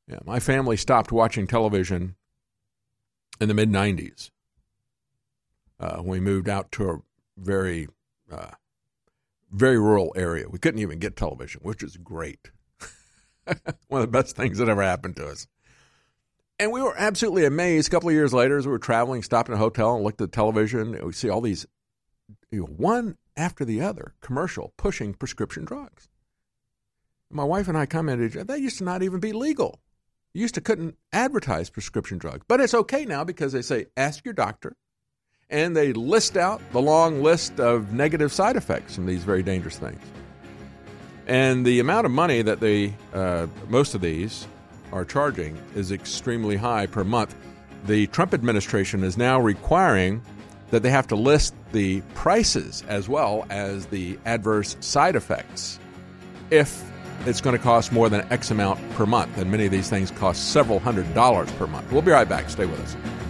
Yeah, 0.08 0.20
my 0.26 0.40
family 0.40 0.76
stopped 0.76 1.12
watching 1.12 1.48
television 1.48 2.16
in 3.40 3.48
the 3.48 3.54
mid 3.54 3.70
90s 3.70 4.32
uh, 5.84 6.02
we 6.04 6.20
moved 6.20 6.48
out 6.48 6.72
to 6.72 6.90
a 6.90 6.98
very, 7.38 7.88
uh, 8.32 8.52
very 9.54 9.80
rural 9.80 10.12
area. 10.16 10.50
We 10.50 10.60
couldn't 10.60 10.82
even 10.82 11.00
get 11.00 11.16
television, 11.16 11.62
which 11.64 11.84
is 11.84 11.96
great. 11.98 12.52
One 13.88 14.02
of 14.02 14.12
the 14.12 14.12
best 14.12 14.36
things 14.36 14.58
that 14.58 14.68
ever 14.68 14.82
happened 14.82 15.16
to 15.18 15.28
us. 15.28 15.48
And 16.60 16.72
we 16.72 16.82
were 16.82 16.96
absolutely 16.98 17.46
amazed. 17.46 17.88
A 17.88 17.92
couple 17.92 18.10
of 18.10 18.16
years 18.16 18.34
later, 18.34 18.58
as 18.58 18.66
we 18.66 18.72
were 18.72 18.80
traveling, 18.80 19.24
stopped 19.24 19.50
in 19.50 19.56
a 19.56 19.60
hotel 19.60 19.96
and 19.96 20.04
looked 20.04 20.22
at 20.22 20.32
the 20.32 20.36
television, 20.36 21.00
we 21.04 21.14
see 21.14 21.30
all 21.30 21.42
these, 21.42 21.66
you 22.52 22.62
know, 22.62 22.66
one 22.66 23.18
after 23.36 23.66
the 23.66 23.82
other, 23.82 24.14
commercial 24.22 24.74
pushing 24.78 25.14
prescription 25.14 25.66
drugs. 25.66 26.08
My 27.30 27.44
wife 27.44 27.68
and 27.68 27.78
I 27.78 27.86
commented, 27.86 28.34
that 28.34 28.62
used 28.62 28.78
to 28.78 28.84
not 28.84 29.02
even 29.02 29.20
be 29.20 29.34
legal. 29.34 29.82
You 30.34 30.42
used 30.42 30.56
to 30.56 30.62
couldn't 30.62 30.98
advertise 31.12 31.70
prescription 31.70 32.18
drugs. 32.18 32.46
But 32.48 32.60
it's 32.60 32.74
okay 32.74 33.06
now 33.06 33.24
because 33.24 33.54
they 33.54 33.62
say, 33.62 33.88
ask 33.98 34.24
your 34.24 34.34
doctor. 34.34 34.76
And 35.54 35.78
they 35.78 35.94
list 35.94 36.36
out 36.36 36.62
the 36.72 36.82
long 36.82 37.22
list 37.22 37.60
of 37.60 37.94
negative 37.94 38.34
side 38.34 38.56
effects 38.56 38.96
from 38.96 39.06
these 39.06 39.24
very 39.24 39.44
dangerous 39.44 39.78
things. 39.78 40.02
And 41.28 41.64
the 41.66 41.80
amount 41.80 42.06
of 42.06 42.12
money 42.12 42.42
that 42.42 42.60
they, 42.60 42.96
uh, 43.14 43.48
most 43.70 43.94
of 43.94 44.02
these, 44.02 44.48
are 44.92 45.06
charging 45.06 45.58
is 45.76 45.92
extremely 45.92 46.56
high 46.56 46.88
per 46.88 47.04
month. 47.04 47.36
The 47.86 48.08
Trump 48.08 48.34
administration 48.34 49.04
is 49.04 49.16
now 49.16 49.40
requiring 49.40 50.24
that 50.72 50.82
they 50.82 50.90
have 50.90 51.08
to 51.08 51.16
list 51.16 51.54
the 51.72 52.02
prices 52.16 52.84
as 52.88 53.08
well 53.08 53.46
as 53.52 53.86
the 53.86 54.18
adverse 54.26 54.76
side 54.80 55.16
effects 55.16 55.80
if 56.50 56.84
it's 57.28 57.42
going 57.42 57.56
to 57.56 57.62
cost 57.62 57.92
more 57.92 58.10
than 58.10 58.26
X 58.32 58.50
amount 58.50 58.80
per 58.94 59.06
month. 59.06 59.38
And 59.38 59.52
many 59.52 59.66
of 59.66 59.72
these 59.72 59.90
things 59.90 60.10
cost 60.10 60.52
several 60.52 60.80
hundred 60.80 61.14
dollars 61.14 61.52
per 61.54 61.68
month. 61.68 61.92
We'll 61.92 62.02
be 62.02 62.12
right 62.12 62.28
back. 62.28 62.50
Stay 62.50 62.66
with 62.66 62.80
us. 62.82 63.23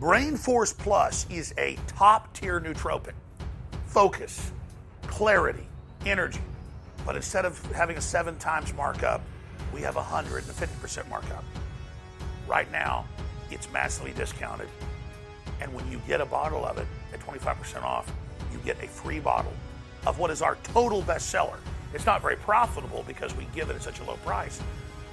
Brain 0.00 0.34
Force 0.34 0.72
Plus 0.72 1.26
is 1.28 1.52
a 1.58 1.76
top 1.86 2.32
tier 2.32 2.58
nootropic. 2.58 3.12
Focus, 3.84 4.50
clarity, 5.06 5.66
energy. 6.06 6.40
But 7.04 7.16
instead 7.16 7.44
of 7.44 7.60
having 7.72 7.98
a 7.98 8.00
seven 8.00 8.38
times 8.38 8.72
markup, 8.72 9.20
we 9.74 9.82
have 9.82 9.98
a 9.98 10.00
150% 10.00 11.06
markup. 11.10 11.44
Right 12.48 12.72
now, 12.72 13.04
it's 13.50 13.70
massively 13.72 14.12
discounted. 14.12 14.68
And 15.60 15.70
when 15.74 15.86
you 15.92 16.00
get 16.08 16.22
a 16.22 16.26
bottle 16.26 16.64
of 16.64 16.78
it 16.78 16.86
at 17.12 17.20
25% 17.20 17.82
off, 17.82 18.10
you 18.50 18.58
get 18.64 18.82
a 18.82 18.88
free 18.88 19.20
bottle 19.20 19.52
of 20.06 20.18
what 20.18 20.30
is 20.30 20.40
our 20.40 20.56
total 20.62 21.02
bestseller. 21.02 21.58
It's 21.92 22.06
not 22.06 22.22
very 22.22 22.36
profitable 22.36 23.04
because 23.06 23.36
we 23.36 23.46
give 23.54 23.68
it 23.68 23.76
at 23.76 23.82
such 23.82 24.00
a 24.00 24.04
low 24.04 24.16
price, 24.24 24.62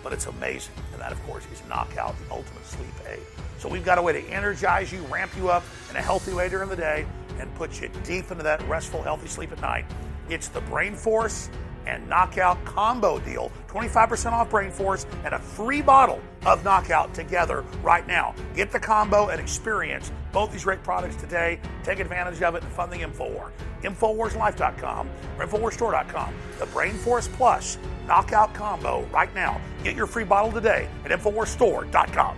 but 0.01 0.13
it's 0.13 0.27
amazing. 0.27 0.75
And 0.93 1.01
that, 1.01 1.11
of 1.11 1.21
course, 1.23 1.43
is 1.51 1.61
Knockout, 1.67 2.15
the 2.25 2.33
ultimate 2.33 2.65
sleep 2.65 2.93
aid. 3.05 3.19
So 3.57 3.69
we've 3.69 3.85
got 3.85 3.97
a 3.97 4.01
way 4.01 4.13
to 4.13 4.21
energize 4.29 4.91
you, 4.91 5.01
ramp 5.03 5.31
you 5.37 5.49
up 5.49 5.63
in 5.89 5.95
a 5.95 6.01
healthy 6.01 6.33
way 6.33 6.49
during 6.49 6.69
the 6.69 6.75
day, 6.75 7.05
and 7.39 7.53
put 7.55 7.81
you 7.81 7.89
deep 8.03 8.31
into 8.31 8.43
that 8.43 8.61
restful, 8.67 9.01
healthy 9.01 9.27
sleep 9.27 9.51
at 9.51 9.61
night. 9.61 9.85
It's 10.29 10.47
the 10.47 10.61
Brain 10.61 10.95
Force 10.95 11.49
and 11.85 12.07
Knockout 12.09 12.63
combo 12.65 13.19
deal. 13.19 13.51
25% 13.67 14.33
off 14.33 14.49
Brain 14.49 14.71
Force 14.71 15.05
and 15.23 15.33
a 15.33 15.39
free 15.39 15.81
bottle 15.81 16.21
of 16.45 16.63
Knockout 16.63 17.13
together 17.13 17.63
right 17.81 18.05
now. 18.05 18.35
Get 18.55 18.71
the 18.71 18.79
combo 18.79 19.29
and 19.29 19.39
experience 19.39 20.11
both 20.31 20.51
these 20.51 20.65
great 20.65 20.83
products 20.83 21.15
today. 21.15 21.59
Take 21.83 21.99
advantage 21.99 22.41
of 22.41 22.55
it 22.55 22.63
and 22.63 22.71
fund 22.71 22.91
the 22.91 22.97
InfoWar. 22.97 23.51
InfoWarsLife.com 23.83 25.09
or 25.39 25.45
InfoWarsStore.com. 25.45 26.33
The 26.59 26.65
Brain 26.67 26.93
Force 26.93 27.27
Plus 27.29 27.77
Knockout 28.05 28.53
combo 28.53 29.03
right 29.11 29.33
now. 29.33 29.59
Get 29.83 29.95
your 29.95 30.07
free 30.07 30.23
bottle 30.23 30.51
today 30.51 30.89
at 31.05 31.11
InfoWarsStore.com. 31.11 32.37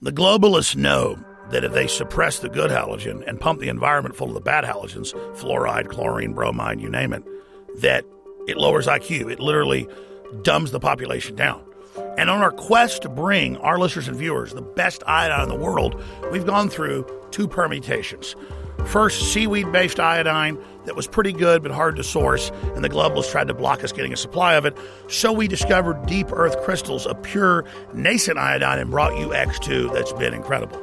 The 0.00 0.12
globalists 0.12 0.76
know 0.76 1.18
that 1.50 1.64
if 1.64 1.72
they 1.72 1.88
suppress 1.88 2.38
the 2.38 2.48
good 2.48 2.70
halogen 2.70 3.26
and 3.26 3.40
pump 3.40 3.58
the 3.58 3.68
environment 3.68 4.14
full 4.14 4.28
of 4.28 4.34
the 4.34 4.40
bad 4.40 4.62
halogens, 4.62 5.12
fluoride, 5.36 5.88
chlorine, 5.88 6.34
bromide, 6.34 6.80
you 6.80 6.88
name 6.88 7.12
it, 7.12 7.24
that 7.80 8.04
it 8.46 8.56
lowers 8.56 8.86
IQ. 8.86 9.28
It 9.32 9.40
literally 9.40 9.88
dumbs 10.42 10.70
the 10.70 10.78
population 10.78 11.34
down. 11.34 11.64
And 12.16 12.30
on 12.30 12.42
our 12.42 12.52
quest 12.52 13.02
to 13.02 13.08
bring 13.08 13.56
our 13.56 13.76
listeners 13.76 14.06
and 14.06 14.16
viewers 14.16 14.52
the 14.52 14.62
best 14.62 15.02
iodine 15.04 15.42
in 15.42 15.48
the 15.48 15.56
world, 15.56 16.00
we've 16.30 16.46
gone 16.46 16.68
through 16.68 17.04
two 17.32 17.48
permutations. 17.48 18.36
First, 18.86 19.32
seaweed 19.32 19.70
based 19.70 20.00
iodine 20.00 20.58
that 20.86 20.96
was 20.96 21.06
pretty 21.06 21.32
good 21.32 21.62
but 21.62 21.70
hard 21.72 21.96
to 21.96 22.04
source, 22.04 22.50
and 22.74 22.82
the 22.82 22.88
globalists 22.88 23.30
tried 23.30 23.48
to 23.48 23.54
block 23.54 23.84
us 23.84 23.92
getting 23.92 24.12
a 24.12 24.16
supply 24.16 24.54
of 24.54 24.64
it. 24.64 24.76
So 25.08 25.32
we 25.32 25.46
discovered 25.46 26.06
deep 26.06 26.28
earth 26.32 26.60
crystals 26.62 27.06
of 27.06 27.22
pure 27.22 27.64
nascent 27.92 28.38
iodine 28.38 28.78
and 28.78 28.90
brought 28.90 29.18
you 29.18 29.28
X2 29.28 29.92
that's 29.92 30.12
been 30.14 30.32
incredible. 30.32 30.82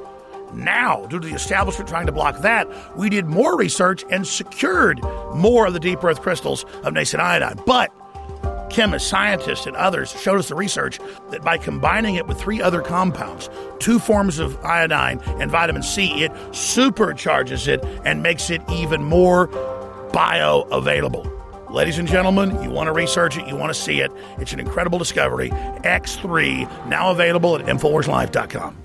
Now, 0.54 1.06
due 1.08 1.20
to 1.20 1.28
the 1.28 1.34
establishment 1.34 1.90
trying 1.90 2.06
to 2.06 2.12
block 2.12 2.42
that, 2.42 2.68
we 2.98 3.10
did 3.10 3.26
more 3.26 3.58
research 3.58 4.06
and 4.10 4.26
secured 4.26 5.02
more 5.34 5.66
of 5.68 5.74
the 5.74 5.80
deep 5.80 6.04
earth 6.04 6.22
crystals 6.22 6.64
of 6.84 6.94
nascent 6.94 7.22
iodine. 7.22 7.60
But 7.66 7.92
chemists, 8.70 9.10
scientists, 9.10 9.66
and 9.66 9.76
others 9.76 10.12
showed 10.12 10.40
us 10.40 10.50
the 10.50 10.56
research 10.56 11.00
that 11.32 11.42
by 11.44 11.58
combining 11.58 12.16
it 12.16 12.28
with 12.28 12.40
three 12.40 12.62
other 12.62 12.82
compounds, 12.82 13.50
two 13.80 14.00
forms 14.00 14.40
of 14.40 14.58
iodine 14.64 15.20
and 15.40 15.52
vitamin 15.52 15.84
C, 15.84 16.24
it 16.24 16.32
supercharges 16.52 17.68
it 17.68 17.84
and 18.06 18.22
makes 18.24 18.50
it 18.50 18.62
even 18.70 19.04
more 19.04 19.48
bioavailable. 20.12 21.32
Ladies 21.70 21.98
and 21.98 22.08
gentlemen, 22.08 22.62
you 22.64 22.70
want 22.70 22.88
to 22.88 22.94
research 22.94 23.38
it, 23.38 23.48
you 23.48 23.56
want 23.56 23.74
to 23.74 23.80
see 23.80 24.00
it. 24.00 24.12
It's 24.38 24.54
an 24.54 24.60
incredible 24.60 24.98
discovery. 24.98 25.50
X3, 25.50 26.88
now 26.88 27.12
available 27.12 27.58
at 27.58 27.66
InfoWarsLife.com. 27.66 28.85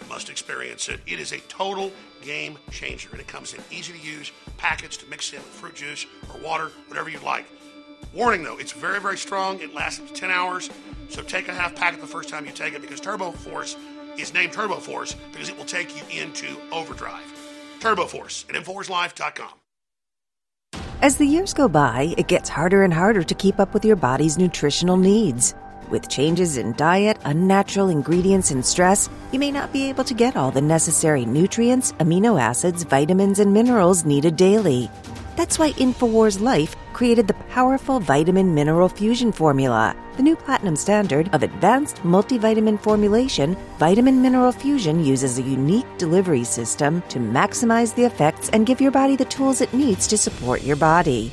You 0.00 0.08
must 0.08 0.30
experience 0.30 0.88
it. 0.88 1.00
It 1.06 1.18
is 1.20 1.32
a 1.32 1.38
total 1.40 1.92
game 2.22 2.58
changer, 2.70 3.08
and 3.12 3.20
it 3.20 3.26
comes 3.26 3.54
in 3.54 3.60
easy 3.70 3.92
to 3.92 3.98
use 3.98 4.32
packets 4.56 4.96
to 4.98 5.06
mix 5.06 5.32
in 5.32 5.38
with 5.38 5.46
fruit 5.46 5.74
juice 5.74 6.06
or 6.32 6.40
water, 6.40 6.70
whatever 6.88 7.08
you'd 7.08 7.22
like. 7.22 7.46
Warning 8.14 8.42
though, 8.42 8.58
it's 8.58 8.72
very, 8.72 9.00
very 9.00 9.18
strong. 9.18 9.60
It 9.60 9.74
lasts 9.74 10.00
up 10.00 10.08
to 10.08 10.12
10 10.12 10.30
hours, 10.30 10.70
so 11.08 11.22
take 11.22 11.48
a 11.48 11.54
half 11.54 11.74
packet 11.74 12.00
the 12.00 12.06
first 12.06 12.28
time 12.28 12.46
you 12.46 12.52
take 12.52 12.74
it 12.74 12.80
because 12.80 13.00
Turbo 13.00 13.32
Force 13.32 13.76
is 14.16 14.32
named 14.32 14.52
Turbo 14.52 14.76
Force 14.76 15.14
because 15.32 15.48
it 15.48 15.56
will 15.56 15.64
take 15.64 15.94
you 15.96 16.20
into 16.20 16.56
overdrive. 16.72 17.24
Turbo 17.80 18.06
Force 18.06 18.44
at 18.48 18.54
InfoWarsLife.com. 18.54 19.52
As 21.00 21.16
the 21.16 21.26
years 21.26 21.54
go 21.54 21.68
by, 21.68 22.12
it 22.18 22.26
gets 22.26 22.48
harder 22.48 22.82
and 22.82 22.92
harder 22.92 23.22
to 23.22 23.34
keep 23.34 23.60
up 23.60 23.72
with 23.72 23.84
your 23.84 23.94
body's 23.94 24.36
nutritional 24.36 24.96
needs. 24.96 25.54
With 25.90 26.08
changes 26.10 26.58
in 26.58 26.74
diet, 26.74 27.18
unnatural 27.24 27.88
ingredients, 27.88 28.50
and 28.50 28.64
stress, 28.64 29.08
you 29.32 29.38
may 29.38 29.50
not 29.50 29.72
be 29.72 29.88
able 29.88 30.04
to 30.04 30.12
get 30.12 30.36
all 30.36 30.50
the 30.50 30.60
necessary 30.60 31.24
nutrients, 31.24 31.92
amino 31.92 32.38
acids, 32.38 32.82
vitamins, 32.82 33.38
and 33.38 33.52
minerals 33.52 34.04
needed 34.04 34.36
daily. 34.36 34.90
That's 35.36 35.58
why 35.58 35.72
InfoWars 35.72 36.40
Life 36.40 36.76
created 36.92 37.26
the 37.26 37.40
powerful 37.48 38.00
vitamin 38.00 38.54
mineral 38.54 38.88
fusion 38.88 39.32
formula. 39.32 39.96
The 40.16 40.22
new 40.24 40.36
platinum 40.36 40.76
standard 40.76 41.30
of 41.32 41.42
advanced 41.42 41.98
multivitamin 41.98 42.80
formulation, 42.80 43.56
Vitamin 43.78 44.20
Mineral 44.20 44.52
Fusion 44.52 45.04
uses 45.04 45.38
a 45.38 45.42
unique 45.42 45.86
delivery 45.96 46.42
system 46.42 47.02
to 47.08 47.20
maximize 47.20 47.94
the 47.94 48.04
effects 48.04 48.50
and 48.50 48.66
give 48.66 48.80
your 48.80 48.90
body 48.90 49.14
the 49.14 49.24
tools 49.26 49.60
it 49.60 49.72
needs 49.72 50.08
to 50.08 50.18
support 50.18 50.64
your 50.64 50.76
body. 50.76 51.32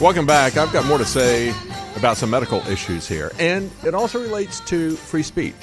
Welcome 0.00 0.26
back. 0.26 0.56
I've 0.56 0.72
got 0.72 0.86
more 0.86 0.98
to 0.98 1.04
say 1.04 1.52
about 1.96 2.16
some 2.16 2.30
medical 2.30 2.60
issues 2.68 3.08
here, 3.08 3.32
and 3.40 3.68
it 3.84 3.96
also 3.96 4.22
relates 4.22 4.60
to 4.60 4.94
free 4.94 5.24
speech. 5.24 5.56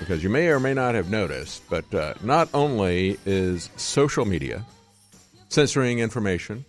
Because 0.00 0.24
you 0.24 0.28
may 0.28 0.48
or 0.48 0.58
may 0.58 0.74
not 0.74 0.96
have 0.96 1.08
noticed, 1.08 1.62
but 1.70 1.94
uh, 1.94 2.14
not 2.24 2.48
only 2.52 3.20
is 3.24 3.70
social 3.76 4.24
media 4.24 4.66
censoring 5.48 6.00
information 6.00 6.64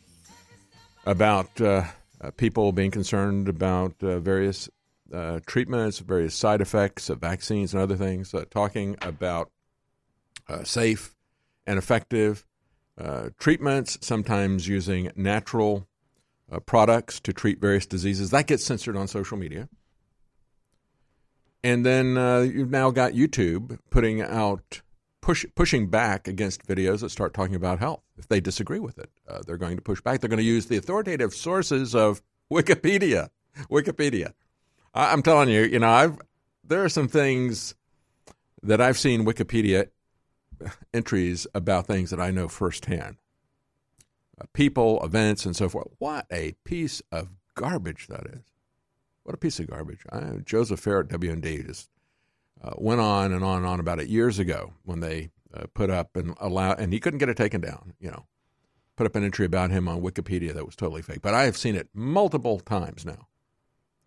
about 1.07 1.59
uh, 1.59 1.85
uh, 2.21 2.29
people 2.37 2.71
being 2.71 2.91
concerned 2.91 3.49
about 3.49 3.95
uh, 4.03 4.19
various 4.19 4.69
uh, 5.11 5.39
treatments, 5.47 5.97
various 5.97 6.35
side 6.35 6.61
effects 6.61 7.09
of 7.09 7.21
vaccines 7.21 7.73
and 7.73 7.81
other 7.81 7.95
things, 7.95 8.35
uh, 8.35 8.45
talking 8.51 8.95
about 9.01 9.49
safe 10.63 11.15
and 11.65 11.79
effective 11.79 12.45
treatments, 13.39 13.97
sometimes 14.01 14.67
using 14.67 15.09
natural 15.15 15.87
uh, 16.53 16.59
products 16.59 17.19
to 17.21 17.33
treat 17.33 17.59
various 17.59 17.85
diseases. 17.85 18.29
That 18.31 18.47
gets 18.47 18.63
censored 18.63 18.95
on 18.95 19.07
social 19.07 19.37
media. 19.37 19.69
And 21.63 21.85
then 21.85 22.17
uh, 22.17 22.41
you've 22.41 22.69
now 22.69 22.91
got 22.91 23.13
YouTube 23.13 23.79
putting 23.89 24.21
out, 24.21 24.81
push, 25.21 25.45
pushing 25.55 25.87
back 25.87 26.27
against 26.27 26.67
videos 26.67 26.99
that 26.99 27.09
start 27.09 27.33
talking 27.33 27.55
about 27.55 27.79
health. 27.79 28.01
If 28.17 28.27
they 28.27 28.41
disagree 28.41 28.79
with 28.79 28.99
it, 28.99 29.09
uh, 29.27 29.41
they're 29.45 29.57
going 29.57 29.77
to 29.77 29.81
push 29.81 30.01
back. 30.01 30.19
They're 30.19 30.29
going 30.29 30.37
to 30.37 30.43
use 30.43 30.65
the 30.65 30.77
authoritative 30.77 31.33
sources 31.33 31.95
of 31.95 32.21
Wikipedia. 32.51 33.29
Wikipedia. 33.71 34.33
I, 34.93 35.13
I'm 35.13 35.23
telling 35.23 35.49
you, 35.49 35.61
you 35.61 35.79
know, 35.79 35.89
I've 35.89 36.17
there 36.65 36.83
are 36.83 36.89
some 36.89 37.07
things 37.07 37.75
that 38.61 38.79
I've 38.79 38.97
seen 38.97 39.25
Wikipedia 39.25 39.89
entries 40.93 41.45
about 41.53 41.87
things 41.87 42.09
that 42.11 42.21
I 42.21 42.31
know 42.31 42.47
firsthand. 42.47 43.17
Uh, 44.39 44.45
people, 44.53 45.03
events, 45.03 45.45
and 45.45 45.55
so 45.55 45.69
forth. 45.69 45.87
What 45.99 46.25
a 46.31 46.53
piece 46.63 47.01
of 47.11 47.29
garbage 47.55 48.07
that 48.07 48.25
is. 48.25 48.41
What 49.23 49.35
a 49.35 49.37
piece 49.37 49.59
of 49.59 49.67
garbage. 49.67 50.01
I, 50.11 50.39
Joseph 50.43 50.83
Farah 50.83 51.01
at 51.01 51.19
WND 51.19 51.65
just 51.67 51.89
uh, 52.63 52.71
went 52.77 52.99
on 52.99 53.31
and 53.31 53.43
on 53.43 53.57
and 53.57 53.65
on 53.65 53.79
about 53.79 53.99
it 53.99 54.09
years 54.09 54.39
ago 54.39 54.73
when 54.83 55.01
they 55.01 55.29
uh, 55.53 55.65
put 55.73 55.89
up 55.89 56.15
and 56.15 56.35
allow, 56.39 56.73
and 56.73 56.91
he 56.91 56.99
couldn't 56.99 57.19
get 57.19 57.29
it 57.29 57.37
taken 57.37 57.61
down. 57.61 57.93
You 57.99 58.11
know, 58.11 58.25
put 58.95 59.05
up 59.05 59.15
an 59.15 59.23
entry 59.23 59.45
about 59.45 59.71
him 59.71 59.87
on 59.87 60.01
Wikipedia 60.01 60.53
that 60.53 60.65
was 60.65 60.75
totally 60.75 61.01
fake. 61.01 61.21
But 61.21 61.33
I 61.33 61.43
have 61.43 61.57
seen 61.57 61.75
it 61.75 61.89
multiple 61.93 62.59
times 62.59 63.05
now 63.05 63.27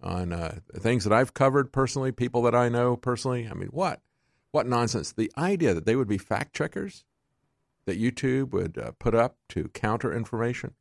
on 0.02 0.32
uh, 0.32 0.58
things 0.76 1.04
that 1.04 1.12
I've 1.12 1.34
covered 1.34 1.72
personally, 1.72 2.12
people 2.12 2.42
that 2.42 2.54
I 2.54 2.68
know 2.68 2.96
personally. 2.96 3.48
I 3.50 3.54
mean, 3.54 3.68
what, 3.68 4.00
what 4.50 4.66
nonsense! 4.66 5.12
The 5.12 5.32
idea 5.38 5.72
that 5.74 5.86
they 5.86 5.96
would 5.96 6.08
be 6.08 6.18
fact 6.18 6.54
checkers 6.54 7.04
that 7.86 8.00
YouTube 8.00 8.50
would 8.50 8.78
uh, 8.78 8.92
put 8.98 9.14
up 9.14 9.36
to 9.50 9.68
counter 9.68 10.12
information. 10.12 10.74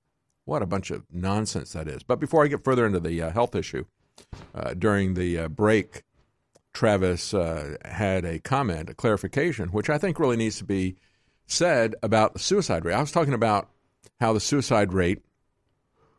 What 0.44 0.62
a 0.62 0.68
bunch 0.68 0.92
of 0.92 1.06
nonsense 1.12 1.74
that 1.74 1.88
is. 1.88 2.04
But 2.04 2.20
before 2.20 2.44
I 2.44 2.48
get 2.48 2.64
further 2.64 2.86
into 2.86 3.00
the 3.00 3.22
uh, 3.22 3.32
health 3.32 3.56
issue, 3.56 3.86
uh, 4.54 4.74
during 4.74 5.14
the 5.14 5.40
uh, 5.40 5.48
break, 5.48 6.04
Travis 6.74 7.34
uh, 7.34 7.78
had 7.86 8.26
a 8.26 8.40
comment, 8.40 8.90
a 8.90 8.94
clarification, 8.94 9.70
which 9.70 9.90
I 9.90 9.98
think 9.98 10.20
really 10.20 10.38
needs 10.38 10.58
to 10.58 10.66
be 10.66 10.98
said 11.48 11.96
about 12.04 12.34
the 12.34 12.40
suicide 12.40 12.86
rate. 12.86 12.94
I 12.94 13.02
was 13.02 13.12
talking 13.12 13.34
about 13.34 13.70
how 14.20 14.34
the 14.34 14.40
suicide 14.40 14.94
rate 14.94 15.22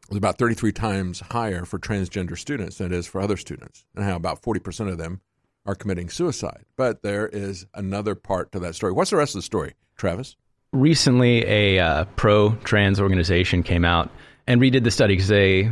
was 0.08 0.16
about 0.16 0.38
33 0.38 0.72
times 0.72 1.20
higher 1.20 1.64
for 1.64 1.78
transgender 1.78 2.38
students 2.38 2.78
than 2.78 2.92
it 2.92 2.96
is 2.96 3.06
for 3.06 3.20
other 3.20 3.36
students, 3.36 3.84
and 3.94 4.04
how 4.04 4.16
about 4.16 4.42
40% 4.42 4.90
of 4.90 4.98
them 4.98 5.20
are 5.64 5.74
committing 5.74 6.08
suicide. 6.08 6.64
But 6.76 7.02
there 7.02 7.28
is 7.28 7.66
another 7.74 8.14
part 8.14 8.52
to 8.52 8.60
that 8.60 8.74
story. 8.74 8.92
What's 8.92 9.10
the 9.10 9.16
rest 9.16 9.34
of 9.34 9.40
the 9.40 9.46
story, 9.46 9.74
Travis? 9.96 10.36
Recently 10.80 11.44
a 11.44 11.78
uh, 11.78 12.04
pro 12.16 12.54
trans 12.64 13.00
organization 13.00 13.62
came 13.62 13.84
out 13.84 14.10
and 14.46 14.60
redid 14.60 14.84
the 14.84 14.90
study 14.90 15.14
because 15.14 15.28
they 15.28 15.70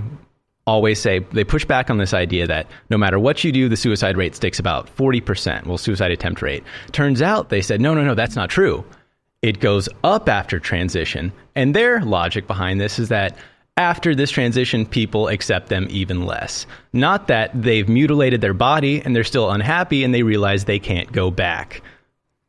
always 0.67 1.01
say 1.01 1.19
they 1.19 1.45
push 1.45 1.65
back 1.65 1.91
on 1.91 1.99
this 1.99 2.15
idea 2.15 2.47
that 2.47 2.67
no 2.91 2.97
matter 2.97 3.19
what 3.19 3.45
you 3.45 3.53
do, 3.53 3.69
the 3.69 3.77
suicide 3.77 4.17
rate 4.17 4.35
sticks 4.35 4.59
about 4.59 4.95
40%, 4.97 5.67
well, 5.67 5.79
suicide 5.79 6.11
attempt 6.11 6.43
rate. 6.43 6.65
Turns 6.93 7.23
out 7.23 7.51
they 7.51 7.61
said, 7.61 7.81
no, 7.81 7.95
no, 7.95 8.03
no, 8.03 8.15
that's 8.15 8.37
not 8.37 8.51
true. 8.51 8.85
It 9.43 9.61
goes 9.61 9.89
up 10.03 10.29
after 10.29 10.59
transition. 10.59 11.33
And 11.55 11.75
their 11.75 12.01
logic 12.01 12.47
behind 12.47 12.81
this 12.81 12.99
is 12.99 13.11
that 13.11 13.37
after 13.77 14.15
this 14.15 14.31
transition, 14.31 14.87
people 14.87 15.29
accept 15.29 15.69
them 15.69 15.87
even 15.91 16.25
less. 16.25 16.67
Not 16.93 17.27
that 17.29 17.51
they've 17.61 17.89
mutilated 17.89 18.41
their 18.41 18.55
body 18.55 19.03
and 19.03 19.15
they're 19.15 19.25
still 19.25 19.51
unhappy 19.51 20.05
and 20.05 20.15
they 20.15 20.23
realize 20.23 20.65
they 20.65 20.79
can't 20.79 21.13
go 21.13 21.31
back. 21.31 21.83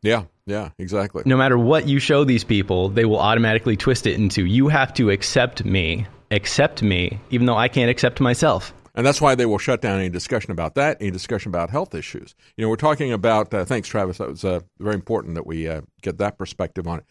Yeah, 0.05 0.25
yeah, 0.45 0.69
exactly. 0.77 1.23
No 1.25 1.35
matter 1.35 1.57
what 1.57 1.87
you 1.87 1.99
show 1.99 2.23
these 2.23 2.43
people, 2.43 2.89
they 2.89 3.05
will 3.05 3.19
automatically 3.19 3.75
twist 3.75 4.05
it 4.05 4.13
into 4.13 4.45
you 4.45 4.67
have 4.67 4.93
to 4.95 5.09
accept 5.09 5.65
me, 5.65 6.05
accept 6.29 6.83
me, 6.83 7.19
even 7.31 7.47
though 7.47 7.57
I 7.57 7.67
can't 7.67 7.89
accept 7.89 8.21
myself. 8.21 8.71
And 8.93 9.05
that's 9.05 9.19
why 9.19 9.35
they 9.35 9.45
will 9.45 9.57
shut 9.57 9.81
down 9.81 9.99
any 9.99 10.09
discussion 10.09 10.51
about 10.51 10.75
that, 10.75 10.97
any 11.01 11.11
discussion 11.11 11.49
about 11.49 11.69
health 11.69 11.95
issues. 11.95 12.35
You 12.55 12.63
know, 12.63 12.69
we're 12.69 12.77
talking 12.77 13.11
about, 13.11 13.53
uh, 13.53 13.65
thanks, 13.65 13.87
Travis. 13.87 14.19
That 14.19 14.29
was 14.29 14.45
uh, 14.45 14.61
very 14.79 14.95
important 14.95 15.35
that 15.35 15.45
we 15.45 15.67
uh, 15.67 15.81
get 16.01 16.19
that 16.19 16.37
perspective 16.37 16.87
on 16.87 16.99
it. 16.99 17.05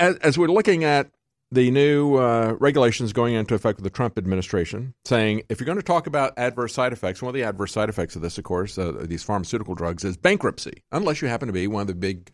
As, 0.00 0.16
as, 0.16 0.38
we're 0.38 0.48
looking 0.48 0.84
at 0.84 1.10
the 1.50 1.70
new 1.70 2.16
uh, 2.16 2.54
regulations 2.58 3.12
going 3.12 3.34
into 3.34 3.54
effect 3.54 3.78
with 3.78 3.84
the 3.84 3.90
Trump 3.90 4.18
administration, 4.18 4.94
saying 5.04 5.42
if 5.48 5.60
you're 5.60 5.66
going 5.66 5.78
to 5.78 5.82
talk 5.82 6.06
about 6.06 6.34
adverse 6.36 6.74
side 6.74 6.92
effects, 6.92 7.22
one 7.22 7.30
of 7.30 7.34
the 7.34 7.42
adverse 7.42 7.72
side 7.72 7.88
effects 7.88 8.16
of 8.16 8.22
this, 8.22 8.36
of 8.36 8.44
course, 8.44 8.76
uh, 8.76 8.92
these 9.00 9.22
pharmaceutical 9.22 9.74
drugs, 9.74 10.04
is 10.04 10.16
bankruptcy, 10.16 10.82
unless 10.92 11.22
you 11.22 11.28
happen 11.28 11.46
to 11.46 11.52
be 11.52 11.66
one 11.66 11.82
of 11.82 11.86
the 11.86 11.94
big 11.94 12.30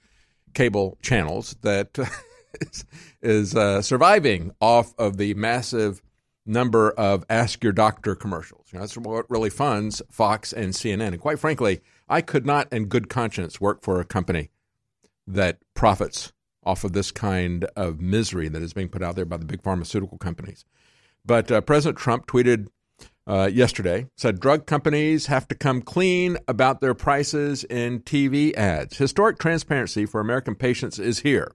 cable 0.55 0.99
channels 1.03 1.57
that 1.63 1.97
is, 2.61 2.85
is 3.23 3.55
uh, 3.55 3.81
surviving 3.83 4.51
off 4.61 4.95
of 4.99 5.17
the 5.17 5.35
massive 5.35 6.03
number 6.47 6.91
of 6.91 7.25
Ask 7.31 7.63
Your 7.63 7.73
Doctor 7.73 8.15
commercials. 8.15 8.67
You 8.73 8.79
know, 8.79 8.83
that's 8.83 8.97
what 8.97 9.31
really 9.31 9.51
funds 9.51 10.03
Fox 10.11 10.53
and 10.53 10.73
CNN. 10.73 11.09
And 11.09 11.21
quite 11.21 11.39
frankly, 11.39 11.81
I 12.09 12.21
could 12.21 12.45
not, 12.45 12.71
in 12.73 12.87
good 12.87 13.09
conscience, 13.09 13.61
work 13.61 13.83
for 13.83 14.01
a 14.01 14.05
company 14.05 14.51
that 15.27 15.59
profits 15.75 16.33
off 16.65 16.85
of 16.85 16.93
this 16.93 17.11
kind 17.11 17.65
of 17.77 18.01
misery 18.01 18.49
that 18.49 18.63
is 18.63 18.73
being 18.73 18.89
put 18.89 19.03
out 19.03 19.17
there 19.17 19.25
by 19.25 19.37
the 19.37 19.45
big 19.45 19.63
pharmaceutical 19.63 20.19
companies. 20.19 20.65
But 21.25 21.51
uh, 21.51 21.61
President 21.61 21.99
Trump 21.99 22.27
tweeted 22.27 22.69
uh, 23.27 23.49
yesterday 23.53 24.07
said 24.17 24.39
drug 24.39 24.67
companies 24.67 25.27
have 25.27 25.49
to 25.49 25.55
come 25.55 25.81
clean 25.81 26.37
about 26.47 26.81
their 26.81 26.95
prices 26.95 27.65
in 27.65 28.01
TV 28.01 28.55
ads. 28.55 28.99
Historic 28.99 29.39
transparency 29.39 30.05
for 30.05 30.21
American 30.21 30.55
patients 30.55 30.99
is 30.99 31.21
here. 31.21 31.53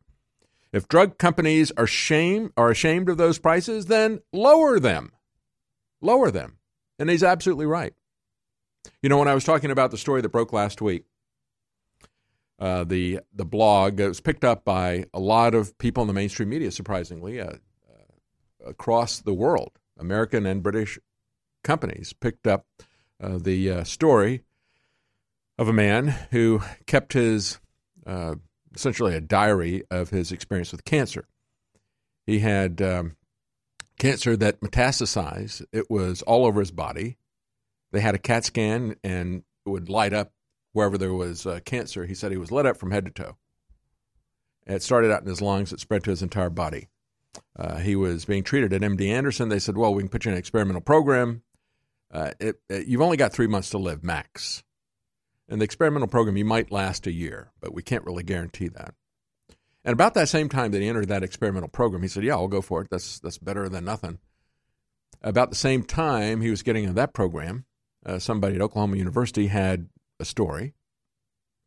If 0.72 0.88
drug 0.88 1.18
companies 1.18 1.72
are 1.78 1.88
shame 1.88 2.52
are 2.58 2.70
ashamed 2.70 3.10
of 3.10 3.18
those 3.18 3.40
prices, 3.40 3.88
then 3.88 4.20
lower 4.34 4.80
them. 4.80 5.12
lower 6.02 6.32
them. 6.32 6.58
And 6.98 7.10
he's 7.10 7.24
absolutely 7.24 7.66
right. 7.66 7.94
You 9.02 9.10
know, 9.10 9.18
when 9.18 9.28
I 9.28 9.34
was 9.34 9.44
talking 9.44 9.72
about 9.72 9.92
the 9.92 9.98
story 9.98 10.22
that 10.22 10.30
broke 10.30 10.54
last 10.54 10.82
week, 10.82 11.06
uh, 12.60 12.84
the 12.84 13.22
the 13.34 13.46
blog 13.46 14.00
was 14.00 14.20
picked 14.20 14.44
up 14.44 14.66
by 14.66 15.06
a 15.14 15.20
lot 15.20 15.56
of 15.56 15.78
people 15.78 16.02
in 16.02 16.08
the 16.08 16.14
mainstream 16.14 16.50
media, 16.50 16.72
surprisingly, 16.72 17.40
uh, 17.40 17.46
uh, 17.46 18.68
across 18.68 19.20
the 19.20 19.34
world. 19.34 19.72
American 19.98 20.46
and 20.46 20.62
British 20.64 21.00
companies 21.64 22.14
picked 22.14 22.48
up 22.48 22.66
uh, 23.22 23.38
the 23.38 23.70
uh, 23.70 23.84
story 23.84 24.44
of 25.58 25.68
a 25.68 25.74
man 25.74 26.08
who 26.32 26.62
kept 26.86 27.14
his 27.14 27.60
uh, 28.06 28.36
essentially 28.74 29.16
a 29.16 29.22
diary 29.22 29.84
of 29.90 30.10
his 30.10 30.32
experience 30.32 30.72
with 30.72 30.86
cancer. 30.86 31.28
He 32.26 32.40
had 32.40 32.82
um, 32.82 33.16
cancer 33.98 34.36
that 34.38 34.62
metastasized. 34.62 35.66
It 35.72 35.90
was 35.90 36.22
all 36.22 36.46
over 36.46 36.60
his 36.60 36.72
body. 36.72 37.18
They 37.92 38.00
had 38.00 38.16
a 38.16 38.20
CAT 38.20 38.46
scan 38.46 38.96
and 39.04 39.44
it 39.66 39.70
would 39.70 39.90
light 39.90 40.14
up 40.14 40.32
wherever 40.74 40.98
there 40.98 41.14
was 41.14 41.46
uh, 41.46 41.60
cancer. 41.66 42.06
He 42.06 42.14
said 42.14 42.32
he 42.32 42.38
was 42.38 42.52
lit 42.52 42.66
up 42.66 42.78
from 42.78 42.92
head 42.92 43.06
to 43.06 43.12
toe. 43.12 43.38
It 44.66 44.84
started 44.84 45.12
out 45.12 45.22
in 45.22 45.28
his 45.28 45.42
lungs, 45.42 45.74
it 45.74 45.80
spread 45.80 46.04
to 46.04 46.12
his 46.12 46.22
entire 46.22 46.50
body. 46.50 46.90
Uh, 47.56 47.78
he 47.78 47.96
was 47.96 48.26
being 48.26 48.44
treated 48.44 48.74
at 48.74 48.82
MD 48.82 49.10
Anderson. 49.10 49.50
They 49.50 49.60
said, 49.60 49.78
Well, 49.78 49.94
we 49.94 50.04
can 50.04 50.10
put 50.10 50.26
you 50.26 50.30
in 50.30 50.34
an 50.34 50.40
experimental 50.40 50.82
program. 50.82 51.44
Uh, 52.12 52.32
it, 52.40 52.60
it, 52.70 52.88
you've 52.88 53.02
only 53.02 53.18
got 53.18 53.34
three 53.34 53.48
months 53.48 53.70
to 53.72 53.78
live 53.78 54.04
max. 54.04 54.64
In 55.48 55.60
the 55.60 55.66
experimental 55.66 56.08
program, 56.08 56.38
you 56.38 56.46
might 56.46 56.72
last 56.72 57.08
a 57.08 57.12
year, 57.12 57.52
but 57.60 57.74
we 57.74 57.82
can't 57.82 58.06
really 58.06 58.24
guarantee 58.24 58.68
that. 58.70 58.94
And 59.84 59.94
about 59.94 60.14
that 60.14 60.30
same 60.30 60.50
time 60.50 60.72
that 60.72 60.82
he 60.82 60.88
entered 60.88 61.08
that 61.08 61.24
experimental 61.24 61.70
program, 61.70 62.02
he 62.02 62.08
said, 62.08 62.24
"Yeah, 62.24 62.36
I'll 62.36 62.48
go 62.48 62.62
for 62.62 62.82
it. 62.82 62.90
That's 62.92 63.20
that's 63.20 63.38
better 63.38 63.70
than 63.70 63.86
nothing." 63.86 64.20
About 65.22 65.50
the 65.50 65.56
same 65.56 65.84
time 65.84 66.42
he 66.42 66.50
was 66.50 66.62
getting 66.62 66.84
in 66.84 66.96
that 66.96 67.14
program, 67.14 67.66
uh, 68.06 68.20
somebody 68.20 68.56
at 68.56 68.62
Oklahoma 68.62 68.98
University 68.98 69.48
had 69.48 69.90
a 70.20 70.26
story 70.26 70.74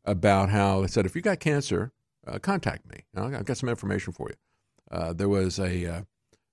about 0.04 0.50
how 0.50 0.82
they 0.82 0.88
said, 0.88 1.06
"If 1.06 1.16
you 1.16 1.22
got 1.22 1.40
cancer, 1.40 1.92
uh, 2.26 2.38
contact 2.38 2.86
me. 2.90 3.04
I've 3.14 3.44
got 3.44 3.56
some 3.56 3.68
information 3.68 4.12
for 4.12 4.28
you." 4.30 4.36
Uh, 4.90 5.12
there 5.12 5.28
was 5.28 5.58
a, 5.58 5.86
uh, 5.86 6.02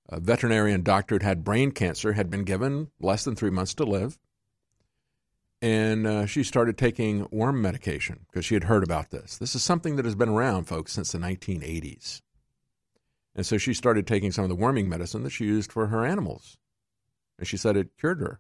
a 0.10 0.20
veterinarian 0.20 0.82
doctor 0.82 1.18
who 1.18 1.26
had 1.26 1.44
brain 1.44 1.72
cancer, 1.72 2.14
had 2.14 2.30
been 2.30 2.44
given 2.44 2.92
less 3.00 3.24
than 3.24 3.36
three 3.36 3.50
months 3.50 3.74
to 3.76 3.84
live 3.84 4.18
and 5.62 6.08
uh, 6.08 6.26
she 6.26 6.44
started 6.44 6.78
taking 6.78 7.28
worm 7.32 7.62
medication 7.62 8.26
because 8.28 8.46
she 8.46 8.54
had 8.54 8.66
heard 8.66 8.84
about 8.84 9.10
this. 9.10 9.38
This 9.38 9.56
is 9.56 9.64
something 9.64 9.98
that 9.98 10.06
has 10.06 10.16
been 10.16 10.30
around, 10.30 10.66
folks, 10.66 10.94
since 10.94 11.12
the 11.12 11.18
1980s. 11.18 12.22
And 13.36 13.46
so 13.46 13.58
she 13.58 13.74
started 13.74 14.08
taking 14.08 14.32
some 14.32 14.44
of 14.44 14.50
the 14.50 14.56
worming 14.56 14.88
medicine 14.88 15.24
that 15.24 15.32
she 15.32 15.46
used 15.46 15.72
for 15.72 15.88
her 15.88 16.06
animals. 16.06 16.58
And 17.38 17.48
she 17.48 17.58
said 17.58 17.76
it 17.76 17.98
cured 18.00 18.22
her 18.22 18.40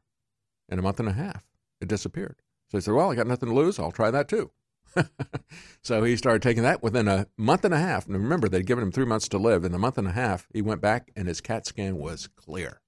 in 0.69 0.79
a 0.79 0.81
month 0.81 0.99
and 0.99 1.09
a 1.09 1.13
half. 1.13 1.45
It 1.81 1.89
disappeared. 1.89 2.37
So 2.69 2.77
he 2.77 2.81
said, 2.81 2.93
Well, 2.93 3.11
I 3.11 3.15
got 3.15 3.27
nothing 3.27 3.49
to 3.49 3.55
lose. 3.55 3.79
I'll 3.79 3.91
try 3.91 4.11
that 4.11 4.27
too. 4.27 4.51
so 5.81 6.03
he 6.03 6.15
started 6.15 6.41
taking 6.41 6.63
that 6.63 6.81
within 6.81 7.07
a 7.07 7.27
month 7.37 7.65
and 7.65 7.73
a 7.73 7.79
half. 7.79 8.05
And 8.05 8.15
remember, 8.15 8.49
they'd 8.49 8.65
given 8.65 8.83
him 8.83 8.91
three 8.91 9.05
months 9.05 9.27
to 9.29 9.37
live. 9.37 9.63
In 9.63 9.73
a 9.73 9.79
month 9.79 9.97
and 9.97 10.07
a 10.07 10.11
half, 10.11 10.47
he 10.53 10.61
went 10.61 10.81
back 10.81 11.11
and 11.15 11.27
his 11.27 11.41
CAT 11.41 11.65
scan 11.65 11.97
was 11.97 12.27
clear. 12.27 12.81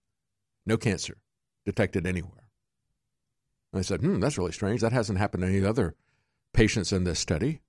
No 0.65 0.77
cancer 0.77 1.17
detected 1.65 2.05
anywhere. 2.05 2.49
And 3.71 3.79
I 3.79 3.83
said, 3.83 4.01
hmm, 4.01 4.19
that's 4.19 4.37
really 4.37 4.51
strange. 4.51 4.81
That 4.81 4.91
hasn't 4.91 5.19
happened 5.19 5.43
to 5.43 5.49
any 5.49 5.65
other 5.65 5.95
patients 6.53 6.91
in 6.91 7.03
this 7.03 7.19
study. 7.19 7.61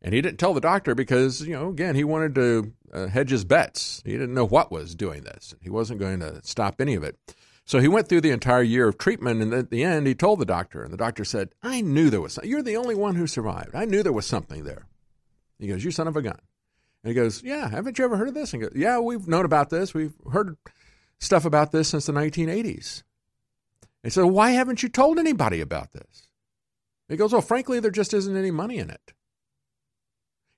And 0.00 0.14
he 0.14 0.20
didn't 0.20 0.38
tell 0.38 0.54
the 0.54 0.60
doctor 0.60 0.94
because, 0.94 1.42
you 1.42 1.52
know, 1.52 1.68
again, 1.68 1.94
he 1.94 2.02
wanted 2.02 2.34
to 2.34 2.72
uh, 2.92 3.06
hedge 3.06 3.30
his 3.30 3.44
bets. 3.44 4.02
He 4.04 4.12
didn't 4.12 4.34
know 4.34 4.46
what 4.46 4.72
was 4.72 4.96
doing 4.96 5.22
this. 5.22 5.54
He 5.60 5.70
wasn't 5.70 6.00
going 6.00 6.20
to 6.20 6.40
stop 6.42 6.80
any 6.80 6.94
of 6.94 7.04
it. 7.04 7.16
So 7.64 7.78
he 7.78 7.88
went 7.88 8.08
through 8.08 8.22
the 8.22 8.30
entire 8.30 8.62
year 8.62 8.88
of 8.88 8.98
treatment, 8.98 9.40
and 9.40 9.54
at 9.54 9.70
the 9.70 9.84
end, 9.84 10.06
he 10.06 10.14
told 10.14 10.40
the 10.40 10.44
doctor, 10.44 10.82
and 10.82 10.92
the 10.92 10.96
doctor 10.96 11.24
said, 11.24 11.50
"I 11.62 11.80
knew 11.80 12.10
there 12.10 12.20
was. 12.20 12.34
Something. 12.34 12.50
You're 12.50 12.62
the 12.62 12.76
only 12.76 12.94
one 12.94 13.14
who 13.14 13.26
survived. 13.26 13.74
I 13.74 13.84
knew 13.84 14.02
there 14.02 14.12
was 14.12 14.26
something 14.26 14.64
there." 14.64 14.86
He 15.58 15.68
goes, 15.68 15.84
"You 15.84 15.90
son 15.90 16.08
of 16.08 16.16
a 16.16 16.22
gun." 16.22 16.40
And 17.02 17.10
he 17.10 17.14
goes, 17.14 17.42
"Yeah, 17.42 17.68
haven't 17.68 17.98
you 17.98 18.04
ever 18.04 18.16
heard 18.16 18.28
of 18.28 18.34
this?" 18.34 18.52
And 18.52 18.62
he 18.62 18.68
goes, 18.68 18.76
"Yeah, 18.76 18.98
we've 18.98 19.28
known 19.28 19.44
about 19.44 19.70
this. 19.70 19.94
We've 19.94 20.14
heard 20.32 20.56
stuff 21.20 21.44
about 21.44 21.72
this 21.72 21.88
since 21.88 22.06
the 22.06 22.12
1980s." 22.12 23.04
He 24.02 24.10
said, 24.10 24.24
Why 24.24 24.50
haven't 24.50 24.82
you 24.82 24.88
told 24.88 25.18
anybody 25.18 25.60
about 25.60 25.92
this? 25.92 26.28
He 27.08 27.16
goes, 27.16 27.32
Well, 27.32 27.42
frankly, 27.42 27.80
there 27.80 27.90
just 27.90 28.14
isn't 28.14 28.36
any 28.36 28.50
money 28.50 28.78
in 28.78 28.90
it. 28.90 29.12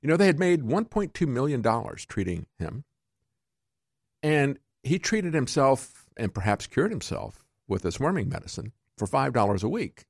You 0.01 0.09
know, 0.09 0.17
they 0.17 0.27
had 0.27 0.39
made 0.39 0.63
$1.2 0.63 1.27
million 1.27 1.63
treating 2.09 2.47
him. 2.59 2.85
And 4.23 4.59
he 4.83 4.99
treated 4.99 5.35
himself 5.35 6.04
and 6.17 6.35
perhaps 6.35 6.67
cured 6.67 6.91
himself 6.91 7.45
with 7.69 7.83
this 7.83 8.01
worming 8.01 8.29
medicine 8.29 8.73
for 8.97 9.07
$5 9.07 9.63
a 9.63 9.69
week. 9.69 10.05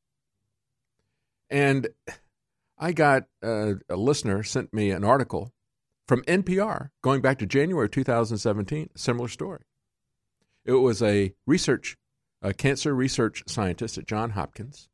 And 1.50 1.88
I 2.78 2.92
got 2.92 3.24
uh, 3.42 3.74
a 3.88 3.96
listener 3.96 4.42
sent 4.42 4.74
me 4.74 4.90
an 4.90 5.04
article 5.04 5.52
from 6.06 6.22
NPR 6.22 6.90
going 7.02 7.20
back 7.20 7.38
to 7.38 7.46
January 7.46 7.88
2017, 7.88 8.90
similar 8.96 9.28
story. 9.28 9.64
It 10.64 10.72
was 10.72 11.02
a 11.02 11.34
research 11.46 11.96
a 12.42 12.52
cancer 12.52 12.94
research 12.94 13.42
scientist 13.46 13.96
at 13.96 14.06
John 14.06 14.30
Hopkins, 14.30 14.90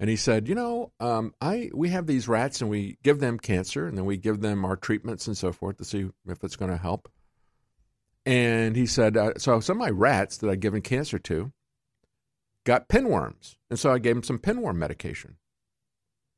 and 0.00 0.08
he 0.08 0.16
said, 0.16 0.48
"You 0.48 0.54
know, 0.54 0.92
um, 0.98 1.34
I 1.42 1.70
we 1.74 1.90
have 1.90 2.06
these 2.06 2.26
rats, 2.26 2.62
and 2.62 2.70
we 2.70 2.96
give 3.02 3.20
them 3.20 3.38
cancer, 3.38 3.86
and 3.86 3.98
then 3.98 4.06
we 4.06 4.16
give 4.16 4.40
them 4.40 4.64
our 4.64 4.76
treatments 4.76 5.26
and 5.26 5.36
so 5.36 5.52
forth 5.52 5.76
to 5.76 5.84
see 5.84 6.08
if 6.26 6.42
it's 6.42 6.56
going 6.56 6.70
to 6.70 6.78
help." 6.78 7.10
And 8.28 8.76
he 8.76 8.84
said, 8.84 9.16
uh, 9.16 9.32
"So 9.38 9.58
some 9.60 9.78
of 9.78 9.80
my 9.80 9.88
rats 9.88 10.36
that 10.36 10.50
I'd 10.50 10.60
given 10.60 10.82
cancer 10.82 11.18
to 11.18 11.50
got 12.66 12.86
pinworms, 12.90 13.56
and 13.70 13.78
so 13.78 13.90
I 13.90 13.98
gave 13.98 14.16
them 14.16 14.22
some 14.22 14.38
pinworm 14.38 14.76
medication, 14.76 15.38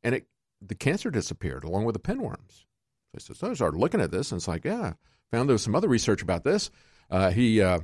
and 0.04 0.14
it 0.14 0.28
the 0.64 0.76
cancer 0.76 1.10
disappeared 1.10 1.64
along 1.64 1.86
with 1.86 1.94
the 1.94 1.98
pinworms." 1.98 2.64
So 3.18 3.32
I, 3.32 3.34
so 3.34 3.50
I 3.50 3.54
started 3.54 3.80
looking 3.80 4.00
at 4.00 4.12
this, 4.12 4.30
and 4.30 4.38
it's 4.38 4.46
like, 4.46 4.64
yeah, 4.64 4.92
found 5.32 5.48
there 5.48 5.54
was 5.54 5.64
some 5.64 5.74
other 5.74 5.88
research 5.88 6.22
about 6.22 6.44
this. 6.44 6.70
Uh, 7.10 7.32
he 7.32 7.60
uh, 7.60 7.80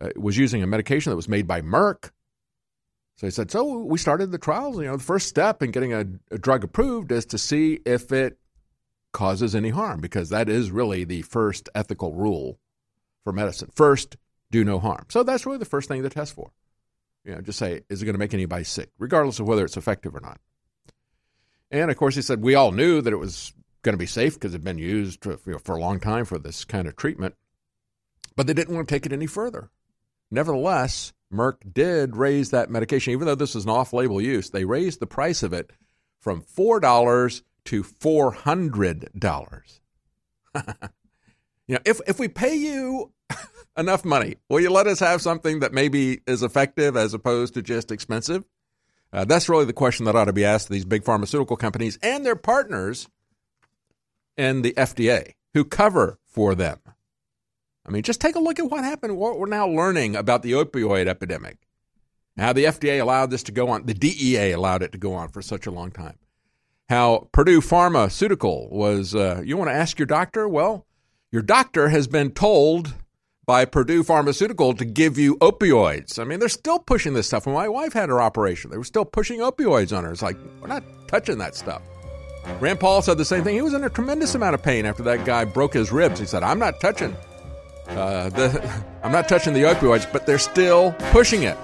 uh, 0.00 0.10
was 0.14 0.36
using 0.36 0.62
a 0.62 0.66
medication 0.68 1.10
that 1.10 1.16
was 1.16 1.28
made 1.28 1.48
by 1.48 1.60
Merck. 1.60 2.12
So 3.16 3.26
he 3.26 3.32
said, 3.32 3.50
so 3.50 3.78
we 3.78 3.98
started 3.98 4.30
the 4.30 4.38
trials. 4.38 4.78
You 4.78 4.84
know, 4.84 4.98
the 4.98 5.02
first 5.02 5.26
step 5.26 5.64
in 5.64 5.72
getting 5.72 5.92
a, 5.92 6.04
a 6.30 6.38
drug 6.38 6.62
approved 6.62 7.10
is 7.10 7.26
to 7.26 7.38
see 7.38 7.80
if 7.84 8.12
it 8.12 8.38
causes 9.12 9.56
any 9.56 9.70
harm, 9.70 10.00
because 10.00 10.28
that 10.28 10.48
is 10.48 10.70
really 10.70 11.02
the 11.02 11.22
first 11.22 11.68
ethical 11.74 12.14
rule 12.14 12.60
for 13.24 13.32
medicine. 13.32 13.70
First, 13.74 14.16
do 14.50 14.64
no 14.64 14.78
harm. 14.78 15.06
So 15.08 15.22
that's 15.22 15.46
really 15.46 15.58
the 15.58 15.64
first 15.64 15.88
thing 15.88 16.02
to 16.02 16.08
test 16.08 16.34
for. 16.34 16.50
You 17.24 17.34
know, 17.34 17.40
just 17.40 17.58
say, 17.58 17.82
is 17.88 18.00
it 18.00 18.04
going 18.04 18.14
to 18.14 18.18
make 18.18 18.34
anybody 18.34 18.64
sick, 18.64 18.90
regardless 18.98 19.40
of 19.40 19.46
whether 19.46 19.64
it's 19.64 19.76
effective 19.76 20.14
or 20.14 20.20
not? 20.20 20.40
And 21.70 21.90
of 21.90 21.96
course, 21.96 22.14
he 22.14 22.22
said 22.22 22.42
we 22.42 22.54
all 22.54 22.72
knew 22.72 23.02
that 23.02 23.12
it 23.12 23.18
was 23.18 23.52
going 23.82 23.92
to 23.92 23.98
be 23.98 24.06
safe 24.06 24.34
because 24.34 24.54
it 24.54 24.58
had 24.58 24.64
been 24.64 24.78
used 24.78 25.22
for, 25.22 25.32
you 25.44 25.52
know, 25.52 25.58
for 25.58 25.76
a 25.76 25.80
long 25.80 26.00
time 26.00 26.24
for 26.24 26.38
this 26.38 26.64
kind 26.64 26.88
of 26.88 26.96
treatment 26.96 27.34
but 28.38 28.46
they 28.46 28.54
didn't 28.54 28.74
want 28.76 28.86
to 28.86 28.94
take 28.94 29.04
it 29.04 29.12
any 29.12 29.26
further. 29.26 29.68
Nevertheless, 30.30 31.12
Merck 31.34 31.56
did 31.72 32.14
raise 32.14 32.52
that 32.52 32.70
medication, 32.70 33.12
even 33.12 33.26
though 33.26 33.34
this 33.34 33.56
is 33.56 33.64
an 33.64 33.70
off 33.70 33.92
label 33.92 34.20
use, 34.20 34.50
they 34.50 34.64
raised 34.64 35.00
the 35.00 35.08
price 35.08 35.42
of 35.42 35.52
it 35.52 35.72
from 36.20 36.42
$4 36.42 37.42
to 37.64 37.82
$400. 37.82 39.80
you 41.68 41.74
know, 41.74 41.80
if, 41.84 42.00
if 42.06 42.18
we 42.18 42.28
pay 42.28 42.54
you 42.54 43.12
enough 43.76 44.04
money, 44.04 44.36
will 44.48 44.60
you 44.60 44.70
let 44.70 44.86
us 44.86 44.98
have 45.00 45.22
something 45.22 45.60
that 45.60 45.72
maybe 45.72 46.22
is 46.26 46.42
effective 46.42 46.96
as 46.96 47.14
opposed 47.14 47.54
to 47.54 47.62
just 47.62 47.92
expensive? 47.92 48.44
Uh, 49.12 49.24
that's 49.24 49.48
really 49.48 49.64
the 49.64 49.72
question 49.72 50.04
that 50.06 50.16
ought 50.16 50.24
to 50.24 50.32
be 50.32 50.44
asked 50.44 50.66
to 50.66 50.72
these 50.72 50.84
big 50.84 51.04
pharmaceutical 51.04 51.56
companies 51.56 51.98
and 52.02 52.26
their 52.26 52.36
partners 52.36 53.08
and 54.36 54.64
the 54.64 54.72
FDA 54.72 55.34
who 55.54 55.64
cover 55.64 56.18
for 56.24 56.54
them. 56.54 56.78
I 57.86 57.90
mean, 57.90 58.02
just 58.02 58.20
take 58.20 58.34
a 58.34 58.40
look 58.40 58.58
at 58.58 58.70
what 58.70 58.84
happened, 58.84 59.16
what 59.16 59.38
we're 59.38 59.46
now 59.46 59.66
learning 59.66 60.14
about 60.14 60.42
the 60.42 60.52
opioid 60.52 61.06
epidemic. 61.06 61.58
How 62.36 62.52
the 62.52 62.66
FDA 62.66 63.00
allowed 63.00 63.30
this 63.30 63.42
to 63.44 63.52
go 63.52 63.68
on, 63.70 63.86
the 63.86 63.94
DEA 63.94 64.52
allowed 64.52 64.82
it 64.82 64.92
to 64.92 64.98
go 64.98 65.14
on 65.14 65.28
for 65.30 65.42
such 65.42 65.66
a 65.66 65.70
long 65.70 65.90
time. 65.90 66.18
How 66.88 67.28
Purdue 67.32 67.60
Pharmaceutical 67.60 68.68
was, 68.70 69.14
uh, 69.14 69.42
you 69.44 69.56
want 69.56 69.68
to 69.70 69.74
ask 69.74 69.98
your 69.98 70.06
doctor? 70.06 70.48
Well, 70.48 70.86
your 71.30 71.42
doctor 71.42 71.88
has 71.88 72.06
been 72.06 72.30
told 72.30 72.94
by 73.46 73.64
Purdue 73.64 74.02
Pharmaceutical 74.02 74.74
to 74.74 74.84
give 74.84 75.16
you 75.16 75.36
opioids. 75.36 76.18
I 76.18 76.24
mean, 76.24 76.38
they're 76.38 76.48
still 76.48 76.78
pushing 76.78 77.14
this 77.14 77.26
stuff. 77.26 77.46
When 77.46 77.54
my 77.54 77.68
wife 77.68 77.92
had 77.92 78.08
her 78.08 78.20
operation, 78.20 78.70
they 78.70 78.76
were 78.76 78.84
still 78.84 79.04
pushing 79.04 79.40
opioids 79.40 79.96
on 79.96 80.04
her. 80.04 80.12
It's 80.12 80.22
like, 80.22 80.36
we're 80.60 80.68
not 80.68 80.84
touching 81.06 81.38
that 81.38 81.54
stuff. 81.54 81.82
Rand 82.60 82.80
Paul 82.80 83.02
said 83.02 83.18
the 83.18 83.24
same 83.24 83.44
thing. 83.44 83.54
He 83.54 83.62
was 83.62 83.74
in 83.74 83.84
a 83.84 83.90
tremendous 83.90 84.34
amount 84.34 84.54
of 84.54 84.62
pain 84.62 84.86
after 84.86 85.02
that 85.04 85.24
guy 85.24 85.44
broke 85.44 85.74
his 85.74 85.92
ribs. 85.92 86.20
He 86.20 86.26
said, 86.26 86.42
I'm 86.42 86.58
not 86.58 86.80
touching 86.80 87.16
uh, 87.88 88.28
the, 88.30 88.84
I'm 89.02 89.12
not 89.12 89.28
touching 89.28 89.54
the 89.54 89.62
opioids, 89.62 90.10
but 90.12 90.26
they're 90.26 90.38
still 90.38 90.92
pushing 91.10 91.42
it. 91.42 91.56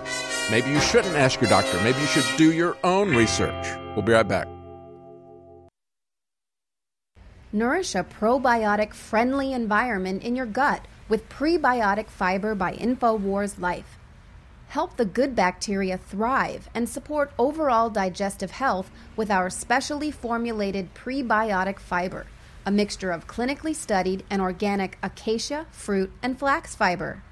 Maybe 0.50 0.70
you 0.70 0.80
shouldn't 0.80 1.16
ask 1.16 1.40
your 1.40 1.50
doctor. 1.50 1.76
Maybe 1.82 2.00
you 2.00 2.06
should 2.06 2.24
do 2.36 2.52
your 2.52 2.76
own 2.84 3.14
research. 3.14 3.66
We'll 3.94 4.02
be 4.04 4.12
right 4.12 4.26
back. 4.28 4.48
Nourish 7.54 7.94
a 7.94 8.02
probiotic 8.02 8.92
friendly 8.92 9.52
environment 9.52 10.24
in 10.24 10.34
your 10.34 10.44
gut 10.44 10.86
with 11.08 11.28
prebiotic 11.28 12.08
fiber 12.08 12.52
by 12.56 12.72
InfoWars 12.74 13.60
Life. 13.60 13.96
help 14.74 14.96
the 14.96 15.04
good 15.04 15.36
bacteria 15.36 15.96
thrive 15.96 16.68
and 16.74 16.88
support 16.88 17.30
overall 17.38 17.88
digestive 17.88 18.50
health 18.50 18.90
with 19.14 19.30
our 19.30 19.48
specially 19.48 20.10
formulated 20.10 20.92
prebiotic 20.94 21.78
fiber, 21.78 22.26
a 22.66 22.72
mixture 22.72 23.12
of 23.12 23.28
clinically 23.28 23.72
studied 23.72 24.24
and 24.28 24.42
organic 24.42 24.98
acacia, 25.00 25.64
fruit, 25.70 26.10
and 26.20 26.36
flax 26.36 26.74
fiber. 26.74 27.22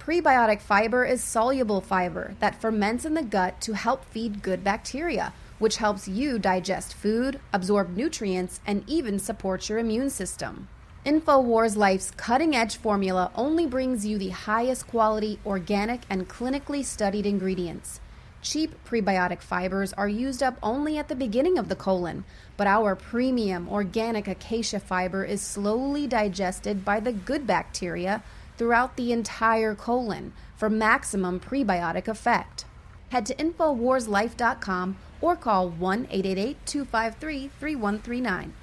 Prebiotic 0.00 0.62
fiber 0.62 1.04
is 1.04 1.22
soluble 1.22 1.82
fiber 1.82 2.34
that 2.40 2.58
ferments 2.58 3.04
in 3.04 3.12
the 3.12 3.22
gut 3.22 3.60
to 3.60 3.74
help 3.74 4.06
feed 4.06 4.40
good 4.40 4.64
bacteria, 4.64 5.34
which 5.58 5.76
helps 5.76 6.06
you 6.06 6.38
digest 6.38 6.94
food, 6.94 7.40
absorb 7.52 7.96
nutrients, 7.96 8.60
and 8.66 8.84
even 8.86 9.18
support 9.18 9.68
your 9.68 9.78
immune 9.78 10.10
system. 10.10 10.68
InfoWars 11.04 11.76
Life's 11.76 12.10
cutting 12.10 12.56
edge 12.56 12.76
formula 12.76 13.30
only 13.36 13.64
brings 13.64 14.04
you 14.04 14.18
the 14.18 14.30
highest 14.30 14.88
quality, 14.88 15.38
organic, 15.46 16.00
and 16.10 16.28
clinically 16.28 16.84
studied 16.84 17.26
ingredients. 17.26 18.00
Cheap 18.42 18.74
prebiotic 18.84 19.40
fibers 19.40 19.92
are 19.92 20.08
used 20.08 20.42
up 20.42 20.58
only 20.62 20.98
at 20.98 21.08
the 21.08 21.14
beginning 21.14 21.58
of 21.58 21.68
the 21.68 21.76
colon, 21.76 22.24
but 22.56 22.66
our 22.66 22.94
premium 22.94 23.68
organic 23.68 24.28
acacia 24.28 24.80
fiber 24.80 25.24
is 25.24 25.40
slowly 25.40 26.06
digested 26.06 26.84
by 26.84 27.00
the 27.00 27.12
good 27.12 27.46
bacteria 27.46 28.22
throughout 28.56 28.96
the 28.96 29.12
entire 29.12 29.74
colon 29.74 30.32
for 30.56 30.70
maximum 30.70 31.38
prebiotic 31.38 32.08
effect. 32.08 32.64
Head 33.10 33.26
to 33.26 33.34
InfoWarsLife.com 33.34 34.96
or 35.20 35.36
call 35.36 35.68
1 35.68 36.06
888 36.10 36.66
253 36.66 37.50
3139. 37.58 38.54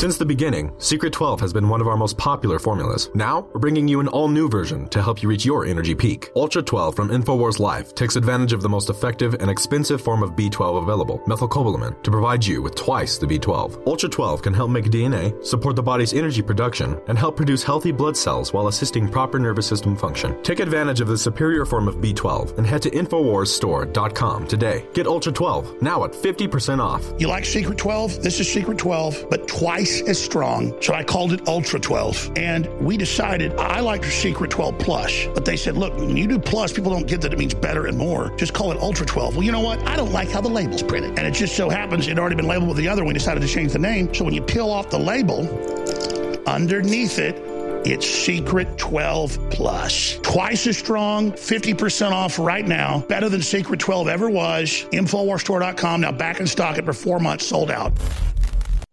Since 0.00 0.16
the 0.16 0.24
beginning, 0.24 0.72
Secret 0.78 1.12
12 1.12 1.40
has 1.40 1.52
been 1.52 1.68
one 1.68 1.82
of 1.82 1.86
our 1.86 1.94
most 1.94 2.16
popular 2.16 2.58
formulas. 2.58 3.10
Now, 3.14 3.46
we're 3.52 3.60
bringing 3.60 3.86
you 3.86 4.00
an 4.00 4.08
all 4.08 4.28
new 4.28 4.48
version 4.48 4.88
to 4.88 5.02
help 5.02 5.22
you 5.22 5.28
reach 5.28 5.44
your 5.44 5.66
energy 5.66 5.94
peak. 5.94 6.30
Ultra 6.34 6.62
12 6.62 6.96
from 6.96 7.10
InfoWars 7.10 7.58
Life 7.58 7.94
takes 7.94 8.16
advantage 8.16 8.54
of 8.54 8.62
the 8.62 8.68
most 8.70 8.88
effective 8.88 9.34
and 9.34 9.50
expensive 9.50 10.00
form 10.00 10.22
of 10.22 10.30
B12 10.30 10.82
available, 10.82 11.18
methylcobalamin, 11.26 12.02
to 12.02 12.10
provide 12.10 12.46
you 12.46 12.62
with 12.62 12.76
twice 12.76 13.18
the 13.18 13.26
B12. 13.26 13.86
Ultra 13.86 14.08
12 14.08 14.40
can 14.40 14.54
help 14.54 14.70
make 14.70 14.86
DNA, 14.86 15.44
support 15.44 15.76
the 15.76 15.82
body's 15.82 16.14
energy 16.14 16.40
production, 16.40 16.98
and 17.08 17.18
help 17.18 17.36
produce 17.36 17.62
healthy 17.62 17.92
blood 17.92 18.16
cells 18.16 18.54
while 18.54 18.68
assisting 18.68 19.06
proper 19.06 19.38
nervous 19.38 19.66
system 19.66 19.94
function. 19.94 20.42
Take 20.42 20.60
advantage 20.60 21.02
of 21.02 21.08
the 21.08 21.18
superior 21.18 21.66
form 21.66 21.88
of 21.88 21.96
B12 21.96 22.56
and 22.56 22.66
head 22.66 22.80
to 22.80 22.90
InfoWarsStore.com 22.90 24.46
today. 24.46 24.86
Get 24.94 25.06
Ultra 25.06 25.32
12 25.32 25.82
now 25.82 26.04
at 26.04 26.12
50% 26.12 26.78
off. 26.78 27.04
You 27.18 27.28
like 27.28 27.44
Secret 27.44 27.76
12? 27.76 28.22
This 28.22 28.40
is 28.40 28.50
Secret 28.50 28.78
12, 28.78 29.26
but 29.28 29.46
twice 29.46 29.89
as 30.02 30.22
strong. 30.22 30.80
So 30.80 30.94
I 30.94 31.02
called 31.02 31.32
it 31.32 31.46
Ultra 31.48 31.80
12. 31.80 32.32
And 32.36 32.66
we 32.80 32.96
decided 32.96 33.54
I 33.56 33.80
liked 33.80 34.04
Secret 34.04 34.50
12 34.50 34.78
Plus, 34.78 35.26
but 35.34 35.44
they 35.44 35.56
said, 35.56 35.76
look, 35.76 35.94
when 35.96 36.16
you 36.16 36.26
do 36.26 36.38
Plus, 36.38 36.72
people 36.72 36.90
don't 36.92 37.06
get 37.06 37.20
that 37.22 37.32
it 37.32 37.38
means 37.38 37.54
better 37.54 37.86
and 37.86 37.96
more. 37.98 38.34
Just 38.36 38.54
call 38.54 38.72
it 38.72 38.78
Ultra 38.78 39.06
12. 39.06 39.36
Well, 39.36 39.44
you 39.44 39.52
know 39.52 39.60
what? 39.60 39.86
I 39.86 39.96
don't 39.96 40.12
like 40.12 40.30
how 40.30 40.40
the 40.40 40.48
label's 40.48 40.82
printed. 40.82 41.18
And 41.18 41.26
it 41.26 41.34
just 41.34 41.56
so 41.56 41.68
happens 41.68 42.06
it 42.06 42.10
had 42.10 42.18
already 42.18 42.36
been 42.36 42.46
labeled 42.48 42.68
with 42.68 42.78
the 42.78 42.88
other. 42.88 43.04
We 43.04 43.12
decided 43.12 43.40
to 43.40 43.48
change 43.48 43.72
the 43.72 43.78
name. 43.78 44.12
So 44.14 44.24
when 44.24 44.34
you 44.34 44.42
peel 44.42 44.70
off 44.70 44.90
the 44.90 44.98
label, 44.98 45.48
underneath 46.46 47.18
it, 47.18 47.36
it's 47.86 48.06
Secret 48.06 48.76
12 48.76 49.38
Plus. 49.50 50.18
Twice 50.22 50.66
as 50.66 50.76
strong, 50.76 51.32
50% 51.32 52.12
off 52.12 52.38
right 52.38 52.66
now. 52.66 53.00
Better 53.08 53.30
than 53.30 53.40
Secret 53.40 53.80
12 53.80 54.06
ever 54.06 54.28
was. 54.28 54.84
Infowarsstore.com 54.92 56.02
now 56.02 56.12
back 56.12 56.40
in 56.40 56.46
stock 56.46 56.76
after 56.76 56.92
four 56.92 57.18
months 57.18 57.46
sold 57.46 57.70
out. 57.70 57.92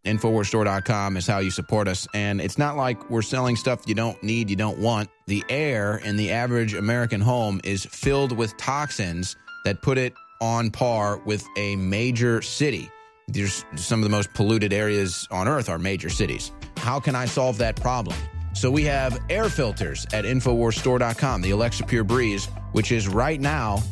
Infowarsstore.com 0.07 1.17
is 1.17 1.27
how 1.27 1.39
you 1.39 1.51
support 1.51 1.87
us. 1.87 2.07
And 2.13 2.39
it's 2.39 2.57
not 2.57 2.77
like 2.77 3.09
we're 3.09 3.21
selling 3.21 3.55
stuff 3.55 3.81
you 3.85 3.93
don't 3.93 4.21
need, 4.23 4.49
you 4.49 4.55
don't 4.55 4.79
want. 4.79 5.09
The 5.27 5.43
air 5.49 5.97
in 5.97 6.15
the 6.15 6.31
average 6.31 6.73
American 6.73 7.21
home 7.21 7.59
is 7.63 7.85
filled 7.85 8.31
with 8.31 8.55
toxins 8.57 9.35
that 9.65 9.81
put 9.81 9.97
it 9.97 10.13
on 10.39 10.71
par 10.71 11.17
with 11.25 11.45
a 11.57 11.75
major 11.75 12.41
city. 12.41 12.89
There's 13.27 13.65
some 13.75 13.99
of 13.99 14.03
the 14.03 14.09
most 14.09 14.33
polluted 14.33 14.71
areas 14.71 15.27
on 15.29 15.47
earth 15.47 15.67
are 15.67 15.77
major 15.77 16.09
cities. 16.09 16.53
How 16.77 16.99
can 16.99 17.15
I 17.15 17.25
solve 17.25 17.57
that 17.57 17.75
problem? 17.75 18.15
So 18.53 18.71
we 18.71 18.85
have 18.85 19.19
air 19.29 19.49
filters 19.49 20.07
at 20.13 20.23
InfoWarsStore.com, 20.23 21.41
the 21.41 21.51
Alexapure 21.51 22.07
Breeze, 22.07 22.45
which 22.71 22.91
is 22.91 23.07
right 23.07 23.39
now 23.39 23.83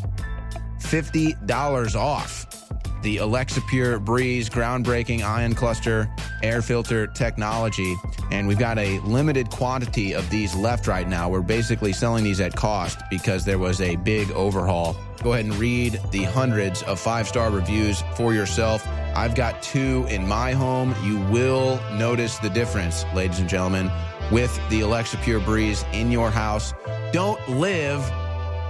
$50 0.79 1.95
off 1.95 2.64
the 3.06 3.18
Alexapure 3.18 4.03
Breeze 4.03 4.49
groundbreaking 4.49 5.22
ion 5.22 5.53
cluster 5.53 6.10
air 6.41 6.64
filter 6.64 7.06
technology. 7.06 7.95
And 8.32 8.48
we've 8.48 8.57
got 8.57 8.80
a 8.80 8.98
limited 9.02 9.52
quantity 9.52 10.14
of 10.14 10.27
these 10.32 10.56
left 10.56 10.88
right 10.88 11.07
now. 11.07 11.30
We're 11.30 11.41
basically 11.41 11.94
selling 11.94 12.23
these 12.23 12.41
at 12.41 12.56
cost 12.56 12.98
because 13.11 13.45
there 13.45 13.60
was 13.60 13.80
a 13.80 13.95
big 13.98 14.32
overhaul. 14.32 14.98
Go 15.22 15.34
ahead 15.34 15.45
and 15.45 15.53
read 15.57 16.02
the 16.10 16.23
hundreds 16.23 16.82
of 16.82 16.99
five 16.99 17.27
star 17.27 17.52
reviews 17.52 18.02
for 18.15 18.34
yourself. 18.34 18.84
I've 19.15 19.36
got 19.36 19.61
two 19.61 20.07
in 20.10 20.27
my 20.27 20.53
home. 20.53 20.95
You 21.03 21.19
will 21.32 21.80
notice 21.94 22.40
the 22.40 22.49
difference, 22.49 23.06
ladies 23.14 23.38
and 23.38 23.48
gentlemen, 23.48 23.91
with 24.32 24.52
the 24.72 24.82
Alexapure 24.82 25.45
Breeze 25.45 25.86
in 25.94 26.10
your 26.11 26.32
house. 26.32 26.73
Don't 27.11 27.40
live 27.49 28.02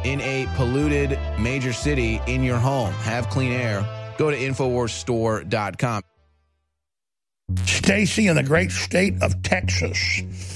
in 0.03 0.20
a 0.20 0.45
polluted 0.56 1.18
major 1.40 1.72
city 1.72 2.22
in 2.28 2.44
your 2.44 2.57
home. 2.57 2.91
Have 2.95 3.30
clean 3.30 3.53
air 3.53 3.88
Go 4.18 4.32
to 4.32 4.38
InfoWarsStore.com. 4.38 6.02
Stacy 7.66 8.28
in 8.28 8.36
the 8.36 8.44
great 8.44 8.72
state 8.72 9.22
of 9.22 9.42
Texas. 9.44 10.55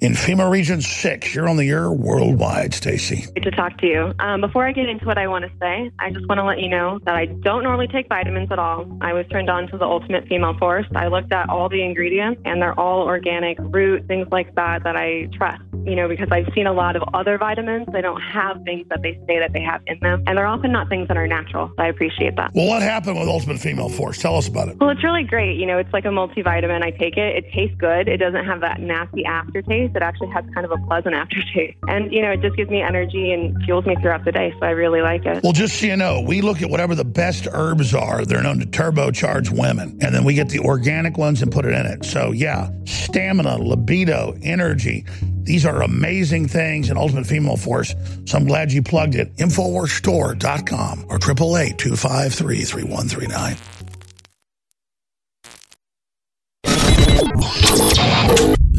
In 0.00 0.14
FEMA 0.14 0.50
Region 0.50 0.80
6, 0.80 1.34
you're 1.34 1.46
on 1.46 1.58
the 1.58 1.68
air 1.68 1.90
worldwide, 1.90 2.72
Stacy. 2.72 3.26
Good 3.34 3.42
to 3.42 3.50
talk 3.50 3.76
to 3.78 3.86
you. 3.86 4.14
Um, 4.18 4.40
before 4.40 4.66
I 4.66 4.72
get 4.72 4.88
into 4.88 5.04
what 5.04 5.18
I 5.18 5.26
want 5.26 5.44
to 5.44 5.50
say, 5.60 5.90
I 5.98 6.08
just 6.08 6.26
want 6.26 6.38
to 6.38 6.44
let 6.44 6.58
you 6.58 6.70
know 6.70 7.00
that 7.04 7.14
I 7.14 7.26
don't 7.26 7.62
normally 7.62 7.86
take 7.86 8.08
vitamins 8.08 8.50
at 8.50 8.58
all. 8.58 8.86
I 9.02 9.12
was 9.12 9.26
turned 9.26 9.50
on 9.50 9.68
to 9.68 9.76
the 9.76 9.84
Ultimate 9.84 10.26
Female 10.26 10.56
Force. 10.56 10.86
I 10.94 11.08
looked 11.08 11.34
at 11.34 11.50
all 11.50 11.68
the 11.68 11.82
ingredients, 11.82 12.40
and 12.46 12.62
they're 12.62 12.78
all 12.80 13.02
organic, 13.02 13.58
root, 13.60 14.06
things 14.06 14.26
like 14.30 14.54
that 14.54 14.84
that 14.84 14.96
I 14.96 15.28
trust 15.34 15.60
you 15.84 15.96
know, 15.96 16.08
because 16.08 16.28
I've 16.30 16.48
seen 16.54 16.66
a 16.66 16.72
lot 16.72 16.96
of 16.96 17.02
other 17.14 17.38
vitamins. 17.38 17.86
They 17.92 18.00
don't 18.00 18.20
have 18.20 18.62
things 18.64 18.86
that 18.88 19.02
they 19.02 19.14
say 19.26 19.38
that 19.38 19.52
they 19.52 19.62
have 19.62 19.82
in 19.86 19.98
them, 20.00 20.22
and 20.26 20.36
they're 20.36 20.46
often 20.46 20.72
not 20.72 20.88
things 20.88 21.08
that 21.08 21.16
are 21.16 21.26
natural. 21.26 21.68
So 21.68 21.82
I 21.82 21.88
appreciate 21.88 22.36
that. 22.36 22.52
Well, 22.54 22.66
what 22.66 22.82
happened 22.82 23.18
with 23.18 23.28
Ultimate 23.28 23.58
Female 23.58 23.88
Force? 23.88 24.18
Tell 24.18 24.36
us 24.36 24.48
about 24.48 24.68
it. 24.68 24.78
Well, 24.78 24.90
it's 24.90 25.02
really 25.02 25.24
great. 25.24 25.56
You 25.56 25.66
know, 25.66 25.78
it's 25.78 25.92
like 25.92 26.04
a 26.04 26.08
multivitamin. 26.08 26.82
I 26.82 26.90
take 26.90 27.16
it. 27.16 27.44
It 27.44 27.52
tastes 27.52 27.76
good. 27.78 28.08
It 28.08 28.18
doesn't 28.18 28.44
have 28.44 28.60
that 28.60 28.80
nasty 28.80 29.24
aftertaste. 29.24 29.89
It 29.94 30.02
actually 30.02 30.28
has 30.28 30.44
kind 30.54 30.64
of 30.64 30.72
a 30.72 30.78
pleasant 30.86 31.14
aftertaste. 31.22 31.78
And, 31.88 32.12
you 32.12 32.22
know, 32.22 32.30
it 32.30 32.40
just 32.40 32.56
gives 32.56 32.70
me 32.70 32.82
energy 32.82 33.32
and 33.32 33.62
fuels 33.64 33.86
me 33.86 33.96
throughout 33.96 34.24
the 34.24 34.32
day. 34.32 34.54
So 34.58 34.66
I 34.66 34.70
really 34.70 35.02
like 35.02 35.24
it. 35.26 35.42
Well, 35.42 35.52
just 35.52 35.78
so 35.78 35.86
you 35.86 35.96
know, 35.96 36.20
we 36.20 36.40
look 36.40 36.62
at 36.62 36.70
whatever 36.70 36.94
the 36.94 37.04
best 37.04 37.46
herbs 37.52 37.94
are. 37.94 38.24
They're 38.24 38.42
known 38.42 38.60
to 38.60 38.66
turbocharge 38.66 39.50
women. 39.50 39.98
And 40.00 40.14
then 40.14 40.24
we 40.24 40.34
get 40.34 40.48
the 40.48 40.60
organic 40.60 41.16
ones 41.18 41.42
and 41.42 41.50
put 41.52 41.64
it 41.64 41.74
in 41.74 41.86
it. 41.86 42.04
So, 42.04 42.32
yeah, 42.32 42.70
stamina, 42.84 43.58
libido, 43.58 44.36
energy. 44.42 45.04
These 45.42 45.66
are 45.66 45.82
amazing 45.82 46.48
things 46.48 46.90
in 46.90 46.96
Ultimate 46.96 47.26
Female 47.26 47.56
Force. 47.56 47.94
So 48.26 48.38
I'm 48.38 48.46
glad 48.46 48.72
you 48.72 48.82
plugged 48.82 49.14
it. 49.14 49.34
Infowarsstore.com 49.36 51.06
or 51.08 51.16
888 51.16 51.78
253 51.78 52.64
3139. 52.64 53.56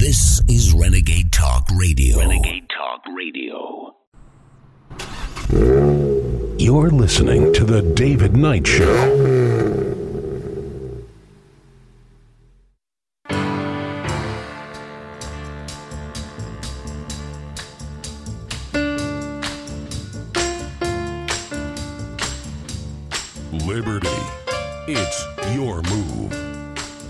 This 0.02 0.42
is 0.48 0.74
Renegade 0.74 1.32
Talk 1.32 1.68
Radio. 1.76 2.18
Renegade 2.18 2.68
Talk 2.76 3.04
Radio. 3.16 3.96
You're 6.58 6.90
listening 6.90 7.54
to 7.54 7.64
The 7.64 7.84
David 7.94 8.36
Knight 8.36 8.66
Show. 8.66 8.82
Liberty. 23.52 24.10
It's 24.88 25.26
your 25.54 25.84
move. 25.84 26.34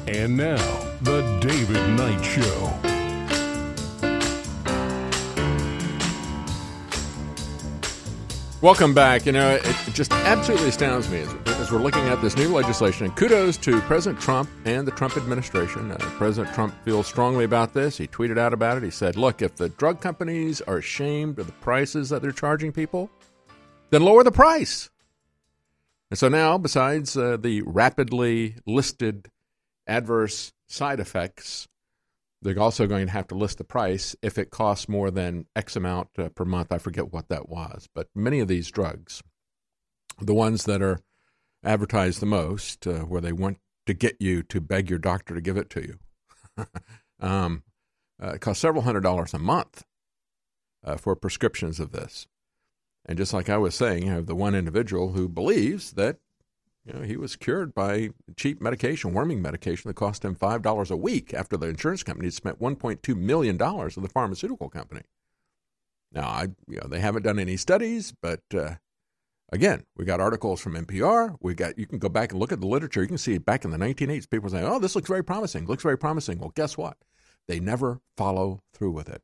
And 0.09 0.35
now, 0.35 0.90
The 1.03 1.21
David 1.41 1.89
Knight 1.97 2.23
Show. 2.23 2.71
Welcome 8.61 8.93
back. 8.93 9.25
You 9.25 9.31
know, 9.31 9.55
it, 9.55 9.75
just 9.93 10.13
absolutely 10.13 10.69
astounds 10.69 11.09
me 11.09 11.21
as, 11.21 11.33
as, 11.47 11.71
we're 11.71 11.79
looking 11.79 12.03
at 12.03 12.21
this 12.21 12.37
new 12.37 12.49
legislation. 12.49 13.07
And 13.07 13.15
kudos 13.15 13.57
to 13.57 13.81
President 13.81 14.21
Trump 14.21 14.47
and 14.65 14.87
the 14.87 14.91
Trump 14.91 15.17
administration. 15.17 15.89
Uh, 15.89 15.97
President 16.19 16.53
Trump 16.53 16.75
feels 16.85 17.07
strongly 17.07 17.45
about 17.45 17.73
this. 17.73 17.97
He 17.97 18.05
tweeted 18.05 18.37
out 18.37 18.53
about 18.53 18.77
it. 18.77 18.83
He 18.83 18.91
said, 18.91 19.17
Look, 19.17 19.41
if 19.41 19.55
the 19.55 19.69
drug 19.69 20.01
companies 20.01 20.61
are 20.61 20.77
ashamed 20.77 21.39
of 21.39 21.47
the 21.47 21.53
prices 21.53 22.09
that 22.09 22.21
they're 22.21 22.31
charging 22.31 22.71
people, 22.71 23.09
then 23.89 24.03
lower 24.03 24.23
the 24.23 24.31
price. 24.31 24.91
And 26.11 26.19
so 26.19 26.29
now, 26.29 26.59
besides 26.59 27.17
uh, 27.17 27.37
the 27.37 27.63
rapidly 27.63 28.57
listed 28.67 29.31
adverse 29.87 30.51
side 30.67 30.99
effects 30.99 31.67
they're 32.41 32.59
also 32.59 32.87
going 32.87 33.05
to 33.05 33.11
have 33.11 33.27
to 33.27 33.35
list 33.35 33.59
the 33.59 33.63
price 33.63 34.15
if 34.21 34.37
it 34.37 34.49
costs 34.49 34.89
more 34.89 35.11
than 35.11 35.45
X 35.55 35.75
amount 35.75 36.09
uh, 36.17 36.29
per 36.29 36.43
month. 36.43 36.71
I 36.71 36.79
forget 36.79 37.13
what 37.13 37.29
that 37.29 37.49
was, 37.49 37.87
but 37.93 38.07
many 38.15 38.39
of 38.39 38.47
these 38.47 38.71
drugs, 38.71 39.21
the 40.19 40.33
ones 40.33 40.63
that 40.65 40.81
are 40.81 40.99
advertised 41.63 42.19
the 42.19 42.25
most, 42.25 42.87
uh, 42.87 43.01
where 43.01 43.21
they 43.21 43.31
want 43.31 43.59
to 43.85 43.93
get 43.93 44.15
you 44.19 44.41
to 44.43 44.59
beg 44.59 44.89
your 44.89 44.99
doctor 44.99 45.35
to 45.35 45.41
give 45.41 45.57
it 45.57 45.69
to 45.71 45.81
you, 45.81 46.65
um, 47.19 47.63
uh, 48.21 48.53
several 48.53 48.83
hundred 48.83 49.01
dollars 49.01 49.33
a 49.33 49.39
month 49.39 49.83
uh, 50.83 50.97
for 50.97 51.15
prescriptions 51.15 51.79
of 51.79 51.91
this. 51.91 52.27
And 53.05 53.17
just 53.17 53.33
like 53.33 53.49
I 53.49 53.57
was 53.57 53.75
saying, 53.75 54.05
you 54.05 54.11
have 54.11 54.25
the 54.25 54.35
one 54.35 54.55
individual 54.55 55.11
who 55.11 55.27
believes 55.27 55.93
that 55.93 56.17
you 56.85 56.93
know, 56.93 57.01
he 57.01 57.15
was 57.15 57.35
cured 57.35 57.75
by 57.75 58.09
cheap 58.35 58.59
medication, 58.59 59.13
worming 59.13 59.41
medication 59.41 59.87
that 59.87 59.95
cost 59.95 60.25
him 60.25 60.33
five 60.33 60.61
dollars 60.61 60.89
a 60.89 60.97
week 60.97 61.33
after 61.33 61.55
the 61.55 61.67
insurance 61.67 62.01
company 62.01 62.27
had 62.27 62.33
spent 62.33 62.59
one 62.59 62.75
point 62.75 63.03
two 63.03 63.15
million 63.15 63.55
dollars 63.55 63.95
with 63.95 64.03
the 64.03 64.11
pharmaceutical 64.11 64.69
company. 64.69 65.01
Now, 66.11 66.27
I 66.27 66.47
you 66.67 66.79
know 66.81 66.87
they 66.87 66.99
haven't 66.99 67.23
done 67.23 67.37
any 67.37 67.55
studies, 67.55 68.13
but 68.19 68.41
uh, 68.55 68.75
again, 69.51 69.83
we 69.95 70.05
got 70.05 70.19
articles 70.19 70.59
from 70.59 70.73
NPR. 70.73 71.35
We 71.39 71.53
got 71.53 71.77
you 71.77 71.85
can 71.85 71.99
go 71.99 72.09
back 72.09 72.31
and 72.31 72.39
look 72.39 72.51
at 72.51 72.61
the 72.61 72.67
literature. 72.67 73.01
You 73.01 73.07
can 73.07 73.19
see 73.19 73.37
back 73.37 73.63
in 73.63 73.69
the 73.69 73.77
1980s, 73.77 74.29
people 74.29 74.49
saying, 74.49 74.65
"Oh, 74.65 74.79
this 74.79 74.95
looks 74.95 75.09
very 75.09 75.23
promising. 75.23 75.67
Looks 75.67 75.83
very 75.83 75.97
promising." 75.97 76.39
Well, 76.39 76.51
guess 76.55 76.77
what? 76.77 76.97
They 77.47 77.59
never 77.59 78.01
follow 78.17 78.63
through 78.73 78.91
with 78.91 79.07
it, 79.07 79.21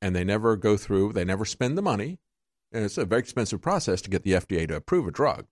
and 0.00 0.14
they 0.14 0.22
never 0.22 0.56
go 0.56 0.76
through. 0.76 1.12
They 1.12 1.24
never 1.24 1.44
spend 1.44 1.76
the 1.76 1.82
money, 1.82 2.20
and 2.70 2.84
it's 2.84 2.98
a 2.98 3.04
very 3.04 3.20
expensive 3.20 3.60
process 3.60 4.00
to 4.02 4.10
get 4.10 4.22
the 4.22 4.32
FDA 4.32 4.68
to 4.68 4.76
approve 4.76 5.08
a 5.08 5.10
drug. 5.10 5.46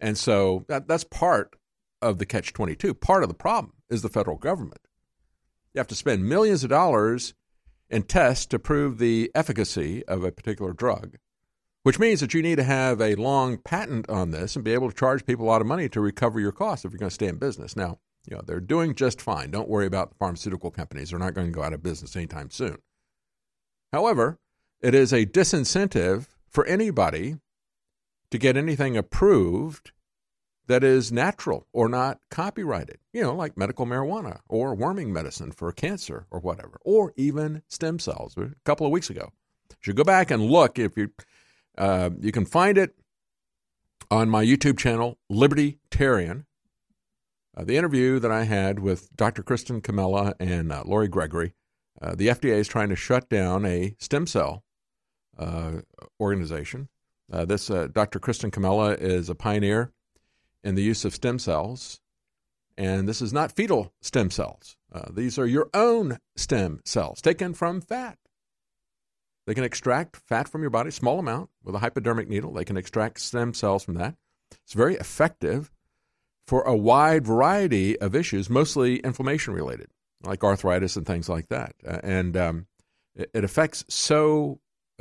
And 0.00 0.16
so 0.16 0.64
that, 0.68 0.88
that's 0.88 1.04
part 1.04 1.56
of 2.02 2.18
the 2.18 2.26
catch 2.26 2.52
22. 2.52 2.94
Part 2.94 3.22
of 3.22 3.28
the 3.28 3.34
problem 3.34 3.74
is 3.90 4.02
the 4.02 4.08
federal 4.08 4.36
government. 4.36 4.80
You 5.74 5.78
have 5.78 5.88
to 5.88 5.94
spend 5.94 6.28
millions 6.28 6.64
of 6.64 6.70
dollars 6.70 7.34
in 7.88 8.02
tests 8.02 8.46
to 8.46 8.58
prove 8.58 8.98
the 8.98 9.30
efficacy 9.34 10.04
of 10.06 10.24
a 10.24 10.32
particular 10.32 10.72
drug, 10.72 11.16
which 11.82 11.98
means 11.98 12.20
that 12.20 12.34
you 12.34 12.42
need 12.42 12.56
to 12.56 12.64
have 12.64 13.00
a 13.00 13.16
long 13.16 13.58
patent 13.58 14.08
on 14.08 14.30
this 14.30 14.56
and 14.56 14.64
be 14.64 14.72
able 14.72 14.88
to 14.88 14.96
charge 14.96 15.26
people 15.26 15.44
a 15.44 15.48
lot 15.50 15.60
of 15.60 15.66
money 15.66 15.88
to 15.88 16.00
recover 16.00 16.40
your 16.40 16.52
costs 16.52 16.84
if 16.84 16.92
you're 16.92 16.98
going 16.98 17.10
to 17.10 17.14
stay 17.14 17.26
in 17.26 17.36
business. 17.36 17.76
Now, 17.76 17.98
you 18.28 18.36
know, 18.36 18.42
they're 18.44 18.60
doing 18.60 18.94
just 18.94 19.20
fine. 19.20 19.50
Don't 19.50 19.68
worry 19.68 19.86
about 19.86 20.10
the 20.10 20.16
pharmaceutical 20.16 20.70
companies. 20.70 21.10
They're 21.10 21.18
not 21.18 21.34
going 21.34 21.48
to 21.48 21.52
go 21.52 21.62
out 21.62 21.72
of 21.72 21.82
business 21.82 22.16
anytime 22.16 22.50
soon. 22.50 22.78
However, 23.92 24.38
it 24.80 24.94
is 24.94 25.12
a 25.12 25.26
disincentive 25.26 26.26
for 26.48 26.64
anybody 26.66 27.36
to 28.30 28.38
get 28.38 28.56
anything 28.56 28.96
approved 28.96 29.92
that 30.66 30.84
is 30.84 31.10
natural 31.10 31.66
or 31.72 31.88
not 31.88 32.20
copyrighted, 32.30 32.98
you 33.12 33.20
know, 33.20 33.34
like 33.34 33.56
medical 33.56 33.86
marijuana 33.86 34.40
or 34.48 34.74
worming 34.74 35.12
medicine 35.12 35.50
for 35.50 35.72
cancer 35.72 36.26
or 36.30 36.38
whatever, 36.38 36.78
or 36.84 37.12
even 37.16 37.62
stem 37.68 37.98
cells. 37.98 38.36
A 38.36 38.50
couple 38.64 38.86
of 38.86 38.92
weeks 38.92 39.10
ago, 39.10 39.32
you 39.70 39.76
should 39.80 39.96
go 39.96 40.04
back 40.04 40.30
and 40.30 40.44
look 40.44 40.78
if 40.78 40.96
you 40.96 41.10
uh, 41.76 42.10
you 42.20 42.30
can 42.30 42.44
find 42.44 42.78
it 42.78 42.94
on 44.10 44.28
my 44.28 44.44
YouTube 44.44 44.78
channel, 44.78 45.18
Libertarian. 45.28 46.46
Uh, 47.56 47.64
the 47.64 47.76
interview 47.76 48.20
that 48.20 48.30
I 48.30 48.44
had 48.44 48.78
with 48.78 49.14
Dr. 49.16 49.42
Kristin 49.42 49.80
Comella 49.82 50.34
and 50.38 50.70
uh, 50.70 50.84
Lori 50.86 51.08
Gregory. 51.08 51.54
Uh, 52.00 52.14
the 52.14 52.28
FDA 52.28 52.54
is 52.54 52.68
trying 52.68 52.90
to 52.90 52.96
shut 52.96 53.28
down 53.28 53.66
a 53.66 53.96
stem 53.98 54.26
cell 54.26 54.64
uh, 55.36 55.80
organization. 56.20 56.88
Uh, 57.32 57.44
this 57.44 57.68
Dr. 57.68 58.18
Kristin 58.18 58.50
Comella 58.50 58.98
is 58.98 59.28
a 59.28 59.34
pioneer 59.34 59.92
in 60.62 60.74
the 60.74 60.82
use 60.82 61.04
of 61.04 61.14
stem 61.14 61.38
cells. 61.38 62.00
And 62.76 63.06
this 63.06 63.20
is 63.20 63.32
not 63.32 63.52
fetal 63.52 63.92
stem 64.00 64.30
cells. 64.30 64.76
Uh, 64.92 65.10
these 65.12 65.38
are 65.38 65.46
your 65.46 65.68
own 65.74 66.18
stem 66.36 66.80
cells 66.84 67.20
taken 67.20 67.52
from 67.52 67.80
fat. 67.80 68.16
They 69.46 69.54
can 69.54 69.64
extract 69.64 70.16
fat 70.16 70.48
from 70.48 70.62
your 70.62 70.70
body, 70.70 70.90
small 70.90 71.18
amount, 71.18 71.50
with 71.62 71.74
a 71.74 71.80
hypodermic 71.80 72.28
needle. 72.28 72.52
They 72.52 72.64
can 72.64 72.76
extract 72.76 73.20
stem 73.20 73.52
cells 73.52 73.84
from 73.84 73.94
that. 73.94 74.14
It's 74.64 74.72
very 74.72 74.94
effective 74.94 75.70
for 76.46 76.62
a 76.62 76.76
wide 76.76 77.26
variety 77.26 77.98
of 78.00 78.14
issues, 78.14 78.48
mostly 78.48 78.96
inflammation 78.98 79.54
related, 79.54 79.88
like 80.22 80.42
arthritis 80.42 80.96
and 80.96 81.06
things 81.06 81.28
like 81.28 81.48
that. 81.48 81.74
Uh, 81.86 82.00
and 82.02 82.36
um, 82.36 82.66
it, 83.14 83.30
it, 83.34 83.44
affects 83.44 83.84
so 83.88 84.52
uh, 84.54 84.56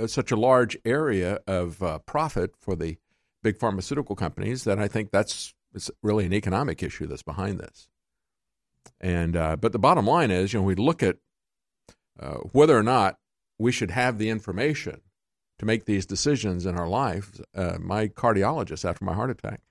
such 0.07 0.31
a 0.31 0.35
large 0.35 0.77
area 0.85 1.39
of 1.47 1.81
uh, 1.83 1.99
profit 1.99 2.55
for 2.57 2.75
the 2.75 2.97
big 3.43 3.57
pharmaceutical 3.57 4.15
companies 4.15 4.63
that 4.63 4.79
I 4.79 4.87
think 4.87 5.11
that's 5.11 5.53
really 6.01 6.25
an 6.25 6.33
economic 6.33 6.81
issue 6.83 7.07
that's 7.07 7.23
behind 7.23 7.59
this. 7.59 7.87
And 8.99 9.35
uh, 9.35 9.55
but 9.55 9.71
the 9.71 9.79
bottom 9.79 10.05
line 10.05 10.31
is, 10.31 10.53
you 10.53 10.59
know, 10.59 10.65
we 10.65 10.75
look 10.75 11.03
at 11.03 11.17
uh, 12.19 12.37
whether 12.51 12.77
or 12.77 12.83
not 12.83 13.17
we 13.57 13.71
should 13.71 13.91
have 13.91 14.17
the 14.17 14.29
information 14.29 15.01
to 15.59 15.65
make 15.65 15.85
these 15.85 16.05
decisions 16.05 16.65
in 16.65 16.77
our 16.77 16.87
life. 16.87 17.39
Uh, 17.53 17.77
my 17.79 18.07
cardiologist, 18.07 18.87
after 18.87 19.05
my 19.05 19.13
heart 19.13 19.29
attack, 19.29 19.61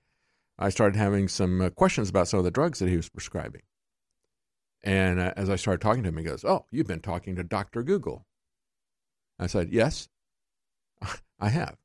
I 0.58 0.68
started 0.68 0.96
having 0.96 1.28
some 1.28 1.60
uh, 1.60 1.70
questions 1.70 2.10
about 2.10 2.28
some 2.28 2.38
of 2.38 2.44
the 2.44 2.50
drugs 2.50 2.78
that 2.78 2.88
he 2.88 2.96
was 2.96 3.08
prescribing. 3.08 3.62
And 4.82 5.18
uh, 5.18 5.32
as 5.36 5.50
I 5.50 5.56
started 5.56 5.80
talking 5.80 6.02
to 6.04 6.10
him, 6.10 6.16
he 6.16 6.24
goes, 6.24 6.44
"Oh, 6.44 6.66
you've 6.70 6.86
been 6.86 7.00
talking 7.00 7.36
to 7.36 7.44
Doctor 7.44 7.82
Google." 7.82 8.26
I 9.38 9.46
said, 9.46 9.70
"Yes, 9.70 10.08
I 11.40 11.48
have. 11.48 11.76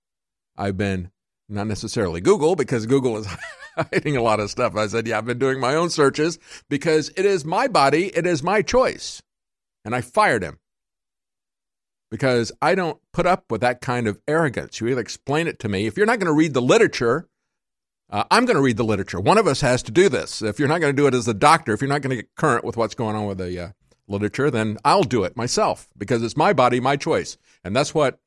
I've 0.57 0.77
been 0.77 1.11
not 1.49 1.67
necessarily 1.67 2.21
Google 2.21 2.55
because 2.55 2.85
Google 2.85 3.17
is 3.17 3.27
hiding 3.75 4.17
a 4.17 4.21
lot 4.21 4.39
of 4.39 4.49
stuff. 4.49 4.75
I 4.75 4.87
said, 4.87 5.07
Yeah, 5.07 5.17
I've 5.17 5.25
been 5.25 5.39
doing 5.39 5.59
my 5.59 5.75
own 5.75 5.89
searches 5.89 6.39
because 6.69 7.09
it 7.15 7.25
is 7.25 7.45
my 7.45 7.67
body, 7.67 8.07
it 8.15 8.25
is 8.25 8.43
my 8.43 8.61
choice. 8.61 9.21
And 9.85 9.95
I 9.95 10.01
fired 10.01 10.43
him 10.43 10.59
because 12.09 12.51
I 12.61 12.75
don't 12.75 12.99
put 13.11 13.25
up 13.25 13.45
with 13.49 13.61
that 13.61 13.81
kind 13.81 14.07
of 14.07 14.19
arrogance. 14.27 14.79
You 14.79 14.87
either 14.87 15.01
explain 15.01 15.47
it 15.47 15.59
to 15.59 15.69
me. 15.69 15.87
If 15.87 15.97
you're 15.97 16.05
not 16.05 16.19
going 16.19 16.27
to 16.27 16.37
read 16.37 16.53
the 16.53 16.61
literature, 16.61 17.27
uh, 18.09 18.23
I'm 18.29 18.45
going 18.45 18.55
to 18.55 18.61
read 18.61 18.77
the 18.77 18.83
literature. 18.83 19.19
One 19.19 19.37
of 19.37 19.47
us 19.47 19.61
has 19.61 19.81
to 19.83 19.91
do 19.91 20.07
this. 20.07 20.41
If 20.41 20.59
you're 20.59 20.67
not 20.67 20.79
going 20.79 20.95
to 20.95 21.01
do 21.01 21.07
it 21.07 21.13
as 21.13 21.27
a 21.27 21.33
doctor, 21.33 21.73
if 21.73 21.81
you're 21.81 21.89
not 21.89 22.01
going 22.01 22.11
to 22.11 22.23
get 22.23 22.35
current 22.35 22.63
with 22.63 22.77
what's 22.77 22.95
going 22.95 23.15
on 23.15 23.25
with 23.25 23.39
the 23.39 23.59
uh, 23.59 23.69
literature, 24.07 24.51
then 24.51 24.77
I'll 24.85 25.03
do 25.03 25.23
it 25.23 25.35
myself 25.35 25.89
because 25.97 26.21
it's 26.21 26.37
my 26.37 26.53
body, 26.53 26.79
my 26.79 26.95
choice. 26.95 27.37
And 27.63 27.75
that's 27.75 27.93
what 27.93 28.19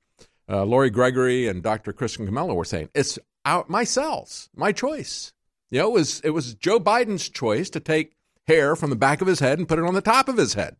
uh, 0.48 0.64
Lori 0.64 0.90
Gregory 0.90 1.48
and 1.48 1.62
Dr. 1.62 1.92
Kristin 1.92 2.28
Comella 2.28 2.54
were 2.54 2.64
saying. 2.64 2.90
It's 2.94 3.18
out 3.44 3.70
my 3.70 3.84
cells, 3.84 4.48
my 4.54 4.72
choice. 4.72 5.32
You 5.70 5.80
know, 5.80 5.88
it 5.88 5.92
was 5.92 6.20
it 6.20 6.30
was 6.30 6.54
Joe 6.54 6.78
Biden's 6.78 7.28
choice 7.28 7.70
to 7.70 7.80
take 7.80 8.16
hair 8.46 8.76
from 8.76 8.90
the 8.90 8.96
back 8.96 9.20
of 9.20 9.26
his 9.26 9.40
head 9.40 9.58
and 9.58 9.68
put 9.68 9.78
it 9.78 9.84
on 9.84 9.94
the 9.94 10.00
top 10.00 10.28
of 10.28 10.36
his 10.36 10.54
head. 10.54 10.76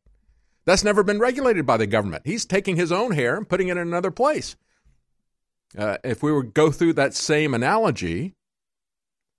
That's 0.64 0.84
never 0.84 1.02
been 1.02 1.20
regulated 1.20 1.64
by 1.64 1.76
the 1.76 1.86
government. 1.86 2.26
He's 2.26 2.44
taking 2.44 2.76
his 2.76 2.93
own 2.93 3.12
hair 3.12 3.36
and 3.36 3.48
putting 3.48 3.68
it 3.68 3.76
in 3.76 3.78
another 3.78 4.10
place. 4.10 4.56
Uh, 5.76 5.98
if 6.02 6.22
we 6.22 6.32
would 6.32 6.55
go 6.55 6.70
through 6.70 6.94
that 6.94 7.14
same 7.14 7.55
analogy, 7.55 8.34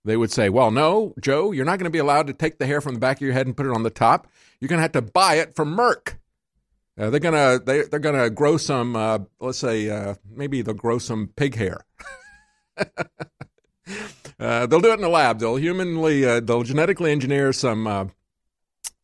they 0.06 0.16
would 0.16 0.32
say, 0.32 0.50
well, 0.50 0.72
no, 0.72 1.14
Joe, 1.20 1.52
you're 1.52 1.66
not 1.66 1.80
going 1.80 1.86
to 1.86 1.90
be 1.90 2.00
allowed 2.00 2.28
to 2.28 2.34
take 2.34 2.60
the 2.60 2.66
hair 2.66 2.80
from 2.80 2.94
the 2.94 3.00
back 3.00 3.18
of 3.18 3.22
your 3.22 3.34
head 3.34 3.46
and 3.46 3.58
put 3.58 3.66
it 3.66 3.74
on 3.74 3.84
the 3.84 3.90
top. 3.90 4.28
You're 4.60 4.70
going 4.70 4.78
to 4.78 4.84
have 4.84 4.92
to 4.94 5.02
buy 5.02 5.36
it 5.36 5.56
from 5.56 5.76
Merck. 5.76 6.16
Uh, 6.98 7.10
they're 7.10 7.20
gonna 7.20 7.60
they, 7.64 7.84
they're 7.84 8.00
gonna 8.00 8.30
grow 8.30 8.58
some 8.58 8.96
uh, 8.96 9.20
let's 9.40 9.60
say 9.60 9.90
uh, 9.90 10.16
maybe 10.30 10.62
they'll 10.62 10.74
grow 10.74 10.98
some 10.98 11.32
pig 11.36 11.56
hair. 11.56 11.86
Uh, 14.40 14.68
they'll 14.68 14.82
do 14.82 14.92
it 14.92 14.96
in 14.96 15.02
the 15.02 15.10
lab. 15.10 15.40
They'll 15.40 15.56
humanly 15.56 16.24
uh, 16.24 16.42
they'll 16.42 16.62
genetically 16.62 17.12
engineer 17.12 17.52
some 17.54 17.88
uh, 17.88 18.06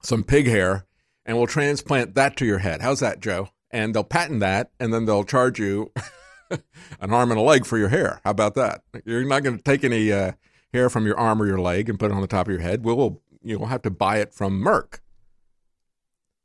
some 0.04 0.24
pig 0.24 0.46
hair 0.46 0.86
and 1.26 1.38
we'll 1.38 1.48
transplant 1.48 2.14
that 2.14 2.38
to 2.38 2.46
your 2.46 2.60
head. 2.60 2.84
How's 2.84 3.00
that, 3.00 3.20
Joe? 3.20 3.50
And 3.72 3.96
they'll 3.96 4.04
patent 4.04 4.42
that 4.42 4.70
and 4.80 4.94
then 4.94 5.06
they'll 5.06 5.24
charge 5.24 5.58
you 5.58 5.92
an 6.52 7.12
arm 7.14 7.32
and 7.32 7.40
a 7.40 7.42
leg 7.42 7.66
for 7.66 7.80
your 7.80 7.90
hair. 7.90 8.22
How 8.24 8.30
about 8.30 8.54
that? 8.56 8.84
You're 9.06 9.24
not 9.24 9.42
going 9.42 9.58
to 9.58 9.64
take 9.64 9.84
any 9.84 10.10
hair 10.10 10.90
from 10.90 11.08
your 11.08 11.18
arm 11.18 11.42
or 11.42 11.48
your 11.48 11.60
leg 11.60 11.90
and 11.90 12.00
put 12.00 12.12
it 12.12 12.14
on 12.14 12.22
the 12.22 12.28
top 12.28 12.48
of 12.48 12.52
your 12.52 12.62
head. 12.62 12.84
We'll 12.86 13.20
you'll 13.42 13.66
have 13.68 13.82
to 13.84 13.90
buy 13.90 14.18
it 14.18 14.36
from 14.36 14.62
Merck. 14.62 15.00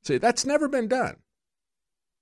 See, 0.02 0.16
that's 0.16 0.46
never 0.46 0.68
been 0.68 0.88
done. 0.88 1.16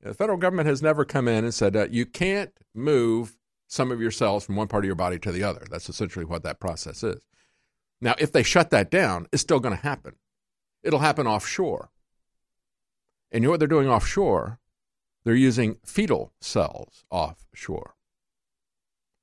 The 0.06 0.14
federal 0.14 0.38
government 0.38 0.68
has 0.68 0.82
never 0.82 1.04
come 1.04 1.26
in 1.26 1.44
and 1.44 1.52
said 1.52 1.74
uh, 1.74 1.88
you 1.90 2.06
can't 2.06 2.52
move 2.74 3.36
some 3.66 3.90
of 3.90 4.00
your 4.00 4.12
cells 4.12 4.44
from 4.44 4.54
one 4.54 4.68
part 4.68 4.84
of 4.84 4.86
your 4.86 4.94
body 4.94 5.18
to 5.18 5.32
the 5.32 5.42
other. 5.42 5.64
That's 5.68 5.88
essentially 5.88 6.24
what 6.24 6.44
that 6.44 6.60
process 6.60 7.02
is. 7.02 7.20
Now, 8.00 8.14
if 8.18 8.30
they 8.30 8.42
shut 8.42 8.70
that 8.70 8.90
down, 8.90 9.26
it's 9.32 9.42
still 9.42 9.58
going 9.58 9.74
to 9.74 9.82
happen. 9.82 10.14
It'll 10.84 11.00
happen 11.00 11.26
offshore. 11.26 11.90
And 13.32 13.42
you 13.42 13.48
know 13.48 13.52
what 13.52 13.58
they're 13.58 13.66
doing 13.66 13.88
offshore? 13.88 14.60
They're 15.24 15.34
using 15.34 15.78
fetal 15.84 16.32
cells 16.40 17.04
offshore 17.10 17.94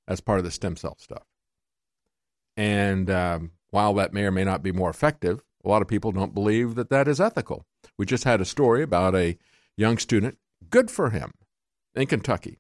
as 0.06 0.20
part 0.20 0.40
of 0.40 0.46
the 0.46 0.52
stem 0.52 0.76
cell 0.76 0.98
stuff. 1.00 1.24
And 2.58 3.10
um, 3.10 3.52
while 3.70 3.94
that 3.94 4.14
may 4.14 4.26
or 4.26 4.32
may 4.32 4.44
not 4.44 4.62
be 4.62 4.74
more 4.74 4.90
effective, 4.90 5.42
a 5.64 5.70
lot 5.70 5.82
of 5.82 5.88
people 5.88 6.12
don't 6.12 6.34
believe 6.34 6.76
that 6.76 6.90
that 6.90 7.08
is 7.08 7.22
ethical. 7.22 7.66
We 7.98 8.06
just 8.06 8.26
had 8.26 8.42
a 8.42 8.46
story 8.46 8.84
about 8.84 9.16
a 9.16 9.38
young 9.78 9.98
student 9.98 10.38
Good 10.70 10.92
for 10.92 11.10
him 11.10 11.32
in 11.96 12.08
Kentucky. 12.08 12.60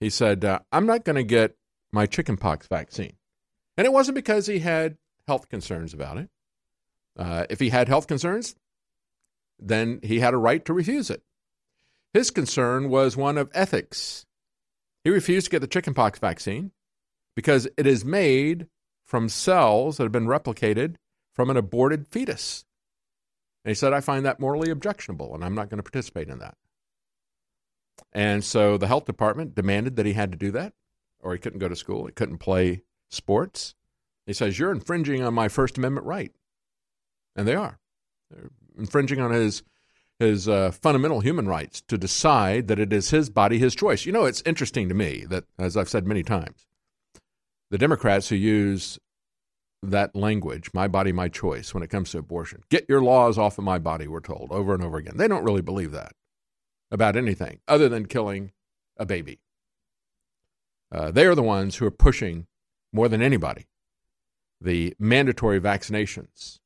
He 0.00 0.10
said, 0.10 0.44
uh, 0.44 0.60
I'm 0.70 0.86
not 0.86 1.04
going 1.04 1.16
to 1.16 1.24
get 1.24 1.56
my 1.92 2.06
chickenpox 2.06 2.66
vaccine. 2.68 3.14
And 3.76 3.86
it 3.86 3.92
wasn't 3.92 4.16
because 4.16 4.46
he 4.46 4.60
had 4.60 4.96
health 5.26 5.48
concerns 5.48 5.94
about 5.94 6.18
it. 6.18 6.30
Uh, 7.18 7.46
if 7.50 7.60
he 7.60 7.70
had 7.70 7.88
health 7.88 8.06
concerns, 8.06 8.54
then 9.58 10.00
he 10.02 10.20
had 10.20 10.34
a 10.34 10.38
right 10.38 10.64
to 10.64 10.72
refuse 10.72 11.10
it. 11.10 11.22
His 12.12 12.30
concern 12.30 12.88
was 12.88 13.16
one 13.16 13.36
of 13.36 13.50
ethics. 13.54 14.24
He 15.04 15.10
refused 15.10 15.46
to 15.46 15.50
get 15.50 15.60
the 15.60 15.66
chickenpox 15.66 16.18
vaccine 16.18 16.72
because 17.34 17.68
it 17.76 17.86
is 17.86 18.04
made 18.04 18.66
from 19.04 19.28
cells 19.28 19.96
that 19.96 20.04
have 20.04 20.12
been 20.12 20.26
replicated 20.26 20.96
from 21.34 21.50
an 21.50 21.56
aborted 21.56 22.06
fetus. 22.08 22.64
And 23.64 23.70
he 23.70 23.74
said, 23.74 23.92
I 23.92 24.00
find 24.00 24.24
that 24.24 24.40
morally 24.40 24.70
objectionable, 24.70 25.34
and 25.34 25.44
I'm 25.44 25.54
not 25.54 25.68
going 25.68 25.78
to 25.78 25.82
participate 25.82 26.28
in 26.28 26.38
that. 26.38 26.56
And 28.12 28.42
so 28.44 28.78
the 28.78 28.86
health 28.86 29.04
department 29.04 29.54
demanded 29.54 29.96
that 29.96 30.06
he 30.06 30.14
had 30.14 30.32
to 30.32 30.38
do 30.38 30.50
that, 30.52 30.72
or 31.20 31.32
he 31.32 31.38
couldn't 31.38 31.58
go 31.58 31.68
to 31.68 31.76
school, 31.76 32.06
he 32.06 32.12
couldn't 32.12 32.38
play 32.38 32.82
sports. 33.10 33.74
He 34.26 34.32
says, 34.32 34.58
You're 34.58 34.72
infringing 34.72 35.22
on 35.22 35.34
my 35.34 35.48
First 35.48 35.78
Amendment 35.78 36.06
right. 36.06 36.32
And 37.36 37.46
they 37.46 37.54
are. 37.54 37.78
They're 38.30 38.50
infringing 38.76 39.20
on 39.20 39.30
his 39.30 39.62
his 40.18 40.48
uh, 40.48 40.72
fundamental 40.72 41.20
human 41.20 41.46
rights 41.46 41.80
to 41.82 41.96
decide 41.96 42.66
that 42.66 42.80
it 42.80 42.92
is 42.92 43.10
his 43.10 43.30
body, 43.30 43.58
his 43.58 43.76
choice. 43.76 44.04
You 44.04 44.10
know, 44.10 44.24
it's 44.24 44.42
interesting 44.44 44.88
to 44.88 44.94
me 44.94 45.24
that, 45.28 45.44
as 45.58 45.76
I've 45.76 45.88
said 45.88 46.08
many 46.08 46.24
times, 46.24 46.66
the 47.70 47.78
Democrats 47.78 48.28
who 48.28 48.34
use 48.34 48.98
that 49.80 50.16
language, 50.16 50.70
my 50.74 50.88
body, 50.88 51.12
my 51.12 51.28
choice, 51.28 51.72
when 51.72 51.84
it 51.84 51.90
comes 51.90 52.10
to 52.10 52.18
abortion, 52.18 52.62
get 52.68 52.86
your 52.88 53.00
laws 53.00 53.38
off 53.38 53.58
of 53.58 53.64
my 53.64 53.78
body, 53.78 54.08
we're 54.08 54.18
told 54.18 54.50
over 54.50 54.74
and 54.74 54.82
over 54.82 54.96
again. 54.96 55.16
They 55.16 55.28
don't 55.28 55.44
really 55.44 55.62
believe 55.62 55.92
that 55.92 56.12
about 56.90 57.16
anything 57.16 57.60
other 57.68 57.88
than 57.88 58.06
killing 58.06 58.52
a 58.96 59.06
baby. 59.06 59.40
Uh, 60.90 61.10
they 61.10 61.26
are 61.26 61.34
the 61.34 61.42
ones 61.42 61.76
who 61.76 61.86
are 61.86 61.90
pushing 61.90 62.46
more 62.92 63.08
than 63.08 63.22
anybody 63.22 63.66
the 64.60 64.94
mandatory 64.98 65.60
vaccinations. 65.60 66.58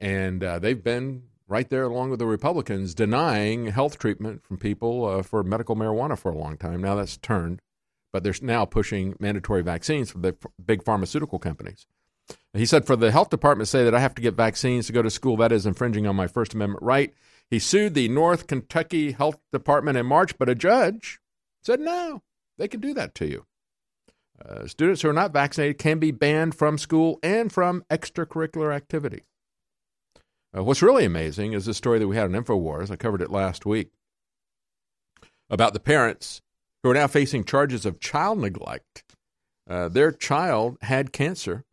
And 0.00 0.42
uh, 0.42 0.58
they've 0.58 0.82
been 0.82 1.24
right 1.46 1.68
there 1.68 1.84
along 1.84 2.10
with 2.10 2.18
the 2.18 2.26
Republicans 2.26 2.94
denying 2.94 3.66
health 3.66 3.98
treatment 3.98 4.42
from 4.42 4.58
people 4.58 5.04
uh, 5.04 5.22
for 5.22 5.42
medical 5.42 5.76
marijuana 5.76 6.18
for 6.18 6.30
a 6.30 6.38
long 6.38 6.56
time. 6.56 6.80
Now 6.80 6.94
that's 6.94 7.16
turned, 7.16 7.60
but 8.12 8.22
they're 8.22 8.34
now 8.40 8.64
pushing 8.64 9.16
mandatory 9.18 9.62
vaccines 9.62 10.10
for 10.10 10.18
the 10.18 10.36
big 10.64 10.84
pharmaceutical 10.84 11.38
companies. 11.38 11.86
He 12.52 12.66
said, 12.66 12.86
for 12.86 12.96
the 12.96 13.10
health 13.10 13.30
department 13.30 13.66
to 13.66 13.70
say 13.70 13.84
that 13.84 13.94
I 13.94 14.00
have 14.00 14.14
to 14.16 14.22
get 14.22 14.34
vaccines 14.34 14.86
to 14.86 14.92
go 14.92 15.02
to 15.02 15.10
school, 15.10 15.36
that 15.38 15.52
is 15.52 15.66
infringing 15.66 16.06
on 16.06 16.16
my 16.16 16.26
First 16.26 16.54
Amendment 16.54 16.82
right. 16.82 17.14
He 17.50 17.58
sued 17.58 17.94
the 17.94 18.08
North 18.08 18.46
Kentucky 18.46 19.12
Health 19.12 19.38
Department 19.52 19.96
in 19.96 20.06
March, 20.06 20.36
but 20.38 20.48
a 20.48 20.54
judge 20.54 21.18
said 21.62 21.80
no, 21.80 22.22
they 22.58 22.68
can 22.68 22.80
do 22.80 22.92
that 22.94 23.14
to 23.16 23.26
you. 23.26 23.46
Uh, 24.44 24.66
students 24.66 25.02
who 25.02 25.08
are 25.08 25.14
not 25.14 25.32
vaccinated 25.32 25.78
can 25.78 25.98
be 25.98 26.10
banned 26.10 26.54
from 26.54 26.78
school 26.78 27.18
and 27.22 27.52
from 27.52 27.84
extracurricular 27.90 28.74
activity. 28.74 29.24
Uh, 30.56 30.62
what's 30.62 30.82
really 30.82 31.04
amazing 31.04 31.52
is 31.52 31.64
the 31.64 31.74
story 31.74 31.98
that 31.98 32.08
we 32.08 32.16
had 32.16 32.24
on 32.24 32.44
InfoWars. 32.44 32.90
I 32.90 32.96
covered 32.96 33.22
it 33.22 33.30
last 33.30 33.66
week 33.66 33.90
about 35.50 35.72
the 35.72 35.80
parents 35.80 36.40
who 36.82 36.90
are 36.90 36.94
now 36.94 37.06
facing 37.06 37.44
charges 37.44 37.84
of 37.84 38.00
child 38.00 38.38
neglect. 38.38 39.04
Uh, 39.68 39.88
their 39.88 40.12
child 40.12 40.78
had 40.82 41.12
cancer. 41.12 41.64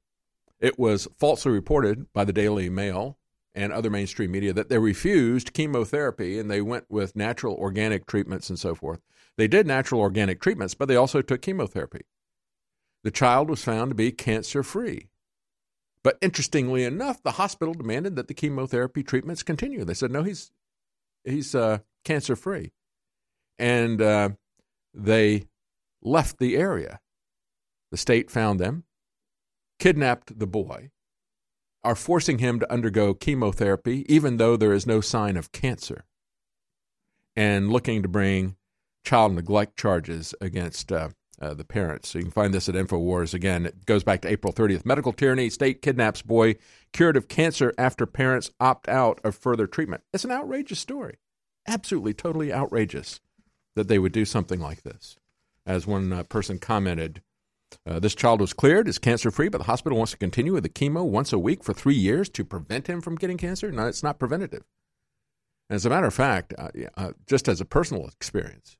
It 0.60 0.80
was 0.80 1.08
falsely 1.18 1.52
reported 1.52 2.12
by 2.14 2.26
the 2.26 2.34
Daily 2.34 2.70
Mail 2.70 3.18
and 3.56 3.72
other 3.72 3.90
mainstream 3.90 4.32
media 4.32 4.54
that 4.54 4.70
they 4.70 4.78
refused 4.78 5.54
chemotherapy 5.54 6.38
and 6.38 6.52
they 6.52 6.62
went 6.62 6.86
with 6.90 7.16
natural 7.16 7.56
organic 7.56 8.06
treatments 8.06 8.50
and 8.50 8.60
so 8.60 8.76
forth. 8.76 9.00
They 9.38 9.48
did 9.48 9.66
natural 9.66 10.02
organic 10.02 10.42
treatments, 10.42 10.74
but 10.74 10.88
they 10.88 10.96
also 10.96 11.22
took 11.22 11.42
chemotherapy. 11.42 12.02
The 13.04 13.12
child 13.12 13.50
was 13.50 13.64
found 13.64 13.92
to 13.92 13.96
be 13.96 14.12
cancer 14.12 14.62
free. 14.62 15.08
But 16.04 16.18
interestingly 16.22 16.84
enough, 16.84 17.24
the 17.24 17.32
hospital 17.32 17.74
demanded 17.74 18.16
that 18.16 18.28
the 18.28 18.34
chemotherapy 18.34 19.04
treatments 19.04 19.42
continue. 19.42 19.84
They 19.84 19.94
said, 19.94 20.12
no, 20.12 20.24
he's, 20.24 20.52
he's 21.24 21.56
uh, 21.56 21.80
cancer 22.04 22.36
free. 22.36 22.74
And 23.58 24.02
uh, 24.02 24.30
they 24.94 25.46
left 26.04 26.40
the 26.40 26.58
area. 26.58 27.00
The 27.92 27.98
state 27.98 28.30
found 28.30 28.60
them, 28.60 28.84
kidnapped 29.80 30.38
the 30.38 30.48
boy, 30.48 30.92
are 31.86 31.96
forcing 31.96 32.40
him 32.40 32.60
to 32.60 32.72
undergo 32.72 33.14
chemotherapy, 33.14 34.06
even 34.14 34.38
though 34.38 34.58
there 34.58 34.74
is 34.74 34.88
no 34.88 35.00
sign 35.00 35.38
of 35.38 35.52
cancer, 35.52 36.04
and 37.36 37.72
looking 37.72 38.02
to 38.02 38.10
bring 38.10 38.56
child 39.04 39.34
neglect 39.34 39.78
charges 39.78 40.34
against 40.42 40.92
uh, 40.92 41.10
uh, 41.40 41.54
the 41.54 41.64
parents. 41.64 42.10
So 42.10 42.18
you 42.18 42.26
can 42.26 42.32
find 42.32 42.54
this 42.54 42.68
at 42.68 42.76
InfoWars. 42.76 43.34
Again, 43.34 43.68
it 43.68 43.86
goes 43.86 44.04
back 44.04 44.22
to 44.22 44.28
April 44.28 44.52
30th. 44.52 44.86
Medical 44.86 45.14
tyranny, 45.14 45.50
state 45.50 45.82
kidnaps 45.82 46.22
boy 46.22 46.56
cured 46.92 47.18
of 47.18 47.28
cancer 47.28 47.74
after 47.78 48.06
parents 48.06 48.52
opt 48.60 48.90
out 48.90 49.20
of 49.24 49.36
further 49.36 49.68
treatment. 49.68 50.04
It's 50.14 50.26
an 50.26 50.32
outrageous 50.32 50.80
story. 50.80 51.20
Absolutely, 51.68 52.14
totally 52.14 52.52
outrageous 52.52 53.20
that 53.76 53.88
they 53.88 54.00
would 54.00 54.12
do 54.12 54.26
something 54.26 54.60
like 54.60 54.84
this. 54.84 55.18
As 55.66 55.86
one 55.86 56.12
uh, 56.14 56.24
person 56.24 56.58
commented, 56.60 57.22
uh, 57.88 58.00
this 58.00 58.16
child 58.16 58.42
was 58.42 58.54
cleared, 58.54 58.88
is 58.88 58.98
cancer 58.98 59.32
free, 59.32 59.50
but 59.50 59.60
the 59.60 59.66
hospital 59.66 59.98
wants 59.98 60.12
to 60.12 60.18
continue 60.18 60.54
with 60.54 60.64
the 60.64 60.70
chemo 60.70 61.06
once 61.06 61.34
a 61.34 61.40
week 61.40 61.64
for 61.64 61.74
three 61.74 61.96
years 61.96 62.30
to 62.30 62.46
prevent 62.46 62.88
him 62.88 63.02
from 63.02 63.16
getting 63.16 63.38
cancer. 63.38 63.72
No, 63.72 63.88
it's 63.88 64.04
not 64.04 64.20
preventative. 64.20 64.64
as 65.70 65.86
a 65.86 65.90
matter 65.90 66.08
of 66.08 66.14
fact, 66.14 66.54
uh, 66.58 66.70
uh, 66.98 67.12
just 67.28 67.48
as 67.48 67.62
a 67.62 67.66
personal 67.66 68.08
experience, 68.08 68.78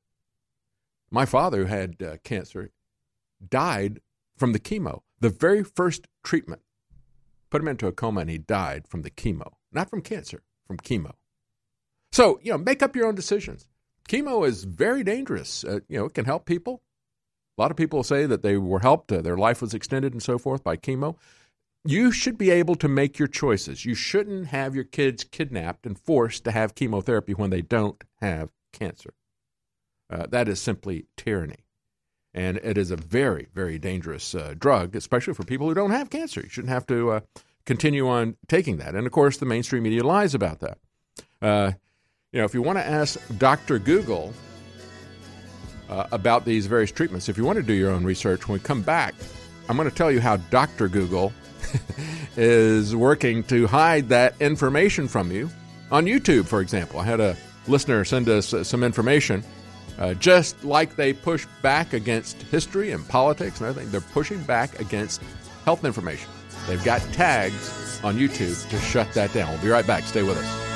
my 1.12 1.26
father, 1.26 1.60
who 1.60 1.66
had 1.66 2.02
uh, 2.02 2.18
cancer, 2.24 2.72
died 3.48 4.00
from 4.38 4.54
the 4.54 4.60
chemo. 4.60 5.02
The 5.20 5.30
very 5.30 5.64
first 5.64 6.08
treatment 6.24 6.62
put 7.50 7.62
him 7.62 7.68
into 7.68 7.88
a 7.88 7.92
coma 7.92 8.22
and 8.22 8.30
he 8.30 8.38
died 8.38 8.88
from 8.88 9.02
the 9.02 9.12
chemo, 9.12 9.54
not 9.72 9.90
from 9.90 10.02
cancer, 10.02 10.44
from 10.68 10.78
chemo. 10.78 11.14
So, 12.12 12.40
you 12.42 12.52
know, 12.52 12.58
make 12.58 12.82
up 12.84 12.96
your 12.96 13.08
own 13.08 13.16
decisions. 13.16 13.68
Chemo 14.10 14.48
is 14.48 14.64
very 14.64 15.04
dangerous. 15.04 15.64
Uh, 15.64 15.80
you 15.88 15.98
know, 15.98 16.06
it 16.06 16.14
can 16.14 16.26
help 16.26 16.46
people. 16.46 16.82
A 17.58 17.62
lot 17.62 17.72
of 17.72 17.78
people 17.78 18.04
say 18.04 18.26
that 18.26 18.42
they 18.42 18.58
were 18.58 18.80
helped, 18.80 19.12
uh, 19.12 19.22
their 19.22 19.38
life 19.38 19.62
was 19.62 19.74
extended 19.74 20.14
and 20.14 20.22
so 20.22 20.38
forth 20.38 20.64
by 20.64 20.76
chemo. 20.76 21.16
You 21.86 22.12
should 22.12 22.38
be 22.38 22.50
able 22.50 22.76
to 22.76 22.88
make 22.88 23.20
your 23.20 23.28
choices. 23.28 23.86
You 23.86 23.96
shouldn't 23.96 24.48
have 24.48 24.76
your 24.76 24.84
kids 24.84 25.24
kidnapped 25.24 25.86
and 25.86 25.98
forced 25.98 26.44
to 26.46 26.52
have 26.52 26.76
chemotherapy 26.76 27.34
when 27.34 27.52
they 27.52 27.62
don't 27.62 28.04
have 28.20 28.50
cancer. 28.74 29.14
Uh, 30.10 30.26
that 30.30 30.48
is 30.48 30.60
simply 30.60 31.06
tyranny. 31.16 31.66
And 32.34 32.58
it 32.58 32.78
is 32.78 32.92
a 32.92 32.98
very, 32.98 33.48
very 33.54 33.80
dangerous 33.80 34.36
uh, 34.36 34.56
drug, 34.58 34.96
especially 34.96 35.34
for 35.34 35.44
people 35.44 35.68
who 35.68 35.74
don't 35.74 35.92
have 35.92 36.10
cancer. 36.10 36.42
You 36.42 36.50
shouldn't 36.50 36.74
have 36.74 36.86
to 36.88 37.12
uh, 37.12 37.20
continue 37.66 38.08
on 38.08 38.36
taking 38.48 38.78
that. 38.78 38.96
And 38.96 39.06
of 39.06 39.14
course, 39.14 39.38
the 39.38 39.46
mainstream 39.46 39.84
media 39.84 40.04
lies 40.04 40.34
about 40.34 40.60
that. 40.60 40.78
Uh, 41.42 41.72
you 42.34 42.40
know, 42.40 42.46
if 42.46 42.54
you 42.54 42.62
want 42.62 42.78
to 42.78 42.86
ask 42.86 43.20
Dr. 43.38 43.80
Google 43.80 44.34
uh, 45.90 46.08
about 46.12 46.46
these 46.46 46.68
various 46.68 46.92
treatments, 46.92 47.30
if 47.30 47.38
you 47.38 47.44
want 47.44 47.58
to 47.58 47.64
do 47.64 47.74
your 47.74 47.92
own 47.92 48.04
research, 48.04 48.48
when 48.48 48.60
we 48.60 48.64
come 48.64 48.82
back, 48.82 49.16
I'm 49.70 49.78
going 49.78 49.90
to 49.90 49.96
tell 49.96 50.12
you 50.12 50.22
how 50.22 50.38
Dr. 50.38 50.88
Google 50.88 51.34
is 52.38 52.96
working 52.96 53.44
to 53.44 53.68
hide 53.68 54.10
that 54.10 54.36
information 54.40 55.08
from 55.08 55.32
you 55.32 55.50
on 55.92 56.06
YouTube, 56.06 56.48
for 56.48 56.62
example. 56.62 57.00
I 57.00 57.06
had 57.06 57.20
a 57.20 57.36
listener 57.68 58.06
send 58.06 58.30
us 58.30 58.54
uh, 58.54 58.64
some 58.64 58.84
information 58.84 59.44
uh, 59.98 60.14
just 60.16 60.64
like 60.64 60.96
they 60.96 61.14
push 61.14 61.46
back 61.62 61.94
against 61.94 62.42
history 62.44 62.92
and 62.92 63.08
politics 63.08 63.60
and 63.60 63.70
everything, 63.70 63.92
they're 63.92 64.02
pushing 64.02 64.42
back 64.44 64.80
against 64.80 65.22
health 65.64 65.86
information. 65.86 66.30
They've 66.68 66.84
got 66.84 67.02
tags 67.14 68.02
on 68.04 68.18
YouTube 68.18 68.70
to 68.70 68.78
shut 68.80 69.12
that 69.14 69.34
down. 69.34 69.52
We'll 69.52 69.62
be 69.62 69.70
right 69.70 69.88
back. 69.88 70.04
Stay 70.04 70.24
with 70.24 70.38
us. 70.38 70.75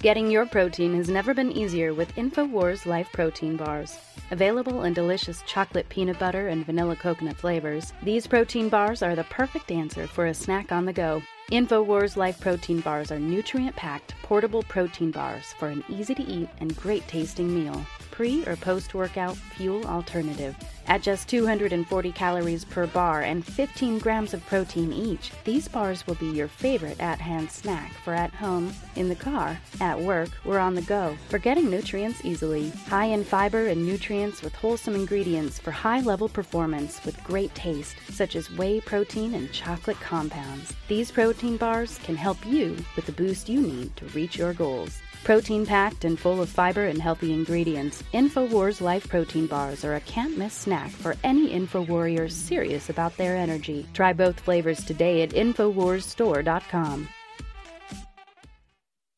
Getting 0.00 0.30
your 0.30 0.46
protein 0.46 0.94
has 0.94 1.08
never 1.08 1.34
been 1.34 1.50
easier 1.50 1.92
with 1.92 2.14
InfoWars 2.14 2.86
Life 2.86 3.10
Protein 3.12 3.56
Bars. 3.56 3.98
Available 4.30 4.84
in 4.84 4.94
delicious 4.94 5.42
chocolate 5.44 5.88
peanut 5.88 6.20
butter 6.20 6.46
and 6.46 6.64
vanilla 6.64 6.94
coconut 6.94 7.36
flavors, 7.36 7.92
these 8.04 8.24
protein 8.24 8.68
bars 8.68 9.02
are 9.02 9.16
the 9.16 9.24
perfect 9.24 9.72
answer 9.72 10.06
for 10.06 10.26
a 10.26 10.34
snack 10.34 10.70
on 10.70 10.84
the 10.84 10.92
go. 10.92 11.20
InfoWars 11.50 12.16
Life 12.16 12.38
Protein 12.38 12.78
Bars 12.78 13.10
are 13.10 13.18
nutrient 13.18 13.74
packed, 13.74 14.14
portable 14.22 14.62
protein 14.62 15.10
bars 15.10 15.52
for 15.58 15.66
an 15.66 15.82
easy 15.88 16.14
to 16.14 16.22
eat 16.22 16.48
and 16.60 16.76
great 16.76 17.06
tasting 17.08 17.52
meal. 17.52 17.84
Pre 18.18 18.44
or 18.46 18.56
post 18.56 18.94
workout 18.94 19.36
fuel 19.36 19.86
alternative. 19.86 20.56
At 20.88 21.02
just 21.02 21.28
240 21.28 22.10
calories 22.10 22.64
per 22.64 22.88
bar 22.88 23.22
and 23.22 23.46
15 23.46 24.00
grams 24.00 24.34
of 24.34 24.44
protein 24.46 24.92
each, 24.92 25.30
these 25.44 25.68
bars 25.68 26.04
will 26.04 26.16
be 26.16 26.26
your 26.26 26.48
favorite 26.48 26.98
at 26.98 27.20
hand 27.20 27.48
snack 27.48 27.92
for 28.02 28.12
at 28.12 28.34
home, 28.34 28.74
in 28.96 29.08
the 29.08 29.14
car, 29.14 29.56
at 29.80 30.00
work, 30.00 30.30
or 30.44 30.58
on 30.58 30.74
the 30.74 30.82
go. 30.82 31.16
For 31.28 31.38
getting 31.38 31.70
nutrients 31.70 32.24
easily. 32.24 32.70
High 32.88 33.04
in 33.04 33.22
fiber 33.22 33.68
and 33.68 33.86
nutrients 33.86 34.42
with 34.42 34.56
wholesome 34.56 34.96
ingredients 34.96 35.60
for 35.60 35.70
high 35.70 36.00
level 36.00 36.28
performance 36.28 37.00
with 37.04 37.22
great 37.22 37.54
taste, 37.54 37.98
such 38.10 38.34
as 38.34 38.50
whey 38.50 38.80
protein 38.80 39.34
and 39.34 39.52
chocolate 39.52 40.00
compounds. 40.00 40.74
These 40.88 41.12
protein 41.12 41.56
bars 41.56 42.00
can 42.02 42.16
help 42.16 42.44
you 42.44 42.76
with 42.96 43.06
the 43.06 43.12
boost 43.12 43.48
you 43.48 43.60
need 43.60 43.94
to 43.94 44.06
reach 44.06 44.36
your 44.36 44.54
goals. 44.54 45.02
Protein 45.24 45.66
packed 45.66 46.04
and 46.04 46.18
full 46.18 46.40
of 46.40 46.48
fiber 46.48 46.86
and 46.86 47.00
healthy 47.00 47.32
ingredients, 47.32 48.02
InfoWars 48.14 48.80
Life 48.80 49.08
Protein 49.08 49.46
Bars 49.46 49.84
are 49.84 49.96
a 49.96 50.00
can't 50.00 50.38
miss 50.38 50.54
snack 50.54 50.90
for 50.90 51.16
any 51.22 51.50
InfoWarrior 51.50 52.30
serious 52.30 52.88
about 52.88 53.16
their 53.16 53.36
energy. 53.36 53.86
Try 53.92 54.12
both 54.12 54.40
flavors 54.40 54.84
today 54.84 55.22
at 55.22 55.30
InfoWarsStore.com. 55.30 57.08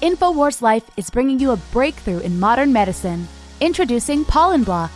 InfoWars 0.02 0.62
Life 0.62 0.90
is 0.96 1.10
bringing 1.10 1.38
you 1.38 1.50
a 1.50 1.56
breakthrough 1.72 2.20
in 2.20 2.40
modern 2.40 2.72
medicine. 2.72 3.28
Introducing 3.60 4.24
Pollen 4.24 4.64
Block. 4.64 4.90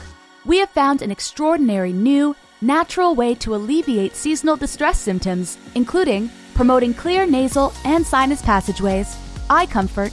We 0.47 0.59
have 0.59 0.71
found 0.71 1.03
an 1.03 1.11
extraordinary 1.11 1.93
new, 1.93 2.35
natural 2.61 3.15
way 3.15 3.35
to 3.37 3.55
alleviate 3.55 4.17
seasonal 4.17 4.57
distress 4.57 4.99
symptoms, 4.99 5.59
including 5.75 6.31
promoting 6.55 6.95
clear 6.95 7.27
nasal 7.27 7.73
and 7.85 8.07
sinus 8.07 8.41
passageways, 8.41 9.17
eye 9.51 9.67
comfort, 9.67 10.13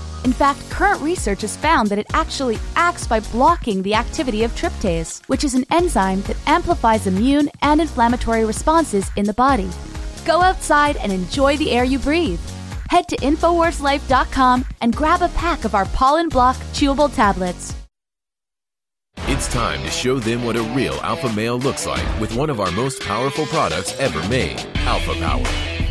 In 0.23 0.33
fact, 0.33 0.69
current 0.69 1.01
research 1.01 1.41
has 1.41 1.57
found 1.57 1.89
that 1.89 1.97
it 1.97 2.07
actually 2.13 2.59
acts 2.75 3.07
by 3.07 3.19
blocking 3.19 3.81
the 3.81 3.95
activity 3.95 4.43
of 4.43 4.51
tryptase, 4.51 5.27
which 5.27 5.43
is 5.43 5.55
an 5.55 5.65
enzyme 5.71 6.21
that 6.23 6.37
amplifies 6.47 7.07
immune 7.07 7.49
and 7.61 7.81
inflammatory 7.81 8.45
responses 8.45 9.09
in 9.15 9.25
the 9.25 9.33
body. 9.33 9.69
Go 10.25 10.41
outside 10.41 10.97
and 10.97 11.11
enjoy 11.11 11.57
the 11.57 11.71
air 11.71 11.83
you 11.83 11.97
breathe. 11.97 12.39
Head 12.89 13.07
to 13.07 13.17
InfoWarsLife.com 13.17 14.65
and 14.81 14.95
grab 14.95 15.21
a 15.21 15.29
pack 15.29 15.65
of 15.65 15.73
our 15.73 15.85
Pollen 15.85 16.29
Block 16.29 16.55
chewable 16.73 17.13
tablets. 17.13 17.73
It's 19.27 19.47
time 19.47 19.81
to 19.81 19.89
show 19.89 20.19
them 20.19 20.43
what 20.43 20.55
a 20.55 20.63
real 20.63 20.95
alpha 20.95 21.31
male 21.33 21.57
looks 21.57 21.85
like 21.85 22.19
with 22.19 22.35
one 22.35 22.49
of 22.49 22.59
our 22.59 22.71
most 22.71 23.01
powerful 23.01 23.45
products 23.45 23.97
ever 23.99 24.27
made, 24.27 24.59
Alpha 24.75 25.13
Power. 25.13 25.70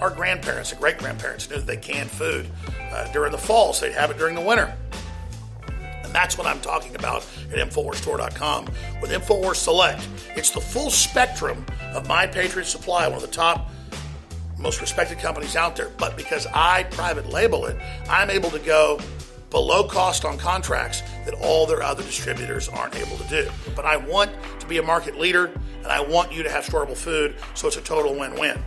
Our 0.00 0.10
grandparents 0.10 0.72
and 0.72 0.80
great 0.80 0.98
grandparents 0.98 1.48
knew 1.50 1.56
that 1.56 1.66
they 1.66 1.76
canned 1.76 2.10
food 2.10 2.46
uh, 2.90 3.10
during 3.12 3.32
the 3.32 3.38
fall, 3.38 3.72
so 3.72 3.86
they'd 3.86 3.94
have 3.94 4.10
it 4.10 4.18
during 4.18 4.34
the 4.34 4.40
winter. 4.40 4.74
And 6.10 6.12
that's 6.14 6.38
what 6.38 6.46
I'm 6.46 6.60
talking 6.60 6.94
about 6.96 7.26
at 7.52 7.58
InfoWarsStore.com 7.58 8.66
with 9.00 9.10
InfoWars 9.10 9.56
Select. 9.56 10.08
It's 10.34 10.50
the 10.50 10.60
full 10.60 10.90
spectrum 10.90 11.64
of 11.92 12.08
My 12.08 12.26
Patriot 12.26 12.64
Supply, 12.64 13.06
one 13.06 13.16
of 13.16 13.22
the 13.22 13.28
top, 13.28 13.70
most 14.58 14.80
respected 14.80 15.18
companies 15.18 15.54
out 15.54 15.76
there. 15.76 15.90
But 15.98 16.16
because 16.16 16.46
I 16.52 16.84
private 16.84 17.28
label 17.28 17.66
it, 17.66 17.76
I'm 18.08 18.30
able 18.30 18.50
to 18.50 18.58
go 18.58 19.00
below 19.50 19.84
cost 19.84 20.24
on 20.24 20.38
contracts 20.38 21.02
that 21.24 21.34
all 21.34 21.66
their 21.66 21.82
other 21.82 22.02
distributors 22.02 22.68
aren't 22.68 22.96
able 22.96 23.16
to 23.18 23.28
do. 23.28 23.50
But 23.76 23.84
I 23.84 23.96
want 23.96 24.30
to 24.60 24.66
be 24.66 24.78
a 24.78 24.82
market 24.82 25.18
leader 25.18 25.46
and 25.78 25.86
I 25.86 26.00
want 26.00 26.32
you 26.32 26.42
to 26.42 26.50
have 26.50 26.64
storable 26.64 26.96
food, 26.96 27.36
so 27.54 27.66
it's 27.66 27.76
a 27.76 27.82
total 27.82 28.18
win 28.18 28.34
win. 28.38 28.62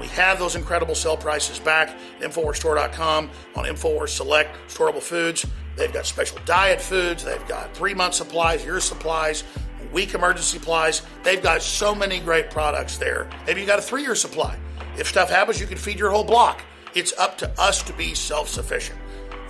We 0.00 0.06
have 0.08 0.38
those 0.38 0.56
incredible 0.56 0.94
sell 0.94 1.16
prices 1.16 1.58
back 1.58 1.96
InfoWarsStore.com 2.20 3.30
on 3.56 3.64
InfoWars 3.64 4.10
Select 4.10 4.56
Storable 4.68 5.02
Foods. 5.02 5.46
They've 5.76 5.92
got 5.92 6.06
special 6.06 6.38
diet 6.44 6.80
foods, 6.80 7.24
they've 7.24 7.46
got 7.46 7.74
three 7.74 7.94
month 7.94 8.14
supplies, 8.14 8.64
year 8.64 8.80
supplies, 8.80 9.44
week 9.92 10.14
emergency 10.14 10.58
supplies. 10.58 11.02
They've 11.22 11.42
got 11.42 11.62
so 11.62 11.94
many 11.94 12.20
great 12.20 12.50
products 12.50 12.98
there. 12.98 13.28
Maybe 13.46 13.60
you 13.60 13.66
got 13.66 13.78
a 13.78 13.82
three 13.82 14.02
year 14.02 14.14
supply. 14.14 14.58
If 14.98 15.06
stuff 15.06 15.30
happens, 15.30 15.60
you 15.60 15.66
can 15.66 15.78
feed 15.78 15.98
your 15.98 16.10
whole 16.10 16.24
block. 16.24 16.62
It's 16.94 17.12
up 17.18 17.38
to 17.38 17.60
us 17.60 17.82
to 17.84 17.92
be 17.92 18.14
self 18.14 18.48
sufficient. 18.48 18.98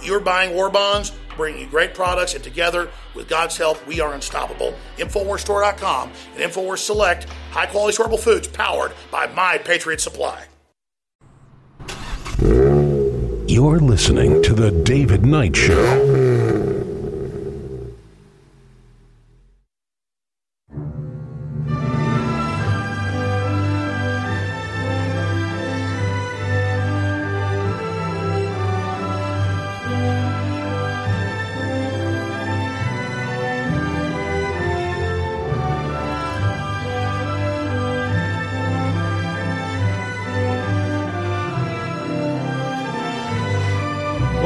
You're 0.02 0.20
buying 0.20 0.54
war 0.54 0.70
bonds, 0.70 1.12
bringing 1.36 1.60
you 1.62 1.66
great 1.66 1.94
products, 1.94 2.34
and 2.34 2.42
together, 2.42 2.88
with 3.14 3.28
God's 3.28 3.56
help, 3.56 3.84
we 3.86 4.00
are 4.00 4.14
unstoppable. 4.14 4.74
InfoWarsStore.com 4.96 6.12
and 6.36 6.52
InfoWars 6.52 6.78
Select, 6.78 7.24
high 7.50 7.66
quality 7.66 7.96
storable 7.96 8.18
foods 8.18 8.48
powered 8.48 8.92
by 9.10 9.26
My 9.28 9.58
Patriot 9.58 10.00
Supply. 10.00 10.44
You're 13.48 13.80
listening 13.80 14.42
to 14.42 14.54
The 14.54 14.70
David 14.84 15.24
Knight 15.24 15.56
Show. 15.56 16.57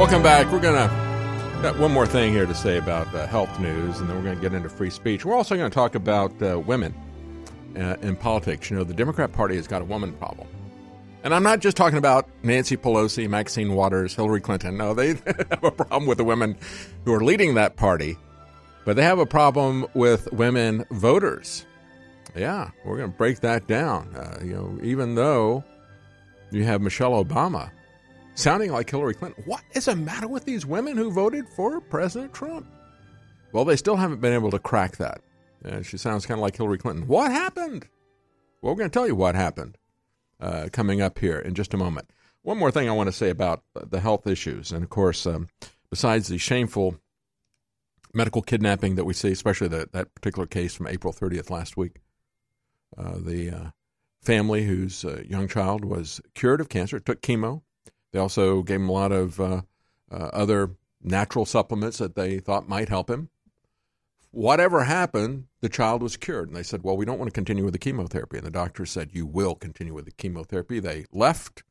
Welcome 0.03 0.21
back. 0.21 0.51
We're 0.51 0.59
going 0.59 0.75
to 0.75 1.61
got 1.61 1.79
one 1.79 1.93
more 1.93 2.05
thing 2.05 2.33
here 2.33 2.45
to 2.45 2.53
say 2.53 2.77
about 2.77 3.07
uh, 3.15 3.25
health 3.25 3.57
news, 3.57 4.01
and 4.01 4.09
then 4.09 4.17
we're 4.17 4.23
going 4.23 4.35
to 4.35 4.41
get 4.41 4.53
into 4.53 4.67
free 4.67 4.89
speech. 4.89 5.23
We're 5.23 5.33
also 5.33 5.55
going 5.55 5.71
to 5.71 5.73
talk 5.73 5.95
about 5.95 6.43
uh, 6.43 6.59
women 6.59 6.93
uh, 7.77 7.95
in 8.01 8.17
politics. 8.17 8.69
You 8.69 8.75
know, 8.75 8.83
the 8.83 8.93
Democrat 8.93 9.31
Party 9.31 9.55
has 9.55 9.65
got 9.65 9.81
a 9.81 9.85
woman 9.85 10.11
problem. 10.11 10.49
And 11.23 11.33
I'm 11.33 11.41
not 11.41 11.61
just 11.61 11.77
talking 11.77 11.97
about 11.97 12.27
Nancy 12.43 12.75
Pelosi, 12.75 13.29
Maxine 13.29 13.75
Waters, 13.75 14.13
Hillary 14.13 14.41
Clinton. 14.41 14.75
No, 14.75 14.93
they 14.93 15.07
have 15.51 15.63
a 15.63 15.71
problem 15.71 16.05
with 16.05 16.17
the 16.17 16.25
women 16.25 16.57
who 17.05 17.13
are 17.13 17.23
leading 17.23 17.53
that 17.53 17.77
party, 17.77 18.17
but 18.83 18.97
they 18.97 19.03
have 19.03 19.19
a 19.19 19.25
problem 19.25 19.85
with 19.93 20.29
women 20.33 20.85
voters. 20.91 21.65
Yeah, 22.35 22.71
we're 22.83 22.97
going 22.97 23.11
to 23.11 23.17
break 23.17 23.39
that 23.39 23.67
down. 23.67 24.13
Uh, 24.17 24.39
you 24.43 24.51
know, 24.51 24.77
even 24.83 25.15
though 25.15 25.63
you 26.51 26.65
have 26.65 26.81
Michelle 26.81 27.23
Obama 27.23 27.71
sounding 28.35 28.71
like 28.71 28.89
Hillary 28.89 29.13
Clinton. 29.13 29.43
What 29.45 29.61
is 29.73 29.85
the 29.85 29.95
matter 29.95 30.27
with 30.27 30.45
these 30.45 30.65
women 30.65 30.97
who 30.97 31.11
voted 31.11 31.47
for 31.49 31.79
President 31.81 32.33
Trump? 32.33 32.65
Well, 33.51 33.65
they 33.65 33.75
still 33.75 33.95
haven't 33.95 34.21
been 34.21 34.33
able 34.33 34.51
to 34.51 34.59
crack 34.59 34.97
that. 34.97 35.21
And 35.63 35.85
she 35.85 35.97
sounds 35.97 36.25
kind 36.25 36.39
of 36.39 36.41
like 36.41 36.57
Hillary 36.57 36.77
Clinton. 36.77 37.07
What 37.07 37.31
happened? 37.31 37.87
Well, 38.61 38.73
we're 38.73 38.79
going 38.79 38.89
to 38.89 38.93
tell 38.93 39.07
you 39.07 39.15
what 39.15 39.35
happened 39.35 39.77
uh, 40.39 40.69
coming 40.71 41.01
up 41.01 41.19
here 41.19 41.39
in 41.39 41.53
just 41.53 41.73
a 41.73 41.77
moment. 41.77 42.09
One 42.41 42.57
more 42.57 42.71
thing 42.71 42.89
I 42.89 42.93
want 42.93 43.07
to 43.07 43.13
say 43.13 43.29
about 43.29 43.63
the 43.73 44.01
health 44.01 44.27
issues. 44.27 44.71
And 44.71 44.83
of 44.83 44.89
course, 44.89 45.25
um, 45.25 45.47
besides 45.89 46.27
the 46.27 46.37
shameful 46.37 46.97
medical 48.13 48.41
kidnapping 48.41 48.95
that 48.95 49.05
we 49.05 49.13
see, 49.13 49.31
especially 49.31 49.69
the, 49.69 49.89
that 49.93 50.13
particular 50.13 50.45
case 50.45 50.73
from 50.73 50.87
April 50.87 51.13
30th 51.13 51.49
last 51.49 51.77
week, 51.77 52.01
uh, 52.97 53.15
the 53.17 53.49
uh, 53.49 53.69
family 54.21 54.65
whose 54.65 55.05
uh, 55.05 55.23
young 55.25 55.47
child 55.47 55.85
was 55.85 56.21
cured 56.35 56.61
of 56.61 56.69
cancer, 56.69 56.99
took 56.99 57.21
chemo, 57.21 57.61
they 58.13 58.19
also 58.19 58.61
gave 58.61 58.79
him 58.79 58.89
a 58.89 58.93
lot 58.93 59.11
of 59.11 59.39
uh, 59.39 59.61
uh, 60.09 60.29
other 60.31 60.75
natural 61.01 61.45
supplements 61.45 61.97
that 61.97 62.15
they 62.15 62.39
thought 62.39 62.69
might 62.69 62.87
help 62.87 63.09
him. 63.09 63.29
Whatever 64.31 64.85
happened, 64.85 65.47
the 65.61 65.69
child 65.69 66.01
was 66.01 66.15
cured. 66.15 66.47
And 66.47 66.55
they 66.55 66.63
said, 66.63 66.83
Well, 66.83 66.95
we 66.95 67.05
don't 67.05 67.19
want 67.19 67.27
to 67.27 67.33
continue 67.33 67.63
with 67.65 67.73
the 67.73 67.79
chemotherapy. 67.79 68.37
And 68.37 68.45
the 68.45 68.51
doctor 68.51 68.85
said, 68.85 69.09
You 69.13 69.25
will 69.25 69.55
continue 69.55 69.93
with 69.93 70.05
the 70.05 70.11
chemotherapy. 70.11 70.79
They 70.79 71.05
left 71.11 71.63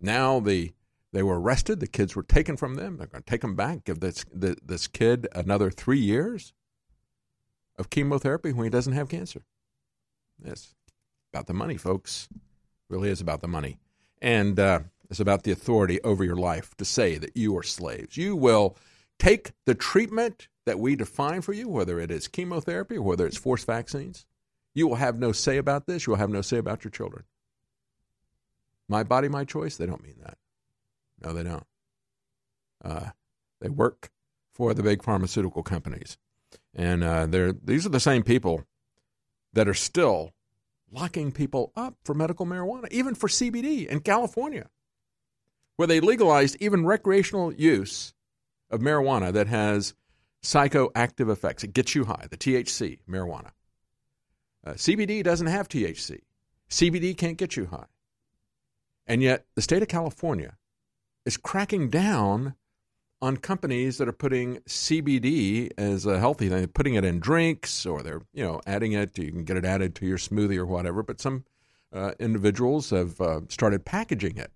Now 0.00 0.40
the 0.40 0.72
they 1.12 1.22
were 1.22 1.40
arrested. 1.40 1.80
The 1.80 1.86
kids 1.86 2.14
were 2.14 2.22
taken 2.22 2.56
from 2.56 2.74
them. 2.74 2.96
They're 2.96 3.06
going 3.06 3.22
to 3.22 3.30
take 3.30 3.40
them 3.40 3.54
back. 3.54 3.84
Give 3.84 4.00
this 4.00 4.24
the, 4.32 4.56
this 4.62 4.86
kid 4.86 5.28
another 5.32 5.70
three 5.70 6.00
years 6.00 6.52
of 7.78 7.88
chemotherapy 7.90 8.52
when 8.52 8.64
he 8.64 8.70
doesn't 8.70 8.92
have 8.92 9.08
cancer. 9.08 9.42
It's 10.44 10.74
about 11.32 11.46
the 11.46 11.54
money, 11.54 11.76
folks. 11.76 12.28
It 12.32 12.40
really 12.90 13.08
is 13.08 13.22
about 13.22 13.40
the 13.40 13.48
money, 13.48 13.78
and 14.20 14.60
uh, 14.60 14.80
it's 15.10 15.20
about 15.20 15.44
the 15.44 15.52
authority 15.52 16.00
over 16.02 16.24
your 16.24 16.36
life 16.36 16.76
to 16.76 16.84
say 16.84 17.18
that 17.18 17.36
you 17.36 17.56
are 17.56 17.62
slaves. 17.62 18.16
You 18.16 18.36
will 18.36 18.76
take 19.18 19.52
the 19.64 19.74
treatment 19.74 20.48
that 20.64 20.78
we 20.78 20.96
define 20.96 21.42
for 21.42 21.52
you, 21.52 21.68
whether 21.68 22.00
it 22.00 22.10
is 22.10 22.28
chemotherapy 22.28 22.96
or 22.96 23.02
whether 23.02 23.26
it's 23.26 23.36
forced 23.36 23.66
vaccines. 23.66 24.26
You 24.74 24.88
will 24.88 24.96
have 24.96 25.18
no 25.18 25.32
say 25.32 25.56
about 25.56 25.86
this. 25.86 26.06
You 26.06 26.12
will 26.12 26.18
have 26.18 26.30
no 26.30 26.42
say 26.42 26.58
about 26.58 26.84
your 26.84 26.90
children. 26.90 27.24
My 28.88 29.02
body, 29.02 29.28
my 29.28 29.44
choice. 29.44 29.76
They 29.76 29.86
don't 29.86 30.02
mean 30.02 30.16
that. 30.22 30.38
No, 31.22 31.32
they 31.32 31.42
don't. 31.42 31.66
Uh, 32.84 33.10
they 33.60 33.68
work 33.68 34.10
for 34.52 34.74
the 34.74 34.82
big 34.82 35.02
pharmaceutical 35.02 35.62
companies, 35.62 36.18
and 36.74 37.02
uh, 37.02 37.26
they're 37.26 37.52
these 37.52 37.86
are 37.86 37.90
the 37.90 38.00
same 38.00 38.22
people 38.22 38.64
that 39.54 39.66
are 39.66 39.74
still 39.74 40.34
locking 40.92 41.32
people 41.32 41.72
up 41.74 41.96
for 42.04 42.14
medical 42.14 42.46
marijuana, 42.46 42.86
even 42.90 43.14
for 43.14 43.28
CBD 43.28 43.86
in 43.86 44.00
California, 44.00 44.68
where 45.76 45.88
they 45.88 46.00
legalized 46.00 46.56
even 46.60 46.86
recreational 46.86 47.52
use 47.52 48.14
of 48.70 48.80
marijuana 48.80 49.32
that 49.32 49.46
has 49.46 49.94
psychoactive 50.42 51.30
effects. 51.30 51.64
It 51.64 51.72
gets 51.72 51.94
you 51.94 52.04
high. 52.04 52.26
The 52.30 52.36
THC 52.36 52.98
marijuana. 53.08 53.50
Uh, 54.64 54.72
CBD 54.72 55.22
doesn't 55.22 55.46
have 55.46 55.68
THC. 55.68 56.20
CBD 56.70 57.16
can't 57.16 57.38
get 57.38 57.56
you 57.56 57.66
high. 57.66 57.86
And 59.06 59.22
yet, 59.22 59.46
the 59.54 59.62
state 59.62 59.82
of 59.82 59.88
California 59.88 60.56
is 61.24 61.36
cracking 61.36 61.90
down 61.90 62.54
on 63.22 63.36
companies 63.36 63.98
that 63.98 64.08
are 64.08 64.12
putting 64.12 64.56
CBD 64.68 65.70
as 65.78 66.06
a 66.06 66.18
healthy 66.18 66.48
thing, 66.48 66.66
putting 66.68 66.94
it 66.94 67.04
in 67.04 67.18
drinks 67.18 67.86
or 67.86 68.02
they're 68.02 68.22
you 68.32 68.44
know 68.44 68.60
adding 68.66 68.92
it. 68.92 69.16
You 69.18 69.30
can 69.30 69.44
get 69.44 69.56
it 69.56 69.64
added 69.64 69.94
to 69.96 70.06
your 70.06 70.18
smoothie 70.18 70.58
or 70.58 70.66
whatever. 70.66 71.02
But 71.02 71.20
some 71.20 71.44
uh, 71.92 72.12
individuals 72.18 72.90
have 72.90 73.20
uh, 73.20 73.40
started 73.48 73.84
packaging 73.84 74.36
it, 74.36 74.50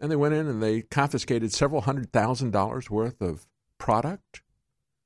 and 0.00 0.10
they 0.10 0.16
went 0.16 0.34
in 0.34 0.48
and 0.48 0.62
they 0.62 0.82
confiscated 0.82 1.52
several 1.52 1.82
hundred 1.82 2.12
thousand 2.12 2.52
dollars 2.52 2.90
worth 2.90 3.20
of 3.20 3.46
product, 3.78 4.42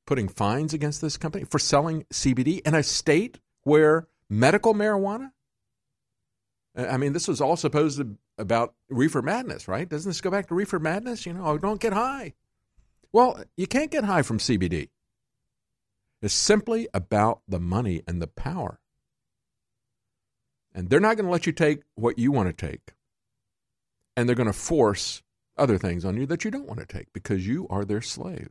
putting 0.07 0.29
fines 0.29 0.73
against 0.73 1.01
this 1.01 1.17
company 1.17 1.45
for 1.45 1.59
selling 1.59 2.05
CBD 2.13 2.61
in 2.67 2.75
a 2.75 2.83
state 2.83 3.41
where 3.63 4.07
medical 4.31 4.75
marijuana. 4.75 5.33
I 6.77 6.97
mean, 6.97 7.13
this 7.13 7.29
was 7.29 7.41
all 7.41 7.57
supposed 7.57 7.99
to 7.99 8.17
about 8.39 8.75
reefer 8.89 9.23
madness, 9.23 9.69
right? 9.69 9.89
Doesn't 9.89 10.11
this 10.11 10.21
go 10.21 10.31
back 10.31 10.49
to 10.49 10.55
reefer 10.55 10.79
madness? 10.79 11.27
You 11.27 11.35
know, 11.35 11.45
oh, 11.45 11.59
don't 11.59 11.81
get 11.81 11.93
high. 11.93 12.35
Well, 13.13 13.45
you 13.57 13.67
can't 13.67 13.93
get 13.93 14.05
high 14.05 14.23
from 14.23 14.39
CBD. 14.39 14.89
It's 16.21 16.35
simply 16.35 16.89
about 16.93 17.43
the 17.47 17.61
money 17.61 18.03
and 18.09 18.21
the 18.21 18.27
power. 18.27 18.81
And 20.75 20.91
they're 20.91 20.99
not 20.99 21.17
going 21.17 21.27
to 21.27 21.31
let 21.31 21.47
you 21.47 21.53
take 21.53 21.83
what 21.95 22.19
you 22.19 22.33
want 22.33 22.49
to 22.49 22.67
take. 22.67 22.94
And 24.17 24.29
they're 24.29 24.37
going 24.37 24.47
to 24.47 24.53
force 24.53 25.23
other 25.57 25.79
things 25.79 26.05
on 26.05 26.17
you 26.17 26.27
that 26.27 26.45
you 26.45 26.51
don't 26.51 26.67
want 26.67 26.81
to 26.81 26.87
take 26.87 27.13
because 27.13 27.47
you 27.47 27.67
are 27.71 27.85
their 27.85 28.03
slave. 28.03 28.51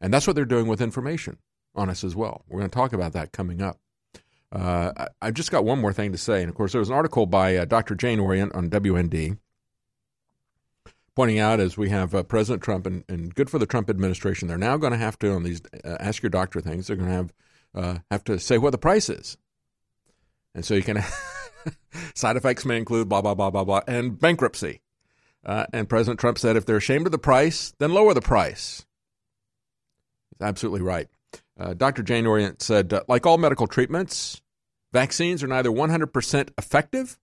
And 0.00 0.12
that's 0.12 0.26
what 0.26 0.36
they're 0.36 0.44
doing 0.44 0.66
with 0.66 0.80
information 0.80 1.38
on 1.74 1.90
us 1.90 2.04
as 2.04 2.14
well. 2.14 2.44
We're 2.48 2.58
going 2.58 2.70
to 2.70 2.74
talk 2.74 2.92
about 2.92 3.12
that 3.12 3.32
coming 3.32 3.62
up. 3.62 3.78
Uh, 4.52 5.06
I've 5.20 5.34
just 5.34 5.50
got 5.50 5.64
one 5.64 5.80
more 5.80 5.92
thing 5.92 6.12
to 6.12 6.18
say. 6.18 6.40
And 6.40 6.48
of 6.48 6.54
course, 6.54 6.72
there 6.72 6.78
was 6.78 6.90
an 6.90 6.94
article 6.94 7.26
by 7.26 7.56
uh, 7.56 7.64
Dr. 7.64 7.94
Jane 7.94 8.20
Orient 8.20 8.54
on 8.54 8.70
WND 8.70 9.38
pointing 11.14 11.38
out 11.38 11.60
as 11.60 11.76
we 11.76 11.90
have 11.90 12.14
uh, 12.14 12.22
President 12.22 12.62
Trump 12.62 12.86
and, 12.86 13.04
and, 13.08 13.34
good 13.34 13.48
for 13.48 13.58
the 13.58 13.66
Trump 13.66 13.88
administration, 13.88 14.48
they're 14.48 14.58
now 14.58 14.76
going 14.76 14.92
to 14.92 14.98
have 14.98 15.18
to, 15.20 15.32
on 15.32 15.44
these 15.44 15.62
uh, 15.84 15.96
ask 16.00 16.22
your 16.22 16.30
doctor 16.30 16.60
things, 16.60 16.86
they're 16.86 16.96
going 16.96 17.08
to 17.08 17.14
have, 17.14 17.32
uh, 17.74 17.98
have 18.10 18.24
to 18.24 18.38
say 18.38 18.58
what 18.58 18.70
the 18.70 18.78
price 18.78 19.08
is. 19.08 19.36
And 20.54 20.64
so 20.64 20.74
you 20.74 20.82
can, 20.82 20.96
side 22.14 22.36
effects 22.36 22.64
may 22.64 22.76
include 22.76 23.08
blah, 23.08 23.22
blah, 23.22 23.34
blah, 23.34 23.50
blah, 23.50 23.64
blah, 23.64 23.80
and 23.86 24.18
bankruptcy. 24.18 24.80
Uh, 25.44 25.66
and 25.72 25.88
President 25.88 26.18
Trump 26.18 26.38
said 26.38 26.56
if 26.56 26.64
they're 26.64 26.76
ashamed 26.76 27.06
of 27.06 27.12
the 27.12 27.18
price, 27.18 27.74
then 27.78 27.92
lower 27.92 28.14
the 28.14 28.22
price. 28.22 28.86
He's 30.30 30.46
absolutely 30.46 30.80
right. 30.80 31.08
Uh, 31.58 31.74
Dr. 31.74 32.02
Jane 32.02 32.26
Orient 32.26 32.62
said, 32.62 32.92
uh, 32.92 33.02
like 33.08 33.26
all 33.26 33.38
medical 33.38 33.66
treatments, 33.66 34.40
Vaccines 34.94 35.42
are 35.42 35.48
neither 35.48 35.70
100% 35.70 36.50
effective 36.56 37.18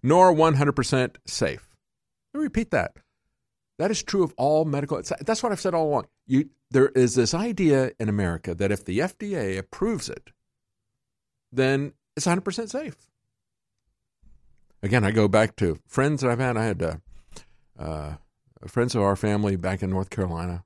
nor 0.00 0.32
100% 0.32 1.16
safe. 1.26 1.76
Let 2.32 2.38
me 2.38 2.44
repeat 2.44 2.70
that. 2.70 2.92
That 3.80 3.90
is 3.90 4.00
true 4.00 4.22
of 4.22 4.32
all 4.36 4.64
medical. 4.64 5.02
That's 5.20 5.42
what 5.42 5.50
I've 5.50 5.60
said 5.60 5.74
all 5.74 5.88
along. 5.88 6.06
You, 6.28 6.50
there 6.70 6.90
is 6.90 7.16
this 7.16 7.34
idea 7.34 7.90
in 7.98 8.08
America 8.08 8.54
that 8.54 8.70
if 8.70 8.84
the 8.84 9.00
FDA 9.00 9.58
approves 9.58 10.08
it, 10.08 10.30
then 11.50 11.94
it's 12.16 12.28
100% 12.28 12.70
safe. 12.70 12.96
Again, 14.82 15.04
I 15.04 15.10
go 15.10 15.28
back 15.28 15.56
to 15.56 15.78
friends 15.86 16.22
that 16.22 16.30
I've 16.30 16.38
had. 16.38 16.56
I 16.56 16.64
had 16.64 16.82
uh, 16.82 16.96
uh, 17.78 18.14
friends 18.66 18.94
of 18.94 19.02
our 19.02 19.16
family 19.16 19.56
back 19.56 19.82
in 19.82 19.90
North 19.90 20.10
Carolina. 20.10 20.64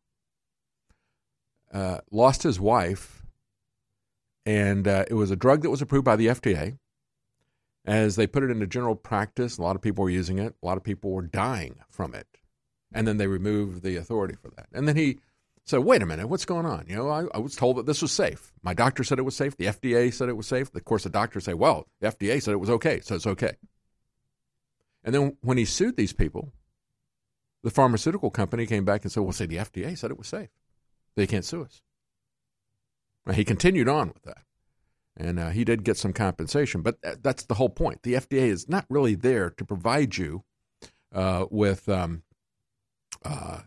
Uh, 1.72 1.98
lost 2.12 2.44
his 2.44 2.60
wife 2.60 3.24
and 4.46 4.86
uh, 4.86 5.04
it 5.08 5.14
was 5.14 5.30
a 5.30 5.36
drug 5.36 5.62
that 5.62 5.70
was 5.70 5.82
approved 5.82 6.04
by 6.04 6.16
the 6.16 6.26
FDA. 6.28 6.78
As 7.86 8.16
they 8.16 8.26
put 8.26 8.42
it 8.42 8.50
into 8.50 8.66
general 8.66 8.96
practice, 8.96 9.58
a 9.58 9.62
lot 9.62 9.76
of 9.76 9.82
people 9.82 10.04
were 10.04 10.10
using 10.10 10.38
it. 10.38 10.54
A 10.62 10.66
lot 10.66 10.78
of 10.78 10.84
people 10.84 11.10
were 11.10 11.22
dying 11.22 11.76
from 11.90 12.14
it, 12.14 12.26
and 12.92 13.06
then 13.06 13.18
they 13.18 13.26
removed 13.26 13.82
the 13.82 13.96
authority 13.96 14.34
for 14.40 14.50
that. 14.56 14.68
And 14.72 14.88
then 14.88 14.96
he 14.96 15.18
said, 15.66 15.80
"Wait 15.80 16.00
a 16.00 16.06
minute, 16.06 16.28
what's 16.28 16.46
going 16.46 16.64
on? 16.64 16.86
You 16.88 16.96
know, 16.96 17.10
I, 17.10 17.24
I 17.34 17.38
was 17.38 17.54
told 17.54 17.76
that 17.76 17.84
this 17.84 18.00
was 18.00 18.10
safe. 18.10 18.54
My 18.62 18.72
doctor 18.72 19.04
said 19.04 19.18
it 19.18 19.22
was 19.22 19.36
safe. 19.36 19.56
The 19.58 19.66
FDA 19.66 20.12
said 20.14 20.30
it 20.30 20.36
was 20.36 20.46
safe. 20.46 20.74
Of 20.74 20.84
course, 20.84 21.04
the 21.04 21.10
doctor 21.10 21.40
say, 21.40 21.52
well, 21.52 21.86
the 22.00 22.08
FDA 22.08 22.42
said 22.42 22.52
it 22.52 22.60
was 22.60 22.70
okay, 22.70 23.00
so 23.00 23.16
it's 23.16 23.26
okay." 23.26 23.56
And 25.04 25.14
then 25.14 25.36
when 25.42 25.58
he 25.58 25.64
sued 25.64 25.96
these 25.96 26.12
people, 26.12 26.52
the 27.62 27.70
pharmaceutical 27.70 28.30
company 28.30 28.66
came 28.66 28.84
back 28.84 29.02
and 29.02 29.12
said, 29.12 29.22
"Well, 29.22 29.32
say 29.32 29.46
the 29.46 29.58
FDA 29.58 29.96
said 29.96 30.10
it 30.10 30.18
was 30.18 30.28
safe. 30.28 30.50
They 31.14 31.26
can't 31.26 31.44
sue 31.44 31.62
us." 31.62 31.82
He 33.32 33.44
continued 33.44 33.88
on 33.88 34.08
with 34.08 34.22
that. 34.24 34.42
And 35.16 35.38
uh, 35.38 35.50
he 35.50 35.64
did 35.64 35.84
get 35.84 35.96
some 35.96 36.12
compensation, 36.12 36.82
but 36.82 36.98
that's 37.22 37.44
the 37.44 37.54
whole 37.54 37.68
point. 37.68 38.02
The 38.02 38.14
FDA 38.14 38.48
is 38.48 38.68
not 38.68 38.84
really 38.88 39.14
there 39.14 39.50
to 39.50 39.64
provide 39.64 40.16
you 40.16 40.44
uh, 41.12 41.46
with. 41.50 41.88
Um, 41.88 42.24
uh, 43.24 43.60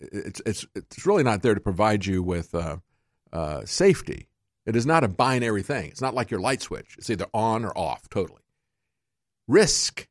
it's 0.00 0.40
it's 0.46 0.66
it's 0.74 1.04
really 1.04 1.22
not 1.22 1.42
there 1.42 1.54
to 1.54 1.60
provide 1.60 2.06
you 2.06 2.22
with 2.22 2.54
uh, 2.54 2.78
uh, 3.32 3.64
safety. 3.66 4.28
It 4.64 4.74
is 4.74 4.86
not 4.86 5.04
a 5.04 5.08
binary 5.08 5.62
thing. 5.62 5.90
It's 5.90 6.00
not 6.00 6.14
like 6.14 6.30
your 6.30 6.40
light 6.40 6.62
switch. 6.62 6.96
It's 6.98 7.10
either 7.10 7.26
on 7.34 7.64
or 7.64 7.76
off 7.76 8.08
totally. 8.08 8.42
Risk 9.46 10.08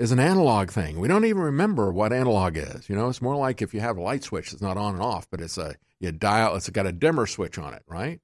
is 0.00 0.12
an 0.12 0.18
analog 0.18 0.70
thing. 0.70 0.98
We 0.98 1.08
don't 1.08 1.26
even 1.26 1.42
remember 1.42 1.92
what 1.92 2.10
analog 2.10 2.56
is. 2.56 2.88
You 2.88 2.96
know, 2.96 3.10
it's 3.10 3.20
more 3.20 3.36
like 3.36 3.60
if 3.60 3.74
you 3.74 3.80
have 3.80 3.98
a 3.98 4.02
light 4.02 4.24
switch 4.24 4.50
that's 4.50 4.62
not 4.62 4.78
on 4.78 4.94
and 4.94 5.02
off, 5.02 5.28
but 5.30 5.42
it's 5.42 5.58
a 5.58 5.74
you 6.00 6.10
dial, 6.10 6.56
it's 6.56 6.70
got 6.70 6.86
a 6.86 6.92
dimmer 6.92 7.26
switch 7.26 7.58
on 7.58 7.74
it, 7.74 7.82
right? 7.86 8.18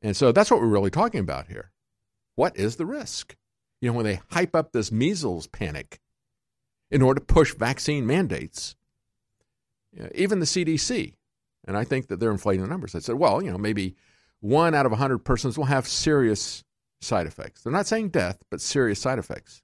And 0.00 0.16
so 0.16 0.30
that's 0.30 0.48
what 0.48 0.60
we're 0.60 0.68
really 0.68 0.92
talking 0.92 1.18
about 1.18 1.48
here. 1.48 1.72
What 2.36 2.56
is 2.56 2.76
the 2.76 2.86
risk? 2.86 3.36
You 3.80 3.90
know, 3.90 3.96
when 3.96 4.04
they 4.04 4.20
hype 4.30 4.54
up 4.54 4.70
this 4.70 4.92
measles 4.92 5.48
panic 5.48 5.98
in 6.88 7.02
order 7.02 7.18
to 7.18 7.26
push 7.26 7.52
vaccine 7.52 8.06
mandates, 8.06 8.76
you 9.92 10.04
know, 10.04 10.10
even 10.14 10.38
the 10.38 10.46
CDC, 10.46 11.14
and 11.66 11.76
I 11.76 11.82
think 11.82 12.06
that 12.06 12.20
they're 12.20 12.30
inflating 12.30 12.62
the 12.62 12.70
numbers. 12.70 12.92
They 12.92 13.00
said, 13.00 13.16
well, 13.16 13.42
you 13.42 13.50
know, 13.50 13.58
maybe 13.58 13.96
one 14.38 14.76
out 14.76 14.86
of 14.86 14.92
100 14.92 15.18
persons 15.18 15.58
will 15.58 15.64
have 15.64 15.88
serious 15.88 16.62
side 17.00 17.26
effects. 17.26 17.62
They're 17.62 17.72
not 17.72 17.88
saying 17.88 18.10
death, 18.10 18.38
but 18.52 18.60
serious 18.60 19.00
side 19.00 19.18
effects. 19.18 19.62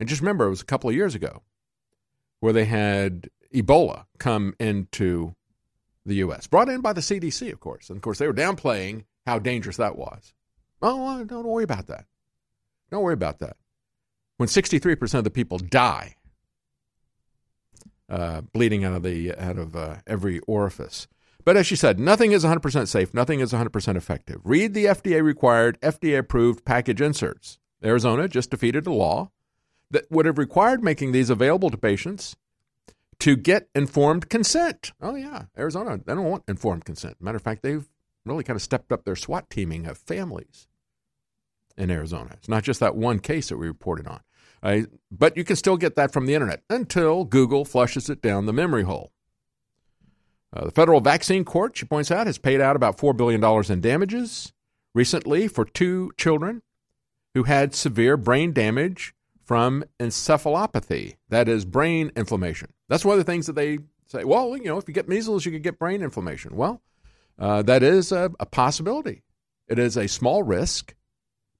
And 0.00 0.08
just 0.08 0.22
remember, 0.22 0.46
it 0.46 0.50
was 0.50 0.62
a 0.62 0.66
couple 0.66 0.88
of 0.88 0.96
years 0.96 1.14
ago 1.14 1.42
where 2.40 2.54
they 2.54 2.64
had 2.64 3.28
Ebola 3.54 4.06
come 4.18 4.54
into 4.58 5.34
the 6.06 6.14
U.S., 6.16 6.46
brought 6.46 6.70
in 6.70 6.80
by 6.80 6.94
the 6.94 7.02
CDC, 7.02 7.52
of 7.52 7.60
course. 7.60 7.90
And 7.90 7.98
of 7.98 8.02
course, 8.02 8.18
they 8.18 8.26
were 8.26 8.32
downplaying 8.32 9.04
how 9.26 9.38
dangerous 9.38 9.76
that 9.76 9.96
was. 9.96 10.32
Oh, 10.80 11.22
don't 11.24 11.46
worry 11.46 11.64
about 11.64 11.86
that. 11.88 12.06
Don't 12.90 13.02
worry 13.02 13.14
about 13.14 13.38
that. 13.40 13.56
When 14.38 14.48
63% 14.48 15.14
of 15.14 15.24
the 15.24 15.30
people 15.30 15.58
die, 15.58 16.16
uh, 18.08 18.40
bleeding 18.40 18.84
out 18.84 18.94
of 18.94 19.02
the 19.02 19.34
out 19.36 19.58
of 19.58 19.76
uh, 19.76 19.96
every 20.06 20.40
orifice. 20.40 21.06
But 21.44 21.56
as 21.56 21.66
she 21.66 21.76
said, 21.76 22.00
nothing 22.00 22.32
is 22.32 22.44
100% 22.44 22.88
safe. 22.88 23.14
Nothing 23.14 23.40
is 23.40 23.52
100% 23.52 23.96
effective. 23.96 24.40
Read 24.44 24.74
the 24.74 24.86
FDA 24.86 25.22
required, 25.22 25.80
FDA 25.80 26.18
approved 26.18 26.64
package 26.64 27.00
inserts. 27.00 27.58
Arizona 27.84 28.28
just 28.28 28.50
defeated 28.50 28.86
a 28.86 28.92
law 28.92 29.30
that 29.90 30.10
would 30.10 30.26
have 30.26 30.38
required 30.38 30.82
making 30.82 31.12
these 31.12 31.30
available 31.30 31.70
to 31.70 31.76
patients 31.76 32.36
to 33.20 33.36
get 33.36 33.68
informed 33.74 34.28
consent. 34.28 34.92
Oh, 35.00 35.14
yeah. 35.14 35.44
Arizona, 35.58 35.98
they 35.98 36.14
don't 36.14 36.24
want 36.24 36.44
informed 36.48 36.84
consent. 36.84 37.16
Matter 37.20 37.36
of 37.36 37.42
fact, 37.42 37.62
they've 37.62 37.86
really 38.24 38.44
kind 38.44 38.56
of 38.56 38.62
stepped 38.62 38.92
up 38.92 39.04
their 39.04 39.16
SWAT 39.16 39.50
teaming 39.50 39.86
of 39.86 39.98
families 39.98 40.68
in 41.76 41.90
Arizona. 41.90 42.30
It's 42.34 42.48
not 42.48 42.64
just 42.64 42.80
that 42.80 42.96
one 42.96 43.18
case 43.18 43.48
that 43.48 43.56
we 43.56 43.66
reported 43.66 44.06
on. 44.06 44.20
But 45.10 45.36
you 45.36 45.44
can 45.44 45.56
still 45.56 45.76
get 45.76 45.96
that 45.96 46.12
from 46.12 46.26
the 46.26 46.34
internet 46.34 46.62
until 46.68 47.24
Google 47.24 47.64
flushes 47.64 48.10
it 48.10 48.20
down 48.20 48.46
the 48.46 48.52
memory 48.52 48.82
hole. 48.82 49.12
Uh, 50.52 50.64
the 50.64 50.70
federal 50.70 51.00
vaccine 51.00 51.44
court, 51.44 51.76
she 51.76 51.86
points 51.86 52.10
out, 52.10 52.26
has 52.26 52.38
paid 52.38 52.60
out 52.60 52.76
about 52.76 52.98
$4 52.98 53.16
billion 53.16 53.42
in 53.72 53.80
damages 53.80 54.52
recently 54.94 55.46
for 55.46 55.64
two 55.64 56.10
children 56.16 56.62
who 57.34 57.44
had 57.44 57.74
severe 57.74 58.16
brain 58.16 58.52
damage 58.52 59.14
from 59.50 59.82
encephalopathy, 59.98 61.16
that 61.28 61.48
is, 61.48 61.64
brain 61.64 62.12
inflammation. 62.14 62.72
That's 62.88 63.04
one 63.04 63.14
of 63.14 63.18
the 63.18 63.28
things 63.28 63.48
that 63.48 63.54
they 63.54 63.80
say, 64.06 64.22
well, 64.22 64.56
you 64.56 64.66
know, 64.66 64.78
if 64.78 64.86
you 64.86 64.94
get 64.94 65.08
measles, 65.08 65.44
you 65.44 65.50
could 65.50 65.64
get 65.64 65.76
brain 65.76 66.02
inflammation. 66.02 66.54
Well, 66.54 66.80
uh, 67.36 67.60
that 67.62 67.82
is 67.82 68.12
a, 68.12 68.30
a 68.38 68.46
possibility. 68.46 69.24
It 69.66 69.80
is 69.80 69.96
a 69.96 70.06
small 70.06 70.44
risk, 70.44 70.94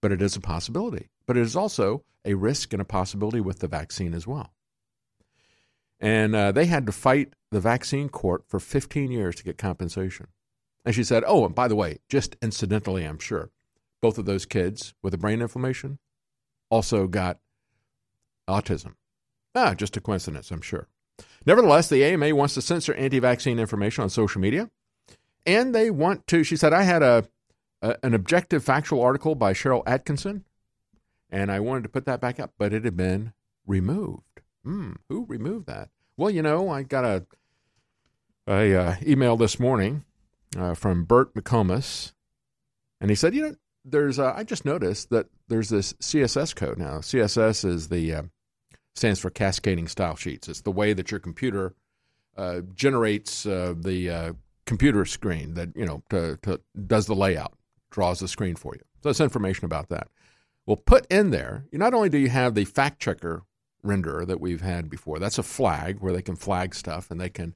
but 0.00 0.12
it 0.12 0.22
is 0.22 0.36
a 0.36 0.40
possibility. 0.40 1.08
But 1.26 1.36
it 1.36 1.40
is 1.40 1.56
also 1.56 2.04
a 2.24 2.34
risk 2.34 2.72
and 2.72 2.80
a 2.80 2.84
possibility 2.84 3.40
with 3.40 3.58
the 3.58 3.66
vaccine 3.66 4.14
as 4.14 4.24
well. 4.24 4.52
And 5.98 6.36
uh, 6.36 6.52
they 6.52 6.66
had 6.66 6.86
to 6.86 6.92
fight 6.92 7.32
the 7.50 7.58
vaccine 7.58 8.08
court 8.08 8.44
for 8.46 8.60
15 8.60 9.10
years 9.10 9.34
to 9.34 9.42
get 9.42 9.58
compensation. 9.58 10.28
And 10.84 10.94
she 10.94 11.02
said, 11.02 11.24
Oh, 11.26 11.44
and 11.44 11.56
by 11.56 11.66
the 11.66 11.74
way, 11.74 11.98
just 12.08 12.36
incidentally, 12.40 13.02
I'm 13.02 13.18
sure, 13.18 13.50
both 14.00 14.16
of 14.16 14.26
those 14.26 14.46
kids 14.46 14.94
with 15.02 15.12
a 15.12 15.18
brain 15.18 15.42
inflammation 15.42 15.98
also 16.70 17.08
got 17.08 17.40
autism. 18.50 18.94
Ah, 19.54 19.74
just 19.74 19.96
a 19.96 20.00
coincidence, 20.00 20.50
I'm 20.50 20.60
sure. 20.60 20.88
Nevertheless, 21.46 21.88
the 21.88 22.04
AMA 22.04 22.34
wants 22.34 22.54
to 22.54 22.62
censor 22.62 22.94
anti 22.94 23.18
vaccine 23.18 23.58
information 23.58 24.02
on 24.02 24.10
social 24.10 24.40
media. 24.40 24.70
And 25.46 25.74
they 25.74 25.90
want 25.90 26.26
to, 26.28 26.44
she 26.44 26.56
said, 26.56 26.72
I 26.72 26.82
had 26.82 27.02
a, 27.02 27.26
a, 27.80 27.96
an 28.02 28.14
objective 28.14 28.62
factual 28.62 29.02
article 29.02 29.34
by 29.34 29.52
Sharyl 29.52 29.84
Attkisson, 29.84 30.42
and 31.30 31.50
I 31.50 31.60
wanted 31.60 31.84
to 31.84 31.88
put 31.88 32.04
that 32.04 32.20
back 32.20 32.38
up, 32.38 32.52
but 32.58 32.72
it 32.72 32.84
had 32.84 32.96
been 32.96 33.32
removed. 33.66 34.42
Hmm, 34.64 34.92
who 35.08 35.24
removed 35.26 35.66
that? 35.66 35.88
Well, 36.16 36.30
you 36.30 36.42
know, 36.42 36.68
I 36.68 36.82
got 36.82 37.04
a, 37.04 37.26
a 38.46 38.74
uh, 38.74 38.96
email 39.06 39.36
this 39.36 39.58
morning 39.58 40.04
uh, 40.58 40.74
from 40.74 41.04
Bert 41.04 41.34
McComas, 41.34 42.12
and 43.00 43.10
he 43.10 43.16
said, 43.16 43.34
you 43.34 43.42
know, 43.42 43.54
there's 43.82 44.18
uh, 44.18 44.34
I 44.36 44.44
just 44.44 44.66
noticed 44.66 45.08
that 45.08 45.26
there's 45.48 45.70
this 45.70 45.94
CSS 45.94 46.54
code 46.54 46.76
now. 46.76 46.98
CSS 46.98 47.64
is 47.64 47.88
the 47.88 48.14
uh, 48.14 48.22
stands 49.00 49.18
for 49.18 49.30
cascading 49.30 49.88
style 49.88 50.14
sheets. 50.14 50.48
It's 50.48 50.60
the 50.60 50.70
way 50.70 50.92
that 50.92 51.10
your 51.10 51.20
computer 51.20 51.74
uh, 52.36 52.60
generates 52.74 53.46
uh, 53.46 53.74
the 53.76 54.10
uh, 54.10 54.32
computer 54.66 55.04
screen 55.04 55.54
that 55.54 55.70
you 55.74 55.86
know 55.86 56.02
to, 56.10 56.38
to, 56.42 56.60
does 56.86 57.06
the 57.06 57.14
layout, 57.14 57.54
draws 57.90 58.20
the 58.20 58.28
screen 58.28 58.56
for 58.56 58.74
you. 58.74 58.82
So 59.02 59.10
it's 59.10 59.20
information 59.20 59.64
about 59.64 59.88
that. 59.88 60.08
Well, 60.66 60.76
put 60.76 61.06
in 61.10 61.30
there. 61.30 61.64
Not 61.72 61.94
only 61.94 62.10
do 62.10 62.18
you 62.18 62.28
have 62.28 62.54
the 62.54 62.66
fact 62.66 63.00
checker 63.00 63.42
renderer 63.84 64.26
that 64.26 64.40
we've 64.40 64.60
had 64.60 64.90
before. 64.90 65.18
That's 65.18 65.38
a 65.38 65.42
flag 65.42 66.00
where 66.00 66.12
they 66.12 66.20
can 66.20 66.36
flag 66.36 66.74
stuff 66.74 67.10
and 67.10 67.18
they 67.18 67.30
can 67.30 67.54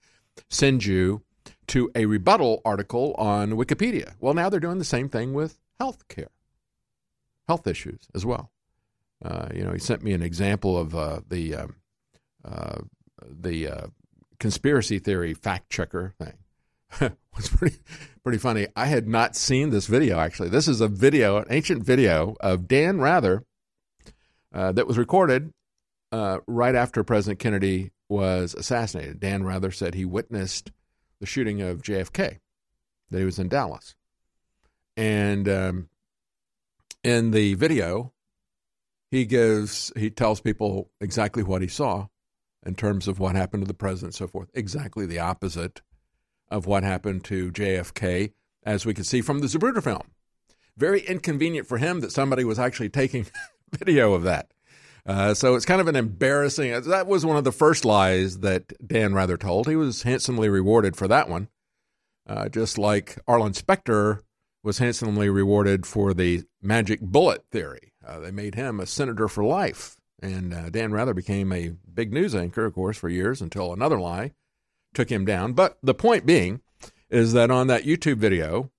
send 0.48 0.84
you 0.84 1.22
to 1.66 1.90
a 1.94 2.06
rebuttal 2.06 2.62
article 2.64 3.14
on 3.18 3.52
Wikipedia. 3.52 4.14
Well, 4.20 4.32
now 4.32 4.48
they're 4.48 4.60
doing 4.60 4.78
the 4.78 4.84
same 4.84 5.10
thing 5.10 5.34
with 5.34 5.58
health 5.78 6.08
care, 6.08 6.30
health 7.46 7.66
issues 7.66 8.08
as 8.14 8.24
well. 8.24 8.50
Uh, 9.24 9.48
you 9.54 9.64
know, 9.64 9.72
he 9.72 9.78
sent 9.78 10.02
me 10.02 10.12
an 10.12 10.22
example 10.22 10.78
of 10.78 10.94
uh, 10.94 11.20
the 11.28 11.54
um, 11.54 11.76
uh, 12.44 12.80
the 13.22 13.68
uh, 13.68 13.86
conspiracy 14.38 14.98
theory 14.98 15.32
fact 15.32 15.70
checker 15.70 16.14
thing. 16.18 16.34
it's 17.38 17.48
pretty 17.48 17.78
pretty 18.22 18.38
funny. 18.38 18.66
I 18.76 18.86
had 18.86 19.08
not 19.08 19.34
seen 19.34 19.70
this 19.70 19.86
video 19.86 20.18
actually. 20.18 20.50
This 20.50 20.68
is 20.68 20.80
a 20.80 20.88
video, 20.88 21.38
an 21.38 21.46
ancient 21.50 21.82
video 21.82 22.36
of 22.40 22.68
Dan 22.68 23.00
Rather 23.00 23.44
uh, 24.52 24.72
that 24.72 24.86
was 24.86 24.98
recorded 24.98 25.52
uh, 26.12 26.38
right 26.46 26.74
after 26.74 27.02
President 27.02 27.40
Kennedy 27.40 27.90
was 28.08 28.54
assassinated. 28.54 29.20
Dan 29.20 29.42
Rather 29.42 29.70
said 29.70 29.94
he 29.94 30.04
witnessed 30.04 30.70
the 31.18 31.26
shooting 31.26 31.60
of 31.60 31.82
JFK, 31.82 32.38
that 33.10 33.18
he 33.18 33.24
was 33.24 33.38
in 33.38 33.48
Dallas. 33.48 33.96
And 34.96 35.48
um, 35.48 35.88
in 37.02 37.32
the 37.32 37.54
video, 37.54 38.12
he 39.14 39.24
gives, 39.24 39.92
he 39.94 40.10
tells 40.10 40.40
people 40.40 40.90
exactly 41.00 41.44
what 41.44 41.62
he 41.62 41.68
saw 41.68 42.08
in 42.66 42.74
terms 42.74 43.06
of 43.06 43.20
what 43.20 43.36
happened 43.36 43.62
to 43.62 43.68
the 43.68 43.72
president 43.72 44.08
and 44.08 44.14
so 44.14 44.26
forth. 44.26 44.50
Exactly 44.54 45.06
the 45.06 45.20
opposite 45.20 45.82
of 46.50 46.66
what 46.66 46.82
happened 46.82 47.22
to 47.24 47.52
JFK, 47.52 48.32
as 48.64 48.84
we 48.84 48.92
can 48.92 49.04
see 49.04 49.20
from 49.20 49.38
the 49.38 49.46
Zapruder 49.46 49.82
film. 49.82 50.02
Very 50.76 51.00
inconvenient 51.00 51.68
for 51.68 51.78
him 51.78 52.00
that 52.00 52.10
somebody 52.10 52.42
was 52.42 52.58
actually 52.58 52.88
taking 52.88 53.26
video 53.78 54.14
of 54.14 54.24
that. 54.24 54.50
Uh, 55.06 55.32
so 55.32 55.54
it's 55.54 55.64
kind 55.64 55.80
of 55.80 55.86
an 55.86 55.94
embarrassing. 55.94 56.72
That 56.82 57.06
was 57.06 57.24
one 57.24 57.36
of 57.36 57.44
the 57.44 57.52
first 57.52 57.84
lies 57.84 58.40
that 58.40 58.72
Dan 58.84 59.14
Rather 59.14 59.36
told. 59.36 59.68
He 59.68 59.76
was 59.76 60.02
handsomely 60.02 60.48
rewarded 60.48 60.96
for 60.96 61.06
that 61.06 61.28
one, 61.28 61.46
uh, 62.26 62.48
just 62.48 62.78
like 62.78 63.16
Arlen 63.28 63.54
Specter 63.54 64.22
was 64.64 64.78
handsomely 64.78 65.28
rewarded 65.28 65.86
for 65.86 66.14
the 66.14 66.42
magic 66.62 67.00
bullet 67.00 67.44
theory. 67.52 67.92
Uh, 68.04 68.18
they 68.18 68.30
made 68.30 68.54
him 68.54 68.80
a 68.80 68.86
senator 68.86 69.28
for 69.28 69.44
life, 69.44 69.96
and 70.20 70.54
uh, 70.54 70.70
Dan 70.70 70.90
Rather 70.90 71.12
became 71.12 71.52
a 71.52 71.74
big 71.92 72.12
news 72.12 72.34
anchor, 72.34 72.64
of 72.64 72.74
course, 72.74 72.96
for 72.96 73.10
years 73.10 73.42
until 73.42 73.72
another 73.72 74.00
lie 74.00 74.32
took 74.94 75.10
him 75.10 75.26
down. 75.26 75.52
But 75.52 75.76
the 75.82 75.94
point 75.94 76.24
being 76.24 76.62
is 77.10 77.34
that 77.34 77.50
on 77.50 77.66
that 77.66 77.84
YouTube 77.84 78.16
video 78.16 78.70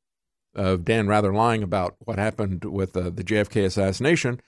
of 0.56 0.86
Dan 0.86 1.08
Rather 1.08 1.32
lying 1.32 1.62
about 1.62 1.96
what 2.00 2.18
happened 2.18 2.66
with 2.66 2.98
uh, 2.98 3.12
the 3.12 3.24
JFK 3.24 3.66
assassination 3.66 4.42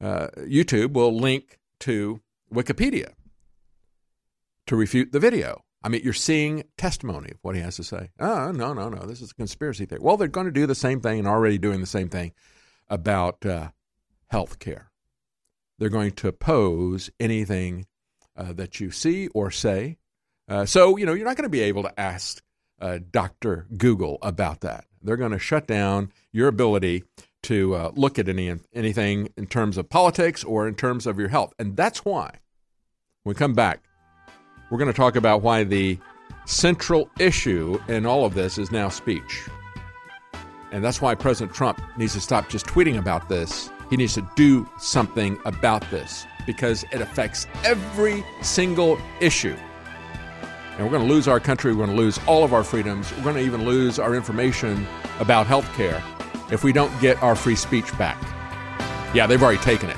uh, 0.00 0.28
YouTube 0.38 0.92
will 0.92 1.14
link 1.14 1.58
to 1.80 2.20
Wikipedia 2.52 3.12
to 4.66 4.76
refute 4.76 5.12
the 5.12 5.20
video. 5.20 5.64
I 5.82 5.88
mean, 5.88 6.02
you're 6.02 6.12
seeing 6.12 6.64
testimony 6.76 7.30
of 7.30 7.38
what 7.42 7.54
he 7.54 7.60
has 7.60 7.76
to 7.76 7.84
say. 7.84 8.10
Oh, 8.18 8.50
no, 8.50 8.72
no, 8.72 8.88
no. 8.88 9.06
This 9.06 9.20
is 9.20 9.30
a 9.30 9.34
conspiracy 9.34 9.86
theory. 9.86 10.00
Well, 10.02 10.16
they're 10.16 10.28
going 10.28 10.46
to 10.46 10.52
do 10.52 10.66
the 10.66 10.74
same 10.74 11.00
thing 11.00 11.20
and 11.20 11.28
already 11.28 11.58
doing 11.58 11.80
the 11.80 11.86
same 11.86 12.08
thing 12.08 12.32
about 12.88 13.46
uh, 13.46 13.70
health 14.28 14.58
care. 14.58 14.90
They're 15.78 15.88
going 15.88 16.12
to 16.12 16.28
oppose 16.28 17.10
anything 17.20 17.86
uh, 18.36 18.52
that 18.54 18.80
you 18.80 18.90
see 18.90 19.28
or 19.28 19.50
say. 19.50 19.98
Uh, 20.48 20.64
so, 20.64 20.96
you 20.96 21.06
know, 21.06 21.12
you're 21.12 21.26
not 21.26 21.36
going 21.36 21.44
to 21.44 21.48
be 21.48 21.60
able 21.60 21.84
to 21.84 22.00
ask 22.00 22.42
uh, 22.80 22.98
Dr. 23.10 23.66
Google 23.76 24.18
about 24.22 24.60
that. 24.62 24.84
They're 25.02 25.16
going 25.16 25.32
to 25.32 25.38
shut 25.38 25.66
down 25.66 26.12
your 26.32 26.48
ability 26.48 27.04
to 27.44 27.74
uh, 27.74 27.92
look 27.94 28.18
at 28.18 28.28
any 28.28 28.52
anything 28.74 29.32
in 29.36 29.46
terms 29.46 29.76
of 29.76 29.88
politics 29.88 30.42
or 30.42 30.66
in 30.66 30.74
terms 30.74 31.06
of 31.06 31.18
your 31.18 31.28
health. 31.28 31.54
And 31.58 31.76
that's 31.76 32.04
why, 32.04 32.40
when 33.22 33.34
we 33.34 33.38
come 33.38 33.54
back, 33.54 33.82
we're 34.70 34.78
going 34.78 34.92
to 34.92 34.96
talk 34.96 35.16
about 35.16 35.42
why 35.42 35.64
the 35.64 35.98
central 36.44 37.10
issue 37.18 37.78
in 37.88 38.06
all 38.06 38.24
of 38.24 38.34
this 38.34 38.58
is 38.58 38.70
now 38.70 38.88
speech. 38.88 39.48
And 40.72 40.84
that's 40.84 41.00
why 41.00 41.14
President 41.14 41.54
Trump 41.54 41.80
needs 41.96 42.12
to 42.12 42.20
stop 42.20 42.48
just 42.48 42.66
tweeting 42.66 42.98
about 42.98 43.28
this. 43.28 43.70
He 43.90 43.96
needs 43.96 44.14
to 44.14 44.30
do 44.36 44.68
something 44.78 45.38
about 45.44 45.88
this 45.90 46.26
because 46.46 46.84
it 46.92 47.00
affects 47.00 47.46
every 47.64 48.24
single 48.42 48.98
issue. 49.20 49.56
And 50.76 50.84
we're 50.86 50.92
going 50.92 51.06
to 51.06 51.12
lose 51.12 51.26
our 51.26 51.40
country. 51.40 51.72
We're 51.72 51.86
going 51.86 51.96
to 51.96 52.02
lose 52.02 52.20
all 52.26 52.44
of 52.44 52.52
our 52.52 52.62
freedoms. 52.62 53.10
We're 53.16 53.24
going 53.24 53.36
to 53.36 53.42
even 53.42 53.64
lose 53.64 53.98
our 53.98 54.14
information 54.14 54.86
about 55.18 55.46
health 55.46 55.66
care 55.74 56.02
if 56.52 56.62
we 56.62 56.72
don't 56.72 56.92
get 57.00 57.20
our 57.22 57.34
free 57.34 57.56
speech 57.56 57.96
back. 57.98 58.22
Yeah, 59.14 59.26
they've 59.26 59.42
already 59.42 59.58
taken 59.58 59.90
it. 59.90 59.96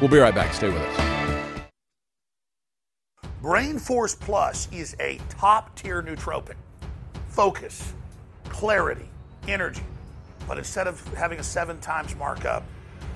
We'll 0.00 0.10
be 0.10 0.18
right 0.18 0.34
back. 0.34 0.52
Stay 0.52 0.68
with 0.68 0.82
us. 0.82 1.09
Brain 3.42 3.78
Force 3.78 4.14
Plus 4.14 4.68
is 4.70 4.94
a 5.00 5.18
top 5.30 5.74
tier 5.74 6.02
nootropic. 6.02 6.56
Focus, 7.28 7.94
clarity, 8.50 9.08
energy. 9.48 9.82
But 10.46 10.58
instead 10.58 10.86
of 10.86 11.02
having 11.14 11.38
a 11.38 11.42
seven 11.42 11.80
times 11.80 12.14
markup, 12.16 12.64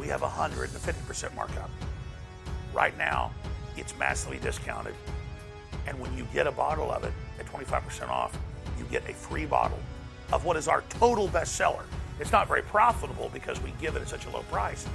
we 0.01 0.07
have 0.07 0.23
a 0.23 0.27
150% 0.27 1.35
markup. 1.35 1.69
Right 2.73 2.97
now, 2.97 3.33
it's 3.77 3.95
massively 3.99 4.39
discounted. 4.39 4.95
And 5.87 6.01
when 6.01 6.17
you 6.17 6.27
get 6.33 6.47
a 6.47 6.53
bottle 6.53 6.91
of 6.91 7.05
it 7.05 7.13
at 7.39 7.45
25% 7.45 8.09
off, 8.09 8.35
you 8.79 8.87
get 8.87 9.07
a 9.07 9.13
free 9.13 9.45
bottle 9.45 9.79
of 10.33 10.47
what 10.47 10.57
is 10.57 10.69
our 10.69 10.81
total 10.89 11.29
bestseller. 11.29 11.85
It's 12.19 12.33
not 12.33 12.49
very 12.49 12.63
profitable 12.63 13.31
because 13.35 13.61
we 13.61 13.75
give 13.79 13.95
it 13.95 14.01
at 14.01 14.09
such 14.09 14.25
a 14.25 14.31
low 14.31 14.43
price, 14.45 14.87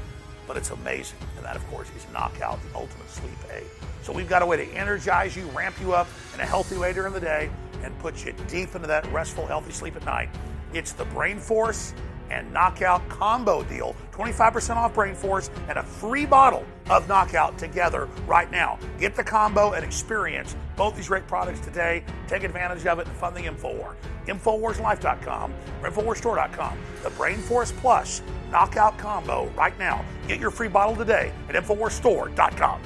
but 0.49 0.57
it's 0.57 0.71
amazing. 0.71 1.19
And 1.37 1.45
that, 1.45 1.55
of 1.55 1.65
course, 1.67 1.87
is 1.95 2.07
Knockout, 2.11 2.59
the 2.63 2.75
ultimate 2.75 3.07
sleep 3.07 3.37
aid. 3.53 3.67
So 4.01 4.11
we've 4.11 4.27
got 4.27 4.41
a 4.41 4.45
way 4.47 4.57
to 4.57 4.65
energize 4.73 5.37
you, 5.37 5.45
ramp 5.49 5.75
you 5.79 5.93
up 5.93 6.07
in 6.33 6.39
a 6.39 6.45
healthy 6.45 6.75
way 6.75 6.91
during 6.91 7.13
the 7.13 7.19
day, 7.19 7.51
and 7.83 7.97
put 7.99 8.25
you 8.25 8.33
deep 8.47 8.73
into 8.73 8.87
that 8.87 9.05
restful, 9.13 9.45
healthy 9.45 9.71
sleep 9.71 9.95
at 9.95 10.03
night. 10.05 10.29
It's 10.73 10.91
the 10.91 11.05
Brain 11.05 11.37
Force 11.37 11.93
and 12.29 12.51
Knockout 12.53 13.07
combo 13.09 13.63
deal 13.63 13.95
25% 14.11 14.75
off 14.75 14.93
Brain 14.93 15.15
Force 15.15 15.49
and 15.67 15.77
a 15.77 15.83
free 15.83 16.25
bottle 16.25 16.65
of 16.89 17.07
Knockout 17.07 17.57
together 17.57 18.07
right 18.27 18.51
now. 18.51 18.77
Get 18.99 19.15
the 19.15 19.23
combo 19.23 19.73
and 19.73 19.85
experience 19.85 20.55
both 20.75 20.95
these 20.95 21.07
great 21.07 21.27
products 21.27 21.59
today. 21.59 22.03
Take 22.27 22.43
advantage 22.43 22.85
of 22.85 22.99
it 22.99 23.07
and 23.07 23.15
fund 23.15 23.35
the 23.35 23.41
InfoWar. 23.41 23.95
InfoWarsLife.com 24.27 25.53
or 25.81 25.89
InfoWarsStore.com. 25.89 26.77
The 27.03 27.09
Brain 27.11 27.37
Force 27.37 27.71
Plus 27.71 28.21
Knockout 28.51 28.97
combo 28.97 29.47
right 29.55 29.77
now. 29.77 30.03
Get 30.27 30.39
your 30.39 30.51
free 30.51 30.67
bottle 30.67 30.95
today 30.95 31.31
at 31.47 31.55
InfoWarsStore.com. 31.55 32.81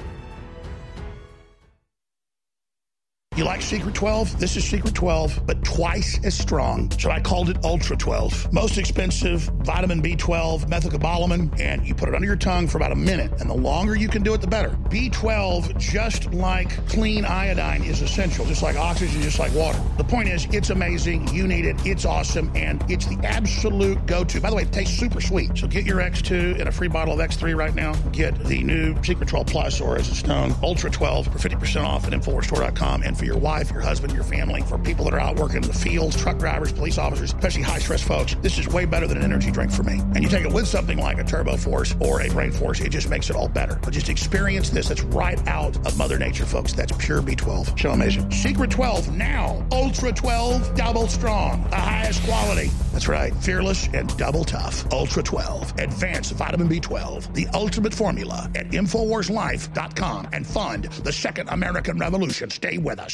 You 3.36 3.42
like 3.42 3.62
Secret 3.62 3.96
12? 3.96 4.38
This 4.38 4.56
is 4.56 4.64
Secret 4.64 4.94
12, 4.94 5.40
but 5.44 5.64
twice 5.64 6.20
as 6.22 6.38
strong. 6.38 6.88
So 6.92 7.10
I 7.10 7.18
called 7.18 7.50
it 7.50 7.56
Ultra 7.64 7.96
12. 7.96 8.52
Most 8.52 8.78
expensive 8.78 9.40
vitamin 9.64 10.00
B12, 10.00 10.66
methylcobalamin, 10.68 11.58
and 11.58 11.84
you 11.84 11.96
put 11.96 12.08
it 12.08 12.14
under 12.14 12.28
your 12.28 12.36
tongue 12.36 12.68
for 12.68 12.78
about 12.78 12.92
a 12.92 12.96
minute. 12.96 13.32
And 13.40 13.50
the 13.50 13.54
longer 13.54 13.96
you 13.96 14.06
can 14.06 14.22
do 14.22 14.34
it, 14.34 14.40
the 14.40 14.46
better. 14.46 14.68
B12, 14.88 15.76
just 15.78 16.32
like 16.32 16.70
clean 16.86 17.24
iodine, 17.24 17.82
is 17.82 18.02
essential, 18.02 18.44
just 18.44 18.62
like 18.62 18.76
oxygen, 18.76 19.20
just 19.20 19.40
like 19.40 19.52
water. 19.52 19.80
The 19.96 20.04
point 20.04 20.28
is, 20.28 20.46
it's 20.52 20.70
amazing. 20.70 21.26
You 21.34 21.48
need 21.48 21.64
it. 21.64 21.74
It's 21.84 22.04
awesome. 22.04 22.52
And 22.54 22.88
it's 22.88 23.06
the 23.06 23.18
absolute 23.24 24.06
go 24.06 24.22
to. 24.22 24.40
By 24.40 24.50
the 24.50 24.56
way, 24.56 24.62
it 24.62 24.70
tastes 24.70 24.96
super 24.96 25.20
sweet. 25.20 25.58
So 25.58 25.66
get 25.66 25.84
your 25.84 25.98
X2 25.98 26.60
and 26.60 26.68
a 26.68 26.72
free 26.72 26.86
bottle 26.86 27.14
of 27.14 27.18
X3 27.18 27.56
right 27.56 27.74
now. 27.74 27.94
Get 28.12 28.38
the 28.44 28.62
new 28.62 28.94
Secret 29.02 29.28
12 29.28 29.46
Plus, 29.48 29.80
or 29.80 29.96
as 29.96 30.08
it's 30.08 30.24
known, 30.24 30.54
Ultra 30.62 30.88
12 30.88 31.26
for 31.26 31.48
50% 31.48 31.84
off 31.84 32.06
at 32.06 32.12
InfoWarsStore.com. 32.12 33.02
And 33.02 33.23
your 33.24 33.38
wife, 33.38 33.70
your 33.70 33.80
husband, 33.80 34.12
your 34.12 34.24
family, 34.24 34.62
for 34.62 34.78
people 34.78 35.04
that 35.06 35.14
are 35.14 35.20
out 35.20 35.36
working 35.36 35.56
in 35.56 35.62
the 35.62 35.72
fields, 35.72 36.16
truck 36.16 36.38
drivers, 36.38 36.72
police 36.72 36.98
officers, 36.98 37.32
especially 37.32 37.62
high 37.62 37.78
stress 37.78 38.02
folks. 38.02 38.34
This 38.42 38.58
is 38.58 38.68
way 38.68 38.84
better 38.84 39.06
than 39.06 39.18
an 39.18 39.24
energy 39.24 39.50
drink 39.50 39.70
for 39.72 39.82
me. 39.82 39.98
And 39.98 40.22
you 40.22 40.28
take 40.28 40.44
it 40.44 40.52
with 40.52 40.66
something 40.66 40.98
like 40.98 41.18
a 41.18 41.24
Turbo 41.24 41.56
Force 41.56 41.94
or 42.00 42.22
a 42.22 42.28
Brain 42.28 42.52
Force, 42.52 42.80
it 42.80 42.90
just 42.90 43.08
makes 43.08 43.30
it 43.30 43.36
all 43.36 43.48
better. 43.48 43.78
But 43.82 43.92
just 43.92 44.08
experience 44.08 44.70
this. 44.70 44.88
That's 44.88 45.02
right 45.02 45.44
out 45.46 45.76
of 45.86 45.96
Mother 45.96 46.18
Nature, 46.18 46.46
folks. 46.46 46.72
That's 46.72 46.92
pure 46.98 47.22
B12. 47.22 47.80
So 47.80 47.90
amazing. 47.90 48.30
Secret 48.30 48.70
12 48.70 49.16
now. 49.16 49.64
Ultra 49.72 50.12
12, 50.12 50.74
double 50.74 51.08
strong. 51.08 51.68
The 51.70 51.76
highest 51.76 52.22
quality. 52.24 52.70
That's 52.92 53.08
right. 53.08 53.34
Fearless 53.36 53.88
and 53.92 54.14
double 54.16 54.44
tough. 54.44 54.84
Ultra 54.92 55.22
12. 55.22 55.78
Advanced 55.78 56.32
vitamin 56.34 56.68
B12. 56.68 57.34
The 57.34 57.46
ultimate 57.54 57.94
formula 57.94 58.50
at 58.54 58.68
InfoWarsLife.com 58.70 60.28
and 60.32 60.46
fund 60.46 60.84
the 60.84 61.12
second 61.12 61.48
American 61.48 61.98
Revolution. 61.98 62.50
Stay 62.50 62.78
with 62.78 62.98
us. 62.98 63.13